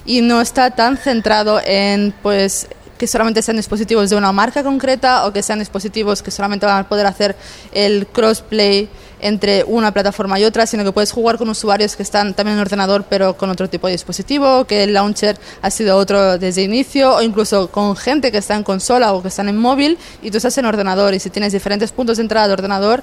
y 0.06 0.20
no 0.20 0.40
está 0.40 0.70
tan 0.70 0.96
centrado 0.96 1.60
en 1.64 2.14
pues 2.22 2.68
que 2.98 3.06
solamente 3.06 3.42
sean 3.42 3.56
dispositivos 3.56 4.10
de 4.10 4.16
una 4.16 4.32
marca 4.32 4.62
concreta 4.62 5.26
o 5.26 5.32
que 5.32 5.42
sean 5.42 5.58
dispositivos 5.58 6.22
que 6.22 6.30
solamente 6.30 6.66
van 6.66 6.78
a 6.78 6.88
poder 6.88 7.06
hacer 7.06 7.36
el 7.72 8.06
crossplay 8.06 8.88
entre 9.20 9.64
una 9.64 9.90
plataforma 9.92 10.38
y 10.38 10.44
otra, 10.44 10.66
sino 10.66 10.84
que 10.84 10.92
puedes 10.92 11.10
jugar 11.10 11.38
con 11.38 11.48
usuarios 11.48 11.96
que 11.96 12.02
están 12.02 12.34
también 12.34 12.56
en 12.56 12.60
ordenador 12.60 13.06
pero 13.08 13.36
con 13.36 13.48
otro 13.48 13.70
tipo 13.70 13.86
de 13.86 13.92
dispositivo, 13.92 14.66
que 14.66 14.84
el 14.84 14.92
launcher 14.92 15.38
ha 15.62 15.70
sido 15.70 15.96
otro 15.96 16.36
desde 16.36 16.62
inicio, 16.62 17.16
o 17.16 17.22
incluso 17.22 17.70
con 17.70 17.96
gente 17.96 18.30
que 18.30 18.38
está 18.38 18.54
en 18.54 18.64
consola 18.64 19.14
o 19.14 19.22
que 19.22 19.28
están 19.28 19.48
en 19.48 19.56
móvil 19.56 19.98
y 20.22 20.30
tú 20.30 20.36
estás 20.36 20.58
en 20.58 20.66
ordenador 20.66 21.14
y 21.14 21.20
si 21.20 21.30
tienes 21.30 21.52
diferentes 21.52 21.90
puntos 21.90 22.18
de 22.18 22.22
entrada 22.24 22.48
de 22.48 22.52
ordenador, 22.52 23.02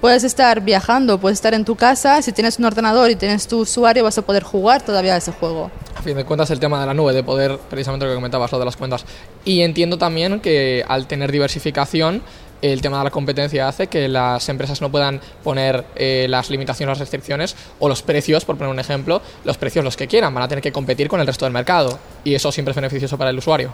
puedes 0.00 0.24
estar 0.24 0.60
viajando, 0.62 1.18
puedes 1.18 1.38
estar 1.38 1.54
en 1.54 1.64
tu 1.64 1.76
casa, 1.76 2.22
si 2.22 2.32
tienes 2.32 2.58
un 2.58 2.64
ordenador 2.64 3.10
y 3.10 3.16
tienes 3.16 3.46
tu 3.46 3.60
usuario 3.60 4.04
vas 4.04 4.18
a 4.18 4.22
poder 4.22 4.42
jugar 4.42 4.82
todavía 4.82 5.16
ese 5.16 5.32
juego. 5.32 5.70
A 5.96 6.02
fin 6.02 6.16
de 6.16 6.24
cuentas, 6.24 6.50
el 6.50 6.60
tema 6.60 6.80
de 6.80 6.86
la 6.86 6.94
nube, 6.94 7.12
de 7.12 7.22
poder, 7.22 7.58
precisamente 7.68 8.06
lo 8.06 8.12
que 8.12 8.16
comentabas, 8.16 8.50
lo 8.52 8.58
de 8.58 8.64
las 8.64 8.76
cuentas. 8.76 9.04
Y 9.44 9.60
entiendo 9.60 9.98
también 9.98 10.40
que 10.40 10.84
al 10.88 11.06
tener 11.06 11.30
diversificación, 11.30 12.22
el 12.62 12.82
tema 12.82 12.98
de 12.98 13.04
la 13.04 13.10
competencia 13.10 13.68
hace 13.68 13.86
que 13.86 14.08
las 14.08 14.48
empresas 14.48 14.80
no 14.80 14.90
puedan 14.90 15.20
poner 15.42 15.84
eh, 15.96 16.26
las 16.28 16.50
limitaciones, 16.50 16.92
las 16.92 16.98
restricciones 16.98 17.56
o 17.78 17.88
los 17.88 18.02
precios, 18.02 18.44
por 18.44 18.56
poner 18.56 18.72
un 18.72 18.78
ejemplo, 18.78 19.22
los 19.44 19.56
precios 19.56 19.84
los 19.84 19.96
que 19.96 20.06
quieran, 20.06 20.34
van 20.34 20.44
a 20.44 20.48
tener 20.48 20.62
que 20.62 20.72
competir 20.72 21.08
con 21.08 21.20
el 21.20 21.26
resto 21.26 21.46
del 21.46 21.52
mercado. 21.52 21.98
Y 22.24 22.34
eso 22.34 22.52
siempre 22.52 22.72
es 22.72 22.76
beneficioso 22.76 23.16
para 23.16 23.30
el 23.30 23.38
usuario. 23.38 23.72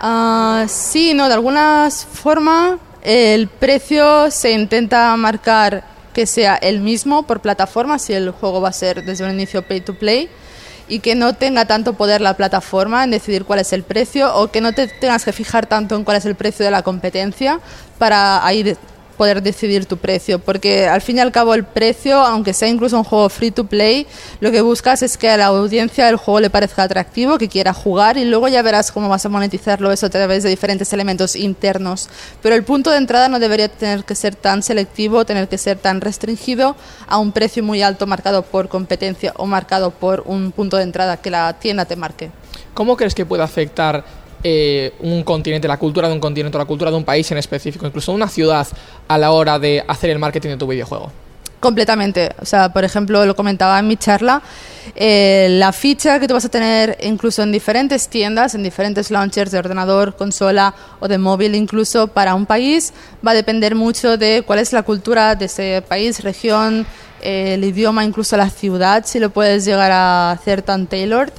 Ah, 0.00 0.66
sí, 0.68 1.12
no, 1.14 1.26
de 1.26 1.34
alguna 1.34 1.88
forma 1.90 2.78
el 3.02 3.48
precio 3.48 4.30
se 4.30 4.52
intenta 4.52 5.14
marcar 5.16 5.84
que 6.12 6.26
sea 6.26 6.56
el 6.56 6.80
mismo 6.80 7.24
por 7.24 7.40
plataforma, 7.40 7.98
si 7.98 8.12
el 8.12 8.30
juego 8.30 8.60
va 8.60 8.70
a 8.70 8.72
ser 8.72 9.04
desde 9.04 9.24
un 9.24 9.30
inicio 9.30 9.62
pay 9.62 9.80
to 9.80 9.94
play, 9.94 10.28
y 10.88 11.00
que 11.00 11.14
no 11.14 11.34
tenga 11.34 11.66
tanto 11.66 11.92
poder 11.92 12.20
la 12.20 12.34
plataforma 12.34 13.04
en 13.04 13.10
decidir 13.10 13.44
cuál 13.44 13.60
es 13.60 13.72
el 13.72 13.82
precio, 13.82 14.34
o 14.34 14.50
que 14.50 14.60
no 14.60 14.72
te 14.72 14.88
tengas 14.88 15.24
que 15.24 15.32
fijar 15.32 15.66
tanto 15.66 15.94
en 15.94 16.04
cuál 16.04 16.16
es 16.16 16.24
el 16.24 16.34
precio 16.34 16.64
de 16.64 16.70
la 16.70 16.82
competencia 16.82 17.60
para 17.98 18.42
de- 18.48 18.76
poder 19.18 19.42
decidir 19.42 19.84
tu 19.84 19.98
precio, 19.98 20.38
porque 20.38 20.88
al 20.88 21.02
fin 21.02 21.18
y 21.18 21.20
al 21.20 21.32
cabo 21.32 21.52
el 21.52 21.64
precio, 21.64 22.18
aunque 22.18 22.54
sea 22.54 22.68
incluso 22.68 22.96
un 22.96 23.04
juego 23.04 23.28
free 23.28 23.50
to 23.50 23.64
play, 23.64 24.06
lo 24.40 24.50
que 24.50 24.62
buscas 24.62 25.02
es 25.02 25.18
que 25.18 25.28
a 25.28 25.36
la 25.36 25.46
audiencia 25.46 26.08
el 26.08 26.16
juego 26.16 26.40
le 26.40 26.48
parezca 26.48 26.84
atractivo, 26.84 27.36
que 27.36 27.48
quiera 27.48 27.74
jugar 27.74 28.16
y 28.16 28.24
luego 28.24 28.48
ya 28.48 28.62
verás 28.62 28.90
cómo 28.92 29.10
vas 29.10 29.26
a 29.26 29.28
monetizarlo 29.28 29.92
eso 29.92 30.06
a 30.06 30.10
través 30.10 30.44
de 30.44 30.48
diferentes 30.48 30.90
elementos 30.92 31.36
internos. 31.36 32.08
Pero 32.40 32.54
el 32.54 32.62
punto 32.62 32.90
de 32.90 32.96
entrada 32.96 33.28
no 33.28 33.38
debería 33.38 33.68
tener 33.68 34.04
que 34.04 34.14
ser 34.14 34.34
tan 34.34 34.62
selectivo, 34.62 35.26
tener 35.26 35.48
que 35.48 35.58
ser 35.58 35.76
tan 35.76 36.00
restringido 36.00 36.76
a 37.06 37.18
un 37.18 37.32
precio 37.32 37.62
muy 37.62 37.82
alto 37.82 38.06
marcado 38.06 38.42
por 38.42 38.68
competencia 38.68 39.34
o 39.36 39.46
marcado 39.46 39.90
por 39.90 40.22
un 40.26 40.52
punto 40.52 40.76
de 40.76 40.84
entrada 40.84 41.16
que 41.16 41.30
la 41.30 41.52
tienda 41.54 41.84
te 41.84 41.96
marque. 41.96 42.30
¿Cómo 42.72 42.96
crees 42.96 43.14
que 43.14 43.26
puede 43.26 43.42
afectar 43.42 44.04
eh, 44.42 44.92
un 45.00 45.22
continente, 45.22 45.66
la 45.68 45.78
cultura 45.78 46.08
de 46.08 46.14
un 46.14 46.20
continente 46.20 46.58
la 46.58 46.64
cultura 46.64 46.90
de 46.90 46.96
un 46.96 47.04
país 47.04 47.30
en 47.30 47.38
específico, 47.38 47.86
incluso 47.86 48.12
una 48.12 48.28
ciudad, 48.28 48.66
a 49.08 49.18
la 49.18 49.32
hora 49.32 49.58
de 49.58 49.84
hacer 49.86 50.10
el 50.10 50.18
marketing 50.18 50.50
de 50.50 50.56
tu 50.56 50.66
videojuego? 50.66 51.10
Completamente. 51.60 52.30
O 52.40 52.44
sea, 52.44 52.72
por 52.72 52.84
ejemplo, 52.84 53.26
lo 53.26 53.34
comentaba 53.34 53.78
en 53.80 53.88
mi 53.88 53.96
charla, 53.96 54.42
eh, 54.94 55.48
la 55.50 55.72
ficha 55.72 56.20
que 56.20 56.28
tú 56.28 56.34
vas 56.34 56.44
a 56.44 56.48
tener 56.48 56.96
incluso 57.02 57.42
en 57.42 57.50
diferentes 57.50 58.08
tiendas, 58.08 58.54
en 58.54 58.62
diferentes 58.62 59.10
launchers 59.10 59.50
de 59.50 59.58
ordenador, 59.58 60.14
consola 60.14 60.72
o 61.00 61.08
de 61.08 61.18
móvil 61.18 61.56
incluso 61.56 62.06
para 62.06 62.36
un 62.36 62.46
país, 62.46 62.92
va 63.26 63.32
a 63.32 63.34
depender 63.34 63.74
mucho 63.74 64.16
de 64.16 64.42
cuál 64.46 64.60
es 64.60 64.72
la 64.72 64.84
cultura 64.84 65.34
de 65.34 65.46
ese 65.46 65.82
país, 65.86 66.22
región, 66.22 66.86
eh, 67.22 67.54
el 67.54 67.64
idioma, 67.64 68.04
incluso 68.04 68.36
la 68.36 68.50
ciudad, 68.50 69.04
si 69.04 69.18
lo 69.18 69.30
puedes 69.30 69.64
llegar 69.64 69.90
a 69.90 70.30
hacer 70.30 70.62
tan 70.62 70.86
tailored. 70.86 71.32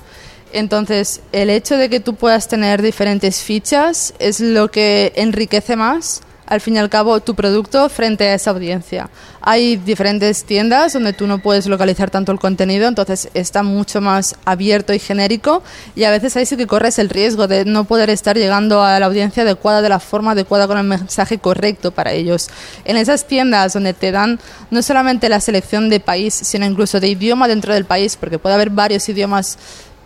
Entonces, 0.52 1.22
el 1.32 1.50
hecho 1.50 1.78
de 1.78 1.89
que 1.89 2.00
tú 2.00 2.16
puedas 2.16 2.47
tener 2.47 2.82
diferentes 2.82 3.41
fichas 3.41 4.14
es 4.20 4.39
lo 4.39 4.70
que 4.72 5.14
enriquece 5.16 5.76
más, 5.76 6.22
al 6.50 6.62
fin 6.62 6.76
y 6.76 6.80
al 6.80 6.89
cabo, 6.89 7.20
tu 7.20 7.36
producto 7.36 7.88
frente 7.89 8.28
a 8.28 8.34
esa 8.34 8.50
audiencia. 8.50 9.12
Hay 9.39 9.78
diferentes 9.78 10.43
tiendas 10.43 10.93
donde 10.93 11.14
tú 11.14 11.28
no 11.28 11.38
puedes 11.38 11.68
localizar 11.68 12.10
tanto 12.10 12.32
el 12.32 12.39
contenido, 12.39 12.88
entonces 12.88 13.30
está 13.36 13.62
mucho 13.62 14.02
más 14.02 14.36
abierto 14.45 14.91
y 14.91 15.00
genérico 15.00 15.62
y 15.95 16.06
a 16.06 16.12
veces 16.12 16.36
ahí 16.36 16.47
sí 16.47 16.58
que 16.58 16.66
corres 16.66 16.97
el 16.97 17.10
riesgo 17.10 17.47
de 17.47 17.66
no 17.66 17.84
poder 17.84 18.10
estar 18.10 18.36
llegando 18.36 18.82
a 18.82 19.00
la 19.00 19.06
audiencia 19.06 19.43
adecuada 19.43 19.84
de 19.84 19.89
la 19.89 20.00
forma 20.00 20.32
adecuada 20.32 20.68
con 20.68 20.80
el 20.80 20.86
mensaje 20.86 21.38
correcto 21.38 21.91
para 21.91 22.14
ellos. 22.14 22.50
En 22.84 22.97
esas 22.97 23.28
tiendas 23.28 23.74
donde 23.74 23.93
te 23.93 24.12
dan 24.12 24.39
no 24.72 24.82
solamente 24.82 25.30
la 25.30 25.41
selección 25.41 25.88
de 25.89 26.00
país, 26.00 26.34
sino 26.34 26.66
incluso 26.66 27.00
de 27.00 27.10
idioma 27.10 27.47
dentro 27.47 27.76
del 27.76 27.86
país, 27.86 28.18
porque 28.18 28.39
puede 28.39 28.56
haber 28.56 28.72
varios 28.72 29.08
idiomas 29.08 29.60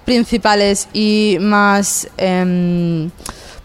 principales 0.05 0.87
y 0.93 1.37
más 1.39 2.07
em, 2.17 3.09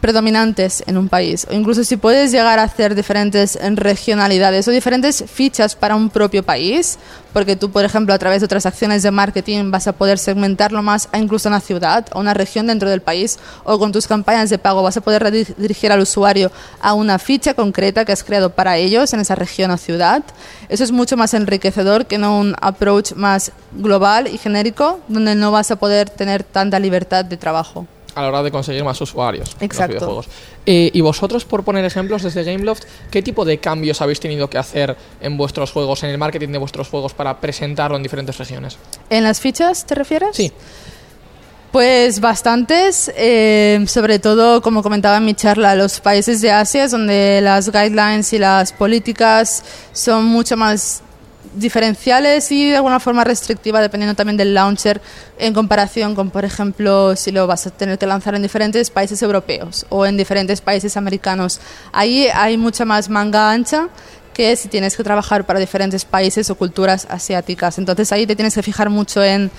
predominantes 0.01 0.83
en 0.87 0.97
un 0.97 1.09
país. 1.09 1.47
O 1.51 1.55
incluso 1.55 1.85
si 1.85 1.97
puedes 1.97 2.31
llegar 2.31 2.59
a 2.59 2.65
hacer 2.65 2.95
diferentes 2.95 3.59
regionalidades 3.75 4.69
o 4.69 4.71
diferentes 4.71 5.25
fichas 5.27 5.75
para 5.75 5.97
un 5.97 6.11
propio 6.11 6.43
país, 6.43 6.99
porque 7.33 7.57
tú, 7.57 7.71
por 7.71 7.85
ejemplo, 7.85 8.15
a 8.15 8.19
través 8.19 8.41
de 8.41 8.47
otras 8.47 8.67
acciones 8.67 9.03
de 9.03 9.11
marketing 9.11 9.71
vas 9.71 9.87
a 9.87 9.93
poder 9.93 10.19
segmentarlo 10.19 10.83
más 10.83 11.09
a 11.13 11.19
incluso 11.19 11.49
una 11.49 11.61
ciudad 11.61 12.07
o 12.13 12.21
una 12.21 12.35
región 12.35 12.67
dentro 12.67 12.89
del 12.89 13.01
país, 13.01 13.39
o 13.65 13.79
con 13.79 13.93
tus 13.93 14.07
campañas 14.07 14.51
de 14.51 14.59
pago 14.59 14.83
vas 14.83 14.97
a 14.97 15.01
poder 15.01 15.31
dirigir 15.57 15.93
al 15.93 16.01
usuario 16.01 16.51
a 16.81 16.95
una 16.95 17.19
ficha 17.19 17.55
concreta 17.55 18.05
que 18.05 18.13
has 18.13 18.25
creado 18.25 18.51
para 18.51 18.77
ellos 18.77 19.13
en 19.13 19.21
esa 19.21 19.35
región 19.35 19.71
o 19.71 19.77
ciudad. 19.77 20.23
Eso 20.69 20.85
es 20.85 20.93
mucho 20.93 21.17
más 21.17 21.35
enriquecedor 21.35 22.07
que 22.07 22.19
no 22.19 22.39
un 22.39 22.55
approach 22.61 23.13
más 23.13 23.53
global 23.73 24.29
y 24.29 24.39
genérico, 24.39 25.01
donde 25.09 25.35
no 25.35 25.53
vas 25.53 25.71
a 25.71 25.77
poder 25.77 26.11
tener 26.11 26.45
tanta 26.45 26.79
libertad 26.79 27.25
de 27.25 27.37
trabajo 27.37 27.87
a 28.19 28.23
la 28.23 28.29
hora 28.29 28.43
de 28.43 28.51
conseguir 28.51 28.83
más 28.83 29.01
usuarios 29.01 29.57
Exacto. 29.61 29.95
los 29.95 30.03
videojuegos. 30.03 30.29
Eh, 30.67 30.91
y 30.93 31.01
vosotros, 31.01 31.45
por 31.45 31.63
poner 31.63 31.85
ejemplos 31.85 32.23
desde 32.25 32.43
Gameloft, 32.43 32.83
¿qué 33.11 33.23
tipo 33.23 33.45
de 33.45 33.59
cambios 33.59 34.03
habéis 34.03 34.19
tenido 34.19 34.51
que 34.51 34.59
hacer 34.59 34.97
en 35.21 35.37
vuestros 35.37 35.71
juegos, 35.71 36.03
en 36.03 36.11
el 36.11 36.19
marketing 36.19 36.49
de 36.49 36.59
vuestros 36.59 36.89
juegos 36.89 37.15
para 37.15 37.41
presentarlo 37.41 37.97
en 37.97 38.03
diferentes 38.03 38.37
regiones? 38.37 38.77
¿En 39.09 39.23
las 39.23 39.41
fichas 39.41 39.87
te 39.87 39.95
refieres? 39.95 40.37
Sí. 40.37 40.53
Pues 41.71 42.21
bastantes, 42.21 43.13
eh, 43.15 43.85
sobre 43.87 44.19
todo, 44.19 44.63
como 44.63 44.83
comentaba 44.83 45.19
en 45.19 45.27
mi 45.27 45.35
charla, 45.35 45.75
los 45.75 46.01
países 46.01 46.41
de 46.41 46.51
Asia, 46.51 46.89
donde 46.89 47.41
las 47.43 47.71
guidelines 47.71 48.33
y 48.33 48.39
las 48.39 48.73
políticas 48.73 49.63
son 49.93 50.25
mucho 50.25 50.57
más 50.57 51.03
diferenciales 51.55 52.51
y 52.53 52.71
de 52.71 52.77
alguna 52.77 53.01
forma 53.01 53.25
restrictiva 53.25 53.81
dependiendo 53.81 54.15
también 54.15 54.37
del 54.37 54.55
launcher 54.55 55.01
en 55.39 55.55
comparación 55.55 56.15
con, 56.15 56.31
por 56.31 56.45
ejemplo, 56.45 57.17
si 57.17 57.33
lo 57.33 57.47
vas 57.47 57.67
a 57.67 57.71
tener 57.71 57.99
que 57.99 58.07
lanzar 58.07 58.35
en 58.35 58.43
diferentes 58.43 58.91
países 58.91 59.23
europeos 59.23 59.87
o 59.89 60.07
en 60.07 60.17
diferentes 60.17 60.61
países 60.61 60.97
americanos. 60.97 61.61
Ahí 61.93 62.29
hay 62.33 62.57
mucha 62.57 62.85
más 62.85 63.09
manga 63.09 63.51
ancha 63.51 63.89
que 64.35 64.55
si 64.55 64.69
tienes 64.69 64.97
que 64.97 65.03
trabajar 65.03 65.45
para 65.45 65.59
diferentes 65.59 66.05
países 66.05 66.49
o 66.51 66.55
culturas 66.55 67.07
asiáticas. 67.11 67.79
Entonces 67.79 68.13
ahí 68.13 68.27
te 68.27 68.37
tienes 68.37 68.55
que 68.55 68.63
fijar 68.63 68.89
mucho 68.89 69.23
en 69.25 69.51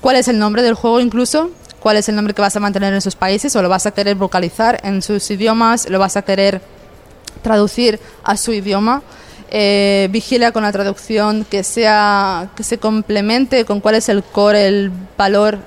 cuál 0.00 0.16
es 0.16 0.28
el 0.28 0.38
nombre 0.38 0.62
del 0.62 0.74
juego 0.74 1.00
incluso, 1.00 1.50
cuál 1.80 1.98
es 1.98 2.08
el 2.08 2.16
nombre 2.16 2.32
que 2.32 2.40
vas 2.40 2.56
a 2.56 2.60
mantener 2.60 2.92
en 2.92 2.98
esos 2.98 3.16
países 3.16 3.54
o 3.56 3.62
lo 3.62 3.68
vas 3.68 3.84
a 3.84 3.90
querer 3.90 4.16
vocalizar 4.16 4.80
en 4.82 5.02
sus 5.02 5.30
idiomas, 5.30 5.88
lo 5.90 5.98
vas 5.98 6.16
a 6.16 6.22
querer 6.22 6.62
traducir 7.42 8.00
a 8.22 8.36
su 8.38 8.52
idioma 8.52 9.02
eh, 9.56 10.08
vigila 10.10 10.50
con 10.50 10.64
la 10.64 10.72
traducción, 10.72 11.44
que, 11.48 11.62
sea, 11.62 12.50
que 12.56 12.64
se 12.64 12.78
complemente 12.78 13.64
con 13.64 13.80
cuál 13.80 13.94
es 13.94 14.08
el 14.08 14.24
core, 14.24 14.66
el 14.66 14.90
valor 15.16 15.58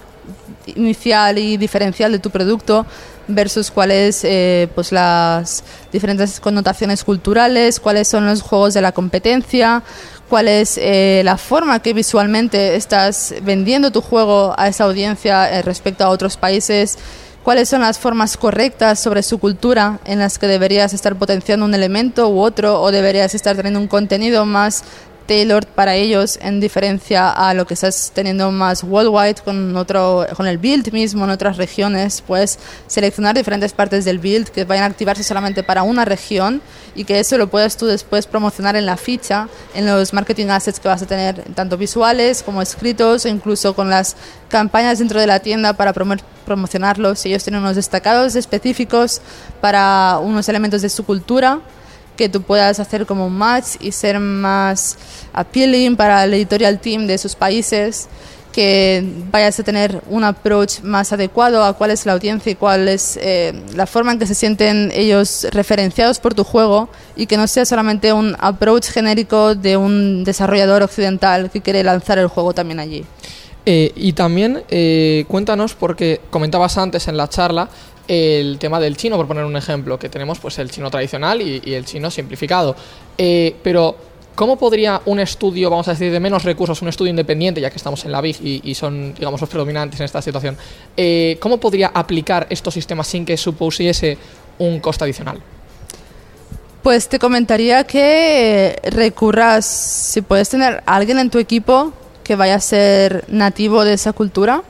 inicial 0.65 1.37
y 1.37 1.55
diferencial 1.55 2.11
de 2.11 2.19
tu 2.19 2.29
producto 2.29 2.85
versus 3.29 3.71
cuáles 3.71 4.25
eh, 4.25 4.67
pues 4.75 4.91
las 4.91 5.63
diferentes 5.89 6.41
connotaciones 6.41 7.05
culturales, 7.05 7.79
cuáles 7.79 8.09
son 8.09 8.25
los 8.25 8.41
juegos 8.41 8.73
de 8.73 8.81
la 8.81 8.91
competencia, 8.91 9.83
cuál 10.27 10.49
es 10.49 10.77
eh, 10.77 11.21
la 11.23 11.37
forma 11.37 11.81
que 11.81 11.93
visualmente 11.93 12.75
estás 12.75 13.35
vendiendo 13.41 13.91
tu 13.91 14.01
juego 14.01 14.53
a 14.57 14.67
esa 14.67 14.83
audiencia 14.83 15.49
eh, 15.49 15.61
respecto 15.61 16.03
a 16.03 16.09
otros 16.09 16.35
países 16.35 16.97
cuáles 17.47 17.69
son 17.69 17.79
las 17.79 17.97
formas 17.97 18.35
correctas 18.35 18.99
sobre 18.99 19.23
su 19.23 19.37
cultura 19.37 20.01
en 20.03 20.19
las 20.19 20.37
que 20.37 20.47
deberías 20.47 20.93
estar 20.93 21.15
potenciando 21.15 21.65
un 21.65 21.73
elemento 21.73 22.27
u 22.27 22.41
otro 22.41 22.81
o 22.81 22.91
deberías 22.91 23.33
estar 23.35 23.55
teniendo 23.55 23.79
un 23.79 23.87
contenido 23.87 24.45
más 24.45 24.83
tailored 25.27 25.67
para 25.67 25.95
ellos 25.95 26.39
en 26.41 26.59
diferencia 26.59 27.29
a 27.29 27.53
lo 27.53 27.67
que 27.67 27.75
estás 27.75 28.11
teniendo 28.15 28.51
más 28.51 28.83
worldwide 28.83 29.35
con 29.43 29.75
otro 29.75 30.25
con 30.35 30.47
el 30.47 30.57
build 30.57 30.91
mismo 30.91 31.25
en 31.25 31.29
otras 31.29 31.57
regiones 31.57 32.23
pues 32.25 32.57
seleccionar 32.87 33.35
diferentes 33.35 33.73
partes 33.73 34.05
del 34.05 34.19
build 34.19 34.47
que 34.47 34.63
vayan 34.63 34.85
a 34.85 34.87
activarse 34.87 35.23
solamente 35.23 35.61
para 35.63 35.83
una 35.83 36.05
región 36.05 36.61
y 36.95 37.03
que 37.03 37.19
eso 37.19 37.37
lo 37.37 37.47
puedas 37.47 37.77
tú 37.77 37.85
después 37.85 38.25
promocionar 38.25 38.75
en 38.75 38.85
la 38.85 38.97
ficha 38.97 39.47
en 39.75 39.85
los 39.85 40.13
marketing 40.13 40.47
assets 40.47 40.79
que 40.79 40.87
vas 40.87 41.01
a 41.01 41.05
tener 41.05 41.43
tanto 41.53 41.77
visuales 41.77 42.41
como 42.41 42.61
escritos 42.61 43.25
o 43.25 43.27
incluso 43.27 43.75
con 43.75 43.89
las 43.89 44.15
campañas 44.49 44.99
dentro 44.99 45.19
de 45.19 45.27
la 45.27 45.39
tienda 45.39 45.73
para 45.73 45.93
promocionarlos. 45.93 47.25
Ellos 47.25 47.43
tienen 47.43 47.61
unos 47.61 47.75
destacados 47.75 48.35
específicos 48.35 49.21
para 49.61 50.19
unos 50.21 50.47
elementos 50.49 50.81
de 50.81 50.89
su 50.89 51.05
cultura 51.05 51.59
que 52.17 52.27
tú 52.27 52.41
puedas 52.41 52.79
hacer 52.79 53.05
como 53.05 53.27
un 53.27 53.37
match 53.37 53.75
y 53.79 53.91
ser 53.93 54.19
más 54.19 54.97
appealing 55.31 55.95
para 55.95 56.23
el 56.23 56.33
editorial 56.33 56.79
team 56.79 57.07
de 57.07 57.17
sus 57.17 57.35
países, 57.35 58.09
que 58.51 59.03
vayas 59.31 59.59
a 59.59 59.63
tener 59.63 60.01
un 60.09 60.23
approach 60.23 60.81
más 60.81 61.13
adecuado 61.13 61.63
a 61.63 61.73
cuál 61.73 61.91
es 61.91 62.07
la 62.07 62.13
audiencia 62.13 62.51
y 62.51 62.55
cuál 62.55 62.87
es 62.87 63.19
eh, 63.21 63.53
la 63.75 63.85
forma 63.85 64.11
en 64.11 64.19
que 64.19 64.25
se 64.25 64.33
sienten 64.33 64.91
ellos 64.95 65.45
referenciados 65.51 66.17
por 66.17 66.33
tu 66.33 66.43
juego 66.43 66.89
y 67.15 67.27
que 67.27 67.37
no 67.37 67.45
sea 67.45 67.65
solamente 67.65 68.11
un 68.13 68.35
approach 68.39 68.87
genérico 68.87 69.53
de 69.53 69.77
un 69.77 70.23
desarrollador 70.23 70.81
occidental 70.81 71.51
que 71.51 71.61
quiere 71.61 71.83
lanzar 71.83 72.17
el 72.17 72.27
juego 72.27 72.53
también 72.53 72.79
allí. 72.79 73.05
Eh, 73.69 73.91
y 73.95 74.13
también 74.13 74.63
eh, 74.69 75.25
cuéntanos, 75.27 75.75
porque 75.75 76.21
comentabas 76.29 76.77
antes 76.77 77.07
en 77.09 77.17
la 77.17 77.27
charla 77.27 77.69
el 78.07 78.57
tema 78.59 78.79
del 78.79 78.95
chino, 78.97 79.17
por 79.17 79.27
poner 79.27 79.43
un 79.43 79.55
ejemplo, 79.55 79.99
que 79.99 80.09
tenemos 80.09 80.39
pues 80.39 80.57
el 80.59 80.71
chino 80.71 80.89
tradicional 80.89 81.41
y, 81.41 81.73
el 81.73 81.85
chino 81.85 82.09
simplificado. 82.09 82.75
Eh, 83.17 83.55
pero, 83.63 83.95
¿cómo 84.35 84.57
podría 84.57 85.01
un 85.05 85.19
estudio, 85.19 85.69
vamos 85.69 85.87
a 85.87 85.91
decir, 85.91 86.11
de 86.11 86.19
menos 86.19 86.43
recursos, 86.43 86.81
un 86.81 86.87
estudio 86.87 87.09
independiente, 87.09 87.59
ya 87.59 87.69
que 87.69 87.77
estamos 87.77 88.05
en 88.05 88.11
la 88.11 88.21
BIG 88.21 88.61
y, 88.63 88.75
son, 88.75 89.13
digamos, 89.13 89.41
los 89.41 89.49
predominantes 89.49 89.99
en 89.99 90.05
esta 90.05 90.21
situación, 90.21 90.57
eh, 90.95 91.37
¿cómo 91.39 91.57
podría 91.57 91.87
aplicar 91.87 92.47
estos 92.49 92.73
sistemas 92.73 93.07
sin 93.07 93.25
que 93.25 93.35
supusiese 93.37 94.17
un 94.59 94.79
coste 94.79 95.03
adicional? 95.03 95.41
Pues 96.83 97.09
te 97.09 97.19
comentaría 97.19 97.83
que 97.83 98.79
recurras, 98.83 99.65
si 99.65 100.21
puedes 100.21 100.47
tener 100.47 100.83
alguien 100.85 101.19
en 101.19 101.29
tu 101.29 101.37
equipo 101.37 101.91
que 102.23 102.35
vaya 102.35 102.55
a 102.55 102.59
ser 102.61 103.25
nativo 103.27 103.83
de 103.83 103.93
esa 103.93 104.13
cultura, 104.13 104.63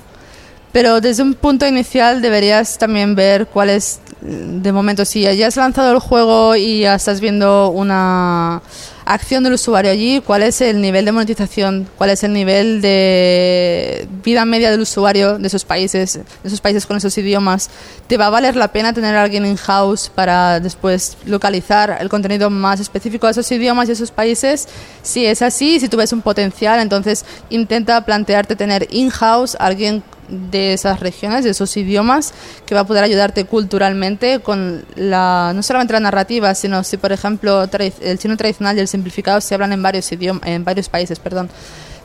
pero 0.78 1.02
desde 1.02 1.24
un 1.24 1.34
punto 1.34 1.66
inicial 1.66 2.22
deberías 2.22 2.78
también 2.78 3.16
ver 3.16 3.48
cuál 3.48 3.72
es, 3.72 4.00
de 4.22 4.72
momento, 4.72 5.06
si 5.06 5.22
ya 5.22 5.48
has 5.48 5.58
lanzado 5.58 5.92
el 5.92 5.98
juego 5.98 6.56
y 6.56 6.82
ya 6.82 6.94
estás 6.94 7.20
viendo 7.20 7.70
una 7.70 8.62
acción 9.04 9.44
del 9.44 9.54
usuario 9.54 9.90
allí, 9.90 10.22
cuál 10.24 10.44
es 10.44 10.62
el 10.62 10.80
nivel 10.80 11.06
de 11.06 11.12
monetización, 11.14 11.90
cuál 11.98 12.12
es 12.12 12.24
el 12.24 12.32
nivel 12.32 12.82
de 12.82 14.08
vida 14.24 14.46
media 14.46 14.70
del 14.70 14.82
usuario 14.82 15.40
de 15.40 15.48
esos 15.48 15.66
países, 15.66 16.14
de 16.14 16.24
esos 16.44 16.62
países 16.62 16.86
con 16.86 16.98
esos 16.98 17.18
idiomas. 17.18 17.72
¿Te 18.06 18.18
va 18.18 18.28
a 18.28 18.30
valer 18.30 18.56
la 18.56 18.68
pena 18.68 18.94
tener 18.94 19.16
alguien 19.16 19.48
in-house 19.48 20.12
para 20.14 20.60
después 20.60 21.18
localizar 21.26 21.98
el 22.00 22.10
contenido 22.10 22.52
más 22.52 22.80
específico 22.80 23.26
de 23.26 23.32
esos 23.32 23.52
idiomas 23.52 23.90
y 23.90 23.94
esos 23.94 24.12
países? 24.12 24.68
Si 25.02 25.26
es 25.26 25.42
así, 25.42 25.80
si 25.80 25.90
tú 25.90 25.98
ves 25.98 26.14
un 26.14 26.22
potencial, 26.22 26.80
entonces 26.80 27.26
intenta 27.50 28.06
plantearte 28.06 28.56
tener 28.56 28.88
in-house 28.92 29.58
alguien 29.60 30.04
de 30.28 30.74
esas 30.74 31.00
regiones, 31.00 31.44
de 31.44 31.52
esos 31.52 31.76
idiomas, 31.78 32.34
que 32.66 32.76
va 32.76 32.82
a 32.82 32.88
poder 32.88 33.04
ayudarte 33.04 33.46
culturalmente 33.46 34.40
con 34.40 34.86
la, 34.96 35.52
no 35.56 35.64
solamente 35.64 35.94
la 35.94 36.00
narrativa, 36.00 36.54
sino 36.56 36.84
si, 36.84 36.98
por 36.98 37.12
ejemplo, 37.12 37.68
el 38.02 38.20
chino 38.20 38.38
tradicional 38.38 38.78
y 38.78 38.82
el 38.82 38.88
simplificado 38.88 39.42
se 39.42 39.54
hablan 39.54 39.74
en 39.74 39.82
varios, 39.82 40.12
idiomas, 40.12 40.48
en 40.48 40.64
varios 40.64 40.90
países. 40.90 41.20
Perdón. 41.20 41.50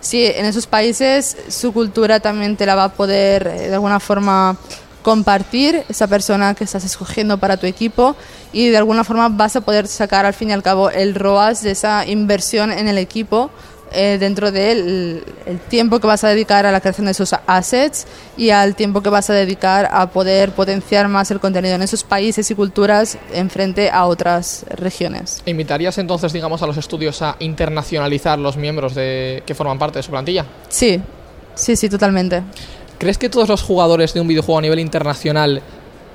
Si 0.01 0.27
en 0.27 0.47
esos 0.47 0.67
países 0.67 1.37
su 1.49 1.73
cultura 1.73 2.19
también 2.19 2.57
te 2.57 2.67
la 2.67 2.75
va 2.75 2.85
a 2.85 2.93
poder 2.93 3.47
eh, 3.47 3.69
de 3.69 3.75
alguna 3.75 4.01
forma 4.01 4.57
compartir 5.03 5.85
esa 5.89 6.07
persona 6.07 6.55
que 6.55 6.65
estás 6.65 6.85
escogiendo 6.85 7.39
para 7.39 7.57
tu 7.57 7.67
equipo 7.67 8.17
y 8.53 8.69
de 8.69 8.77
alguna 8.79 9.05
forma 9.05 9.29
vas 9.29 9.57
a 9.57 9.61
poder 9.61 9.87
sacar 9.87 10.25
al 10.27 10.35
fin 10.35 10.51
y 10.51 10.53
al 10.53 10.63
cabo 10.63 10.91
el 10.91 11.15
ROAS 11.15 11.63
de 11.63 11.73
esa 11.73 12.07
inversión 12.07 12.73
en 12.73 12.89
el 12.89 12.99
equipo 12.99 13.51
eh, 13.95 14.19
dentro 14.19 14.51
del 14.51 15.25
el 15.47 15.59
tiempo 15.61 16.01
que 16.01 16.07
vas 16.07 16.25
a 16.25 16.29
dedicar 16.29 16.67
a 16.67 16.73
la 16.73 16.81
creación 16.81 17.07
de 17.07 17.13
esos 17.13 17.35
assets 17.47 18.07
y 18.37 18.51
al 18.51 18.75
tiempo 18.75 19.03
que 19.03 19.11
vas 19.11 19.31
a 19.31 19.35
dedicar 19.35 19.89
a 19.91 20.11
poder 20.11 20.53
potenciar 20.53 21.09
más 21.09 21.31
el 21.31 21.41
contenido 21.41 21.75
en 21.75 21.83
esos 21.83 22.05
países 22.05 22.51
y 22.51 22.55
culturas 22.55 23.19
en 23.33 23.51
frente 23.51 23.91
a 23.91 24.07
otras 24.07 24.65
regiones. 24.71 25.43
¿Invitarías 25.47 25.99
entonces, 25.99 26.33
digamos, 26.33 26.63
a 26.63 26.67
los 26.67 26.77
estudios 26.77 27.23
a 27.23 27.37
internacionalizar 27.41 28.39
los 28.39 28.57
miembros 28.57 28.95
de, 28.95 29.43
que 29.47 29.55
forman 29.55 29.79
parte 29.79 29.99
de 29.99 30.03
su 30.03 30.11
plantilla? 30.11 30.45
Sí, 30.69 31.01
sí, 31.55 31.77
sí, 31.77 31.89
totalmente. 31.89 32.43
¿Crees 32.99 33.19
que 33.19 33.29
todos 33.29 33.49
los 33.49 33.63
jugadores 33.63 34.15
de 34.15 34.21
un 34.21 34.29
videojuego 34.29 34.59
a 34.59 34.63
nivel 34.63 34.79
internacional 34.79 35.63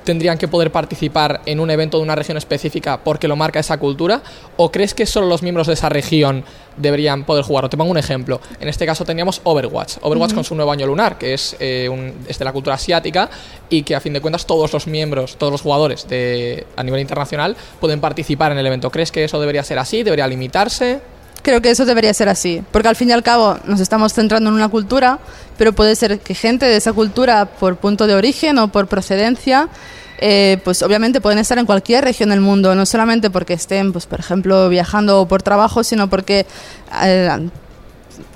tendrían 0.08 0.38
que 0.38 0.48
poder 0.48 0.72
participar 0.72 1.42
en 1.44 1.60
un 1.60 1.70
evento 1.70 1.98
de 1.98 2.02
una 2.02 2.14
región 2.14 2.38
específica 2.38 3.04
porque 3.04 3.28
lo 3.28 3.36
marca 3.36 3.60
esa 3.60 3.76
cultura? 3.76 4.22
¿O 4.56 4.72
crees 4.72 4.94
que 4.94 5.04
solo 5.04 5.26
los 5.26 5.42
miembros 5.42 5.66
de 5.66 5.74
esa 5.74 5.90
región 5.90 6.44
deberían 6.78 7.24
poder 7.24 7.44
jugar? 7.44 7.68
te 7.68 7.76
pongo 7.76 7.90
un 7.90 7.98
ejemplo. 7.98 8.40
En 8.58 8.68
este 8.68 8.86
caso 8.86 9.04
teníamos 9.04 9.42
Overwatch. 9.44 9.96
Overwatch 10.00 10.32
con 10.32 10.44
su 10.44 10.54
nuevo 10.54 10.72
año 10.72 10.86
lunar, 10.86 11.18
que 11.18 11.34
es, 11.34 11.56
eh, 11.60 11.90
de 12.26 12.44
la 12.46 12.52
cultura 12.54 12.76
asiática 12.76 13.28
y 13.68 13.82
que 13.82 13.94
a 13.94 14.00
fin 14.00 14.14
de 14.14 14.22
cuentas 14.22 14.46
todos 14.46 14.72
los 14.72 14.86
miembros, 14.86 15.36
todos 15.36 15.52
los 15.52 15.60
jugadores 15.60 16.08
de, 16.08 16.66
a 16.74 16.82
nivel 16.82 17.02
internacional 17.02 17.54
pueden 17.78 18.00
participar 18.00 18.50
en 18.52 18.56
el 18.56 18.66
evento. 18.66 18.90
¿Crees 18.90 19.12
que 19.12 19.24
eso 19.24 19.38
debería 19.38 19.62
ser 19.62 19.78
así? 19.78 20.04
¿Debería 20.04 20.26
limitarse? 20.26 21.02
Creo 21.42 21.62
que 21.62 21.70
eso 21.70 21.84
debería 21.84 22.12
ser 22.12 22.28
así, 22.28 22.62
porque 22.72 22.88
al 22.88 22.96
fin 22.96 23.10
y 23.10 23.12
al 23.12 23.22
cabo 23.22 23.58
nos 23.64 23.80
estamos 23.80 24.12
centrando 24.12 24.50
en 24.50 24.56
una 24.56 24.68
cultura, 24.68 25.18
pero 25.56 25.72
puede 25.72 25.94
ser 25.94 26.18
que 26.20 26.34
gente 26.34 26.66
de 26.66 26.76
esa 26.76 26.92
cultura 26.92 27.46
por 27.46 27.76
punto 27.76 28.06
de 28.06 28.14
origen 28.14 28.58
o 28.58 28.68
por 28.68 28.86
procedencia 28.88 29.68
eh, 30.20 30.58
pues 30.64 30.82
obviamente 30.82 31.20
pueden 31.20 31.38
estar 31.38 31.58
en 31.58 31.66
cualquier 31.66 32.02
región 32.02 32.30
del 32.30 32.40
mundo, 32.40 32.74
no 32.74 32.86
solamente 32.86 33.30
porque 33.30 33.54
estén, 33.54 33.92
pues 33.92 34.06
por 34.06 34.18
ejemplo, 34.18 34.68
viajando 34.68 35.26
por 35.28 35.42
trabajo, 35.42 35.84
sino 35.84 36.10
porque 36.10 36.44
eh, 37.02 37.48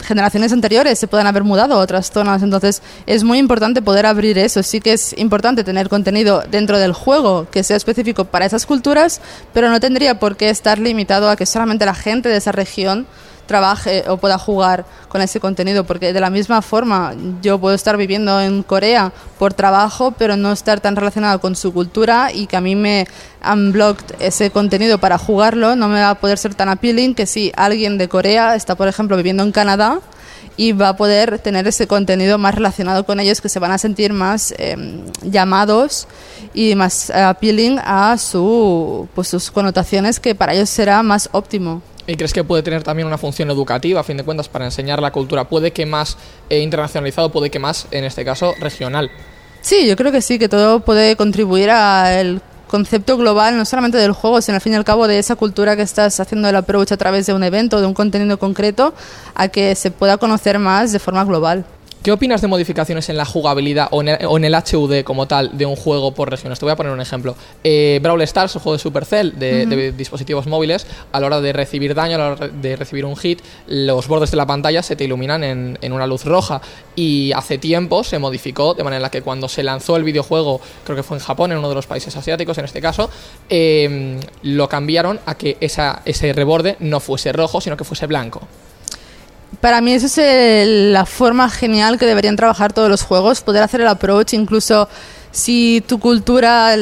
generaciones 0.03 0.53
anteriores 0.53 0.99
se 0.99 1.07
puedan 1.07 1.26
haber 1.26 1.45
mudado 1.45 1.74
a 1.74 1.78
otras 1.78 2.11
zonas. 2.11 2.43
Entonces 2.43 2.83
es 3.07 3.24
muy 3.24 3.39
importante 3.39 3.83
poder 3.83 4.07
abrir 4.07 4.39
eso. 4.39 4.62
Sí 4.62 4.80
que 4.80 4.93
es 4.93 5.14
importante 5.18 5.64
tener 5.64 5.89
contenido 5.89 6.43
dentro 6.51 6.78
del 6.78 6.93
juego 6.93 7.47
que 7.51 7.62
sea 7.62 7.76
específico 7.76 8.24
para 8.24 8.47
esas 8.47 8.66
culturas, 8.66 9.20
pero 9.53 9.70
no 9.70 9.80
tendría 9.80 10.18
por 10.18 10.37
qué 10.37 10.51
estar 10.51 10.78
limitado 10.78 11.28
a 11.28 11.37
que 11.37 11.47
solamente 11.47 11.87
la 11.87 11.95
gente 11.95 12.28
de 12.28 12.37
esa 12.37 12.53
región 12.53 13.07
trabaje 13.47 14.05
o 14.09 14.16
pueda 14.16 14.38
jugar 14.38 14.84
con 15.09 15.20
ese 15.20 15.40
contenido, 15.40 15.84
porque 15.84 16.12
de 16.12 16.20
la 16.20 16.30
misma 16.30 16.62
forma 16.62 17.14
yo 17.43 17.59
puedo 17.59 17.74
estar 17.74 17.97
viviendo 17.97 18.40
en 18.40 18.62
Corea 18.62 19.12
por 19.38 19.55
trabajo, 19.55 20.12
pero 20.12 20.36
no 20.36 20.53
estar 20.53 20.80
tan 20.80 20.97
relacionado 20.97 21.40
con 21.40 21.55
su 21.57 21.72
cultura 21.72 22.32
y 22.32 22.47
que 22.47 22.57
a 22.57 22.61
mí 22.61 22.74
me 22.74 23.07
han 23.40 23.72
blocked 23.72 24.16
ese 24.20 24.51
contenido 24.51 24.99
para 24.99 25.18
jugarlo, 25.18 25.76
no 25.76 25.88
me 25.88 26.01
va 26.01 26.11
a 26.11 26.14
poder 26.14 26.38
ser 26.38 26.55
tan 26.55 26.68
appealing 26.68 27.14
que 27.14 27.26
si 27.26 27.53
alguien 27.57 27.99
de 27.99 28.09
Corea 28.09 28.55
está, 28.55 28.74
por 28.74 28.88
ejemplo, 28.88 29.16
viviendo 29.16 29.43
en 29.43 29.53
Canadá, 29.53 30.01
y 30.57 30.72
va 30.72 30.90
a 30.90 30.97
poder 30.97 31.38
tener 31.38 31.66
ese 31.66 31.86
contenido 31.86 32.38
más 32.38 32.55
relacionado 32.55 33.05
con 33.05 33.20
ellos 33.20 33.40
que 33.40 33.49
se 33.49 33.59
van 33.59 33.72
a 33.72 33.78
sentir 33.78 34.12
más 34.12 34.55
em, 34.59 35.01
llamados 35.22 36.07
y 36.55 36.74
más 36.74 37.11
appealing 37.11 37.78
a 37.82 38.18
su, 38.18 39.09
pues, 39.14 39.28
sus 39.28 39.51
connotaciones 39.51 40.20
que 40.20 40.34
para 40.34 40.53
ellos 40.53 40.68
será 40.68 41.03
más 41.03 41.28
óptimo. 41.32 41.82
¿Y 42.07 42.17
crees 42.17 42.33
que 42.33 42.43
puede 42.43 42.63
tener 42.63 42.83
también 42.83 43.07
una 43.07 43.19
función 43.19 43.51
educativa, 43.51 44.01
a 44.01 44.05
fin 44.05 44.17
de 44.17 44.25
cuentas, 44.25 44.49
para 44.49 44.65
enseñar 44.65 45.01
la 45.01 45.13
cultura? 45.13 45.49
Puede 45.49 45.73
que 45.73 45.87
más 45.87 46.17
eh, 46.51 46.61
internacionalizado, 46.61 47.31
puede 47.31 47.51
que 47.51 47.59
más, 47.59 47.87
en 47.93 48.05
este 48.05 48.25
caso, 48.25 48.55
regional. 48.59 49.11
Sí, 49.61 49.87
yo 49.87 49.97
creo 49.97 50.11
que 50.11 50.21
sí, 50.21 50.39
que 50.39 50.49
todo 50.49 50.81
puede 50.81 51.15
contribuir 51.15 51.71
al 51.71 52.43
concepto 52.67 53.17
global, 53.17 53.57
no 53.57 53.65
solamente 53.65 53.99
del 53.99 54.13
juego, 54.13 54.41
sino 54.41 54.57
al 54.57 54.61
fin 54.61 54.73
y 54.73 54.77
al 54.77 54.85
cabo 54.85 55.07
de 55.07 55.19
esa 55.19 55.37
cultura 55.37 55.77
que 55.77 55.83
estás 55.83 56.19
haciendo 56.19 56.49
el 56.49 56.57
approach 56.57 56.91
a 56.91 56.97
través 56.97 57.27
de 57.27 57.35
un 57.35 57.45
evento, 57.45 57.81
de 57.81 57.87
un 57.87 57.95
contenido 57.95 58.39
concreto, 58.39 58.95
a 59.35 59.49
que 59.49 59.75
se 59.77 59.91
pueda 59.93 60.17
conocer 60.17 60.59
más 60.59 60.91
de 60.91 60.99
forma 60.99 61.23
global. 61.25 61.65
¿Qué 62.03 62.11
opinas 62.11 62.41
de 62.41 62.49
modificaciones 62.49 63.09
en 63.11 63.17
la 63.17 63.25
jugabilidad 63.25 63.87
o 63.93 64.01
en, 64.01 64.09
el, 64.45 64.55
HUD 64.57 65.05
como 65.05 65.29
tal 65.29 65.57
de 65.57 65.67
un 65.67 65.77
juego 65.77 66.13
por 66.13 66.29
regiones? 66.29 66.59
Te 66.59 66.65
voy 66.65 66.73
a 66.73 66.77
poner 66.77 66.93
un 66.93 67.01
ejemplo. 67.01 67.37
Eh, 67.63 68.01
Brawl 68.03 68.21
Stars, 68.23 68.57
el 68.57 68.61
juego 68.61 68.77
de 68.77 68.81
Supercell 68.81 69.39
de, 69.39 69.93
dispositivos 69.93 70.49
móviles, 70.49 70.85
a 71.13 71.21
la 71.21 71.27
hora 71.27 71.41
de 71.41 71.53
recibir 71.53 71.95
daño, 71.95 72.17
a 72.17 72.19
la 72.19 72.33
hora 72.33 72.49
de 72.49 72.75
recibir 72.75 73.05
un 73.05 73.17
hit, 73.17 73.41
los 73.69 74.09
bordes 74.09 74.33
de 74.33 74.37
la 74.37 74.47
pantalla 74.47 74.83
se 74.83 74.97
te 74.97 75.05
iluminan 75.05 75.45
en, 75.45 75.93
una 75.93 76.09
luz 76.09 76.25
roja. 76.25 76.61
Y 76.97 77.31
hace 77.37 77.59
tiempo 77.59 78.03
se 78.03 78.19
modificó 78.19 78.75
de 78.75 78.83
manera 78.83 79.09
que 79.09 79.23
cuando 79.23 79.49
se 79.49 79.63
lanzó 79.63 79.97
el 79.97 80.03
videojuego, 80.03 80.61
creo 80.83 80.97
que 80.97 81.05
fue 81.05 81.19
en 81.19 81.23
Japón, 81.23 81.53
en 81.53 81.59
uno 81.59 81.69
de 81.69 81.77
los 81.77 81.87
países 81.87 82.17
asiáticos 82.17 82.59
en 82.59 82.65
este 82.65 82.81
caso, 82.81 83.11
em, 83.49 84.19
lo 84.43 84.69
cambiaron 84.69 85.21
a 85.25 85.37
que 85.37 85.57
esa, 85.61 86.03
ese 86.05 86.33
reborde 86.33 86.75
no 86.81 86.99
fuese 86.99 87.33
rojo, 87.33 87.61
sino 87.61 87.77
que 87.77 87.85
fuese 87.85 88.09
blanco. 88.09 88.49
Para 89.63 89.81
mí 89.81 89.93
esa 89.93 90.07
es 90.07 90.67
la 90.93 91.07
forma 91.07 91.49
genial 91.49 91.97
que 91.97 92.05
deberían 92.05 92.35
trabajar 92.35 92.73
todos 92.73 92.91
los 92.91 93.03
juegos, 93.03 93.43
poder 93.43 93.63
hacer 93.63 93.81
el 93.81 93.87
approach 93.87 94.35
incluso 94.35 94.89
si 95.31 95.85
tu 95.87 96.01
cultura, 96.01 96.75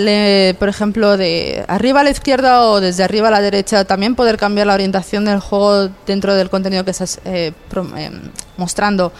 por 0.58 0.68
ejemplo, 0.70 1.18
de 1.18 1.62
arriba 1.68 2.00
a 2.00 2.04
la 2.04 2.10
izquierda 2.10 2.64
o 2.64 2.80
desde 2.80 3.04
arriba 3.04 3.28
a 3.28 3.32
la 3.32 3.42
derecha, 3.42 3.84
también 3.84 4.14
poder 4.14 4.38
cambiar 4.38 4.66
la 4.66 4.72
orientación 4.72 5.26
del 5.26 5.40
juego 5.40 5.90
dentro 6.06 6.34
del 6.34 6.48
contenido 6.48 6.82
que 6.82 6.92
estás 6.92 7.20
eh, 7.26 7.52
eh, 7.98 8.10
mostrando. 8.56 9.12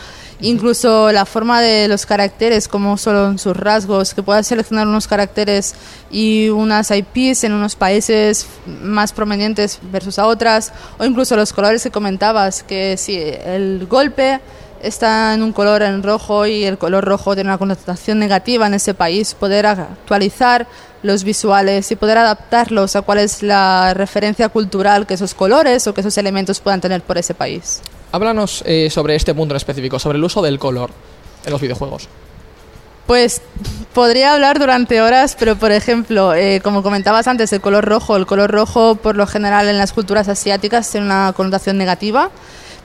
Incluso 0.43 1.12
la 1.12 1.26
forma 1.26 1.61
de 1.61 1.86
los 1.86 2.07
caracteres, 2.07 2.66
como 2.66 2.97
son 2.97 3.38
sus 3.38 3.57
rasgos, 3.57 4.14
que 4.14 4.22
puedas 4.22 4.47
seleccionar 4.47 4.88
unos 4.88 5.07
caracteres 5.07 5.74
y 6.11 6.49
unas 6.49 6.91
IPs 6.91 7.45
en 7.45 7.53
unos 7.53 7.76
países 7.76 8.47
más 8.66 9.12
prominentes 9.12 9.78
versus 9.93 10.18
a 10.18 10.26
otras, 10.26 10.72
o 10.99 11.05
incluso 11.05 11.36
los 11.36 11.53
colores 11.53 11.82
que 11.82 11.91
comentabas, 11.91 12.62
que 12.62 12.97
si 12.97 13.18
el 13.18 13.86
golpe 13.86 14.41
está 14.82 15.34
en 15.34 15.43
un 15.43 15.53
color 15.53 15.82
en 15.82 16.03
rojo 16.03 16.47
y 16.47 16.64
el 16.64 16.78
color 16.78 17.05
rojo 17.05 17.34
tiene 17.34 17.51
una 17.51 17.59
connotación 17.59 18.18
negativa 18.18 18.66
en 18.66 18.74
ese 18.74 18.95
país, 18.95 19.34
poder 19.34 19.66
actualizar 19.66 20.66
los 21.03 21.24
visuales 21.24 21.91
y 21.91 21.97
poder 21.97 22.18
adaptarlos 22.18 22.97
a 22.97 23.03
cuál 23.03 23.18
es 23.18 23.43
la 23.43 23.95
referencia 23.95 24.49
cultural 24.49 25.07
que 25.07 25.14
esos 25.14 25.34
colores 25.34 25.86
o 25.86 25.95
que 25.95 26.01
esos 26.01 26.16
elementos 26.18 26.61
puedan 26.61 26.80
tener 26.80 27.03
por 27.03 27.18
ese 27.18 27.34
país. 27.34 27.82
Háblanos 28.13 28.63
eh, 28.67 28.91
sobre 28.91 29.15
este 29.15 29.35
punto 29.35 29.55
en 29.55 29.57
específico, 29.57 29.99
sobre 29.99 30.19
el 30.19 30.25
uso 30.25 30.43
del 30.43 30.59
color 30.59 30.91
en 31.45 31.53
los 31.53 31.61
videojuegos. 31.61 32.09
Pues 33.07 33.43
podría 33.93 34.35
hablar 34.35 34.59
durante 34.59 35.01
horas, 35.01 35.37
pero 35.39 35.57
por 35.57 35.73
ejemplo, 35.73 36.35
eh, 36.35 36.61
como 36.63 36.83
comentabas 36.83 37.27
antes, 37.27 37.53
el 37.53 37.61
color 37.61 37.85
rojo. 37.85 38.17
El 38.17 38.27
color 38.27 38.51
rojo, 38.51 38.95
por 38.95 39.17
lo 39.17 39.27
general, 39.27 39.69
en 39.69 39.79
las 39.79 39.93
culturas 39.93 40.29
asiáticas 40.29 40.91
tiene 40.91 41.07
una 41.07 41.33
connotación 41.37 41.77
negativa. 41.77 42.31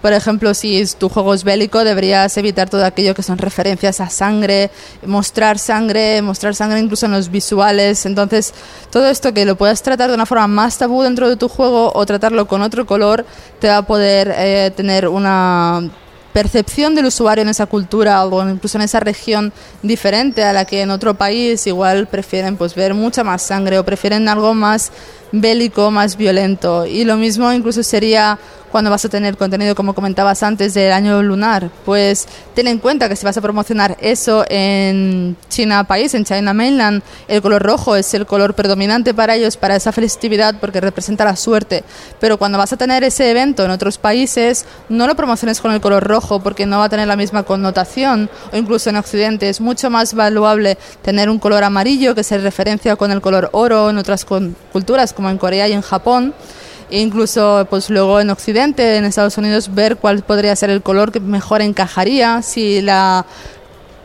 Por 0.05 0.13
ejemplo, 0.13 0.53
si 0.53 0.85
tu 0.99 1.09
juego 1.09 1.33
es 1.33 1.43
bélico, 1.43 1.83
deberías 1.83 2.37
evitar 2.37 2.69
todo 2.69 2.85
aquello 2.85 3.15
que 3.15 3.23
son 3.23 3.39
referencias 3.39 3.99
a 4.01 4.07
sangre, 4.11 4.69
mostrar 5.03 5.57
sangre, 5.57 6.21
mostrar 6.21 6.53
sangre 6.53 6.79
incluso 6.79 7.07
en 7.07 7.13
los 7.13 7.31
visuales. 7.31 8.05
Entonces, 8.05 8.53
todo 8.91 9.07
esto 9.07 9.33
que 9.33 9.45
lo 9.45 9.55
puedas 9.55 9.81
tratar 9.81 10.09
de 10.09 10.13
una 10.13 10.27
forma 10.27 10.45
más 10.45 10.77
tabú 10.77 11.01
dentro 11.01 11.27
de 11.27 11.37
tu 11.37 11.49
juego 11.49 11.91
o 11.91 12.05
tratarlo 12.05 12.45
con 12.45 12.61
otro 12.61 12.85
color, 12.85 13.25
te 13.59 13.67
va 13.67 13.77
a 13.77 13.81
poder 13.87 14.31
eh, 14.37 14.71
tener 14.75 15.07
una 15.07 15.89
percepción 16.33 16.93
del 16.93 17.05
usuario 17.05 17.41
en 17.41 17.49
esa 17.49 17.65
cultura 17.65 18.23
o 18.25 18.47
incluso 18.47 18.77
en 18.77 18.83
esa 18.83 18.99
región 18.99 19.53
diferente 19.81 20.43
a 20.43 20.53
la 20.53 20.65
que 20.65 20.81
en 20.81 20.91
otro 20.91 21.13
país 21.15 21.65
igual 21.65 22.07
prefieren 22.07 22.57
pues 22.57 22.75
ver 22.75 22.93
mucha 22.93 23.23
más 23.23 23.41
sangre 23.41 23.79
o 23.79 23.85
prefieren 23.85 24.27
algo 24.27 24.53
más 24.53 24.91
bélico, 25.31 25.91
más 25.91 26.17
violento. 26.17 26.85
Y 26.85 27.03
lo 27.03 27.17
mismo 27.17 27.51
incluso 27.51 27.83
sería 27.83 28.37
cuando 28.75 28.91
vas 28.91 29.05
a 29.05 29.09
tener 29.09 29.37
contenido, 29.37 29.73
como 29.73 29.95
comentabas 29.95 30.43
antes, 30.43 30.73
del 30.73 30.91
año 30.91 31.23
lunar. 31.23 31.69
Pues 31.85 32.27
ten 32.53 32.67
en 32.67 32.79
cuenta 32.79 33.07
que 33.07 33.15
si 33.15 33.23
vas 33.23 33.37
a 33.37 33.41
promocionar 33.41 33.95
eso 34.01 34.43
en 34.49 35.37
China 35.47 35.85
país, 35.85 36.13
en 36.13 36.25
China 36.25 36.53
Mainland, 36.53 37.01
el 37.29 37.41
color 37.41 37.63
rojo 37.63 37.95
es 37.95 38.13
el 38.13 38.25
color 38.25 38.53
predominante 38.53 39.13
para 39.13 39.35
ellos, 39.35 39.55
para 39.55 39.77
esa 39.77 39.93
festividad, 39.93 40.55
porque 40.59 40.81
representa 40.81 41.23
la 41.23 41.37
suerte. 41.37 41.85
Pero 42.19 42.37
cuando 42.37 42.57
vas 42.57 42.73
a 42.73 42.75
tener 42.75 43.05
ese 43.05 43.31
evento 43.31 43.63
en 43.63 43.71
otros 43.71 43.97
países, 43.97 44.65
no 44.89 45.07
lo 45.07 45.15
promociones 45.15 45.61
con 45.61 45.71
el 45.71 45.79
color 45.79 46.03
rojo, 46.03 46.41
porque 46.41 46.65
no 46.65 46.79
va 46.79 46.85
a 46.85 46.89
tener 46.89 47.07
la 47.07 47.15
misma 47.15 47.43
connotación. 47.43 48.29
O 48.51 48.57
incluso 48.57 48.89
en 48.89 48.97
Occidente 48.97 49.47
es 49.47 49.61
mucho 49.61 49.89
más 49.89 50.13
valuable 50.13 50.77
tener 51.01 51.29
un 51.29 51.39
color 51.39 51.63
amarillo 51.63 52.13
que 52.13 52.25
se 52.25 52.37
referencia 52.39 52.97
con 52.97 53.11
el 53.11 53.21
color 53.21 53.49
oro 53.53 53.89
en 53.89 53.97
otras 53.97 54.25
culturas, 54.25 55.13
como 55.15 55.29
en 55.29 55.37
Corea 55.37 55.67
y 55.67 55.73
en 55.73 55.81
Japón 55.81 56.33
e 56.89 56.99
incluso 56.99 57.65
pues 57.69 57.89
luego 57.89 58.19
en 58.19 58.29
Occidente, 58.29 58.97
en 58.97 59.05
Estados 59.05 59.37
Unidos, 59.37 59.73
ver 59.73 59.97
cuál 59.97 60.21
podría 60.21 60.55
ser 60.55 60.69
el 60.69 60.81
color 60.81 61.11
que 61.11 61.19
mejor 61.19 61.61
encajaría, 61.61 62.41
si 62.41 62.81
la 62.81 63.25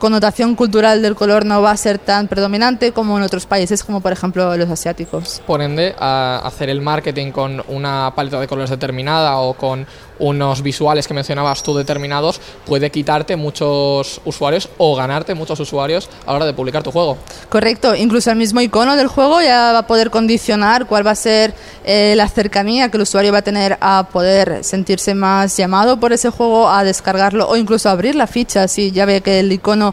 connotación 0.01 0.57
cultural 0.57 1.03
del 1.03 1.15
color 1.15 1.45
no 1.45 1.63
va 1.63 1.71
a 1.71 1.77
ser 1.77 1.99
tan 1.99 2.27
predominante 2.27 2.91
como 2.91 3.17
en 3.17 3.23
otros 3.23 3.47
países, 3.47 3.85
como 3.85 4.01
por 4.01 4.11
ejemplo 4.11 4.57
los 4.57 4.69
asiáticos. 4.69 5.41
Por 5.47 5.63
ende, 5.63 5.95
a 5.99 6.41
hacer 6.45 6.69
el 6.71 6.81
marketing 6.81 7.31
con 7.31 7.63
una 7.69 8.13
paleta 8.17 8.41
de 8.41 8.49
colores 8.49 8.71
determinada 8.71 9.39
o 9.39 9.55
con 9.55 9.87
unos 10.21 10.63
visuales 10.63 11.09
que 11.09 11.15
mencionabas 11.15 11.63
tú 11.63 11.75
determinados 11.75 12.41
puede 12.67 12.91
quitarte 12.91 13.37
muchos 13.37 14.21
usuarios 14.25 14.69
o 14.79 14.95
ganarte 14.95 15.35
muchos 15.35 15.59
usuarios 15.61 16.09
a 16.27 16.31
la 16.33 16.37
hora 16.37 16.47
de 16.47 16.53
publicar 16.53 16.83
tu 16.83 16.93
juego. 16.93 17.17
Correcto, 17.49 17.95
incluso 17.95 18.31
el 18.31 18.37
mismo 18.37 18.61
icono 18.61 18.97
del 18.97 19.09
juego 19.09 19.41
ya 19.41 19.73
va 19.73 19.79
a 19.79 19.87
poder 19.87 20.11
condicionar 20.11 20.87
cuál 20.87 21.07
va 21.07 21.13
a 21.13 21.17
ser 21.17 21.55
eh, 21.85 22.15
la 22.17 22.29
cercanía 22.29 22.91
que 22.91 22.99
el 22.99 23.03
usuario 23.03 23.33
va 23.33 23.39
a 23.39 23.43
tener 23.43 23.79
a 23.81 24.09
poder 24.13 24.63
sentirse 24.63 25.15
más 25.15 25.57
llamado 25.57 25.99
por 25.99 26.13
ese 26.13 26.31
juego, 26.31 26.69
a 26.69 26.85
descargarlo 26.85 27.49
o 27.49 27.57
incluso 27.57 27.89
abrir 27.89 28.15
la 28.15 28.27
ficha 28.27 28.69
si 28.69 28.93
ya 28.93 29.07
ve 29.07 29.23
que 29.23 29.41
el 29.41 29.51
icono 29.51 29.90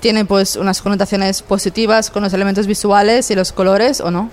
tiene 0.00 0.24
pues 0.24 0.56
unas 0.56 0.82
connotaciones 0.82 1.42
positivas 1.42 2.10
con 2.10 2.22
los 2.22 2.32
elementos 2.32 2.66
visuales 2.66 3.30
y 3.30 3.34
los 3.34 3.52
colores 3.52 4.00
o 4.00 4.10
no. 4.10 4.30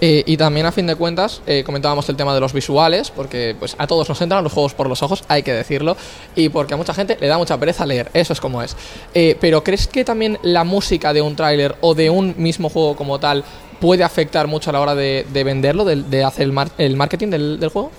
Eh, 0.00 0.22
y 0.26 0.36
también 0.36 0.66
a 0.66 0.72
fin 0.72 0.86
de 0.86 0.94
cuentas 0.94 1.40
eh, 1.46 1.62
comentábamos 1.64 2.06
el 2.10 2.16
tema 2.16 2.34
de 2.34 2.40
los 2.40 2.52
visuales, 2.52 3.10
porque 3.10 3.56
pues 3.58 3.74
a 3.78 3.86
todos 3.86 4.08
nos 4.08 4.20
entran 4.20 4.44
los 4.44 4.52
juegos 4.52 4.74
por 4.74 4.88
los 4.88 5.02
ojos, 5.02 5.24
hay 5.26 5.42
que 5.42 5.54
decirlo, 5.54 5.96
y 6.34 6.50
porque 6.50 6.74
a 6.74 6.76
mucha 6.76 6.92
gente 6.92 7.16
le 7.18 7.26
da 7.28 7.38
mucha 7.38 7.58
pereza 7.58 7.86
leer, 7.86 8.10
eso 8.12 8.34
es 8.34 8.40
como 8.40 8.62
es. 8.62 8.76
Eh, 9.14 9.38
pero 9.40 9.64
¿crees 9.64 9.86
que 9.86 10.04
también 10.04 10.38
la 10.42 10.64
música 10.64 11.14
de 11.14 11.22
un 11.22 11.34
tráiler 11.34 11.76
o 11.80 11.94
de 11.94 12.10
un 12.10 12.34
mismo 12.36 12.68
juego 12.68 12.94
como 12.94 13.18
tal 13.18 13.42
puede 13.80 14.04
afectar 14.04 14.46
mucho 14.46 14.68
a 14.68 14.74
la 14.74 14.80
hora 14.80 14.94
de, 14.94 15.24
venderlo, 15.32 15.86
de, 15.86 16.24
hacer 16.24 16.42
el, 16.48 16.54
el 16.76 16.96
marketing 16.96 17.28
del, 17.28 17.60
del 17.60 17.70
juego? 17.70 17.90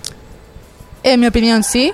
En 1.02 1.18
mi 1.18 1.26
opinión 1.26 1.64
sí, 1.64 1.92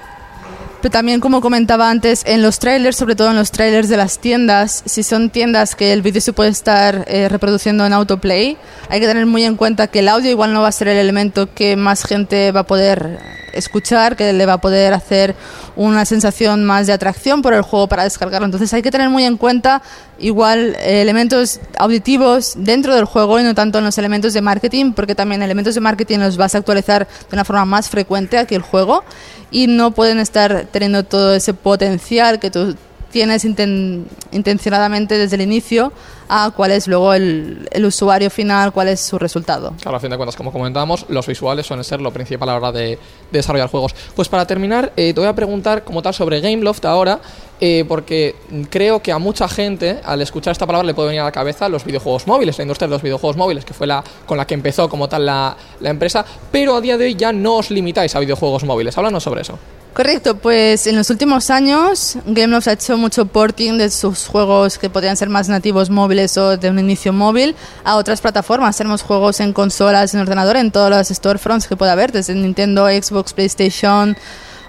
pero 0.85 0.93
también, 0.93 1.19
como 1.19 1.40
comentaba 1.40 1.89
antes, 1.89 2.24
en 2.27 2.43
los 2.43 2.59
trailers, 2.59 2.94
sobre 2.94 3.16
todo 3.16 3.31
en 3.31 3.36
los 3.36 3.51
trailers 3.51 3.89
de 3.89 3.97
las 3.97 4.19
tiendas, 4.19 4.82
si 4.85 5.02
son 5.02 5.31
tiendas 5.31 5.74
que 5.74 5.94
el 5.94 6.02
vídeo 6.02 6.20
se 6.20 6.35
puede 6.35 6.51
estar 6.51 7.06
eh, 7.09 7.31
reproduciendo 7.31 7.86
en 7.86 7.94
autoplay, 7.94 8.59
hay 8.90 9.01
que 9.01 9.06
tener 9.06 9.24
muy 9.24 9.44
en 9.44 9.56
cuenta 9.56 9.86
que 9.86 10.01
el 10.01 10.09
audio 10.11 10.31
igual 10.31 10.52
no 10.52 10.61
va 10.61 10.69
a 10.69 10.73
ser 10.73 10.89
el 10.89 10.98
elemento 10.98 11.55
que 11.55 11.77
más 11.77 12.05
gente 12.05 12.52
va 12.52 12.61
a 12.61 12.66
poder 12.66 13.19
escuchar, 13.55 14.15
que 14.15 14.35
le 14.35 14.44
va 14.44 14.55
a 14.55 14.61
poder 14.61 14.93
hacer 14.93 15.35
una 15.74 16.05
sensación 16.05 16.65
más 16.65 16.86
de 16.86 16.93
atracción 16.93 17.40
por 17.40 17.55
el 17.55 17.62
juego 17.62 17.89
para 17.89 18.05
descargarlo. 18.05 18.44
Entonces 18.44 18.70
hay 18.74 18.82
que 18.82 18.90
tener 18.90 19.09
muy 19.09 19.24
en 19.24 19.39
cuenta 19.39 19.81
igual 20.19 20.77
eh, 20.78 21.03
elementos 21.03 21.61
auditivos 21.78 22.55
dentro 22.57 22.95
del 22.95 23.05
juego 23.05 23.41
y 23.41 23.43
no 23.43 23.55
tanto 23.55 23.78
en 23.78 23.85
los 23.85 23.99
elementos 23.99 24.32
de 24.32 24.41
marketing, 24.41 24.93
porque 24.93 25.15
también 25.15 25.43
elementos 25.43 25.74
de 25.74 25.81
marketing 25.81 26.19
los 26.19 26.36
vas 26.36 26.55
a 26.55 26.59
actualizar 26.59 27.07
de 27.07 27.35
una 27.35 27.45
forma 27.45 27.65
más 27.65 27.89
frecuente 27.89 28.39
aquí 28.39 28.55
el 28.55 28.62
juego 28.62 29.05
y 29.51 29.66
no 29.66 29.93
pueden 29.93 30.19
estar 30.19 30.66
teniendo 30.70 31.05
todo 31.05 31.35
ese 31.35 31.55
potencial 31.55 32.41
que 32.41 32.51
tú 32.51 32.77
tienes 33.15 33.45
intencionadamente 33.45 35.16
desde 35.16 35.36
el 35.36 35.43
inicio 35.43 35.93
a 36.28 36.51
cuál 36.51 36.73
es 36.73 36.89
luego 36.89 37.15
el, 37.15 37.69
usuario 37.85 38.28
final, 38.28 38.73
cuál 38.73 38.89
es 38.89 38.99
su 38.99 39.20
resultado. 39.20 39.73
Claro, 39.81 39.99
a 39.99 40.01
fin 40.01 40.11
de 40.11 40.16
cuentas, 40.16 40.35
como 40.35 40.51
comentábamos, 40.51 41.07
los 41.09 41.24
visuales 41.24 41.65
suelen 41.65 41.85
ser 41.85 42.01
lo 42.01 42.12
principal 42.12 42.49
a 42.49 42.53
la 42.53 42.59
hora 42.59 42.73
de, 42.73 42.99
desarrollar 43.31 43.70
juegos. 43.70 43.95
Pues 44.16 44.28
para 44.28 44.49
terminar, 44.49 44.93
eh, 44.97 45.15
te 45.15 45.20
voy 45.20 45.28
a 45.28 45.32
preguntar 45.32 45.85
como 45.85 46.03
tal 46.03 46.12
sobre 46.12 46.41
Gameloft 46.41 46.85
ahora, 46.86 47.20
eh, 47.61 47.85
porque 47.86 48.35
creo 48.69 49.01
que 49.01 49.12
a 49.12 49.20
mucha 49.20 49.47
gente, 49.47 50.01
al 50.05 50.20
escuchar 50.20 50.51
esta 50.51 50.66
palabra, 50.66 50.85
le 50.85 50.95
puede 50.95 51.11
venir 51.11 51.20
a 51.20 51.27
la 51.27 51.32
cabeza 51.32 51.69
los 51.69 51.85
videojuegos 51.85 52.27
móviles, 52.27 52.59
la 52.59 52.62
industria 52.62 52.89
de 52.89 52.95
los 52.95 53.03
videojuegos 53.03 53.36
móviles, 53.36 53.65
que 53.65 53.74
fue 53.74 53.86
la 53.86 54.03
con 54.27 54.36
la 54.36 54.45
que 54.45 54.55
empezó 54.55 54.89
como 54.89 55.09
tal 55.09 55.24
la, 55.24 55.57
la 55.78 55.91
empresa, 55.91 56.24
pero 56.51 56.74
a 56.74 56.81
día 56.81 56.99
de 56.99 57.05
hoy 57.05 57.15
ya 57.15 57.32
no 57.32 57.59
os 57.59 57.70
limitáis 57.70 58.12
a 58.16 58.19
videojuegos 58.19 58.65
móviles. 58.65 58.99
Háblanos 58.99 59.23
sobre 59.23 59.43
eso. 59.43 59.57
Correcto, 59.95 60.37
pues 60.37 60.89
en 60.89 60.97
los 60.97 61.09
últimos 61.11 61.51
años 61.51 62.19
Gameloft 62.27 62.66
ha 62.66 62.73
hecho 62.73 62.97
mucho 62.97 63.27
porting 63.27 63.79
de 63.79 63.91
sus 63.91 64.27
juegos 64.27 64.77
que 64.77 64.91
podrían 64.91 65.16
ser 65.16 65.29
más 65.29 65.49
nativos 65.49 65.89
móviles 65.89 66.37
o 66.37 66.57
de 66.57 66.69
un 66.69 66.81
inicio 66.81 67.12
móvil 67.12 67.55
a 67.85 67.95
otras 67.95 68.21
plataformas. 68.21 68.77
Tenemos 68.77 69.03
juegos 69.03 69.39
en 69.39 69.53
consolas, 69.53 70.12
en 70.12 70.21
ordenador, 70.21 70.57
en 70.57 70.73
todos 70.73 70.91
los 70.91 71.07
storefronts 71.07 71.69
que 71.69 71.77
pueda 71.77 71.93
haber, 71.93 72.11
desde 72.11 72.35
Nintendo, 72.35 72.89
Xbox, 72.89 73.35
PlayStation, 73.35 74.16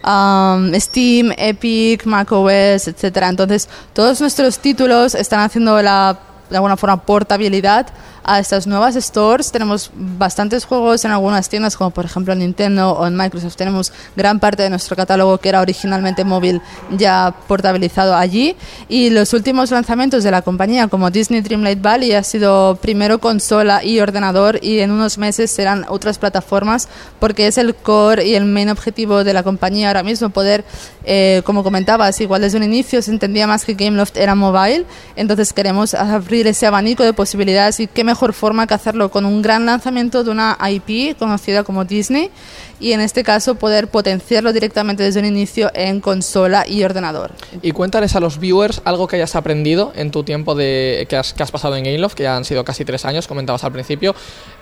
um, 0.05 0.71
Steam, 0.75 1.31
Epic, 1.35 2.05
macOS, 2.05 2.87
etc. 2.87 3.23
Entonces, 3.23 3.67
todos 3.93 4.21
nuestros 4.21 4.59
títulos 4.59 5.15
están 5.15 5.39
haciendo 5.39 5.81
la, 5.81 6.19
de 6.51 6.57
alguna 6.57 6.77
forma 6.77 7.01
portabilidad 7.01 7.87
a 8.25 8.39
estas 8.39 8.65
nuevas 8.67 8.95
stores. 8.95 9.51
Tenemos 9.51 9.91
bastantes 9.95 10.65
juegos 10.65 11.05
en 11.05 11.11
algunas 11.11 11.47
tiendas, 11.47 11.77
como 11.77 11.91
por 11.91 12.05
ejemplo 12.05 12.33
en 12.33 12.39
Nintendo 12.39 12.91
o 12.93 13.05
en 13.05 13.15
Microsoft. 13.15 13.55
Tenemos 13.55 13.93
gran 14.15 14.39
parte 14.39 14.63
de 14.63 14.69
nuestro 14.69 14.95
catálogo 14.95 15.37
que 15.37 15.49
era 15.49 15.61
originalmente 15.61 16.25
móvil 16.25 16.61
ya 16.97 17.33
portabilizado 17.47 18.15
allí. 18.15 18.55
Y 18.89 19.11
los 19.11 19.33
últimos 19.33 19.69
lanzamientos 19.71 20.23
de 20.23 20.31
la 20.31 20.41
compañía, 20.41 20.87
como 20.87 21.11
Disney 21.11 21.41
Dreamlight 21.41 21.81
Valley, 21.81 22.13
ha 22.13 22.23
sido 22.23 22.77
primero 22.81 23.19
consola 23.19 23.83
y 23.83 23.99
ordenador 23.99 24.59
y 24.61 24.79
en 24.79 24.91
unos 24.91 25.17
meses 25.19 25.51
serán 25.51 25.85
otras 25.87 26.17
plataformas 26.17 26.89
porque 27.19 27.47
es 27.47 27.57
el 27.59 27.75
core 27.75 28.25
y 28.25 28.33
el 28.33 28.45
main 28.45 28.69
objetivo 28.69 29.23
de 29.23 29.33
la 29.33 29.43
compañía 29.43 29.89
ahora 29.89 30.03
mismo 30.03 30.29
poder, 30.29 30.65
eh, 31.05 31.41
como 31.45 31.63
comentabas, 31.63 32.19
igual 32.21 32.41
desde 32.41 32.57
un 32.57 32.63
inicio 32.63 33.01
se 33.01 33.11
entendía 33.11 33.45
más 33.45 33.65
que 33.65 33.75
Gameloft 33.75 34.17
era 34.17 34.33
mobile, 34.33 34.85
entonces 35.15 35.53
queremos 35.53 35.93
abrir 35.93 36.47
ese 36.47 36.65
abanico 36.65 37.03
de 37.03 37.13
posibilidades 37.13 37.79
y 37.79 37.87
qué 37.87 38.03
mejor 38.03 38.14
mejor 38.15 38.31
forma 38.31 38.65
que 38.65 38.73
hacerlo 38.73 39.11
con 39.11 39.25
un 39.25 39.41
gran 39.41 39.65
lanzamiento 39.65 40.23
de 40.23 40.31
una 40.31 40.57
IP 40.69 41.17
conocida 41.17 41.65
como 41.65 41.83
Disney 41.83 42.31
y 42.79 42.93
en 42.93 43.01
este 43.01 43.25
caso 43.25 43.55
poder 43.55 43.89
potenciarlo 43.89 44.53
directamente 44.53 45.03
desde 45.03 45.19
un 45.19 45.25
inicio 45.25 45.69
en 45.73 45.99
consola 45.99 46.65
y 46.65 46.81
ordenador. 46.85 47.31
Y 47.61 47.71
cuéntales 47.71 48.15
a 48.15 48.21
los 48.21 48.39
viewers 48.39 48.81
algo 48.85 49.07
que 49.07 49.17
hayas 49.17 49.35
aprendido 49.35 49.91
en 49.97 50.11
tu 50.11 50.23
tiempo 50.23 50.55
de, 50.55 51.05
que, 51.09 51.17
has, 51.17 51.33
que 51.33 51.43
has 51.43 51.51
pasado 51.51 51.75
en 51.75 51.83
Gameloft, 51.83 52.13
que 52.13 52.23
ya 52.23 52.37
han 52.37 52.45
sido 52.45 52.63
casi 52.63 52.85
tres 52.85 53.03
años, 53.03 53.27
comentabas 53.27 53.65
al 53.65 53.73
principio, 53.73 54.15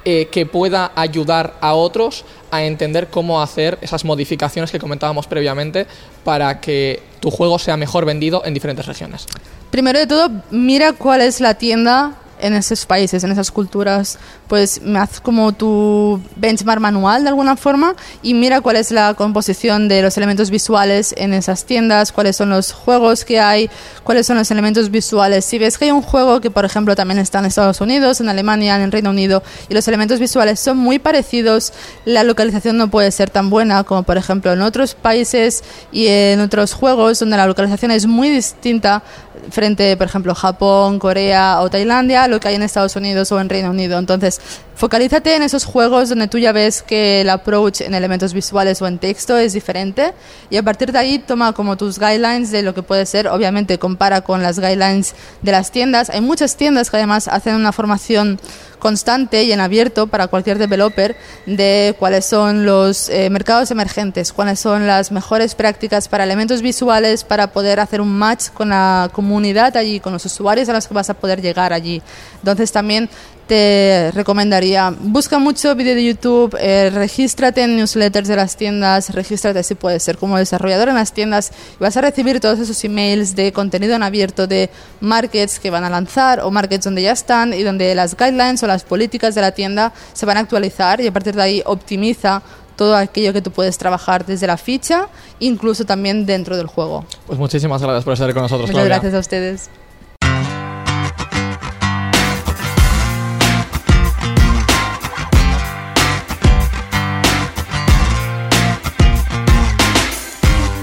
eh, 0.04 0.30
que 0.32 0.48
pueda 0.48 0.92
ayudar 0.96 1.54
a 1.62 1.76
otros 1.76 2.26
a 2.50 2.64
entender 2.64 3.10
cómo 3.10 3.40
hacer 3.40 3.78
esas 3.82 4.04
modificaciones 4.04 4.72
que 4.72 4.80
comentábamos 4.80 5.28
previamente 5.28 5.86
para 6.24 6.60
que 6.60 7.04
tu 7.20 7.30
juego 7.30 7.60
sea 7.60 7.78
mejor 7.78 8.06
vendido 8.06 8.42
en 8.46 8.56
diferentes 8.56 8.88
regiones. 8.88 9.28
Primero 9.70 10.00
de 10.00 10.08
todo, 10.08 10.32
mira 10.50 10.94
cuál 10.94 11.22
es 11.22 11.40
la 11.40 11.54
tienda 11.54 12.16
en 12.44 12.54
esos 12.54 12.86
países, 12.86 13.24
en 13.24 13.32
esas 13.32 13.52
culturas, 13.52 14.20
pues 14.50 14.82
me 14.82 15.00
haz 15.00 15.22
como 15.22 15.54
tu 15.54 16.22
benchmark 16.36 16.82
manual 16.82 17.24
de 17.24 17.30
alguna 17.30 17.56
forma 17.56 17.96
y 18.22 18.34
mira 18.34 18.60
cuál 18.60 18.76
es 18.76 18.92
la 18.92 19.14
composición 19.14 19.88
de 19.88 20.02
los 20.02 20.18
elementos 20.18 20.52
visuales 20.52 21.16
en 21.18 21.34
esas 21.34 21.64
tiendas, 21.64 22.12
cuáles 22.12 22.36
son 22.36 22.50
los 22.50 22.74
juegos 22.74 23.24
que 23.24 23.40
hay, 23.40 23.70
cuáles 24.04 24.28
son 24.28 24.38
los 24.38 24.52
elementos 24.52 24.92
visuales. 24.92 25.46
Si 25.46 25.58
ves 25.58 25.78
que 25.78 25.86
hay 25.86 25.92
un 25.92 26.02
juego 26.02 26.42
que, 26.42 26.52
por 26.52 26.66
ejemplo, 26.66 26.96
también 26.98 27.18
está 27.18 27.40
en 27.40 27.46
Estados 27.46 27.80
Unidos, 27.80 28.20
en 28.20 28.28
Alemania, 28.28 28.76
en 28.76 28.82
el 28.82 28.92
Reino 28.92 29.12
Unido, 29.12 29.42
y 29.70 29.74
los 29.74 29.88
elementos 29.88 30.20
visuales 30.20 30.60
son 30.60 30.78
muy 30.78 31.00
parecidos, 31.00 31.72
la 32.04 32.26
localización 32.26 32.78
no 32.78 32.90
puede 32.90 33.10
ser 33.12 33.30
tan 33.30 33.50
buena 33.50 33.86
como, 33.86 34.04
por 34.04 34.18
ejemplo, 34.18 34.52
en 34.52 34.62
otros 34.62 34.96
países 34.96 35.64
y 35.94 36.08
en 36.08 36.42
otros 36.42 36.74
juegos 36.74 37.20
donde 37.20 37.38
la 37.38 37.48
localización 37.48 37.92
es 37.92 38.06
muy 38.06 38.30
distinta 38.30 39.02
frente, 39.50 39.96
por 39.98 40.08
ejemplo, 40.08 40.36
Japón, 40.36 41.00
Corea 41.00 41.62
o 41.62 41.70
Tailandia, 41.70 42.28
lo 42.34 42.40
que 42.40 42.50
hay 42.50 42.56
en 42.56 42.64
Estados 42.64 42.96
Unidos 42.96 43.32
o 43.32 43.40
en 43.40 43.50
Reino 43.50 43.70
Unido. 43.70 43.98
Entonces, 43.98 44.42
focalízate 44.76 45.36
en 45.36 45.44
esos 45.44 45.66
juegos 45.66 46.10
donde 46.10 46.28
tú 46.28 46.38
ya 46.38 46.52
ves 46.52 46.82
que 46.82 47.22
el 47.22 47.30
approach 47.30 47.82
en 47.82 47.94
elementos 47.94 48.34
visuales 48.34 48.82
o 48.82 48.88
en 48.88 49.00
texto 49.00 49.38
es 49.38 49.54
diferente 49.54 50.14
y 50.50 50.58
a 50.58 50.64
partir 50.64 50.92
de 50.92 51.00
ahí 51.00 51.20
toma 51.20 51.54
como 51.54 51.78
tus 51.78 52.00
guidelines 52.00 52.52
de 52.52 52.62
lo 52.62 52.74
que 52.74 52.84
puede 52.84 53.06
ser. 53.06 53.28
Obviamente 53.28 53.80
compara 53.80 54.22
con 54.22 54.42
las 54.42 54.60
guidelines 54.60 55.16
de 55.42 55.52
las 55.52 55.72
tiendas. 55.72 56.10
Hay 56.10 56.22
muchas 56.22 56.58
tiendas 56.58 56.90
que 56.90 56.98
además 56.98 57.28
hacen 57.28 57.56
una 57.56 57.72
formación 57.72 58.40
constante 58.84 59.46
y 59.46 59.54
en 59.54 59.62
abierto 59.62 60.08
para 60.08 60.28
cualquier 60.28 60.58
developer 60.58 61.16
de 61.46 61.96
cuáles 61.98 62.26
son 62.26 62.66
los 62.66 63.08
eh, 63.08 63.30
mercados 63.30 63.72
emergentes, 63.72 64.34
cuáles 64.34 64.60
son 64.60 64.88
las 64.88 65.10
mejores 65.10 65.56
prácticas 65.56 66.10
para 66.10 66.26
elementos 66.26 66.62
visuales 66.62 67.24
para 67.24 67.54
poder 67.54 67.80
hacer 67.80 68.02
un 68.02 68.12
match 68.12 68.50
con 68.50 68.70
la 68.70 69.10
comunidad 69.14 69.78
allí, 69.78 70.02
con 70.02 70.12
los 70.12 70.26
usuarios 70.26 70.68
a 70.68 70.74
los 70.74 70.86
que 70.86 70.94
vas 70.94 71.10
a 71.10 71.14
poder 71.14 71.42
llegar 71.42 71.72
allí. 71.72 72.02
Entonces 72.40 72.74
también 72.74 73.10
te 73.48 74.12
recomendaría, 74.14 74.94
busca 75.00 75.38
mucho 75.38 75.76
vídeo 75.76 75.96
de 75.96 76.06
YouTube, 76.06 76.56
eh, 76.60 76.90
regístrate 76.94 77.62
en 77.64 77.76
newsletters 77.76 78.28
de 78.28 78.36
las 78.36 78.56
tiendas, 78.56 79.10
regístrate 79.14 79.64
si 79.64 79.76
puedes 79.76 80.02
ser 80.04 80.18
como 80.18 80.38
desarrollador 80.38 80.90
en 80.90 80.96
las 80.96 81.12
tiendas 81.14 81.52
y 81.80 81.84
vas 81.84 81.96
a 81.98 82.02
recibir 82.02 82.40
todos 82.40 82.60
esos 82.60 82.84
emails 82.84 83.36
de 83.36 83.52
contenido 83.52 83.96
en 83.96 84.04
abierto 84.04 84.48
de 84.48 84.70
markets 85.02 85.60
que 85.60 85.70
van 85.70 85.84
a 85.84 85.90
lanzar 85.90 86.40
o 86.42 86.52
markets 86.52 86.86
donde 86.86 87.02
ya 87.02 87.12
están 87.12 87.54
y 87.54 87.64
donde 87.64 87.94
las 87.96 88.16
guidelines 88.16 88.64
o 88.64 88.68
las 88.68 88.84
políticas 88.84 89.36
de 89.36 89.42
la 89.42 89.52
tienda 89.52 89.94
se 90.14 90.26
van 90.26 90.38
a 90.38 90.40
actualizar 90.40 91.02
y 91.02 91.08
a 91.08 91.12
partir 91.14 91.36
de 91.36 91.42
ahí 91.42 91.64
optimiza 91.66 92.42
todo 92.76 92.96
aquello 92.96 93.34
que 93.34 93.42
tú 93.42 93.52
puedes 93.52 93.78
trabajar 93.78 94.26
desde 94.26 94.48
la 94.48 94.58
ficha, 94.58 95.08
incluso 95.40 95.86
también 95.86 96.26
dentro 96.26 96.58
del 96.58 96.68
juego. 96.68 97.06
Pues 97.28 97.38
muchísimas 97.38 97.82
gracias 97.82 98.04
por 98.04 98.14
estar 98.14 98.34
con 98.34 98.44
nosotros, 98.44 98.70
Muchas 98.70 98.74
Claudia. 98.74 98.96
gracias 98.96 99.14
a 99.14 99.20
ustedes. 99.20 99.70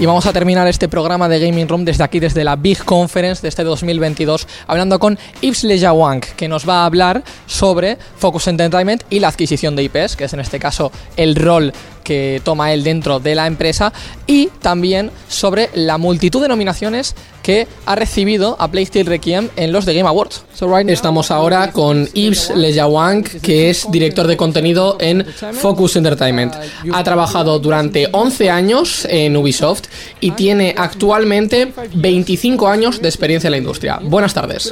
Y 0.01 0.07
vamos 0.07 0.25
a 0.25 0.33
terminar 0.33 0.67
este 0.67 0.89
programa 0.89 1.29
de 1.29 1.39
Gaming 1.39 1.67
Room 1.67 1.85
desde 1.85 2.03
aquí, 2.03 2.19
desde 2.19 2.43
la 2.43 2.55
Big 2.55 2.83
Conference 2.83 3.43
de 3.43 3.49
este 3.49 3.63
2022, 3.63 4.47
hablando 4.65 4.97
con 4.97 5.19
Yves 5.41 5.63
Lejawang, 5.63 6.21
que 6.35 6.47
nos 6.47 6.67
va 6.67 6.81
a 6.81 6.85
hablar 6.87 7.23
sobre 7.45 7.99
Focus 8.17 8.47
Entertainment 8.47 9.03
y 9.11 9.19
la 9.19 9.27
adquisición 9.27 9.75
de 9.75 9.83
IPs, 9.83 10.15
que 10.15 10.23
es 10.23 10.33
en 10.33 10.39
este 10.39 10.57
caso 10.57 10.91
el 11.17 11.35
rol 11.35 11.71
que 12.03 12.41
toma 12.43 12.73
él 12.73 12.83
dentro 12.83 13.19
de 13.19 13.35
la 13.35 13.47
empresa, 13.47 13.93
y 14.27 14.47
también 14.61 15.11
sobre 15.27 15.69
la 15.73 15.97
multitud 15.97 16.41
de 16.41 16.47
nominaciones 16.47 17.15
que 17.41 17.67
ha 17.85 17.95
recibido 17.95 18.55
a 18.59 18.69
Playstyle 18.69 19.05
Requiem 19.05 19.49
en 19.55 19.71
los 19.71 19.85
The 19.85 19.93
Game 19.93 20.07
Awards. 20.07 20.43
Estamos 20.87 21.31
ahora 21.31 21.71
con 21.71 22.07
Yves 22.13 22.51
Lejawang, 22.55 23.23
que 23.23 23.69
es 23.69 23.87
director 23.91 24.27
de 24.27 24.37
contenido 24.37 24.97
en 24.99 25.25
Focus 25.53 25.95
Entertainment. 25.95 26.53
Ha 26.93 27.03
trabajado 27.03 27.59
durante 27.59 28.07
11 28.11 28.49
años 28.49 29.07
en 29.09 29.35
Ubisoft 29.35 29.83
y 30.19 30.31
tiene 30.31 30.75
actualmente 30.77 31.73
25 31.93 32.67
años 32.67 33.01
de 33.01 33.09
experiencia 33.09 33.47
en 33.47 33.51
la 33.51 33.57
industria. 33.57 33.99
Buenas 34.03 34.33
tardes. 34.33 34.65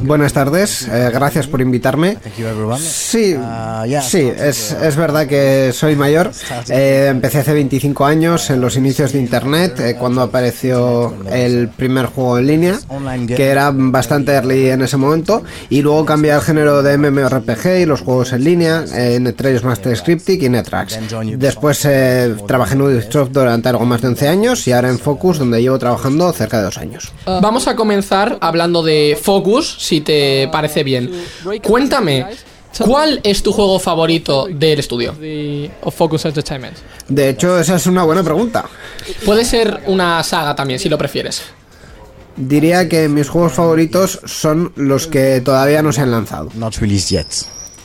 Buenas 0.00 0.32
tardes, 0.32 0.86
eh, 0.88 1.10
gracias 1.12 1.46
por 1.46 1.60
invitarme. 1.60 2.18
Sí, 2.78 3.34
sí, 4.02 4.30
es, 4.36 4.72
es 4.72 4.96
verdad 4.96 5.26
que 5.26 5.72
soy 5.72 5.96
mayor. 5.96 6.30
Eh, 6.68 7.08
empecé 7.10 7.38
hace 7.38 7.52
25 7.52 8.04
años 8.04 8.50
en 8.50 8.60
los 8.60 8.76
inicios 8.76 9.12
de 9.12 9.18
Internet, 9.18 9.80
eh, 9.80 9.96
cuando 9.98 10.22
apareció 10.22 11.14
el 11.30 11.68
primer 11.68 12.06
juego 12.06 12.38
en 12.38 12.46
línea, 12.46 12.78
que 13.26 13.48
era 13.48 13.70
bastante 13.74 14.32
early 14.32 14.70
en 14.70 14.82
ese 14.82 14.96
momento, 14.96 15.42
y 15.70 15.82
luego 15.82 16.04
cambié 16.04 16.32
al 16.32 16.42
género 16.42 16.82
de 16.82 16.96
MMORPG 16.98 17.80
y 17.82 17.86
los 17.86 18.00
juegos 18.00 18.32
en 18.32 18.44
línea, 18.44 18.84
eh, 18.94 19.14
entre 19.16 19.50
ellos 19.50 19.64
Master 19.64 19.96
Scripting 19.96 20.44
y 20.44 20.48
Netrax. 20.48 20.98
Después 21.36 21.84
eh, 21.84 22.34
trabajé 22.46 22.74
en 22.74 22.82
Ubisoft 22.82 23.30
durante 23.30 23.68
algo 23.68 23.84
más 23.84 24.02
de 24.02 24.08
11 24.08 24.28
años 24.28 24.66
y 24.66 24.72
ahora 24.72 24.88
en 24.88 24.98
Focus, 24.98 25.38
donde 25.38 25.60
llevo 25.60 25.78
trabajando 25.78 26.32
cerca 26.32 26.58
de 26.58 26.64
dos 26.64 26.78
años. 26.78 27.12
Vamos 27.24 27.68
a 27.68 27.76
comenzar 27.76 28.38
hablando 28.40 28.82
de 28.82 29.18
Focus, 29.20 29.76
si 29.78 30.00
te 30.00 30.48
parece 30.52 30.84
bien. 30.84 31.10
Cuéntame, 31.62 32.26
¿cuál 32.84 33.20
es 33.22 33.42
tu 33.42 33.52
juego 33.52 33.78
favorito 33.78 34.46
del 34.50 34.78
estudio? 34.78 35.14
Focus 35.90 36.24
Entertainment. 36.24 36.76
De 37.08 37.30
hecho, 37.30 37.58
esa 37.58 37.76
es 37.76 37.86
una 37.86 38.04
buena 38.04 38.22
pregunta. 38.22 38.64
Puede 39.24 39.44
ser 39.44 39.82
una 39.86 40.22
saga 40.22 40.54
también, 40.54 40.78
si 40.78 40.88
lo 40.88 40.98
prefieres. 40.98 41.42
Diría 42.36 42.88
que 42.88 43.08
mis 43.08 43.28
juegos 43.28 43.52
favoritos 43.52 44.20
son 44.24 44.72
los 44.76 45.06
que 45.06 45.40
todavía 45.40 45.82
no 45.82 45.92
se 45.92 46.02
han 46.02 46.10
lanzado. 46.10 46.50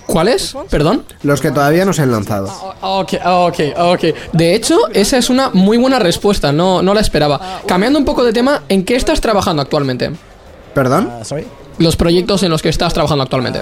¿Cuáles? 0.07 0.53
Perdón. 0.69 1.05
Los 1.23 1.39
que 1.39 1.51
todavía 1.51 1.85
no 1.85 1.93
se 1.93 2.01
han 2.01 2.11
lanzado. 2.11 2.51
Ok, 2.81 3.13
ok, 3.25 3.59
ok. 3.77 4.03
De 4.33 4.53
hecho, 4.55 4.77
esa 4.93 5.17
es 5.17 5.29
una 5.29 5.51
muy 5.51 5.77
buena 5.77 5.99
respuesta, 5.99 6.51
no, 6.51 6.81
no 6.81 6.93
la 6.93 6.99
esperaba. 6.99 7.61
Cambiando 7.65 7.97
un 7.97 8.03
poco 8.03 8.23
de 8.23 8.33
tema, 8.33 8.63
¿en 8.67 8.83
qué 8.83 8.95
estás 8.95 9.21
trabajando 9.21 9.61
actualmente? 9.61 10.11
¿Perdón? 10.73 11.09
Los 11.77 11.95
proyectos 11.95 12.43
en 12.43 12.49
los 12.49 12.61
que 12.61 12.69
estás 12.69 12.93
trabajando 12.93 13.23
actualmente. 13.23 13.61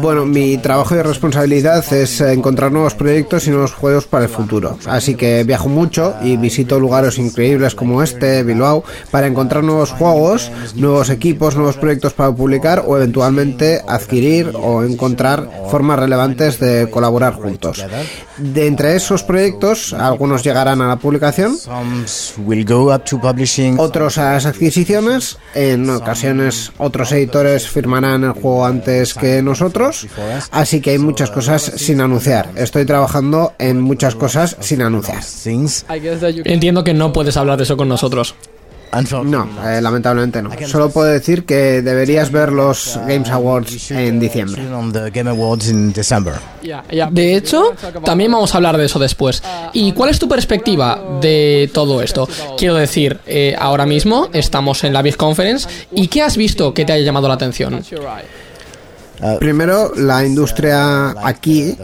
Bueno, 0.00 0.24
mi 0.24 0.56
trabajo 0.58 0.94
y 0.94 1.02
responsabilidad 1.02 1.84
es 1.92 2.20
encontrar 2.20 2.72
nuevos 2.72 2.94
proyectos 2.94 3.46
y 3.46 3.50
nuevos 3.50 3.72
juegos 3.72 4.06
para 4.06 4.24
el 4.24 4.30
futuro. 4.30 4.78
Así 4.86 5.14
que 5.14 5.44
viajo 5.44 5.68
mucho 5.68 6.14
y 6.22 6.36
visito 6.36 6.80
lugares 6.80 7.18
increíbles 7.18 7.74
como 7.74 8.02
este, 8.02 8.42
Bilbao, 8.42 8.84
para 9.10 9.26
encontrar 9.26 9.62
nuevos 9.62 9.90
juegos, 9.92 10.50
nuevos 10.74 11.10
equipos, 11.10 11.56
nuevos 11.56 11.76
proyectos 11.76 12.14
para 12.14 12.32
publicar 12.32 12.84
o 12.86 12.96
eventualmente 12.96 13.82
adquirir 13.86 14.52
o 14.54 14.82
encontrar 14.82 15.48
formas 15.70 15.98
relevantes 15.98 16.58
de 16.58 16.88
colaborar 16.90 17.34
juntos. 17.34 17.84
De 18.38 18.66
entre 18.66 18.96
esos 18.96 19.22
proyectos, 19.22 19.92
algunos 19.92 20.42
llegarán 20.42 20.80
a 20.80 20.88
la 20.88 20.96
publicación, 20.96 21.56
otros 23.78 24.18
a 24.18 24.32
las 24.32 24.46
adquisiciones, 24.46 25.38
en 25.54 25.88
ocasiones 25.88 26.72
otros 26.78 27.12
editores 27.12 27.68
firmarán 27.68 28.24
el 28.24 28.32
juego 28.32 28.66
antes 28.66 29.14
que 29.14 29.33
nosotros, 29.42 30.06
así 30.50 30.80
que 30.80 30.90
hay 30.90 30.98
muchas 30.98 31.30
cosas 31.30 31.62
sin 31.76 32.00
anunciar. 32.00 32.50
Estoy 32.56 32.84
trabajando 32.84 33.54
en 33.58 33.80
muchas 33.80 34.14
cosas 34.14 34.56
sin 34.60 34.82
anunciar. 34.82 35.22
Entiendo 36.44 36.84
que 36.84 36.94
no 36.94 37.12
puedes 37.12 37.36
hablar 37.36 37.56
de 37.58 37.64
eso 37.64 37.76
con 37.76 37.88
nosotros. 37.88 38.34
No, 39.24 39.48
eh, 39.66 39.80
lamentablemente 39.80 40.40
no. 40.40 40.50
Solo 40.66 40.90
puedo 40.90 41.08
decir 41.08 41.44
que 41.44 41.82
deberías 41.82 42.30
ver 42.30 42.52
los 42.52 42.98
Games 43.06 43.28
Awards 43.28 43.90
en 43.90 44.20
diciembre. 44.20 44.62
De 47.10 47.36
hecho, 47.36 47.72
también 48.04 48.30
vamos 48.30 48.54
a 48.54 48.58
hablar 48.58 48.76
de 48.76 48.84
eso 48.84 48.98
después. 48.98 49.42
¿Y 49.72 49.92
cuál 49.92 50.10
es 50.10 50.18
tu 50.18 50.28
perspectiva 50.28 51.02
de 51.20 51.70
todo 51.72 52.02
esto? 52.02 52.28
Quiero 52.56 52.74
decir, 52.74 53.18
eh, 53.26 53.56
ahora 53.58 53.84
mismo 53.84 54.28
estamos 54.32 54.84
en 54.84 54.92
la 54.92 55.02
Big 55.02 55.16
Conference 55.16 55.68
y 55.92 56.06
¿qué 56.06 56.22
has 56.22 56.36
visto 56.36 56.72
que 56.72 56.84
te 56.84 56.92
haya 56.92 57.04
llamado 57.04 57.26
la 57.26 57.34
atención? 57.34 57.82
Primero, 59.38 59.92
la 59.96 60.24
industria 60.24 61.10
aquí 61.26 61.76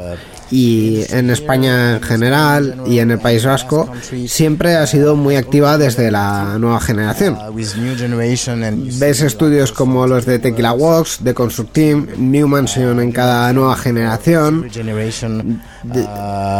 y 0.51 1.05
en 1.11 1.31
España 1.31 1.97
en 1.97 2.03
general 2.03 2.83
y 2.87 2.99
en 2.99 3.11
el 3.11 3.19
País 3.19 3.45
Vasco 3.45 3.91
siempre 4.27 4.77
ha 4.77 4.87
sido 4.87 5.17
muy 5.17 5.37
activa 5.37 5.79
desde 5.79 6.11
la 6.11 6.57
nueva 6.59 6.81
generación. 6.81 7.39
Ves 8.99 9.21
estudios 9.23 9.73
como 9.73 10.07
los 10.07 10.27
de 10.27 10.39
Tequila 10.39 10.73
Works, 10.73 11.23
de 11.23 11.35
Construct 11.35 11.73
Team, 11.73 12.09
New 12.17 12.49
Mansion 12.49 13.01
en 13.01 13.13
cada 13.13 13.53
nueva 13.53 13.77
generación, 13.77 14.69
de 15.83 16.07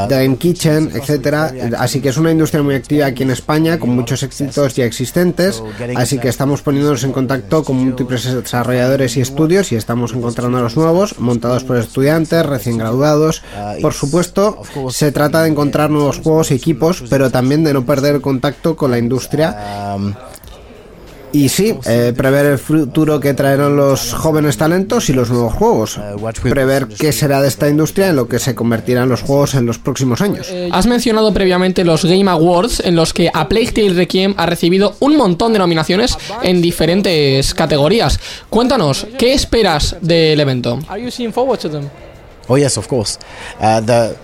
Game 0.09 0.37
Kitchen, 0.37 0.91
etcétera. 0.95 1.53
Así 1.79 2.01
que 2.01 2.11
es 2.11 2.17
una 2.17 2.31
industria 2.31 2.63
muy 2.63 2.75
activa 2.75 3.07
aquí 3.07 3.23
en 3.23 3.31
España 3.31 3.79
con 3.79 3.91
muchos 3.91 4.23
éxitos 4.23 4.75
ya 4.75 4.85
existentes. 4.85 5.63
Así 5.97 6.19
que 6.19 6.29
estamos 6.29 6.63
poniéndonos 6.63 7.05
en 7.05 7.13
contacto 7.13 7.65
con 7.65 7.77
múltiples 7.77 8.25
desarrolladores 8.25 9.17
y 9.17 9.21
estudios 9.21 9.73
y 9.73 9.77
estamos 9.77 10.13
encontrando 10.13 10.61
los 10.61 10.77
nuevos 10.77 11.19
montados 11.19 11.65
por 11.65 11.77
estudiantes 11.77 12.45
recién 12.47 12.79
graduados. 12.79 13.43
Por 13.81 13.93
supuesto, 13.93 14.63
se 14.91 15.13
trata 15.13 15.43
de 15.43 15.51
encontrar 15.51 15.91
nuevos 15.91 16.19
juegos 16.19 16.51
y 16.51 16.55
equipos, 16.55 17.05
pero 17.09 17.31
también 17.31 17.65
de 17.65 17.73
no 17.73 17.85
perder 17.85 18.17
el 18.17 18.21
contacto 18.21 18.77
con 18.77 18.91
la 18.91 18.99
industria. 18.99 19.97
Y 21.33 21.49
sí, 21.49 21.75
eh, 21.87 22.13
prever 22.17 22.47
el 22.47 22.59
futuro 22.59 23.21
que 23.21 23.35
traerán 23.35 23.77
los 23.77 24.15
jóvenes 24.15 24.57
talentos 24.57 25.09
y 25.11 25.13
los 25.13 25.31
nuevos 25.31 25.55
juegos. 25.55 26.01
Prever 26.43 26.89
qué 26.89 27.13
será 27.13 27.41
de 27.41 27.49
esta 27.49 27.69
industria 27.69 28.09
en 28.09 28.17
lo 28.17 28.27
que 28.27 28.39
se 28.39 28.55
convertirán 28.55 29.09
los 29.09 29.23
juegos 29.23 29.55
en 29.55 29.67
los 29.67 29.79
próximos 29.79 30.21
años. 30.21 30.53
Has 30.73 30.87
mencionado 30.87 31.33
previamente 31.33 31.85
los 31.85 32.05
Game 32.05 32.29
Awards 32.29 32.81
en 32.81 32.97
los 32.97 33.15
que 33.15 33.31
A 33.33 33.49
Plague 33.49 33.73
Tale 33.73 33.95
Requiem 33.95 34.35
ha 34.37 34.47
recibido 34.47 34.97
un 35.01 35.17
montón 35.17 35.53
de 35.53 35.61
nominaciones 35.61 36.19
en 36.43 36.61
diferentes 36.61 37.55
categorías. 37.55 38.19
Cuéntanos, 38.49 39.07
¿qué 39.17 39.33
esperas 39.33 39.97
del 40.01 40.41
evento? 40.41 40.81
Oh 42.51 42.59
yes, 42.59 42.77
of 42.77 42.89
course. 42.89 43.17
Uh, 43.61 43.81
the 43.81 44.17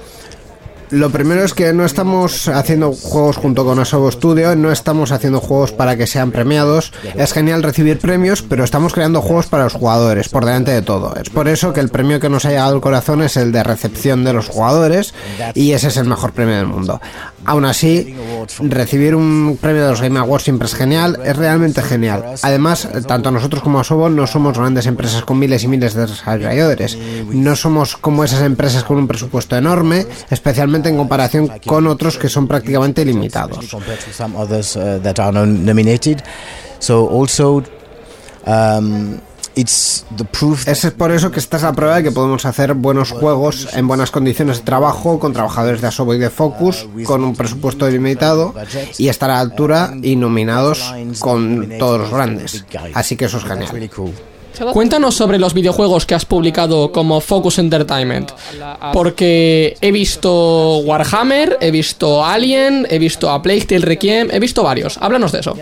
Lo 0.90 1.10
primero 1.10 1.42
es 1.42 1.52
que 1.52 1.72
no 1.72 1.84
estamos 1.84 2.46
haciendo 2.46 2.92
juegos 2.92 3.36
junto 3.36 3.64
con 3.64 3.80
Asobo 3.80 4.08
Studio, 4.12 4.54
no 4.54 4.70
estamos 4.70 5.10
haciendo 5.10 5.40
juegos 5.40 5.72
para 5.72 5.96
que 5.96 6.06
sean 6.06 6.30
premiados. 6.30 6.92
Es 7.16 7.32
genial 7.32 7.64
recibir 7.64 7.98
premios, 7.98 8.42
pero 8.42 8.62
estamos 8.62 8.92
creando 8.92 9.20
juegos 9.20 9.46
para 9.46 9.64
los 9.64 9.72
jugadores, 9.72 10.28
por 10.28 10.44
delante 10.44 10.70
de 10.70 10.82
todo. 10.82 11.16
Es 11.16 11.28
por 11.28 11.48
eso 11.48 11.72
que 11.72 11.80
el 11.80 11.88
premio 11.88 12.20
que 12.20 12.28
nos 12.28 12.44
ha 12.44 12.50
llegado 12.50 12.74
al 12.74 12.80
corazón 12.80 13.22
es 13.22 13.36
el 13.36 13.50
de 13.50 13.64
recepción 13.64 14.22
de 14.22 14.32
los 14.32 14.48
jugadores 14.48 15.12
y 15.54 15.72
ese 15.72 15.88
es 15.88 15.96
el 15.96 16.06
mejor 16.06 16.32
premio 16.32 16.56
del 16.56 16.68
mundo. 16.68 17.00
Aún 17.46 17.64
así, 17.64 18.14
recibir 18.60 19.14
un 19.14 19.58
premio 19.60 19.84
de 19.84 19.90
los 19.90 20.00
Game 20.00 20.18
Awards 20.18 20.44
siempre 20.44 20.66
es 20.66 20.74
genial, 20.74 21.18
es 21.24 21.36
realmente 21.36 21.80
genial. 21.82 22.24
Además, 22.42 22.88
tanto 23.06 23.30
nosotros 23.30 23.62
como 23.62 23.80
Asobo 23.80 24.08
no 24.08 24.26
somos 24.26 24.58
grandes 24.58 24.86
empresas 24.86 25.22
con 25.24 25.38
miles 25.38 25.62
y 25.64 25.68
miles 25.68 25.94
de 25.94 26.06
desarrolladores. 26.06 26.98
No 27.30 27.54
somos 27.56 27.96
como 27.96 28.24
esas 28.24 28.42
empresas 28.42 28.84
con 28.84 28.98
un 28.98 29.06
presupuesto 29.06 29.56
enorme, 29.56 30.06
especialmente 30.30 30.88
en 30.88 30.96
comparación 30.96 31.50
con 31.66 31.86
otros 31.86 32.18
que 32.18 32.28
son 32.28 32.46
prácticamente 32.48 33.04
limitados. 33.04 33.66
compared 33.70 33.98
to 34.00 34.12
some 34.12 34.36
others 34.36 34.74
that 35.02 35.18
are 35.18 35.32
non- 35.32 35.64
nominated. 35.64 36.22
So 36.78 37.08
also, 37.08 37.62
it's 37.64 37.68
the 38.46 38.80
proof. 38.80 39.25
Es 39.56 40.92
por 40.98 41.12
eso 41.12 41.30
que 41.30 41.40
esta 41.40 41.56
es 41.56 41.62
la 41.62 41.72
prueba 41.72 41.96
de 41.96 42.02
que 42.02 42.12
podemos 42.12 42.44
hacer 42.44 42.74
buenos 42.74 43.10
juegos 43.10 43.68
en 43.72 43.88
buenas 43.88 44.10
condiciones 44.10 44.58
de 44.58 44.64
trabajo, 44.64 45.18
con 45.18 45.32
trabajadores 45.32 45.80
de 45.80 45.86
Asobo 45.88 46.14
y 46.14 46.18
de 46.18 46.28
Focus, 46.28 46.86
con 47.04 47.24
un 47.24 47.34
presupuesto 47.34 47.88
limitado 47.88 48.54
y 48.98 49.08
estar 49.08 49.30
a 49.30 49.34
la 49.34 49.40
altura 49.40 49.94
y 50.02 50.16
nominados 50.16 50.94
con 51.20 51.70
todos 51.78 52.00
los 52.00 52.10
grandes. 52.10 52.64
Así 52.92 53.16
que 53.16 53.24
eso 53.24 53.38
es 53.38 53.44
genial. 53.44 53.70
really 53.72 53.88
cool. 53.88 54.12
Cuéntanos 54.72 55.14
sobre 55.14 55.38
los 55.38 55.54
videojuegos 55.54 56.06
que 56.06 56.14
has 56.14 56.24
publicado 56.24 56.92
como 56.92 57.20
Focus 57.20 57.58
Entertainment. 57.58 58.32
Porque 58.92 59.76
he 59.80 59.92
visto 59.92 60.78
Warhammer, 60.78 61.58
he 61.60 61.70
visto 61.70 62.24
Alien, 62.24 62.86
he 62.90 62.98
visto 62.98 63.30
a 63.30 63.42
Plague 63.42 63.66
Tale 63.66 63.84
Requiem, 63.84 64.28
he 64.30 64.38
visto 64.38 64.62
varios. 64.62 64.98
Háblanos 64.98 65.32
de 65.32 65.40
eso. 65.40 65.56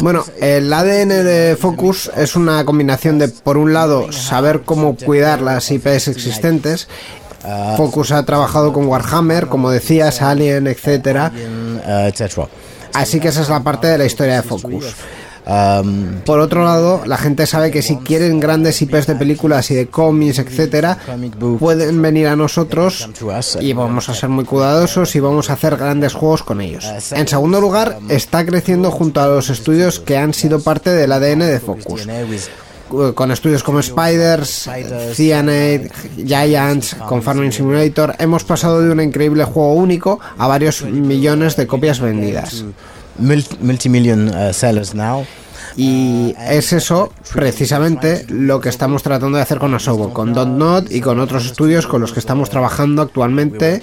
Bueno, 0.00 0.24
el 0.40 0.72
ADN 0.72 1.08
de 1.08 1.56
Focus 1.58 2.10
es 2.16 2.36
una 2.36 2.64
combinación 2.64 3.18
de, 3.18 3.28
por 3.28 3.56
un 3.56 3.72
lado, 3.72 4.12
saber 4.12 4.62
cómo 4.62 4.96
cuidar 4.96 5.40
las 5.40 5.70
IPs 5.70 6.08
existentes. 6.08 6.88
Focus 7.76 8.12
ha 8.12 8.24
trabajado 8.24 8.72
con 8.72 8.86
Warhammer, 8.86 9.48
como 9.48 9.70
decías, 9.70 10.22
Alien, 10.22 10.66
etcétera. 10.68 11.32
Etc. 12.06 12.40
Así 12.94 13.18
que 13.18 13.28
esa 13.28 13.42
es 13.42 13.48
la 13.48 13.62
parte 13.62 13.88
de 13.88 13.98
la 13.98 14.04
historia 14.04 14.36
de 14.36 14.42
Focus. 14.42 14.94
Um, 15.44 16.20
Por 16.24 16.38
otro 16.38 16.64
lado, 16.64 17.02
la 17.04 17.16
gente 17.16 17.46
sabe 17.46 17.72
que 17.72 17.82
si 17.82 17.96
quieren 17.96 18.38
grandes 18.38 18.80
IPs 18.80 19.08
de 19.08 19.16
películas 19.16 19.70
y 19.72 19.74
de 19.74 19.88
cómics, 19.88 20.38
etcétera, 20.38 20.98
pueden 21.58 22.00
venir 22.00 22.28
a 22.28 22.36
nosotros 22.36 23.08
y 23.60 23.72
vamos 23.72 24.08
a 24.08 24.14
ser 24.14 24.28
muy 24.28 24.44
cuidadosos 24.44 25.14
y 25.16 25.20
vamos 25.20 25.50
a 25.50 25.54
hacer 25.54 25.76
grandes 25.76 26.14
juegos 26.14 26.42
con 26.44 26.60
ellos. 26.60 26.86
En 27.12 27.26
segundo 27.26 27.60
lugar, 27.60 27.98
está 28.08 28.46
creciendo 28.46 28.90
junto 28.90 29.20
a 29.20 29.26
los 29.26 29.50
estudios 29.50 29.98
que 29.98 30.16
han 30.16 30.32
sido 30.32 30.60
parte 30.60 30.90
del 30.90 31.10
ADN 31.10 31.40
de 31.40 31.60
Focus. 31.60 32.06
Con 33.14 33.30
estudios 33.30 33.62
como 33.62 33.82
Spiders, 33.82 34.68
Cyanide, 35.14 35.90
Giants, 36.26 36.94
con 37.08 37.22
Farming 37.22 37.50
Simulator, 37.50 38.14
hemos 38.18 38.44
pasado 38.44 38.82
de 38.82 38.90
un 38.90 39.00
increíble 39.00 39.44
juego 39.44 39.72
único 39.72 40.20
a 40.36 40.46
varios 40.46 40.82
millones 40.82 41.56
de 41.56 41.66
copias 41.66 42.00
vendidas. 42.00 42.64
Multi- 43.18 43.56
multi-million 43.60 44.28
uh, 44.28 44.52
sellers 44.52 44.94
now. 44.94 45.26
Y 45.76 46.34
es 46.48 46.72
eso 46.72 47.12
precisamente 47.32 48.26
lo 48.28 48.60
que 48.60 48.68
estamos 48.68 49.02
tratando 49.02 49.36
de 49.36 49.42
hacer 49.42 49.58
con 49.58 49.74
Asobo, 49.74 50.12
con 50.12 50.32
Not 50.32 50.90
y 50.90 51.00
con 51.00 51.20
otros 51.20 51.46
estudios 51.46 51.86
con 51.86 52.00
los 52.00 52.12
que 52.12 52.20
estamos 52.20 52.50
trabajando 52.50 53.02
actualmente, 53.02 53.82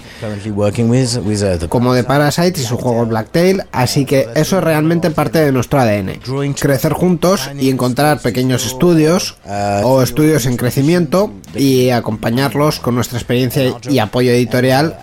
como 1.68 1.92
de 1.94 2.04
Parasite 2.04 2.60
y 2.60 2.64
su 2.64 2.76
juego 2.76 3.06
Blacktail, 3.06 3.64
así 3.72 4.04
que 4.04 4.28
eso 4.34 4.58
es 4.58 4.64
realmente 4.64 5.10
parte 5.10 5.40
de 5.40 5.52
nuestro 5.52 5.80
ADN. 5.80 6.20
Crecer 6.60 6.92
juntos 6.92 7.50
y 7.58 7.70
encontrar 7.70 8.20
pequeños 8.20 8.66
estudios 8.66 9.36
o 9.82 10.02
estudios 10.02 10.46
en 10.46 10.56
crecimiento 10.56 11.32
y 11.54 11.90
acompañarlos 11.90 12.80
con 12.80 12.94
nuestra 12.94 13.18
experiencia 13.18 13.74
y 13.88 13.98
apoyo 13.98 14.30
editorial 14.30 14.96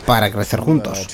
para 0.00 0.30
crecer 0.30 0.60
juntos. 0.60 1.06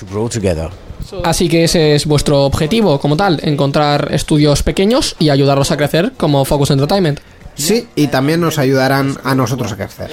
Así 1.24 1.48
que 1.48 1.64
ese 1.64 1.94
es 1.94 2.06
vuestro 2.06 2.44
objetivo 2.44 2.98
como 2.98 3.16
tal, 3.16 3.40
encontrar 3.43 4.09
estudios 4.12 4.62
pequeños 4.62 5.16
y 5.18 5.31
ayudarlos 5.31 5.70
a 5.70 5.76
crecer 5.76 6.12
como 6.16 6.44
Focus 6.44 6.70
Entertainment. 6.70 7.20
Sí, 7.55 7.86
y 7.94 8.09
también 8.09 8.40
nos 8.40 8.59
ayudarán 8.59 9.16
a 9.24 9.35
nosotros 9.35 9.72
a 9.72 9.76
crecer. 9.76 10.10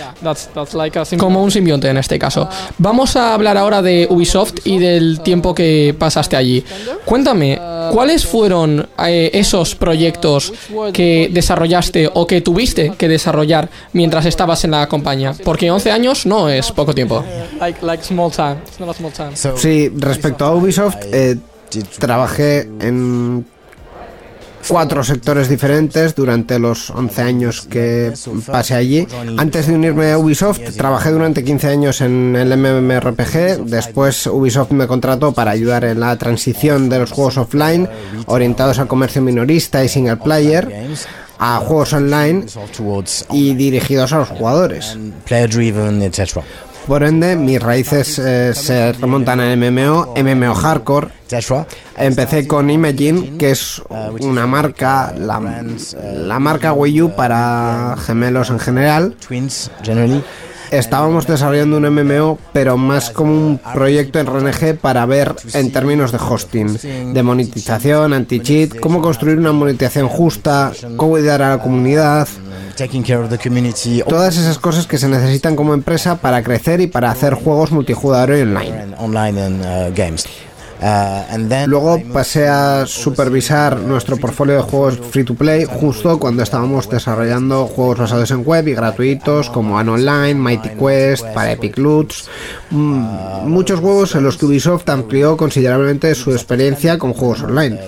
Como 1.18 1.44
un 1.44 1.52
simbionte 1.52 1.90
en 1.90 1.98
este 1.98 2.20
caso. 2.20 2.48
Vamos 2.78 3.16
a 3.16 3.34
hablar 3.34 3.58
ahora 3.58 3.82
de 3.82 4.08
Ubisoft 4.10 4.54
y 4.64 4.80
del 4.80 5.22
tiempo 5.22 5.56
que 5.56 5.96
pasaste 5.98 6.36
allí. 6.36 6.64
Cuéntame, 7.06 7.60
¿cuáles 7.92 8.26
fueron 8.26 8.88
eh, 9.06 9.32
esos 9.34 9.76
proyectos 9.76 10.54
que 10.94 11.30
desarrollaste 11.32 12.10
o 12.14 12.28
que 12.28 12.42
tuviste 12.42 12.94
que 12.98 13.08
desarrollar 13.08 13.70
mientras 13.94 14.26
estabas 14.26 14.64
en 14.64 14.72
la 14.72 14.88
compañía? 14.88 15.34
Porque 15.44 15.72
11 15.72 15.92
años 15.92 16.26
no 16.26 16.50
es 16.50 16.72
poco 16.72 16.94
tiempo. 16.94 17.24
Sí, 19.58 19.90
respecto 19.96 20.46
a 20.46 20.56
Ubisoft, 20.56 20.98
eh, 21.12 21.38
trabajé 22.00 22.70
en 22.82 23.46
cuatro 24.68 25.04
sectores 25.04 25.50
diferentes 25.50 26.16
durante 26.16 26.60
los 26.60 26.90
11 26.90 27.22
años 27.22 27.62
que 27.62 28.14
pasé 28.46 28.76
allí. 28.76 29.08
Antes 29.38 29.68
de 29.68 29.76
unirme 29.76 30.12
a 30.12 30.18
Ubisoft, 30.18 30.62
trabajé 30.78 31.12
durante 31.12 31.44
15 31.44 31.68
años 31.68 32.02
en 32.02 32.36
el 32.36 32.58
MMORPG. 32.58 33.66
Después 33.66 34.28
Ubisoft 34.28 34.72
me 34.72 34.88
contrató 34.88 35.32
para 35.34 35.52
ayudar 35.52 35.84
en 35.86 36.00
la 36.00 36.16
transición 36.18 36.90
de 36.90 37.00
los 37.00 37.12
juegos 37.12 37.38
offline 37.38 37.88
orientados 38.26 38.80
al 38.80 38.88
comercio 38.88 39.22
minorista 39.22 39.84
y 39.84 39.90
single 39.90 40.18
player 40.18 40.90
a 41.40 41.58
juegos 41.58 41.94
online 41.94 42.46
y 43.32 43.56
dirigidos 43.56 44.14
a 44.14 44.20
los 44.20 44.30
jugadores. 44.30 44.98
Por 46.92 47.04
ende, 47.04 47.38
mis 47.38 47.64
raíces 47.64 48.20
eh, 48.20 48.54
se 48.54 48.92
remontan 48.92 49.40
al 49.40 49.56
MMO, 49.56 50.14
MMO 50.14 50.54
Hardcore. 50.54 51.08
Empecé 51.96 52.46
con 52.50 52.70
Imagine, 52.70 53.38
que 53.38 53.52
es 53.52 53.82
una 54.20 54.46
marca, 54.46 55.14
la, 55.18 55.64
la 56.04 56.40
marca 56.40 56.74
Wii 56.74 57.02
U 57.04 57.16
para 57.16 57.96
gemelos 57.98 58.50
en 58.50 58.60
general. 58.60 59.16
Estábamos 60.72 61.26
desarrollando 61.28 61.78
un 61.78 61.90
MMO, 61.90 62.38
pero 62.52 62.76
más 62.76 63.10
como 63.10 63.32
un 63.32 63.58
proyecto 63.74 64.20
en 64.20 64.28
RNG 64.28 64.76
para 64.76 65.06
ver 65.06 65.34
en 65.54 65.72
términos 65.72 66.12
de 66.12 66.18
hosting, 66.18 67.14
de 67.14 67.24
monetización, 67.24 68.12
anti-cheat, 68.12 68.82
cómo 68.82 69.02
construir 69.02 69.38
una 69.38 69.54
monetización 69.54 70.10
justa, 70.10 70.74
cómo 70.98 71.12
cuidar 71.14 71.42
a 71.42 71.50
la 71.52 71.64
comunidad, 71.64 72.28
Taking 72.76 73.04
care 73.04 73.20
of 73.20 73.30
the 73.30 73.38
community. 73.38 74.02
todas 74.08 74.38
esas 74.38 74.58
cosas 74.58 74.88
que 74.88 74.98
se 74.98 75.08
necesitan 75.08 75.56
como 75.56 75.74
empresa 75.74 76.16
para 76.16 76.42
crecer 76.44 76.82
y 76.82 76.88
para 76.88 77.12
hacer 77.12 77.34
juegos 77.34 77.72
multijugador 77.72 78.38
y 78.38 78.42
online. 78.42 78.96
online 78.98 79.42
and 79.42 79.66
uh, 79.66 79.96
games. 79.96 80.26
Uh, 80.82 81.68
Luego 81.68 82.02
pasé 82.12 82.48
a 82.48 82.88
supervisar 82.88 83.80
nuestro 83.80 84.18
portfolio 84.18 84.56
de 84.56 84.62
juegos 84.62 84.98
free 85.12 85.24
to 85.24 85.36
play 85.36 85.66
justo 85.66 86.18
cuando 86.18 86.42
estábamos 86.42 86.90
desarrollando 86.90 87.68
juegos 87.68 88.00
basados 88.00 88.32
en 88.32 88.44
web 88.44 88.68
y 88.68 88.74
gratuitos 88.74 89.52
como 89.52 89.78
An 89.78 89.90
Online, 89.90 90.34
Mighty 90.34 90.70
Quest, 90.70 91.26
para 91.36 91.52
Epic 91.52 91.78
Loots. 91.78 92.30
Mm, 92.72 93.48
muchos 93.48 93.80
juegos 93.80 94.16
en 94.16 94.24
los 94.24 94.38
que 94.38 94.48
Ubisoft 94.48 94.90
amplió 94.90 95.38
considerablemente 95.38 96.16
su 96.16 96.32
experiencia 96.32 96.98
con 96.98 97.14
juegos 97.14 97.44
online. 97.44 97.80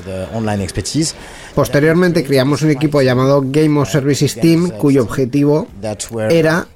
expertise 0.64 1.15
Posteriormente 1.56 2.24
creamos 2.24 2.64
un 2.64 2.72
equipo 2.72 3.02
llamado 3.02 3.44
Game 3.45 3.80
of 3.80 3.90
Services 3.90 4.36
Team 4.36 4.72
cuyo 4.72 5.03
objetivo 5.03 5.68
era 6.30 6.68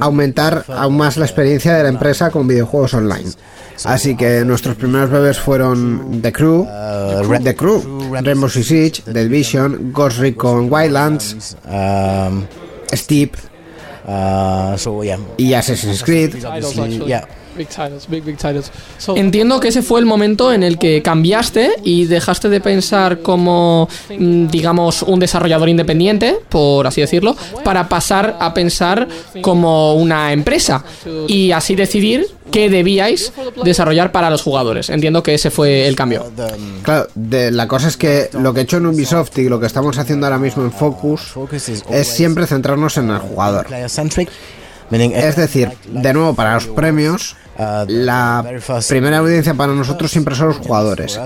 aumentar 0.00 0.64
aún 0.68 0.96
más 0.96 1.16
la 1.16 1.26
experiencia 1.26 1.74
de 1.74 1.82
la 1.82 1.88
empresa 1.88 2.30
con 2.30 2.46
videojuegos 2.46 2.94
online. 2.94 3.30
Así 3.84 4.16
que 4.16 4.44
nuestros 4.44 4.76
primeros 4.76 5.10
bebés 5.10 5.38
fueron 5.38 6.20
The 6.20 6.32
Crew, 6.32 6.66
The 7.42 7.54
Crew, 7.54 8.10
Rainbow 8.12 8.48
Six 8.48 8.66
Siege, 8.66 9.02
The 9.04 9.24
Division, 9.24 9.92
Ghost 9.92 10.18
Recon 10.18 10.70
Wildlands, 10.70 11.56
um, 11.66 12.46
Steep 12.92 13.36
uh, 14.06 14.76
so 14.76 15.02
yeah. 17.58 17.66
y 17.66 17.66
Assassin's 17.66 18.06
Creed. 18.06 18.22
Obviously, 18.22 18.72
yeah. 19.14 19.22
Entiendo 19.22 19.60
que 19.60 19.68
ese 19.68 19.82
fue 19.82 20.00
el 20.00 20.06
momento 20.06 20.52
en 20.52 20.62
el 20.62 20.78
que 20.78 21.02
cambiaste 21.02 21.72
y 21.84 22.06
dejaste 22.06 22.48
de 22.48 22.60
pensar 22.60 23.20
como, 23.20 23.88
mm, 24.08 24.46
digamos, 24.48 25.02
un 25.02 25.18
desarrollador 25.20 25.68
independiente, 25.68 26.36
por 26.48 26.86
así 26.86 27.00
decirlo, 27.00 27.36
para 27.64 27.88
pasar 27.88 28.36
a 28.40 28.54
pensar 28.54 29.08
como 29.42 29.94
una 29.94 30.32
empresa 30.32 30.84
y 31.26 31.52
así 31.52 31.74
decidir 31.74 32.26
qué 32.50 32.70
debíais 32.70 33.32
desarrollar 33.62 34.10
para 34.10 34.30
los 34.30 34.42
jugadores. 34.42 34.88
Entiendo 34.88 35.22
que 35.22 35.34
ese 35.34 35.50
fue 35.50 35.86
el 35.86 35.94
cambio. 35.94 36.30
Claro, 36.82 37.06
de- 37.14 37.50
la 37.50 37.68
cosa 37.68 37.88
es 37.88 37.96
que 37.98 38.30
lo 38.32 38.54
que 38.54 38.60
he 38.60 38.62
hecho 38.62 38.78
en 38.78 38.86
Ubisoft 38.86 39.36
y 39.38 39.48
lo 39.48 39.60
que 39.60 39.66
estamos 39.66 39.98
haciendo 39.98 40.24
ahora 40.26 40.38
mismo 40.38 40.62
en 40.64 40.72
Focus 40.72 41.32
es 41.90 42.06
siempre 42.08 42.46
centrarnos 42.46 42.96
en 42.96 43.10
el 43.10 43.18
jugador. 43.18 43.66
Es 44.90 45.36
decir, 45.36 45.70
de 45.86 46.12
nuevo, 46.12 46.34
para 46.34 46.54
los 46.54 46.66
premios, 46.66 47.36
la 47.58 48.44
primera 48.88 49.18
audiencia 49.18 49.54
para 49.54 49.72
nosotros 49.72 50.10
siempre 50.10 50.34
son 50.34 50.48
los 50.48 50.58
jugadores. 50.58 51.18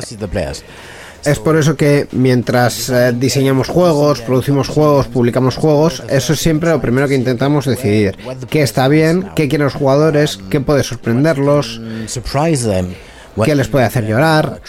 Es 1.25 1.39
por 1.39 1.57
eso 1.57 1.77
que 1.77 2.09
mientras 2.11 2.89
eh, 2.91 3.13
diseñamos 3.17 3.69
juegos, 3.69 4.21
producimos 4.23 4.67
juegos, 4.67 5.07
publicamos 5.07 5.55
juegos, 5.55 6.03
eso 6.11 6.33
es 6.33 6.41
siempre 6.41 6.71
lo 6.71 6.81
primero 6.81 7.07
que 7.07 7.15
intentamos 7.15 7.65
decidir. 7.65 8.17
¿Qué 8.51 8.63
está 8.63 8.89
bien? 8.89 9.29
¿Qué 9.37 9.49
quieren 9.49 9.67
los 9.67 9.75
jugadores? 9.75 10.41
¿Qué 10.51 10.61
puede 10.61 10.83
sorprenderlos? 10.83 11.81
Qué 13.45 13.55
les 13.55 13.69
puede 13.69 13.85
hacer 13.85 14.07
llorar, 14.07 14.61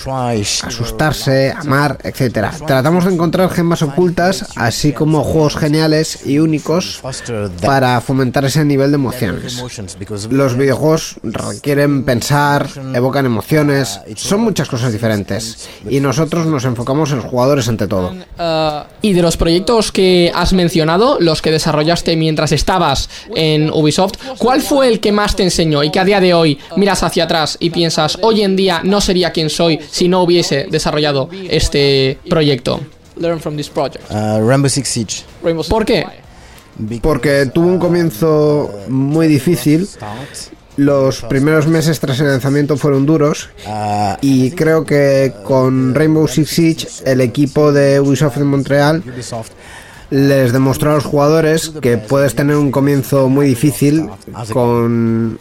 asustarse, 0.64 1.53
amar, 1.56 1.98
etcétera. 2.03 2.52
Tratamos 2.65 3.06
de 3.06 3.14
encontrar 3.14 3.49
gemas 3.49 3.81
ocultas, 3.81 4.45
así 4.56 4.94
como 4.94 5.23
juegos 5.23 5.56
geniales 5.56 6.26
y 6.26 6.40
únicos 6.40 7.02
para 7.61 7.99
fomentar 8.02 8.45
ese 8.45 8.64
nivel 8.65 8.91
de 8.91 8.95
emociones. 8.95 9.64
Los 10.30 10.57
videojuegos 10.57 11.15
requieren 11.23 12.03
pensar, 12.03 12.68
evocan 12.94 13.26
emociones, 13.26 13.99
son 14.15 14.41
muchas 14.41 14.69
cosas 14.69 14.94
diferentes 14.94 15.69
y 15.90 15.99
nosotros 15.99 16.45
nos 16.45 16.65
enfocamos 16.65 17.11
en 17.11 17.18
los 17.18 17.26
jugadores 17.26 17.68
ante 17.68 17.88
todo. 17.88 18.14
Y 19.02 19.14
de 19.14 19.22
los 19.22 19.38
proyectos 19.38 19.91
que 19.91 20.31
has 20.34 20.53
mencionado, 20.53 21.18
los 21.19 21.41
que 21.41 21.52
desarrollaste 21.52 22.15
mientras 22.15 22.52
estabas 22.52 23.10
en 23.35 23.72
Ubisoft, 23.72 24.14
¿cuál 24.38 24.61
fue 24.61 24.88
el 24.88 24.99
que 24.99 25.11
más 25.11 25.35
te 25.35 25.44
enseñó 25.44 25.84
y 25.84 25.91
que 25.91 25.99
a 25.99 26.06
día 26.06 26.19
de 26.19 26.34
hoy 26.34 26.60
miras 26.76 27.03
hacia 27.03 27.26
atrás 27.26 27.57
y 27.60 27.69
piensas, 27.69 28.18
hoy 28.22 28.41
en 28.53 28.57
día 28.57 28.81
no 28.84 29.01
sería 29.01 29.31
quien 29.31 29.49
soy 29.49 29.80
si 29.89 30.07
no 30.07 30.21
hubiese 30.21 30.67
desarrollado 30.69 31.30
este 31.49 32.19
proyecto? 32.30 32.80
Rainbow 34.09 34.69
Six 34.69 34.88
Siege. 34.88 35.23
¿Por 35.69 35.85
qué? 35.85 36.05
Porque 37.01 37.47
tuvo 37.53 37.67
un 37.67 37.80
comienzo 37.80 38.71
muy 38.88 39.27
difícil. 39.27 39.88
Los 40.75 41.21
primeros 41.21 41.67
meses 41.67 41.99
tras 41.99 42.19
el 42.19 42.27
lanzamiento 42.27 42.77
fueron 42.77 43.05
duros 43.05 43.49
y 44.21 44.51
creo 44.51 44.85
que 44.85 45.34
con 45.43 45.93
Rainbow 45.93 46.27
Six 46.27 46.49
Siege 46.49 46.88
el 47.05 47.21
equipo 47.21 47.71
de 47.71 47.99
Ubisoft 47.99 48.38
de 48.38 48.43
Montreal 48.43 49.03
les 50.09 50.53
demostró 50.53 50.91
a 50.91 50.95
los 50.95 51.05
jugadores 51.05 51.73
que 51.81 51.97
puedes 51.97 52.35
tener 52.35 52.55
un 52.55 52.71
comienzo 52.71 53.30
muy 53.30 53.47
difícil 53.47 54.09
con 54.51 55.39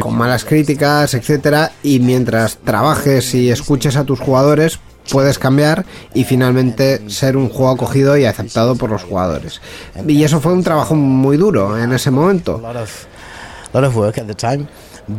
con 0.00 0.16
malas 0.16 0.44
críticas, 0.44 1.14
etcétera, 1.14 1.72
y 1.82 2.00
mientras 2.00 2.58
trabajes 2.58 3.34
y 3.34 3.50
escuches 3.50 3.96
a 3.96 4.04
tus 4.04 4.20
jugadores 4.20 4.80
puedes 5.10 5.38
cambiar 5.38 5.84
y 6.14 6.24
finalmente 6.24 7.08
ser 7.08 7.36
un 7.36 7.48
juego 7.48 7.70
acogido 7.70 8.16
y 8.16 8.24
aceptado 8.24 8.74
por 8.74 8.90
los 8.90 9.04
jugadores. 9.04 9.60
Y 10.06 10.24
eso 10.24 10.40
fue 10.40 10.52
un 10.52 10.64
trabajo 10.64 10.96
muy 10.96 11.36
duro 11.36 11.78
en 11.78 11.92
ese 11.92 12.10
momento. 12.10 12.60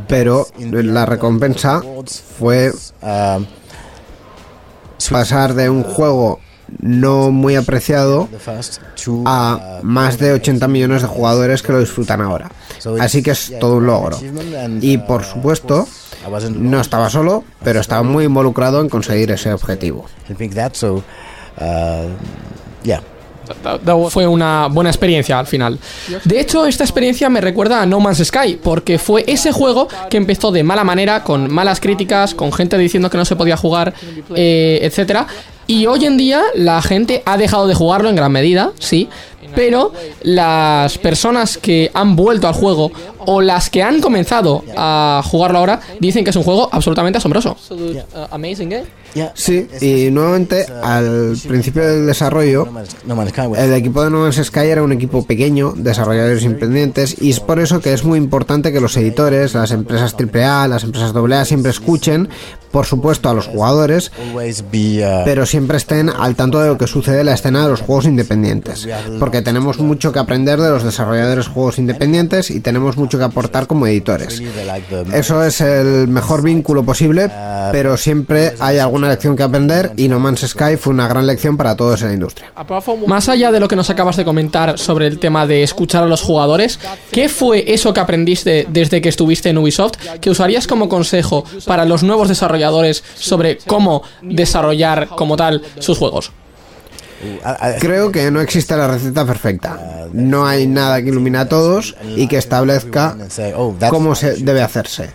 Pero 0.08 0.48
la 0.60 1.06
recompensa 1.06 1.82
fue 2.38 2.74
pasar 5.10 5.54
de 5.54 5.70
un 5.70 5.84
juego 5.84 6.42
no 6.82 7.32
muy 7.32 7.56
apreciado 7.56 8.28
a 9.26 9.80
más 9.84 10.18
de 10.18 10.34
80 10.34 10.68
millones 10.68 11.02
de 11.02 11.08
jugadores 11.08 11.62
que 11.62 11.72
lo 11.72 11.80
disfrutan 11.80 12.20
ahora. 12.20 12.52
Así 13.00 13.22
que 13.22 13.32
es 13.32 13.54
todo 13.60 13.78
un 13.78 13.88
logro. 13.88 14.20
Y 14.82 14.98
por 14.98 15.24
supuesto, 15.24 15.88
no 16.56 16.82
estaba 16.82 17.10
solo, 17.10 17.44
pero 17.64 17.80
estaba 17.80 18.04
muy 18.04 18.26
involucrado 18.26 18.82
en 18.82 18.90
conseguir 18.90 19.32
ese 19.32 19.52
objetivo. 19.52 20.06
Fue 24.10 24.28
una 24.28 24.68
buena 24.68 24.90
experiencia 24.90 25.40
al 25.40 25.48
final. 25.48 25.80
De 26.26 26.40
hecho, 26.40 26.66
esta 26.66 26.84
experiencia 26.84 27.30
me 27.30 27.42
recuerda 27.42 27.82
a 27.82 27.86
No 27.86 28.00
Man's 28.00 28.24
Sky, 28.24 28.60
porque 28.62 29.00
fue 29.00 29.24
ese 29.28 29.52
juego 29.52 29.88
que 30.10 30.18
empezó 30.18 30.52
de 30.52 30.64
mala 30.64 30.84
manera, 30.84 31.24
con 31.24 31.52
malas 31.52 31.80
críticas, 31.80 32.34
con 32.34 32.52
gente 32.52 32.78
diciendo 32.78 33.10
que 33.10 33.18
no 33.18 33.26
se 33.26 33.36
podía 33.36 33.58
jugar, 33.58 33.94
eh, 34.36 34.80
etcétera. 34.82 35.28
Y 35.68 35.86
hoy 35.86 36.06
en 36.06 36.18
día 36.18 36.42
la 36.56 36.82
gente 36.82 37.22
ha 37.26 37.38
dejado 37.38 37.68
de 37.68 37.76
jugarlo 37.76 38.10
en 38.10 38.16
gran 38.16 38.32
medida, 38.32 38.72
sí, 38.80 39.10
pero 39.54 39.92
las 40.22 40.98
personas 40.98 41.58
que 41.58 41.92
han 41.94 42.16
vuelto 42.16 42.48
al 42.48 42.54
juego 42.54 42.92
o 43.26 43.42
las 43.42 43.70
que 43.70 43.84
han 43.84 44.00
comenzado 44.00 44.64
a 44.78 45.22
jugarlo 45.26 45.60
ahora 45.60 45.82
dicen 46.00 46.24
que 46.24 46.30
es 46.30 46.36
un 46.38 46.44
juego 46.44 46.70
absolutamente 46.72 47.18
asombroso. 47.18 47.58
Sí, 49.34 49.68
y 49.82 50.12
nuevamente 50.12 50.66
al 50.84 51.36
principio 51.48 51.86
del 51.86 52.06
desarrollo, 52.06 52.68
el 53.58 53.74
equipo 53.74 54.04
de 54.04 54.10
No 54.10 54.20
Man's 54.20 54.36
Sky 54.36 54.68
era 54.68 54.84
un 54.84 54.92
equipo 54.92 55.26
pequeño, 55.26 55.74
desarrolladores 55.76 56.44
independientes, 56.44 57.16
y 57.20 57.32
es 57.32 57.40
por 57.40 57.60
eso 57.60 57.82
que 57.82 57.94
es 57.94 58.04
muy 58.04 58.20
importante 58.20 58.72
que 58.72 58.80
los 58.80 58.96
editores, 58.96 59.54
las 59.54 59.72
empresas 59.72 60.16
AAA, 60.16 60.68
las 60.68 60.84
empresas 60.84 61.14
AA 61.16 61.46
siempre 61.46 61.72
escuchen, 61.72 62.30
por 62.72 62.86
supuesto, 62.86 63.30
a 63.30 63.34
los 63.34 63.48
jugadores, 63.48 64.12
pero 65.26 65.46
siempre 65.46 65.57
estén 65.78 66.10
al 66.10 66.36
tanto 66.36 66.60
de 66.60 66.68
lo 66.68 66.78
que 66.78 66.88
sucede 66.88 67.22
en 67.22 67.28
la 67.28 67.34
escena 67.34 67.64
de 67.64 67.70
los 67.70 67.82
juegos 67.82 68.06
independientes, 68.06 68.88
porque 69.20 69.42
tenemos 69.42 69.80
mucho 69.80 70.12
que 70.12 70.20
aprender 70.20 70.60
de 70.60 70.70
los 70.70 70.84
desarrolladores 70.84 71.46
de 71.46 71.52
juegos 71.52 71.78
independientes 71.80 72.50
y 72.50 72.60
tenemos 72.60 72.98
mucho 72.98 73.18
que 73.18 73.24
aportar 73.24 73.68
como 73.68 73.88
editores. 73.88 74.42
Eso 75.14 75.44
es 75.44 75.62
el 75.62 76.08
mejor 76.08 76.44
vínculo 76.44 76.84
posible, 76.84 77.30
pero 77.72 77.98
siempre 77.98 78.54
hay 78.60 78.78
alguna 78.78 79.10
lección 79.10 79.36
que 79.36 79.44
aprender 79.44 79.92
y 79.98 80.08
No 80.08 80.20
Man's 80.20 80.42
Sky 80.48 80.78
fue 80.78 80.94
una 80.94 81.08
gran 81.08 81.26
lección 81.28 81.58
para 81.58 81.76
todos 81.76 82.02
en 82.02 82.10
la 82.10 82.14
industria. 82.14 82.52
Más 83.08 83.30
allá 83.30 83.52
de 83.52 83.60
lo 83.60 83.68
que 83.68 83.76
nos 83.76 83.90
acabas 83.90 84.16
de 84.18 84.26
comentar 84.26 84.78
sobre 84.78 85.08
el 85.08 85.20
tema 85.20 85.48
de 85.48 85.64
escuchar 85.64 86.04
a 86.04 86.08
los 86.08 86.22
jugadores, 86.22 86.80
¿qué 87.12 87.30
fue 87.30 87.66
eso 87.74 87.94
que 87.94 88.00
aprendiste 88.00 88.68
desde 88.70 89.02
que 89.02 89.10
estuviste 89.10 89.50
en 89.50 89.58
Ubisoft 89.58 89.98
que 90.20 90.30
usarías 90.30 90.68
como 90.68 90.90
consejo 90.90 91.44
para 91.66 91.86
los 91.86 92.04
nuevos 92.04 92.28
desarrolladores 92.28 93.04
sobre 93.16 93.58
cómo 93.58 94.04
desarrollar 94.22 95.08
como 95.10 95.38
tal 95.38 95.47
sus 95.80 95.98
juegos? 95.98 96.32
Creo 97.80 98.12
que 98.12 98.30
no 98.30 98.42
existe 98.42 98.76
la 98.76 98.88
receta 98.88 99.26
perfecta. 99.26 100.08
No 100.14 100.46
hay 100.46 100.68
nada 100.68 101.02
que 101.02 101.10
ilumine 101.10 101.40
a 101.40 101.50
todos 101.50 101.96
y 102.16 102.28
que 102.28 102.38
establezca 102.38 103.18
cómo 103.90 104.16
se 104.16 104.36
debe 104.36 104.62
hacerse. 104.62 105.10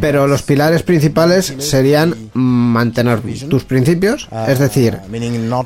Pero 0.00 0.28
los 0.28 0.42
pilares 0.42 0.84
principales 0.84 1.52
serían 1.58 2.14
mantener 2.34 3.20
tus 3.48 3.64
principios, 3.64 4.28
es 4.46 4.58
decir, 4.58 4.98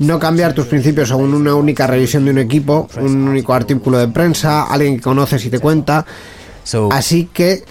no 0.00 0.18
cambiar 0.18 0.54
tus 0.54 0.66
principios 0.66 1.08
según 1.08 1.34
una 1.34 1.54
única 1.54 1.86
revisión 1.86 2.24
de 2.24 2.30
un 2.30 2.38
equipo, 2.38 2.88
un 3.00 3.28
único 3.28 3.52
artículo 3.52 3.98
de 3.98 4.08
prensa, 4.08 4.62
alguien 4.64 4.96
que 4.96 5.02
conoces 5.02 5.44
y 5.44 5.50
te 5.50 5.58
cuenta. 5.58 6.06
Así 6.90 7.28
que 7.32 7.64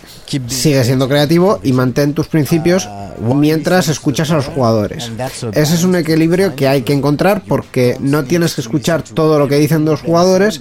sigue 0.48 0.84
siendo 0.84 1.08
creativo 1.08 1.60
y 1.64 1.74
mantén 1.74 2.14
tus 2.14 2.28
principios 2.28 2.88
mientras 3.20 3.88
escuchas 3.88 4.32
a 4.32 4.36
los 4.36 4.46
jugadores. 4.48 5.12
Ese 5.54 5.76
es 5.76 5.84
un 5.84 5.96
equilibrio 5.96 6.56
que 6.56 6.68
hay 6.68 6.84
que 6.84 6.94
encontrar 6.94 7.44
porque 7.48 7.98
no 8.00 8.24
tienes 8.24 8.56
que 8.56 8.62
escuchar 8.62 9.04
todo 9.04 9.40
lo 9.40 9.48
que 9.48 9.58
dicen 9.58 9.86
los 9.86 10.02
jugadores, 10.02 10.60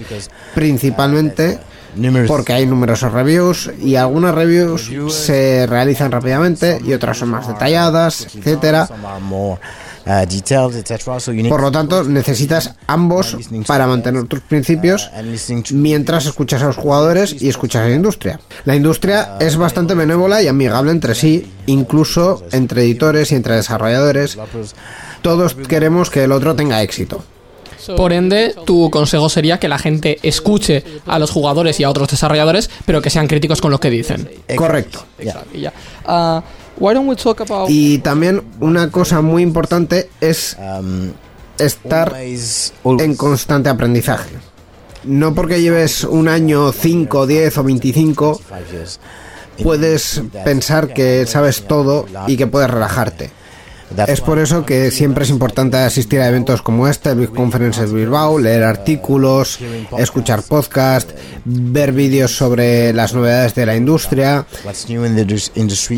principalmente 0.53 1.59
porque 2.27 2.53
hay 2.53 2.65
numerosos 2.65 3.11
reviews 3.13 3.71
y 3.79 3.95
algunas 3.95 4.33
reviews 4.33 4.89
se 5.13 5.67
realizan 5.67 6.11
rápidamente 6.11 6.79
y 6.83 6.93
otras 6.93 7.17
son 7.17 7.29
más 7.29 7.47
detalladas, 7.47 8.27
etcétera. 8.35 8.87
Uh, 10.05 11.49
Por 11.49 11.61
lo 11.61 11.71
tanto, 11.71 12.03
necesitas 12.03 12.75
ambos 12.87 13.37
para 13.65 13.87
mantener 13.87 14.25
tus 14.25 14.41
principios 14.41 15.09
mientras 15.71 16.25
escuchas 16.25 16.61
a 16.61 16.67
los 16.67 16.75
jugadores 16.75 17.41
y 17.41 17.47
escuchas 17.47 17.83
a 17.83 17.87
la 17.87 17.95
industria. 17.95 18.39
La 18.65 18.75
industria 18.75 19.37
es 19.39 19.55
bastante 19.55 19.93
benévola 19.93 20.41
y 20.41 20.47
amigable 20.47 20.91
entre 20.91 21.15
sí, 21.15 21.49
incluso 21.67 22.43
entre 22.51 22.83
editores 22.83 23.31
y 23.31 23.35
entre 23.35 23.55
desarrolladores. 23.55 24.37
Todos 25.21 25.55
queremos 25.55 26.09
que 26.09 26.25
el 26.25 26.33
otro 26.33 26.53
tenga 26.55 26.81
éxito. 26.81 27.23
Por 27.95 28.13
ende, 28.13 28.55
tu 28.65 28.89
consejo 28.89 29.29
sería 29.29 29.59
que 29.59 29.67
la 29.67 29.77
gente 29.77 30.19
escuche 30.23 30.83
a 31.05 31.19
los 31.19 31.31
jugadores 31.31 31.79
y 31.79 31.83
a 31.83 31.89
otros 31.89 32.09
desarrolladores, 32.09 32.69
pero 32.85 33.01
que 33.01 33.09
sean 33.09 33.27
críticos 33.27 33.61
con 33.61 33.71
lo 33.71 33.79
que 33.79 33.89
dicen. 33.89 34.29
Correcto. 34.55 35.05
Uh, 36.07 36.41
y 37.67 37.99
también 37.99 38.43
una 38.59 38.89
cosa 38.89 39.21
muy 39.21 39.43
importante 39.43 40.09
es 40.19 40.57
um, 40.59 41.11
estar 41.57 42.15
en 42.17 43.15
constante 43.15 43.69
aprendizaje. 43.69 44.35
No 45.03 45.35
porque 45.35 45.61
lleves 45.61 46.03
un 46.03 46.27
año, 46.27 46.71
5, 46.71 47.27
10 47.27 47.57
o 47.57 47.63
25, 47.63 48.41
puedes 49.61 50.21
pensar 50.45 50.93
que 50.93 51.25
sabes 51.25 51.63
todo 51.67 52.05
y 52.27 52.37
que 52.37 52.47
puedes 52.47 52.69
relajarte. 52.69 53.31
Es 54.07 54.21
por 54.21 54.39
eso 54.39 54.65
que 54.65 54.91
siempre 54.91 55.23
es 55.23 55.29
importante 55.29 55.77
asistir 55.77 56.19
a 56.19 56.27
eventos 56.27 56.61
como 56.61 56.87
este, 56.87 57.13
Big 57.13 57.29
Conferences 57.29 57.91
Bilbao, 57.91 58.39
leer 58.39 58.63
artículos, 58.63 59.59
escuchar 59.97 60.41
podcast, 60.43 61.11
ver 61.45 61.91
vídeos 61.91 62.35
sobre 62.35 62.91
las 62.93 63.13
novedades 63.13 63.53
de 63.55 63.65
la 63.65 63.75
industria. 63.75 64.45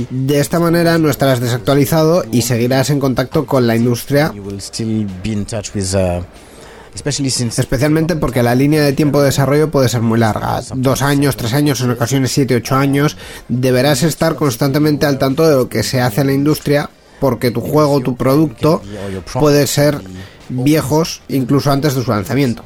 De 0.10 0.40
esta 0.40 0.60
manera 0.60 0.98
no 0.98 1.10
estarás 1.10 1.40
desactualizado 1.40 2.26
y 2.32 2.42
seguirás 2.42 2.90
en 2.90 3.00
contacto 3.00 3.46
con 3.46 3.66
la 3.66 3.76
industria. 3.76 4.34
Especialmente 6.96 8.16
porque 8.16 8.42
la 8.42 8.56
línea 8.56 8.82
de 8.82 8.94
tiempo 8.94 9.20
de 9.20 9.28
desarrollo 9.28 9.70
puede 9.70 9.90
ser 9.90 10.02
muy 10.02 10.18
larga. 10.20 10.62
Dos 10.76 11.02
años, 11.02 11.36
tres 11.36 11.54
años, 11.54 11.82
en 11.82 11.92
ocasiones 11.92 12.32
siete, 12.32 12.56
ocho 12.56 12.76
años. 12.76 13.18
Deberás 13.50 14.04
estar 14.04 14.36
constantemente 14.36 15.06
al 15.06 15.18
tanto 15.18 15.48
de 15.48 15.56
lo 15.56 15.70
que 15.70 15.84
se 15.84 16.02
hace 16.02 16.22
en 16.22 16.28
la 16.28 16.34
industria 16.34 16.90
porque 17.20 17.52
tu 17.52 17.62
juego, 17.62 18.02
tu 18.02 18.16
producto 18.16 18.82
puede 19.34 19.68
ser 19.68 20.02
viejos 20.50 21.22
incluso 21.28 21.72
antes 21.72 21.96
de 21.96 22.04
su 22.04 22.12
lanzamiento. 22.12 22.64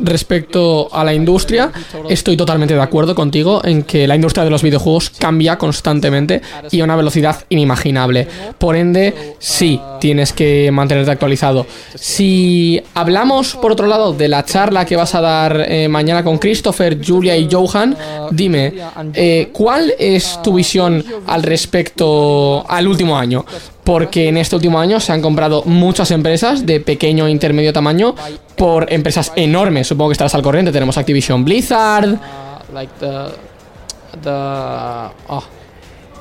Respecto 0.00 0.88
a 0.92 1.04
la 1.04 1.14
industria, 1.14 1.72
estoy 2.08 2.36
totalmente 2.36 2.74
de 2.74 2.82
acuerdo 2.82 3.14
contigo 3.14 3.62
en 3.64 3.82
que 3.84 4.06
la 4.06 4.14
industria 4.14 4.44
de 4.44 4.50
los 4.50 4.62
videojuegos 4.62 5.10
cambia 5.10 5.56
constantemente 5.56 6.42
y 6.70 6.80
a 6.80 6.84
una 6.84 6.96
velocidad 6.96 7.44
inimaginable. 7.48 8.26
Por 8.58 8.76
ende, 8.76 9.36
sí, 9.38 9.80
tienes 10.00 10.32
que 10.32 10.70
mantenerte 10.70 11.10
actualizado. 11.10 11.66
Si 11.94 12.82
hablamos, 12.94 13.54
por 13.56 13.72
otro 13.72 13.86
lado, 13.86 14.12
de 14.12 14.28
la 14.28 14.44
charla 14.44 14.84
que 14.84 14.96
vas 14.96 15.14
a 15.14 15.20
dar 15.20 15.64
eh, 15.68 15.88
mañana 15.88 16.22
con 16.22 16.38
Christopher, 16.38 16.98
Julia 17.04 17.36
y 17.36 17.48
Johan, 17.50 17.96
dime, 18.30 18.74
eh, 19.14 19.48
¿cuál 19.52 19.94
es 19.98 20.40
tu 20.42 20.54
visión 20.54 21.04
al 21.26 21.42
respecto 21.42 22.64
al 22.68 22.86
último 22.86 23.16
año? 23.16 23.44
Porque 23.84 24.28
en 24.28 24.38
este 24.38 24.56
último 24.56 24.80
año 24.80 24.98
se 24.98 25.12
han 25.12 25.22
comprado 25.22 25.62
muchas 25.64 26.10
empresas 26.10 26.66
de 26.66 26.80
pequeño 26.80 27.26
e 27.26 27.30
intermedio 27.30 27.72
tamaño 27.72 28.14
por 28.56 28.92
empresas 28.92 29.32
enormes. 29.36 29.86
Supongo 29.86 30.08
que 30.10 30.14
estarás 30.14 30.34
al 30.34 30.42
corriente. 30.42 30.72
Tenemos 30.72 30.96
Activision 30.96 31.44
Blizzard, 31.44 32.18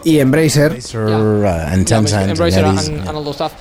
y 0.03 0.19
Embracer, 0.19 0.77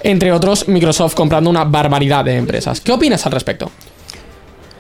entre 0.03 0.33
otros 0.33 0.69
Microsoft 0.69 1.15
comprando 1.15 1.49
una 1.49 1.65
barbaridad 1.65 2.25
de 2.25 2.37
empresas. 2.37 2.81
¿Qué 2.81 2.93
opinas 2.93 3.25
al 3.27 3.33
respecto? 3.33 3.71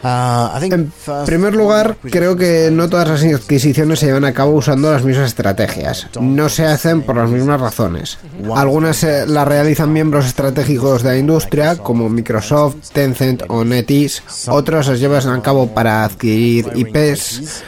Ah, 0.02 0.58
en 0.60 0.92
primer 1.26 1.54
lugar, 1.54 1.96
creo 2.10 2.36
que 2.36 2.70
no 2.72 2.88
todas 2.88 3.08
las 3.08 3.22
adquisiciones 3.22 4.00
se 4.00 4.06
llevan 4.06 4.24
a 4.24 4.32
cabo 4.32 4.52
usando 4.52 4.90
las 4.90 5.04
mismas 5.04 5.28
estrategias. 5.28 6.08
No 6.20 6.48
se 6.48 6.66
hacen 6.66 7.02
por 7.02 7.16
las 7.16 7.30
mismas 7.30 7.60
razones. 7.60 8.18
Algunas 8.54 9.02
las 9.02 9.48
realizan 9.48 9.92
miembros 9.92 10.26
estratégicos 10.26 11.02
de 11.02 11.10
la 11.10 11.18
industria, 11.18 11.76
como 11.76 12.08
Microsoft, 12.08 12.90
Tencent 12.92 13.44
o 13.48 13.64
NetEase. 13.64 14.22
Otras 14.48 14.88
las 14.88 15.00
llevan 15.00 15.28
a 15.28 15.42
cabo 15.42 15.68
para 15.68 16.04
adquirir 16.04 16.70
IPs. 16.74 17.62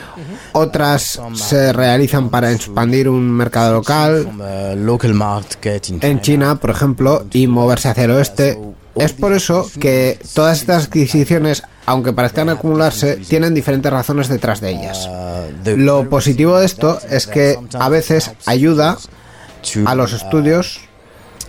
Otras 0.53 1.21
se 1.35 1.73
realizan 1.73 2.31
para 2.31 2.53
expandir 2.53 3.09
un 3.09 3.31
mercado 3.31 3.75
local 3.75 4.29
en 6.01 6.21
China, 6.21 6.57
por 6.57 6.71
ejemplo, 6.71 7.25
y 7.33 7.47
moverse 7.47 7.89
hacia 7.89 8.05
el 8.05 8.11
oeste 8.13 8.59
es 8.97 9.13
por 9.13 9.33
eso 9.33 9.69
que 9.81 10.19
todas 10.35 10.61
estas 10.61 10.85
adquisiciones, 10.85 11.63
aunque 11.87 12.13
parezcan 12.13 12.49
acumularse, 12.49 13.17
tienen 13.17 13.55
diferentes 13.55 13.93
razones 13.93 14.29
detrás 14.29 14.61
de 14.61 14.71
ellas. 14.71 15.09
Lo 15.65 16.09
positivo 16.09 16.59
de 16.59 16.67
esto 16.67 16.99
es 17.11 17.27
que 17.27 17.59
a 17.79 17.89
veces 17.89 18.33
ayuda 18.47 18.99
a 19.87 19.95
los 19.95 20.13
estudios 20.13 20.81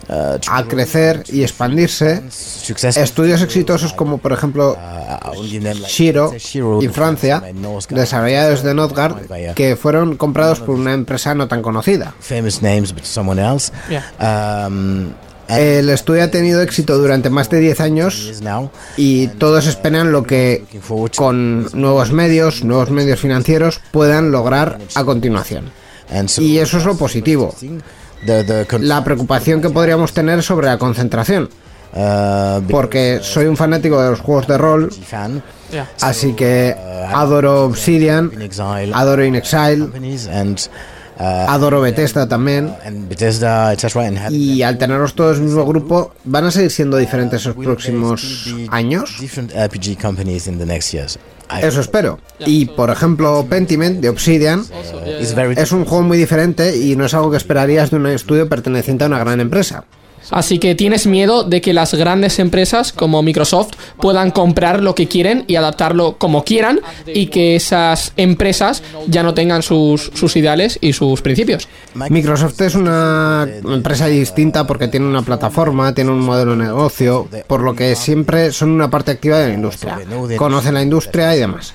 a 0.07 0.63
crecer 0.67 1.23
y 1.27 1.43
expandirse. 1.43 2.23
Estudios 2.95 3.41
exitosos 3.41 3.93
como 3.93 4.17
por 4.17 4.33
ejemplo 4.33 4.77
Shiro 5.87 6.31
en 6.81 6.93
Francia, 6.93 7.43
desarrollados 7.89 8.63
de 8.63 8.73
Notgard, 8.73 9.53
que 9.55 9.75
fueron 9.75 10.17
comprados 10.17 10.59
por 10.59 10.75
una 10.75 10.93
empresa 10.93 11.33
no 11.33 11.47
tan 11.47 11.61
conocida. 11.61 12.13
El 15.47 15.89
estudio 15.89 16.23
ha 16.23 16.27
tenido 16.29 16.61
éxito 16.61 16.97
durante 16.97 17.29
más 17.29 17.49
de 17.49 17.59
10 17.59 17.79
años 17.81 18.41
y 18.97 19.27
todos 19.27 19.67
esperan 19.67 20.11
lo 20.11 20.23
que 20.23 20.63
con 21.15 21.67
nuevos 21.73 22.11
medios, 22.11 22.63
nuevos 22.63 22.89
medios 22.89 23.19
financieros 23.19 23.79
puedan 23.91 24.31
lograr 24.31 24.79
a 24.95 25.03
continuación. 25.03 25.71
Y 26.39 26.57
eso 26.57 26.77
es 26.77 26.85
lo 26.85 26.97
positivo. 26.97 27.55
La 28.79 29.03
preocupación 29.03 29.61
que 29.61 29.69
podríamos 29.69 30.13
tener 30.13 30.41
sobre 30.41 30.67
la 30.67 30.77
concentración. 30.77 31.49
Porque 32.69 33.19
soy 33.21 33.45
un 33.45 33.55
fanático 33.55 34.01
de 34.01 34.09
los 34.09 34.19
juegos 34.19 34.47
de 34.47 34.57
rol, 34.57 34.89
así 36.01 36.33
que 36.33 36.75
adoro 37.13 37.65
Obsidian, 37.65 38.31
adoro 38.93 39.23
In 39.23 39.35
Exile 39.35 39.87
Adoro 41.17 41.81
Bethesda 41.81 42.27
también. 42.27 42.73
Y 44.33 44.61
al 44.63 44.77
tenerlos 44.77 45.13
todos 45.15 45.37
en 45.37 45.43
el 45.43 45.47
mismo 45.49 45.65
grupo, 45.65 46.13
¿van 46.23 46.45
a 46.45 46.51
seguir 46.51 46.71
siendo 46.71 46.97
diferentes 46.97 47.45
los 47.45 47.55
próximos 47.55 48.53
años? 48.69 49.15
Eso 51.61 51.79
espero. 51.81 52.19
Y 52.39 52.65
por 52.65 52.89
ejemplo, 52.89 53.45
Pentiment 53.47 54.01
de 54.01 54.09
Obsidian 54.09 54.63
es 55.57 55.71
un 55.71 55.85
juego 55.85 56.03
muy 56.03 56.17
diferente 56.17 56.75
y 56.75 56.95
no 56.95 57.05
es 57.05 57.13
algo 57.13 57.31
que 57.31 57.37
esperarías 57.37 57.91
de 57.91 57.97
un 57.97 58.07
estudio 58.07 58.49
perteneciente 58.49 59.03
a 59.03 59.07
una 59.07 59.19
gran 59.19 59.39
empresa. 59.39 59.85
Así 60.31 60.59
que 60.59 60.75
tienes 60.75 61.07
miedo 61.07 61.43
de 61.43 61.61
que 61.61 61.73
las 61.73 61.93
grandes 61.93 62.39
empresas 62.39 62.93
como 62.93 63.21
Microsoft 63.21 63.71
puedan 63.99 64.31
comprar 64.31 64.81
lo 64.81 64.95
que 64.95 65.07
quieren 65.07 65.45
y 65.47 65.55
adaptarlo 65.55 66.17
como 66.17 66.43
quieran 66.43 66.79
y 67.07 67.27
que 67.27 67.55
esas 67.55 68.13
empresas 68.17 68.83
ya 69.07 69.23
no 69.23 69.33
tengan 69.33 69.61
sus, 69.61 70.11
sus 70.13 70.35
ideales 70.35 70.77
y 70.81 70.93
sus 70.93 71.21
principios. 71.21 71.67
Microsoft 71.93 72.59
es 72.61 72.75
una 72.75 73.47
empresa 73.63 74.07
distinta 74.07 74.67
porque 74.67 74.87
tiene 74.87 75.05
una 75.05 75.21
plataforma, 75.21 75.93
tiene 75.93 76.11
un 76.11 76.19
modelo 76.19 76.51
de 76.51 76.63
negocio, 76.65 77.27
por 77.47 77.61
lo 77.61 77.75
que 77.75 77.95
siempre 77.95 78.51
son 78.51 78.71
una 78.71 78.89
parte 78.89 79.11
activa 79.11 79.39
de 79.39 79.49
la 79.49 79.53
industria. 79.53 79.99
Conocen 80.37 80.73
la 80.73 80.81
industria 80.81 81.35
y 81.35 81.39
demás. 81.39 81.73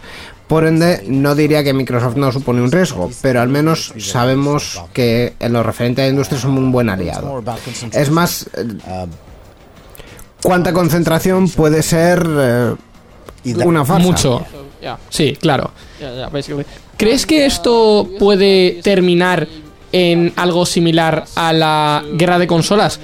Por 0.50 0.66
ende, 0.66 1.04
no 1.06 1.36
diría 1.36 1.62
que 1.62 1.72
Microsoft 1.72 2.16
no 2.16 2.32
supone 2.32 2.60
un 2.60 2.72
riesgo, 2.72 3.08
pero 3.22 3.40
al 3.40 3.48
menos 3.48 3.94
sabemos 3.98 4.82
que 4.92 5.34
en 5.38 5.52
lo 5.52 5.62
referente 5.62 6.02
a 6.02 6.06
la 6.06 6.10
industria 6.10 6.40
son 6.40 6.58
un 6.58 6.72
buen 6.72 6.88
aliado. 6.88 7.40
Es 7.92 8.10
más, 8.10 8.50
eh, 8.56 9.06
¿cuánta 10.42 10.72
concentración 10.72 11.48
puede 11.50 11.84
ser 11.84 12.26
eh, 12.26 12.74
una 13.64 13.84
farsa? 13.84 14.04
Mucho. 14.04 14.44
Sí, 15.08 15.36
claro. 15.40 15.70
¿Crees 16.96 17.26
que 17.26 17.46
esto 17.46 18.08
puede 18.18 18.80
terminar 18.82 19.46
en 19.92 20.32
algo 20.34 20.66
similar 20.66 21.26
a 21.36 21.52
la 21.52 22.02
guerra 22.14 22.40
de 22.40 22.48
consolas? 22.48 22.98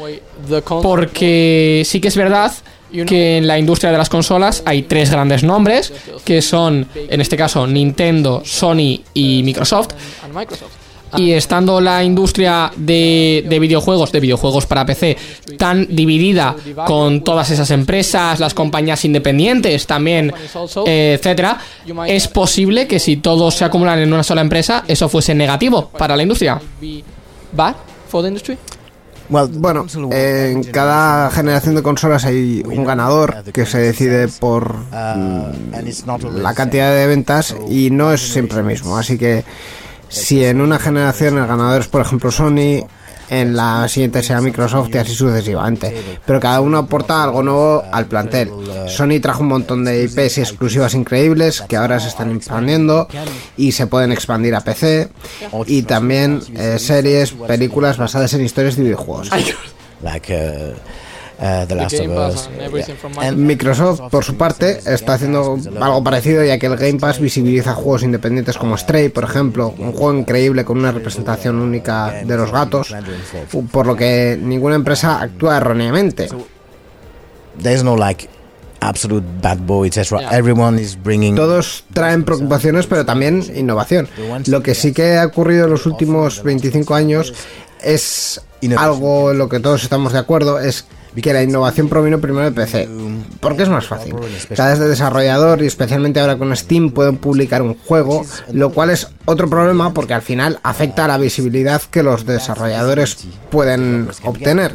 Porque 0.83 1.85
sí 1.87 2.01
que 2.01 2.09
es 2.09 2.17
verdad 2.17 2.51
que 3.07 3.39
en 3.39 3.47
la 3.47 3.59
industria 3.59 3.91
de 3.93 3.99
las 3.99 4.09
consolas 4.09 4.63
hay 4.65 4.83
tres 4.83 5.11
grandes 5.11 5.43
nombres, 5.43 5.93
que 6.25 6.43
son, 6.43 6.87
en 6.95 7.21
este 7.21 7.37
caso, 7.37 7.67
Nintendo, 7.67 8.43
Sony 8.45 9.01
y 9.15 9.43
Microsoft. 9.43 9.95
Y 11.17 11.33
estando 11.33 11.81
la 11.81 12.03
industria 12.03 12.71
de, 12.77 13.47
videojuegos, 13.61 14.13
de 14.13 14.21
videojuegos 14.21 14.67
para 14.67 14.85
PC, 14.85 15.17
tan 15.57 15.87
dividida 15.89 16.55
con 16.87 17.23
todas 17.23 17.51
esas 17.51 17.71
empresas, 17.71 18.41
las 18.41 18.53
compañías 18.53 19.05
independientes 19.05 19.87
también, 19.87 20.33
etcétera, 20.85 21.59
es 22.07 22.29
posible 22.29 22.87
que 22.87 22.99
si 22.99 23.19
todos 23.19 23.55
se 23.55 23.65
acumulan 23.65 24.01
en 24.01 24.13
una 24.13 24.25
sola 24.25 24.41
empresa, 24.41 24.85
eso 24.89 25.09
fuese 25.09 25.35
negativo 25.35 25.89
para 25.97 26.17
la 26.17 26.23
industria. 26.23 26.61
Bueno, 29.29 29.87
en 30.11 30.65
cada 30.65 31.31
generación 31.31 31.75
de 31.75 31.83
consolas 31.83 32.25
hay 32.25 32.63
un 32.65 32.85
ganador 32.85 33.43
que 33.53 33.67
se 33.67 33.79
decide 33.79 34.29
por 34.29 34.75
mm, 34.77 36.35
la 36.35 36.55
cantidad 36.55 36.95
de 36.95 37.07
ventas 37.07 37.57
y 37.69 37.91
no 37.91 38.13
es 38.13 38.33
siempre 38.33 38.59
el 38.59 38.65
mismo. 38.65 38.97
Así 38.97 39.19
que 39.19 39.45
si 40.09 40.45
en 40.45 40.61
una 40.61 40.79
generación 40.79 41.39
el 41.39 41.47
ganador 41.47 41.81
es, 41.81 41.89
por 41.89 42.01
ejemplo, 42.01 42.31
Sony, 42.31 42.87
en 43.31 43.57
la 43.57 43.89
siguiente 43.89 44.23
sea 44.23 44.41
Microsoft 44.41 44.91
y 44.93 44.99
así 44.99 45.15
sucesivamente. 45.15 46.19
Pero 46.25 46.41
cada 46.41 46.61
uno 46.61 46.79
aporta 46.79 47.23
algo 47.23 47.43
nuevo 47.43 47.85
al 47.91 48.07
plantel. 48.07 48.51
Sony 48.89 49.21
trajo 49.21 49.43
un 49.43 49.49
montón 49.49 49.85
de 49.85 50.05
IPs 50.05 50.39
y 50.39 50.41
exclusivas 50.41 50.95
increíbles 50.95 51.63
que 51.63 51.77
ahora 51.77 52.01
se 52.01 52.09
están 52.09 52.35
expandiendo 52.35 53.09
y 53.57 53.73
se 53.73 53.87
pueden 53.87 54.13
expandir 54.13 54.55
a 54.55 54.61
PC. 54.61 55.09
Y 55.67 55.83
también 55.83 56.41
eh, 56.55 56.79
series, 56.79 57.33
películas 57.33 57.97
basadas 57.97 58.33
en 58.35 58.45
historias 58.45 58.77
de 58.77 58.85
videojuegos. 58.85 59.31
Uh, 59.33 60.97
Microsoft, 63.37 64.11
por 64.11 64.25
su 64.25 64.37
parte, 64.37 64.81
está 64.87 65.15
haciendo 65.15 65.59
algo 65.81 66.03
parecido 66.03 66.45
ya 66.45 66.59
que 66.59 66.67
el 66.67 66.77
Game 66.77 66.99
Pass 66.99 67.21
visibiliza 67.21 67.75
juegos 67.75 68.03
independientes 68.03 68.57
como 68.57 68.77
Stray, 68.77 69.11
por 69.11 69.25
ejemplo, 69.25 69.75
un 69.79 69.93
juego 69.93 70.15
increíble 70.15 70.65
con 70.65 70.79
una 70.79 70.93
representación 70.93 71.57
única 71.57 72.23
de 72.25 72.37
los 72.37 72.51
gatos, 72.51 72.95
por 73.71 73.87
lo 73.87 73.97
que 73.97 74.39
ninguna 74.41 74.77
empresa 74.77 75.21
actúa 75.21 75.59
erróneamente. 75.59 76.29
Todos 81.37 81.85
traen 81.93 82.25
preocupaciones, 82.25 82.87
pero 82.87 83.05
también 83.05 83.43
innovación. 83.55 84.09
Lo 84.47 84.63
que 84.63 84.75
sí 84.75 84.93
que 84.93 85.17
ha 85.17 85.27
ocurrido 85.27 85.65
en 85.65 85.71
los 85.71 85.87
últimos 85.87 86.43
25 86.43 86.95
años 86.95 87.35
es 87.83 88.41
algo 88.77 89.33
en 89.33 89.39
lo 89.39 89.49
que 89.49 89.61
todos 89.61 89.83
estamos 89.83 90.13
de 90.13 90.19
acuerdo, 90.19 90.61
es 90.61 90.87
que 91.23 91.33
la 91.33 91.43
innovación 91.43 91.89
provino 91.89 92.21
primero 92.21 92.45
de 92.45 92.53
PC, 92.53 92.89
porque 93.41 93.63
es 93.63 93.69
más 93.69 93.87
fácil. 93.87 94.15
Cada 94.55 94.77
desarrollador 94.77 95.63
y 95.63 95.67
especialmente 95.67 96.21
ahora 96.21 96.37
con 96.37 96.55
Steam 96.57 96.91
pueden 96.91 97.17
publicar 97.17 97.63
un 97.63 97.75
juego, 97.75 98.25
lo 98.53 98.71
cual 98.71 98.91
es 98.91 99.09
otro 99.25 99.49
problema 99.49 99.93
porque 99.95 100.15
al 100.15 100.23
final 100.23 100.61
afecta 100.63 101.05
a 101.05 101.09
la 101.09 101.19
visibilidad 101.19 101.83
que 101.83 102.03
los 102.03 102.27
desarrolladores 102.27 103.17
pueden 103.51 104.09
obtener 104.25 104.75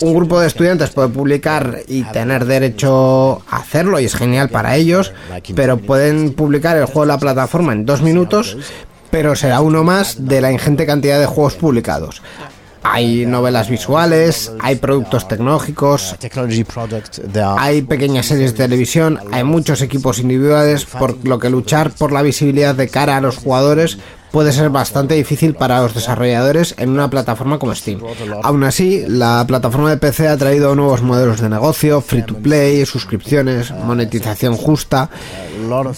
un 0.00 0.14
grupo 0.14 0.40
de 0.40 0.46
estudiantes 0.46 0.90
puede 0.90 1.08
publicar 1.08 1.80
y 1.88 2.04
tener 2.04 2.44
derecho 2.44 3.42
a 3.50 3.56
hacerlo 3.56 3.98
y 3.98 4.04
es 4.04 4.14
genial 4.14 4.48
para 4.48 4.76
ellos, 4.76 5.12
pero 5.54 5.78
pueden 5.78 6.34
publicar 6.34 6.76
el 6.76 6.84
juego 6.84 7.02
en 7.02 7.08
la 7.08 7.18
plataforma 7.18 7.72
en 7.72 7.84
dos 7.84 8.02
minutos, 8.02 8.56
pero 9.10 9.34
será 9.34 9.60
uno 9.60 9.84
más 9.84 10.26
de 10.26 10.40
la 10.40 10.52
ingente 10.52 10.86
cantidad 10.86 11.18
de 11.18 11.26
juegos 11.26 11.54
publicados. 11.54 12.22
Hay 12.82 13.26
novelas 13.26 13.68
visuales, 13.68 14.52
hay 14.60 14.76
productos 14.76 15.28
tecnológicos, 15.28 16.16
hay 17.58 17.82
pequeñas 17.82 18.26
series 18.26 18.52
de 18.52 18.64
televisión, 18.64 19.18
hay 19.32 19.44
muchos 19.44 19.82
equipos 19.82 20.18
individuales, 20.18 20.84
por 20.84 21.26
lo 21.26 21.38
que 21.38 21.50
luchar 21.50 21.90
por 21.90 22.12
la 22.12 22.22
visibilidad 22.22 22.74
de 22.74 22.88
cara 22.88 23.16
a 23.16 23.20
los 23.20 23.36
jugadores 23.36 23.98
puede 24.30 24.52
ser 24.52 24.70
bastante 24.70 25.14
difícil 25.14 25.54
para 25.54 25.80
los 25.82 25.94
desarrolladores 25.94 26.74
en 26.78 26.90
una 26.90 27.08
plataforma 27.08 27.58
como 27.58 27.74
Steam. 27.74 28.00
Aún 28.42 28.64
así, 28.64 29.04
la 29.06 29.44
plataforma 29.46 29.90
de 29.90 29.96
PC 29.96 30.28
ha 30.28 30.36
traído 30.36 30.74
nuevos 30.74 31.02
modelos 31.02 31.40
de 31.40 31.48
negocio, 31.48 32.00
free 32.00 32.22
to 32.22 32.36
play, 32.36 32.84
suscripciones, 32.84 33.70
monetización 33.70 34.56
justa, 34.56 35.08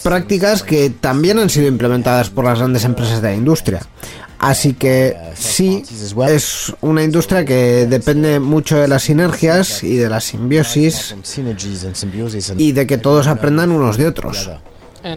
prácticas 0.02 0.62
que 0.62 0.90
también 0.90 1.39
han 1.39 1.51
sido 1.51 1.66
implementadas 1.66 2.31
por 2.31 2.44
las 2.44 2.59
grandes 2.59 2.85
empresas 2.85 3.20
de 3.20 3.28
la 3.28 3.35
industria. 3.35 3.81
Así 4.41 4.73
que 4.73 5.15
sí, 5.35 5.85
es 6.29 6.73
una 6.81 7.05
industria 7.05 7.45
que 7.45 7.87
depende 7.87 8.41
mucho 8.41 8.79
de 8.79 8.89
las 8.89 9.03
sinergias 9.03 9.83
y 9.85 9.97
de 9.97 10.09
la 10.09 10.21
simbiosis 10.21 11.15
y 12.57 12.73
de 12.73 12.87
que 12.87 12.97
todos 12.97 13.27
aprendan 13.27 13.71
unos 13.71 13.99
de 13.99 14.07
otros. 14.07 14.51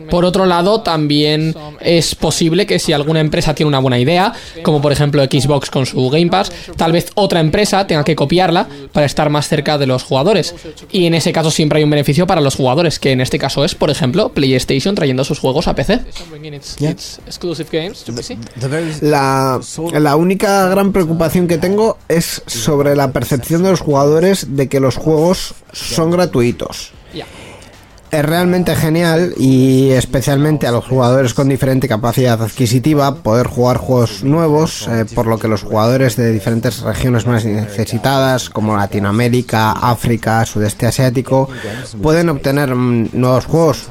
Por 0.10 0.26
otro 0.26 0.46
lado, 0.46 0.82
también 0.82 1.56
es 1.80 2.16
posible 2.16 2.66
que 2.66 2.80
si 2.80 2.94
alguna 2.94 3.20
empresa 3.20 3.54
tiene 3.54 3.68
una 3.68 3.80
buena 3.80 4.00
idea, 4.00 4.34
como 4.64 4.82
por 4.82 4.92
ejemplo 4.92 5.24
Xbox 5.24 5.70
con 5.70 5.86
su 5.86 6.10
Game 6.10 6.28
Pass, 6.28 6.52
tal 6.78 6.92
vez 6.92 7.12
otra 7.16 7.40
empresa 7.40 7.86
tenga 7.88 8.04
que 8.04 8.16
copiarla 8.16 8.68
para 8.92 9.06
estar 9.06 9.30
más 9.30 9.48
cerca 9.48 9.78
de 9.78 9.88
los 9.88 10.04
jugadores. 10.04 10.56
Y 10.92 11.06
en 11.06 11.14
ese 11.14 11.32
caso 11.34 11.52
siempre 11.52 11.78
hay 11.78 11.84
un 11.84 11.90
beneficio 11.90 12.28
para 12.28 12.42
los 12.42 12.56
jugadores, 12.56 13.00
que 13.00 13.12
en 13.12 13.22
este 13.22 13.40
caso 13.40 13.66
es, 13.66 13.76
por 13.76 13.90
ejemplo, 13.90 14.30
PlayStation 14.30 14.96
trayendo 14.96 15.24
sus 15.24 15.40
juegos 15.40 15.68
a 15.68 15.76
PC. 15.76 16.02
La, 19.02 19.60
la 19.94 20.16
única 20.16 20.68
gran 20.68 20.92
preocupación 20.92 21.48
que 21.48 21.58
tengo 21.58 21.98
es 22.08 22.42
sobre 22.48 22.96
la 22.96 23.12
percepción 23.12 23.64
de 23.64 23.72
los 23.72 23.80
jugadores 23.80 24.56
de 24.56 24.68
que 24.70 24.80
los 24.80 24.96
juegos 24.96 25.54
son 25.72 26.12
gratuitos 26.12 26.94
es 28.14 28.24
realmente 28.24 28.76
genial 28.76 29.34
y 29.38 29.90
especialmente 29.90 30.68
a 30.68 30.72
los 30.72 30.86
jugadores 30.86 31.34
con 31.34 31.50
diferente 31.50 31.88
capacidad 31.88 32.40
adquisitiva 32.40 33.16
poder 33.16 33.48
jugar 33.48 33.78
juegos 33.78 34.24
nuevos, 34.24 34.88
eh, 34.88 35.06
por 35.16 35.26
lo 35.26 35.40
que 35.40 35.48
los 35.48 35.64
jugadores 35.64 36.16
de 36.16 36.32
diferentes 36.32 36.82
regiones 36.82 37.26
más 37.26 37.44
necesitadas 37.44 38.52
como 38.52 38.78
Latinoamérica, 38.78 39.72
África, 39.72 40.46
Sudeste 40.46 40.86
Asiático 40.86 41.50
pueden 42.04 42.30
obtener 42.30 42.76
mm, 42.76 43.10
nuevos 43.14 43.46
juegos, 43.46 43.90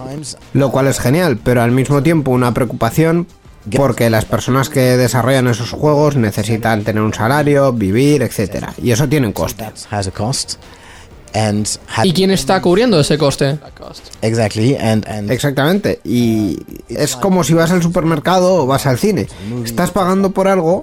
lo 0.53 0.71
cual 0.71 0.87
es 0.87 1.01
genial, 1.01 1.39
pero 1.43 1.63
al 1.63 1.73
mismo 1.73 2.01
tiempo 2.05 2.31
una 2.31 2.55
preocupación 2.55 3.27
porque 3.77 4.09
las 4.09 4.25
personas 4.25 4.69
que 4.69 4.97
desarrollan 4.97 5.49
esos 5.49 5.71
juegos 5.71 6.15
necesitan 6.15 6.85
tener 6.85 7.03
un 7.03 7.15
salario, 7.15 7.73
vivir, 7.73 8.23
etcétera, 8.23 8.73
y 8.81 8.93
eso 8.93 9.09
tiene 9.09 9.27
un 9.27 9.33
coste. 9.33 9.65
¿Y 12.05 12.13
quién 12.13 12.31
está 12.31 12.61
cubriendo 12.61 13.01
ese 13.01 13.19
coste? 13.19 13.59
Exactamente. 15.31 16.01
Y 16.05 16.59
es 16.89 17.17
como 17.17 17.43
si 17.45 17.55
vas 17.55 17.71
al 17.71 17.83
supermercado 17.83 18.55
o 18.57 18.67
vas 18.67 18.87
al 18.87 18.99
cine. 18.99 19.29
Estás 19.65 19.91
pagando 19.91 20.31
por 20.33 20.49
algo 20.49 20.83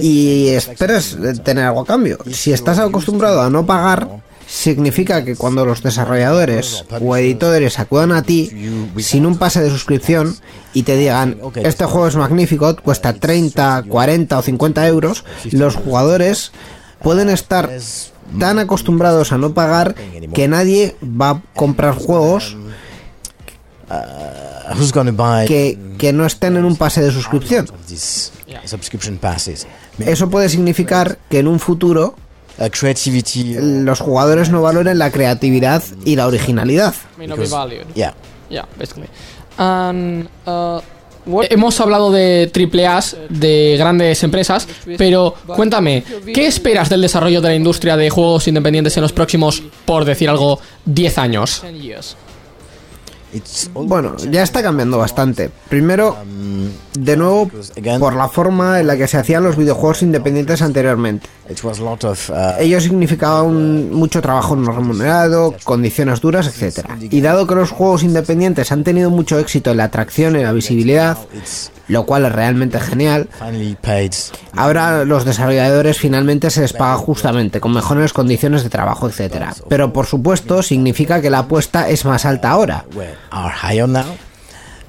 y 0.00 0.48
esperas 0.48 1.16
tener 1.44 1.64
algo 1.64 1.80
a 1.80 1.86
cambio. 1.86 2.18
Si 2.32 2.52
estás 2.52 2.78
acostumbrado 2.78 3.40
a 3.40 3.50
no 3.50 3.64
pagar, 3.66 4.08
significa 4.48 5.24
que 5.24 5.36
cuando 5.36 5.64
los 5.66 5.82
desarrolladores 5.82 6.84
o 7.00 7.16
editores 7.16 7.78
acudan 7.78 8.12
a 8.12 8.22
ti 8.22 8.50
sin 8.98 9.26
un 9.26 9.36
pase 9.36 9.60
de 9.60 9.70
suscripción 9.70 10.34
y 10.72 10.84
te 10.84 10.96
digan, 10.96 11.36
este 11.56 11.84
juego 11.84 12.08
es 12.08 12.16
magnífico, 12.16 12.74
cuesta 12.76 13.12
30, 13.12 13.84
40 13.88 14.38
o 14.38 14.42
50 14.42 14.88
euros, 14.88 15.24
los 15.52 15.76
jugadores 15.76 16.52
pueden 17.02 17.28
estar 17.28 17.70
tan 18.38 18.58
acostumbrados 18.58 19.32
a 19.32 19.38
no 19.38 19.54
pagar 19.54 19.94
que 20.34 20.48
nadie 20.48 20.96
va 21.02 21.30
a 21.30 21.42
comprar 21.54 21.94
juegos 21.94 22.56
que, 25.46 25.78
que 25.98 26.12
no 26.12 26.26
estén 26.26 26.56
en 26.56 26.64
un 26.64 26.76
pase 26.76 27.02
de 27.02 27.10
suscripción. 27.10 27.66
Eso 29.98 30.30
puede 30.30 30.48
significar 30.48 31.18
que 31.30 31.38
en 31.38 31.48
un 31.48 31.58
futuro 31.58 32.14
los 33.60 34.00
jugadores 34.00 34.50
no 34.50 34.62
valoren 34.62 34.98
la 34.98 35.10
creatividad 35.10 35.82
y 36.04 36.16
la 36.16 36.26
originalidad. 36.26 36.94
Hemos 41.50 41.80
hablado 41.80 42.10
de 42.10 42.48
triple 42.52 42.86
A, 42.86 43.00
de 43.28 43.76
grandes 43.78 44.22
empresas, 44.22 44.66
pero 44.96 45.34
cuéntame, 45.46 46.02
¿qué 46.32 46.46
esperas 46.46 46.88
del 46.88 47.02
desarrollo 47.02 47.40
de 47.40 47.48
la 47.48 47.54
industria 47.54 47.96
de 47.96 48.10
juegos 48.10 48.48
independientes 48.48 48.96
en 48.96 49.02
los 49.02 49.12
próximos, 49.12 49.62
por 49.84 50.04
decir 50.04 50.28
algo, 50.28 50.60
10 50.86 51.18
años? 51.18 51.62
Bueno, 53.74 54.16
ya 54.30 54.42
está 54.42 54.62
cambiando 54.62 54.98
bastante. 54.98 55.50
Primero, 55.68 56.16
de 56.94 57.16
nuevo, 57.16 57.50
por 57.98 58.14
la 58.14 58.28
forma 58.28 58.80
en 58.80 58.86
la 58.86 58.96
que 58.96 59.06
se 59.06 59.18
hacían 59.18 59.42
los 59.42 59.56
videojuegos 59.56 60.02
independientes 60.02 60.62
anteriormente. 60.62 61.28
Ello 62.58 62.80
significaba 62.80 63.42
un, 63.42 63.92
mucho 63.92 64.20
trabajo 64.22 64.56
no 64.56 64.72
remunerado, 64.72 65.54
condiciones 65.64 66.20
duras, 66.20 66.46
etc. 66.46 66.86
Y 67.00 67.20
dado 67.20 67.46
que 67.46 67.54
los 67.54 67.70
juegos 67.70 68.02
independientes 68.02 68.72
han 68.72 68.84
tenido 68.84 69.10
mucho 69.10 69.38
éxito 69.38 69.70
en 69.70 69.78
la 69.78 69.84
atracción 69.84 70.36
y 70.36 70.42
la 70.42 70.52
visibilidad, 70.52 71.18
lo 71.88 72.04
cual 72.04 72.26
es 72.26 72.32
realmente 72.32 72.78
genial. 72.80 73.28
Ahora 74.52 75.04
los 75.04 75.24
desarrolladores 75.24 75.98
finalmente 75.98 76.50
se 76.50 76.60
les 76.60 76.72
paga 76.72 76.96
justamente, 76.96 77.60
con 77.60 77.72
mejores 77.72 78.12
condiciones 78.12 78.62
de 78.62 78.70
trabajo, 78.70 79.08
etcétera. 79.08 79.54
Pero 79.68 79.92
por 79.92 80.06
supuesto 80.06 80.62
significa 80.62 81.20
que 81.20 81.30
la 81.30 81.40
apuesta 81.40 81.88
es 81.88 82.04
más 82.04 82.24
alta 82.24 82.50
ahora. 82.50 82.84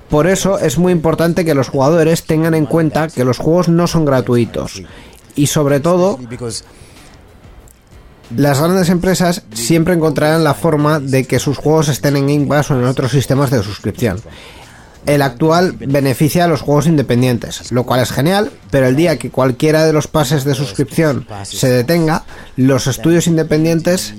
Por 0.09 0.27
eso 0.27 0.59
es 0.59 0.77
muy 0.77 0.91
importante 0.91 1.45
que 1.45 1.53
los 1.53 1.69
jugadores 1.69 2.23
tengan 2.23 2.53
en 2.53 2.65
cuenta 2.65 3.07
que 3.07 3.23
los 3.23 3.38
juegos 3.38 3.69
no 3.69 3.88
son 3.88 4.05
gratuitos. 4.05 4.81
Y 5.35 5.47
sobre 5.47 5.80
todo, 5.80 6.19
las 8.35 8.59
grandes 8.59 8.89
empresas 8.89 9.43
siempre 9.53 9.93
encontrarán 9.93 10.43
la 10.43 10.55
forma 10.55 10.99
de 10.99 11.26
que 11.26 11.39
sus 11.39 11.57
juegos 11.57 11.89
estén 11.89 12.17
en 12.17 12.27
Game 12.27 12.47
Pass 12.47 12.71
o 12.71 12.80
en 12.80 12.85
otros 12.85 13.11
sistemas 13.11 13.51
de 13.51 13.63
suscripción 13.63 14.19
el 15.05 15.21
actual 15.21 15.73
beneficia 15.73 16.45
a 16.45 16.47
los 16.47 16.61
juegos 16.61 16.88
independientes, 16.88 17.71
lo 17.71 17.84
cual 17.84 18.01
es 18.01 18.11
genial, 18.11 18.51
pero 18.71 18.88
el 18.88 18.95
día 18.95 19.17
que 19.17 19.31
cualquiera 19.31 19.85
de 19.85 19.93
los 19.93 20.07
pases 20.07 20.43
de 20.43 20.55
suscripción 20.55 21.27
se 21.43 21.69
detenga, 21.69 22.23
los 22.55 22.88
estudios 22.88 23.27
independientes 23.27 24.13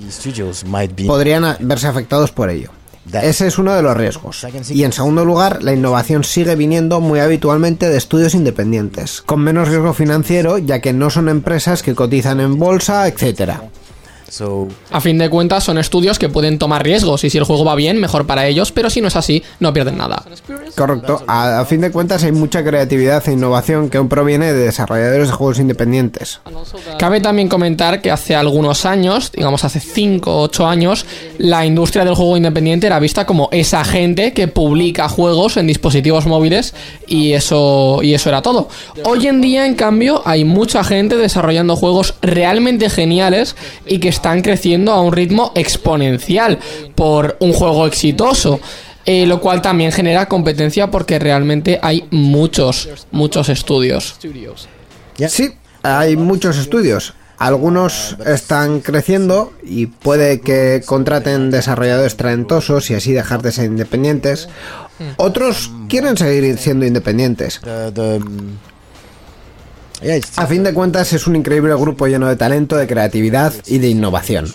podrían 1.07 1.57
verse 1.59 1.87
afectados 1.87 2.31
por 2.31 2.49
ello. 2.49 2.71
Ese 3.11 3.47
es 3.47 3.57
uno 3.57 3.73
de 3.73 3.81
los 3.81 3.97
riesgos. 3.97 4.45
Y 4.69 4.83
en 4.83 4.93
segundo 4.93 5.25
lugar, 5.25 5.63
la 5.63 5.73
innovación 5.73 6.23
sigue 6.23 6.55
viniendo 6.55 7.01
muy 7.01 7.19
habitualmente 7.19 7.89
de 7.89 7.97
estudios 7.97 8.35
independientes, 8.35 9.21
con 9.21 9.41
menos 9.41 9.67
riesgo 9.67 9.93
financiero, 9.93 10.57
ya 10.59 10.79
que 10.79 10.93
no 10.93 11.09
son 11.09 11.27
empresas 11.27 11.81
que 11.81 11.95
cotizan 11.95 12.39
en 12.39 12.57
bolsa, 12.57 13.07
A 14.91 15.01
fin 15.01 15.17
de 15.17 15.29
cuentas 15.29 15.63
son 15.65 15.77
estudios 15.77 16.17
que 16.17 16.29
pueden 16.29 16.57
tomar 16.57 16.83
riesgos 16.83 17.23
y 17.25 17.29
si 17.29 17.37
el 17.37 17.43
juego 17.43 17.65
va 17.65 17.75
bien, 17.75 17.99
mejor 17.99 18.25
para 18.25 18.47
ellos, 18.47 18.71
pero 18.71 18.89
si 18.89 19.01
no 19.01 19.09
es 19.09 19.15
así, 19.17 19.43
no 19.59 19.73
pierden 19.73 19.97
nada. 19.97 20.23
Correcto. 20.75 21.21
A, 21.27 21.65
fin 21.65 21.81
de 21.81 21.91
cuentas 21.91 22.23
hay 22.23 22.31
mucha 22.31 22.63
creatividad 22.63 23.27
e 23.27 23.33
innovación 23.33 23.89
que 23.89 23.97
aún 23.97 24.07
proviene 24.07 24.53
de 24.53 24.65
desarrolladores 24.65 25.27
de 25.27 25.33
juegos 25.33 25.59
independientes. 25.59 26.39
Cabe 26.97 27.19
también 27.19 27.49
comentar 27.49 28.01
que 28.01 28.09
hace 28.09 28.35
algunos 28.35 28.85
años, 28.85 29.31
digamos 29.31 29.65
hace 29.65 29.79
5 29.79 30.31
o 30.31 30.43
8 30.43 30.67
años, 30.67 31.05
la 31.37 31.65
industria 31.65 32.05
del 32.05 32.15
juego 32.15 32.37
independiente 32.37 32.87
era 32.87 32.99
vista 32.99 33.25
como 33.25 33.49
esa 33.51 33.83
gente 33.83 34.31
que 34.31 34.47
publica 34.47 35.09
juegos 35.09 35.57
en 35.57 35.67
dispositivos 35.67 36.25
móviles 36.25 36.73
y 37.05 37.33
eso, 37.33 37.99
y 38.01 38.13
eso 38.13 38.29
era 38.29 38.41
todo. 38.41 38.69
Hoy 39.03 39.27
en 39.27 39.41
día, 39.41 39.65
en 39.65 39.75
cambio, 39.75 40.21
hay 40.25 40.45
mucha 40.45 40.83
gente 40.83 41.17
desarrollando 41.17 41.75
juegos 41.75 42.15
realmente 42.21 42.89
geniales 42.89 43.55
y 43.85 43.99
que 43.99 44.09
están 44.09 44.20
creciendo 44.41 44.91
a 44.91 45.01
un 45.01 45.11
ritmo 45.11 45.51
exponencial 45.55 46.59
por 46.95 47.37
un 47.39 47.53
juego 47.53 47.85
exitoso. 47.87 48.59
Eh, 49.03 49.25
lo 49.25 49.41
cual 49.41 49.63
también 49.63 49.91
genera 49.91 50.27
competencia 50.27 50.91
porque 50.91 51.17
realmente 51.17 51.79
hay 51.81 52.07
muchos, 52.11 52.87
muchos 53.09 53.49
estudios. 53.49 54.15
Sí, 55.27 55.53
hay 55.81 56.15
muchos 56.15 56.57
estudios. 56.59 57.15
Algunos 57.39 58.17
están 58.23 58.81
creciendo 58.81 59.53
y 59.63 59.87
puede 59.87 60.41
que 60.41 60.83
contraten 60.85 61.49
desarrolladores 61.49 62.15
talentosos 62.15 62.91
y 62.91 62.93
así 62.93 63.13
dejar 63.13 63.41
de 63.41 63.51
ser 63.51 63.65
independientes. 63.65 64.47
Otros 65.17 65.71
quieren 65.89 66.17
seguir 66.17 66.55
siendo 66.59 66.85
independientes. 66.85 67.59
A 70.35 70.47
fin 70.47 70.63
de 70.63 70.73
cuentas 70.73 71.13
es 71.13 71.27
un 71.27 71.35
increíble 71.35 71.75
grupo 71.75 72.07
lleno 72.07 72.27
de 72.27 72.35
talento, 72.35 72.75
de 72.75 72.87
creatividad 72.87 73.53
y 73.67 73.77
de 73.77 73.89
innovación. 73.89 74.51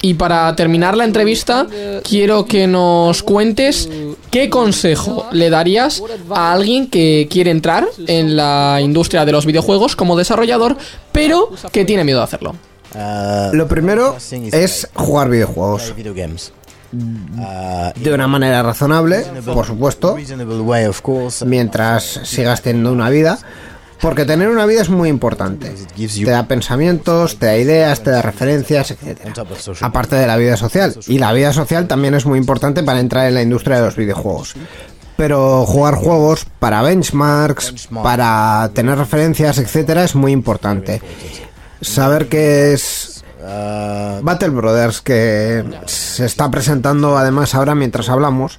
Y 0.00 0.14
para 0.14 0.54
terminar 0.54 0.96
la 0.96 1.04
entrevista, 1.04 1.66
quiero 2.08 2.44
que 2.46 2.66
nos 2.66 3.22
cuentes 3.22 3.88
qué 4.30 4.48
consejo 4.48 5.26
le 5.32 5.50
darías 5.50 6.02
a 6.30 6.52
alguien 6.52 6.88
que 6.88 7.26
quiere 7.28 7.50
entrar 7.50 7.88
en 8.06 8.36
la 8.36 8.78
industria 8.80 9.24
de 9.24 9.32
los 9.32 9.44
videojuegos 9.44 9.96
como 9.96 10.16
desarrollador, 10.16 10.76
pero 11.10 11.50
que 11.72 11.84
tiene 11.84 12.04
miedo 12.04 12.18
de 12.18 12.24
hacerlo. 12.24 12.54
Lo 13.52 13.66
primero 13.66 14.16
es 14.52 14.88
jugar 14.94 15.30
videojuegos. 15.30 15.92
De 16.90 18.12
una 18.12 18.28
manera 18.28 18.62
razonable, 18.62 19.24
por 19.44 19.66
supuesto, 19.66 20.16
mientras 21.44 22.20
sigas 22.24 22.62
teniendo 22.62 22.92
una 22.92 23.10
vida, 23.10 23.38
porque 24.00 24.24
tener 24.24 24.48
una 24.48 24.64
vida 24.64 24.80
es 24.82 24.88
muy 24.88 25.08
importante. 25.08 25.74
Te 25.96 26.30
da 26.30 26.46
pensamientos, 26.46 27.38
te 27.38 27.46
da 27.46 27.56
ideas, 27.56 28.02
te 28.02 28.10
da 28.10 28.22
referencias, 28.22 28.92
etc. 28.92 29.20
Aparte 29.80 30.16
de 30.16 30.26
la 30.26 30.36
vida 30.36 30.56
social. 30.56 30.94
Y 31.08 31.18
la 31.18 31.32
vida 31.32 31.52
social 31.52 31.88
también 31.88 32.14
es 32.14 32.24
muy 32.24 32.38
importante 32.38 32.82
para 32.82 33.00
entrar 33.00 33.26
en 33.26 33.34
la 33.34 33.42
industria 33.42 33.76
de 33.76 33.82
los 33.82 33.96
videojuegos. 33.96 34.54
Pero 35.16 35.66
jugar 35.66 35.96
juegos 35.96 36.46
para 36.60 36.80
benchmarks, 36.82 37.88
para 38.02 38.70
tener 38.72 38.96
referencias, 38.96 39.58
etc. 39.58 39.90
es 40.04 40.14
muy 40.14 40.30
importante. 40.30 41.02
Saber 41.80 42.28
que 42.28 42.72
es 42.72 43.17
Battle 43.40 44.48
Brothers, 44.50 45.00
que 45.00 45.64
se 45.86 46.24
está 46.24 46.50
presentando 46.50 47.16
además 47.16 47.54
ahora 47.54 47.74
mientras 47.74 48.08
hablamos, 48.08 48.58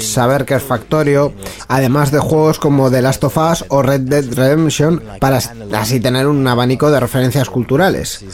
saber 0.00 0.44
que 0.44 0.54
es 0.54 0.62
Factorio, 0.62 1.32
además 1.68 2.10
de 2.10 2.18
juegos 2.18 2.58
como 2.58 2.90
The 2.90 3.02
Last 3.02 3.24
of 3.24 3.36
Us 3.36 3.64
o 3.68 3.82
Red 3.82 4.02
Dead 4.02 4.24
Redemption, 4.34 5.02
para 5.20 5.40
así 5.74 6.00
tener 6.00 6.26
un 6.26 6.46
abanico 6.46 6.90
de 6.90 7.00
referencias 7.00 7.48
culturales. 7.48 8.24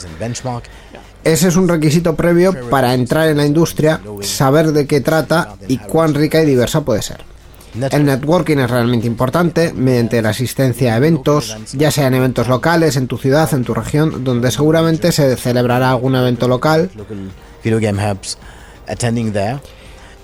Ese 1.25 1.49
es 1.49 1.57
un 1.57 1.69
requisito 1.69 2.17
previo 2.17 2.69
para 2.69 2.95
entrar 2.95 3.29
en 3.29 3.37
la 3.37 3.47
industria, 3.47 4.01
saber 4.23 4.73
de 4.73 4.87
qué 4.87 5.01
trata 5.01 5.55
y 5.69 5.79
cuán 5.79 6.15
rica 6.15 6.43
y 6.43 6.47
diversa 6.47 6.81
puede 6.81 7.03
ser. 7.03 7.32
El 7.75 8.05
networking 8.05 8.59
es 8.59 8.71
realmente 8.71 9.07
importante 9.07 9.73
mediante 9.73 10.21
la 10.21 10.31
asistencia 10.31 10.95
a 10.95 10.97
eventos, 10.99 11.57
ya 11.73 11.91
sean 11.91 12.13
eventos 12.13 12.49
locales 12.49 12.97
en 12.97 13.07
tu 13.07 13.17
ciudad, 13.17 13.53
en 13.55 13.65
tu 13.65 13.73
región, 13.73 14.25
donde 14.25 14.51
seguramente 14.51 15.11
se 15.13 15.37
celebrará 15.37 15.91
algún 15.91 16.15
evento 16.15 16.49
local. 16.49 16.91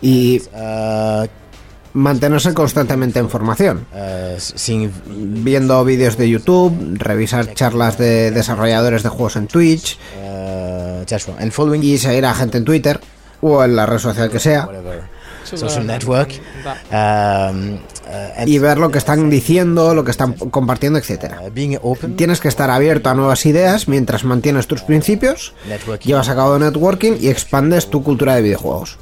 Y 0.03 0.43
mantenerse 1.95 2.53
constantemente 2.53 3.19
en 3.19 3.31
formación, 3.31 3.87
viendo 5.07 5.85
vídeos 5.85 6.19
de 6.19 6.29
YouTube, 6.29 6.97
revisar 6.99 7.55
charlas 7.55 7.97
de 7.97 8.31
desarrolladores 8.31 9.03
de 9.03 9.09
juegos 9.09 9.37
en 9.37 9.47
Twitch. 9.47 9.99
Y 11.83 11.99
seguir 11.99 12.27
a 12.27 12.35
gente 12.35 12.59
en 12.59 12.65
Twitter 12.65 13.01
o 13.41 13.65
en 13.65 13.75
la 13.75 13.87
red 13.87 13.99
social 13.99 14.31
que 14.31 14.39
sea 14.39 14.69
social 15.57 15.87
network. 15.87 16.33
Um, 16.91 17.75
uh, 17.75 18.47
y 18.47 18.59
ver 18.59 18.79
lo 18.79 18.91
que 18.91 18.99
están 18.99 19.31
diciendo, 19.31 19.95
lo 19.95 20.05
que 20.05 20.11
están 20.11 20.35
compartiendo, 20.35 20.99
etcétera. 20.99 21.41
Uh, 21.83 21.97
Tienes 22.17 22.41
que 22.41 22.49
estar 22.49 22.71
abierto 22.71 23.11
a 23.11 23.15
nuevas 23.15 23.47
ideas 23.47 23.89
mientras 23.89 24.25
mantienes 24.25 24.67
tus 24.67 24.83
principios, 24.83 25.55
llevas 26.03 26.29
a 26.29 26.35
cabo 26.35 26.59
networking 26.59 27.13
y 27.21 27.29
expandes 27.29 27.89
tu 27.89 28.03
cultura 28.03 28.35
de 28.35 28.43
videojuegos. 28.43 28.99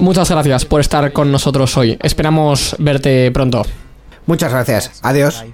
Muchas 0.00 0.30
gracias 0.30 0.64
por 0.64 0.80
estar 0.80 1.12
con 1.12 1.30
nosotros 1.30 1.76
hoy. 1.76 1.96
Esperamos 2.02 2.74
verte 2.78 3.30
pronto. 3.30 3.62
Muchas 4.26 4.52
gracias. 4.52 5.00
Adiós. 5.02 5.44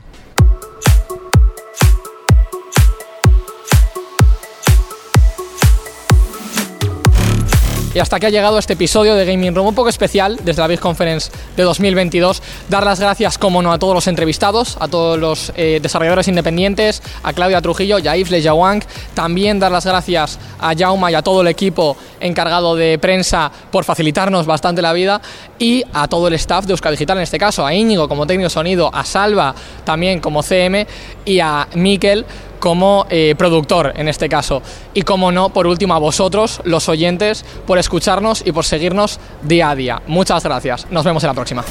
Y 7.97 7.99
hasta 7.99 8.21
que 8.21 8.27
ha 8.27 8.29
llegado 8.29 8.59
este 8.59 8.75
episodio 8.75 9.15
de 9.15 9.25
Gaming 9.25 9.55
Room, 9.55 9.69
un 9.69 9.75
poco 9.75 9.89
especial 9.89 10.39
desde 10.45 10.61
la 10.61 10.69
Big 10.69 10.81
Conference 10.81 11.31
de 11.57 11.63
2022. 11.63 12.43
Dar 12.69 12.85
las 12.85 13.01
gracias, 13.01 13.39
como 13.39 13.63
no, 13.63 13.73
a 13.73 13.79
todos 13.79 13.95
los 13.95 14.07
entrevistados, 14.07 14.77
a 14.81 14.87
todos 14.87 15.19
los 15.19 15.51
eh, 15.57 15.79
desarrolladores 15.81 16.29
independientes, 16.29 17.03
a 17.23 17.33
Claudia 17.33 17.63
Trujillo 17.63 17.99
y 17.99 18.07
a 18.07 18.15
Yves 18.15 18.31
Lejawang. 18.31 18.83
También 19.15 19.59
dar 19.59 19.73
las 19.73 19.87
gracias 19.87 20.39
a 20.59 20.75
Jauma 20.77 21.11
y 21.11 21.15
a 21.15 21.23
todo 21.23 21.41
el 21.41 21.47
equipo 21.47 21.97
encargado 22.21 22.77
de 22.77 22.99
prensa 22.99 23.51
por 23.71 23.85
facilitarnos 23.85 24.45
bastante 24.45 24.83
la 24.83 24.93
vida 24.93 25.23
y 25.59 25.83
a 25.95 26.07
todo 26.07 26.29
el 26.29 26.35
staff 26.35 26.67
de 26.67 26.75
Euskal 26.75 26.93
Digital, 26.93 27.17
en 27.17 27.23
este 27.23 27.39
caso 27.39 27.65
a 27.65 27.73
Íñigo 27.73 28.11
como 28.11 28.27
técnico 28.27 28.51
sonido, 28.51 28.91
a 28.93 29.07
Salva 29.07 29.55
también 29.85 30.21
como 30.21 30.43
CM 30.43 30.87
y 31.25 31.41
a 31.41 31.67
Miquel 31.73 32.27
como 32.59 33.07
eh, 33.11 33.35
productor 33.37 33.93
en 33.97 34.09
este 34.09 34.29
caso. 34.29 34.63
Y 34.95 35.03
como 35.03 35.33
no, 35.33 35.51
por 35.51 35.67
último, 35.67 35.95
a 35.95 35.99
vosotros, 35.99 36.61
los 36.65 36.89
oyentes, 36.89 37.45
por 37.67 37.79
escucharnos 37.79 38.43
y 38.47 38.53
por 38.53 38.65
seguirnos 38.65 39.21
día 39.43 39.71
a 39.71 39.75
día. 39.75 40.03
Muchas 40.07 40.43
gracias. 40.45 40.87
Nos 40.91 41.05
vemos 41.05 41.23
en 41.25 41.29
la 41.29 41.35
próxima. 41.35 41.65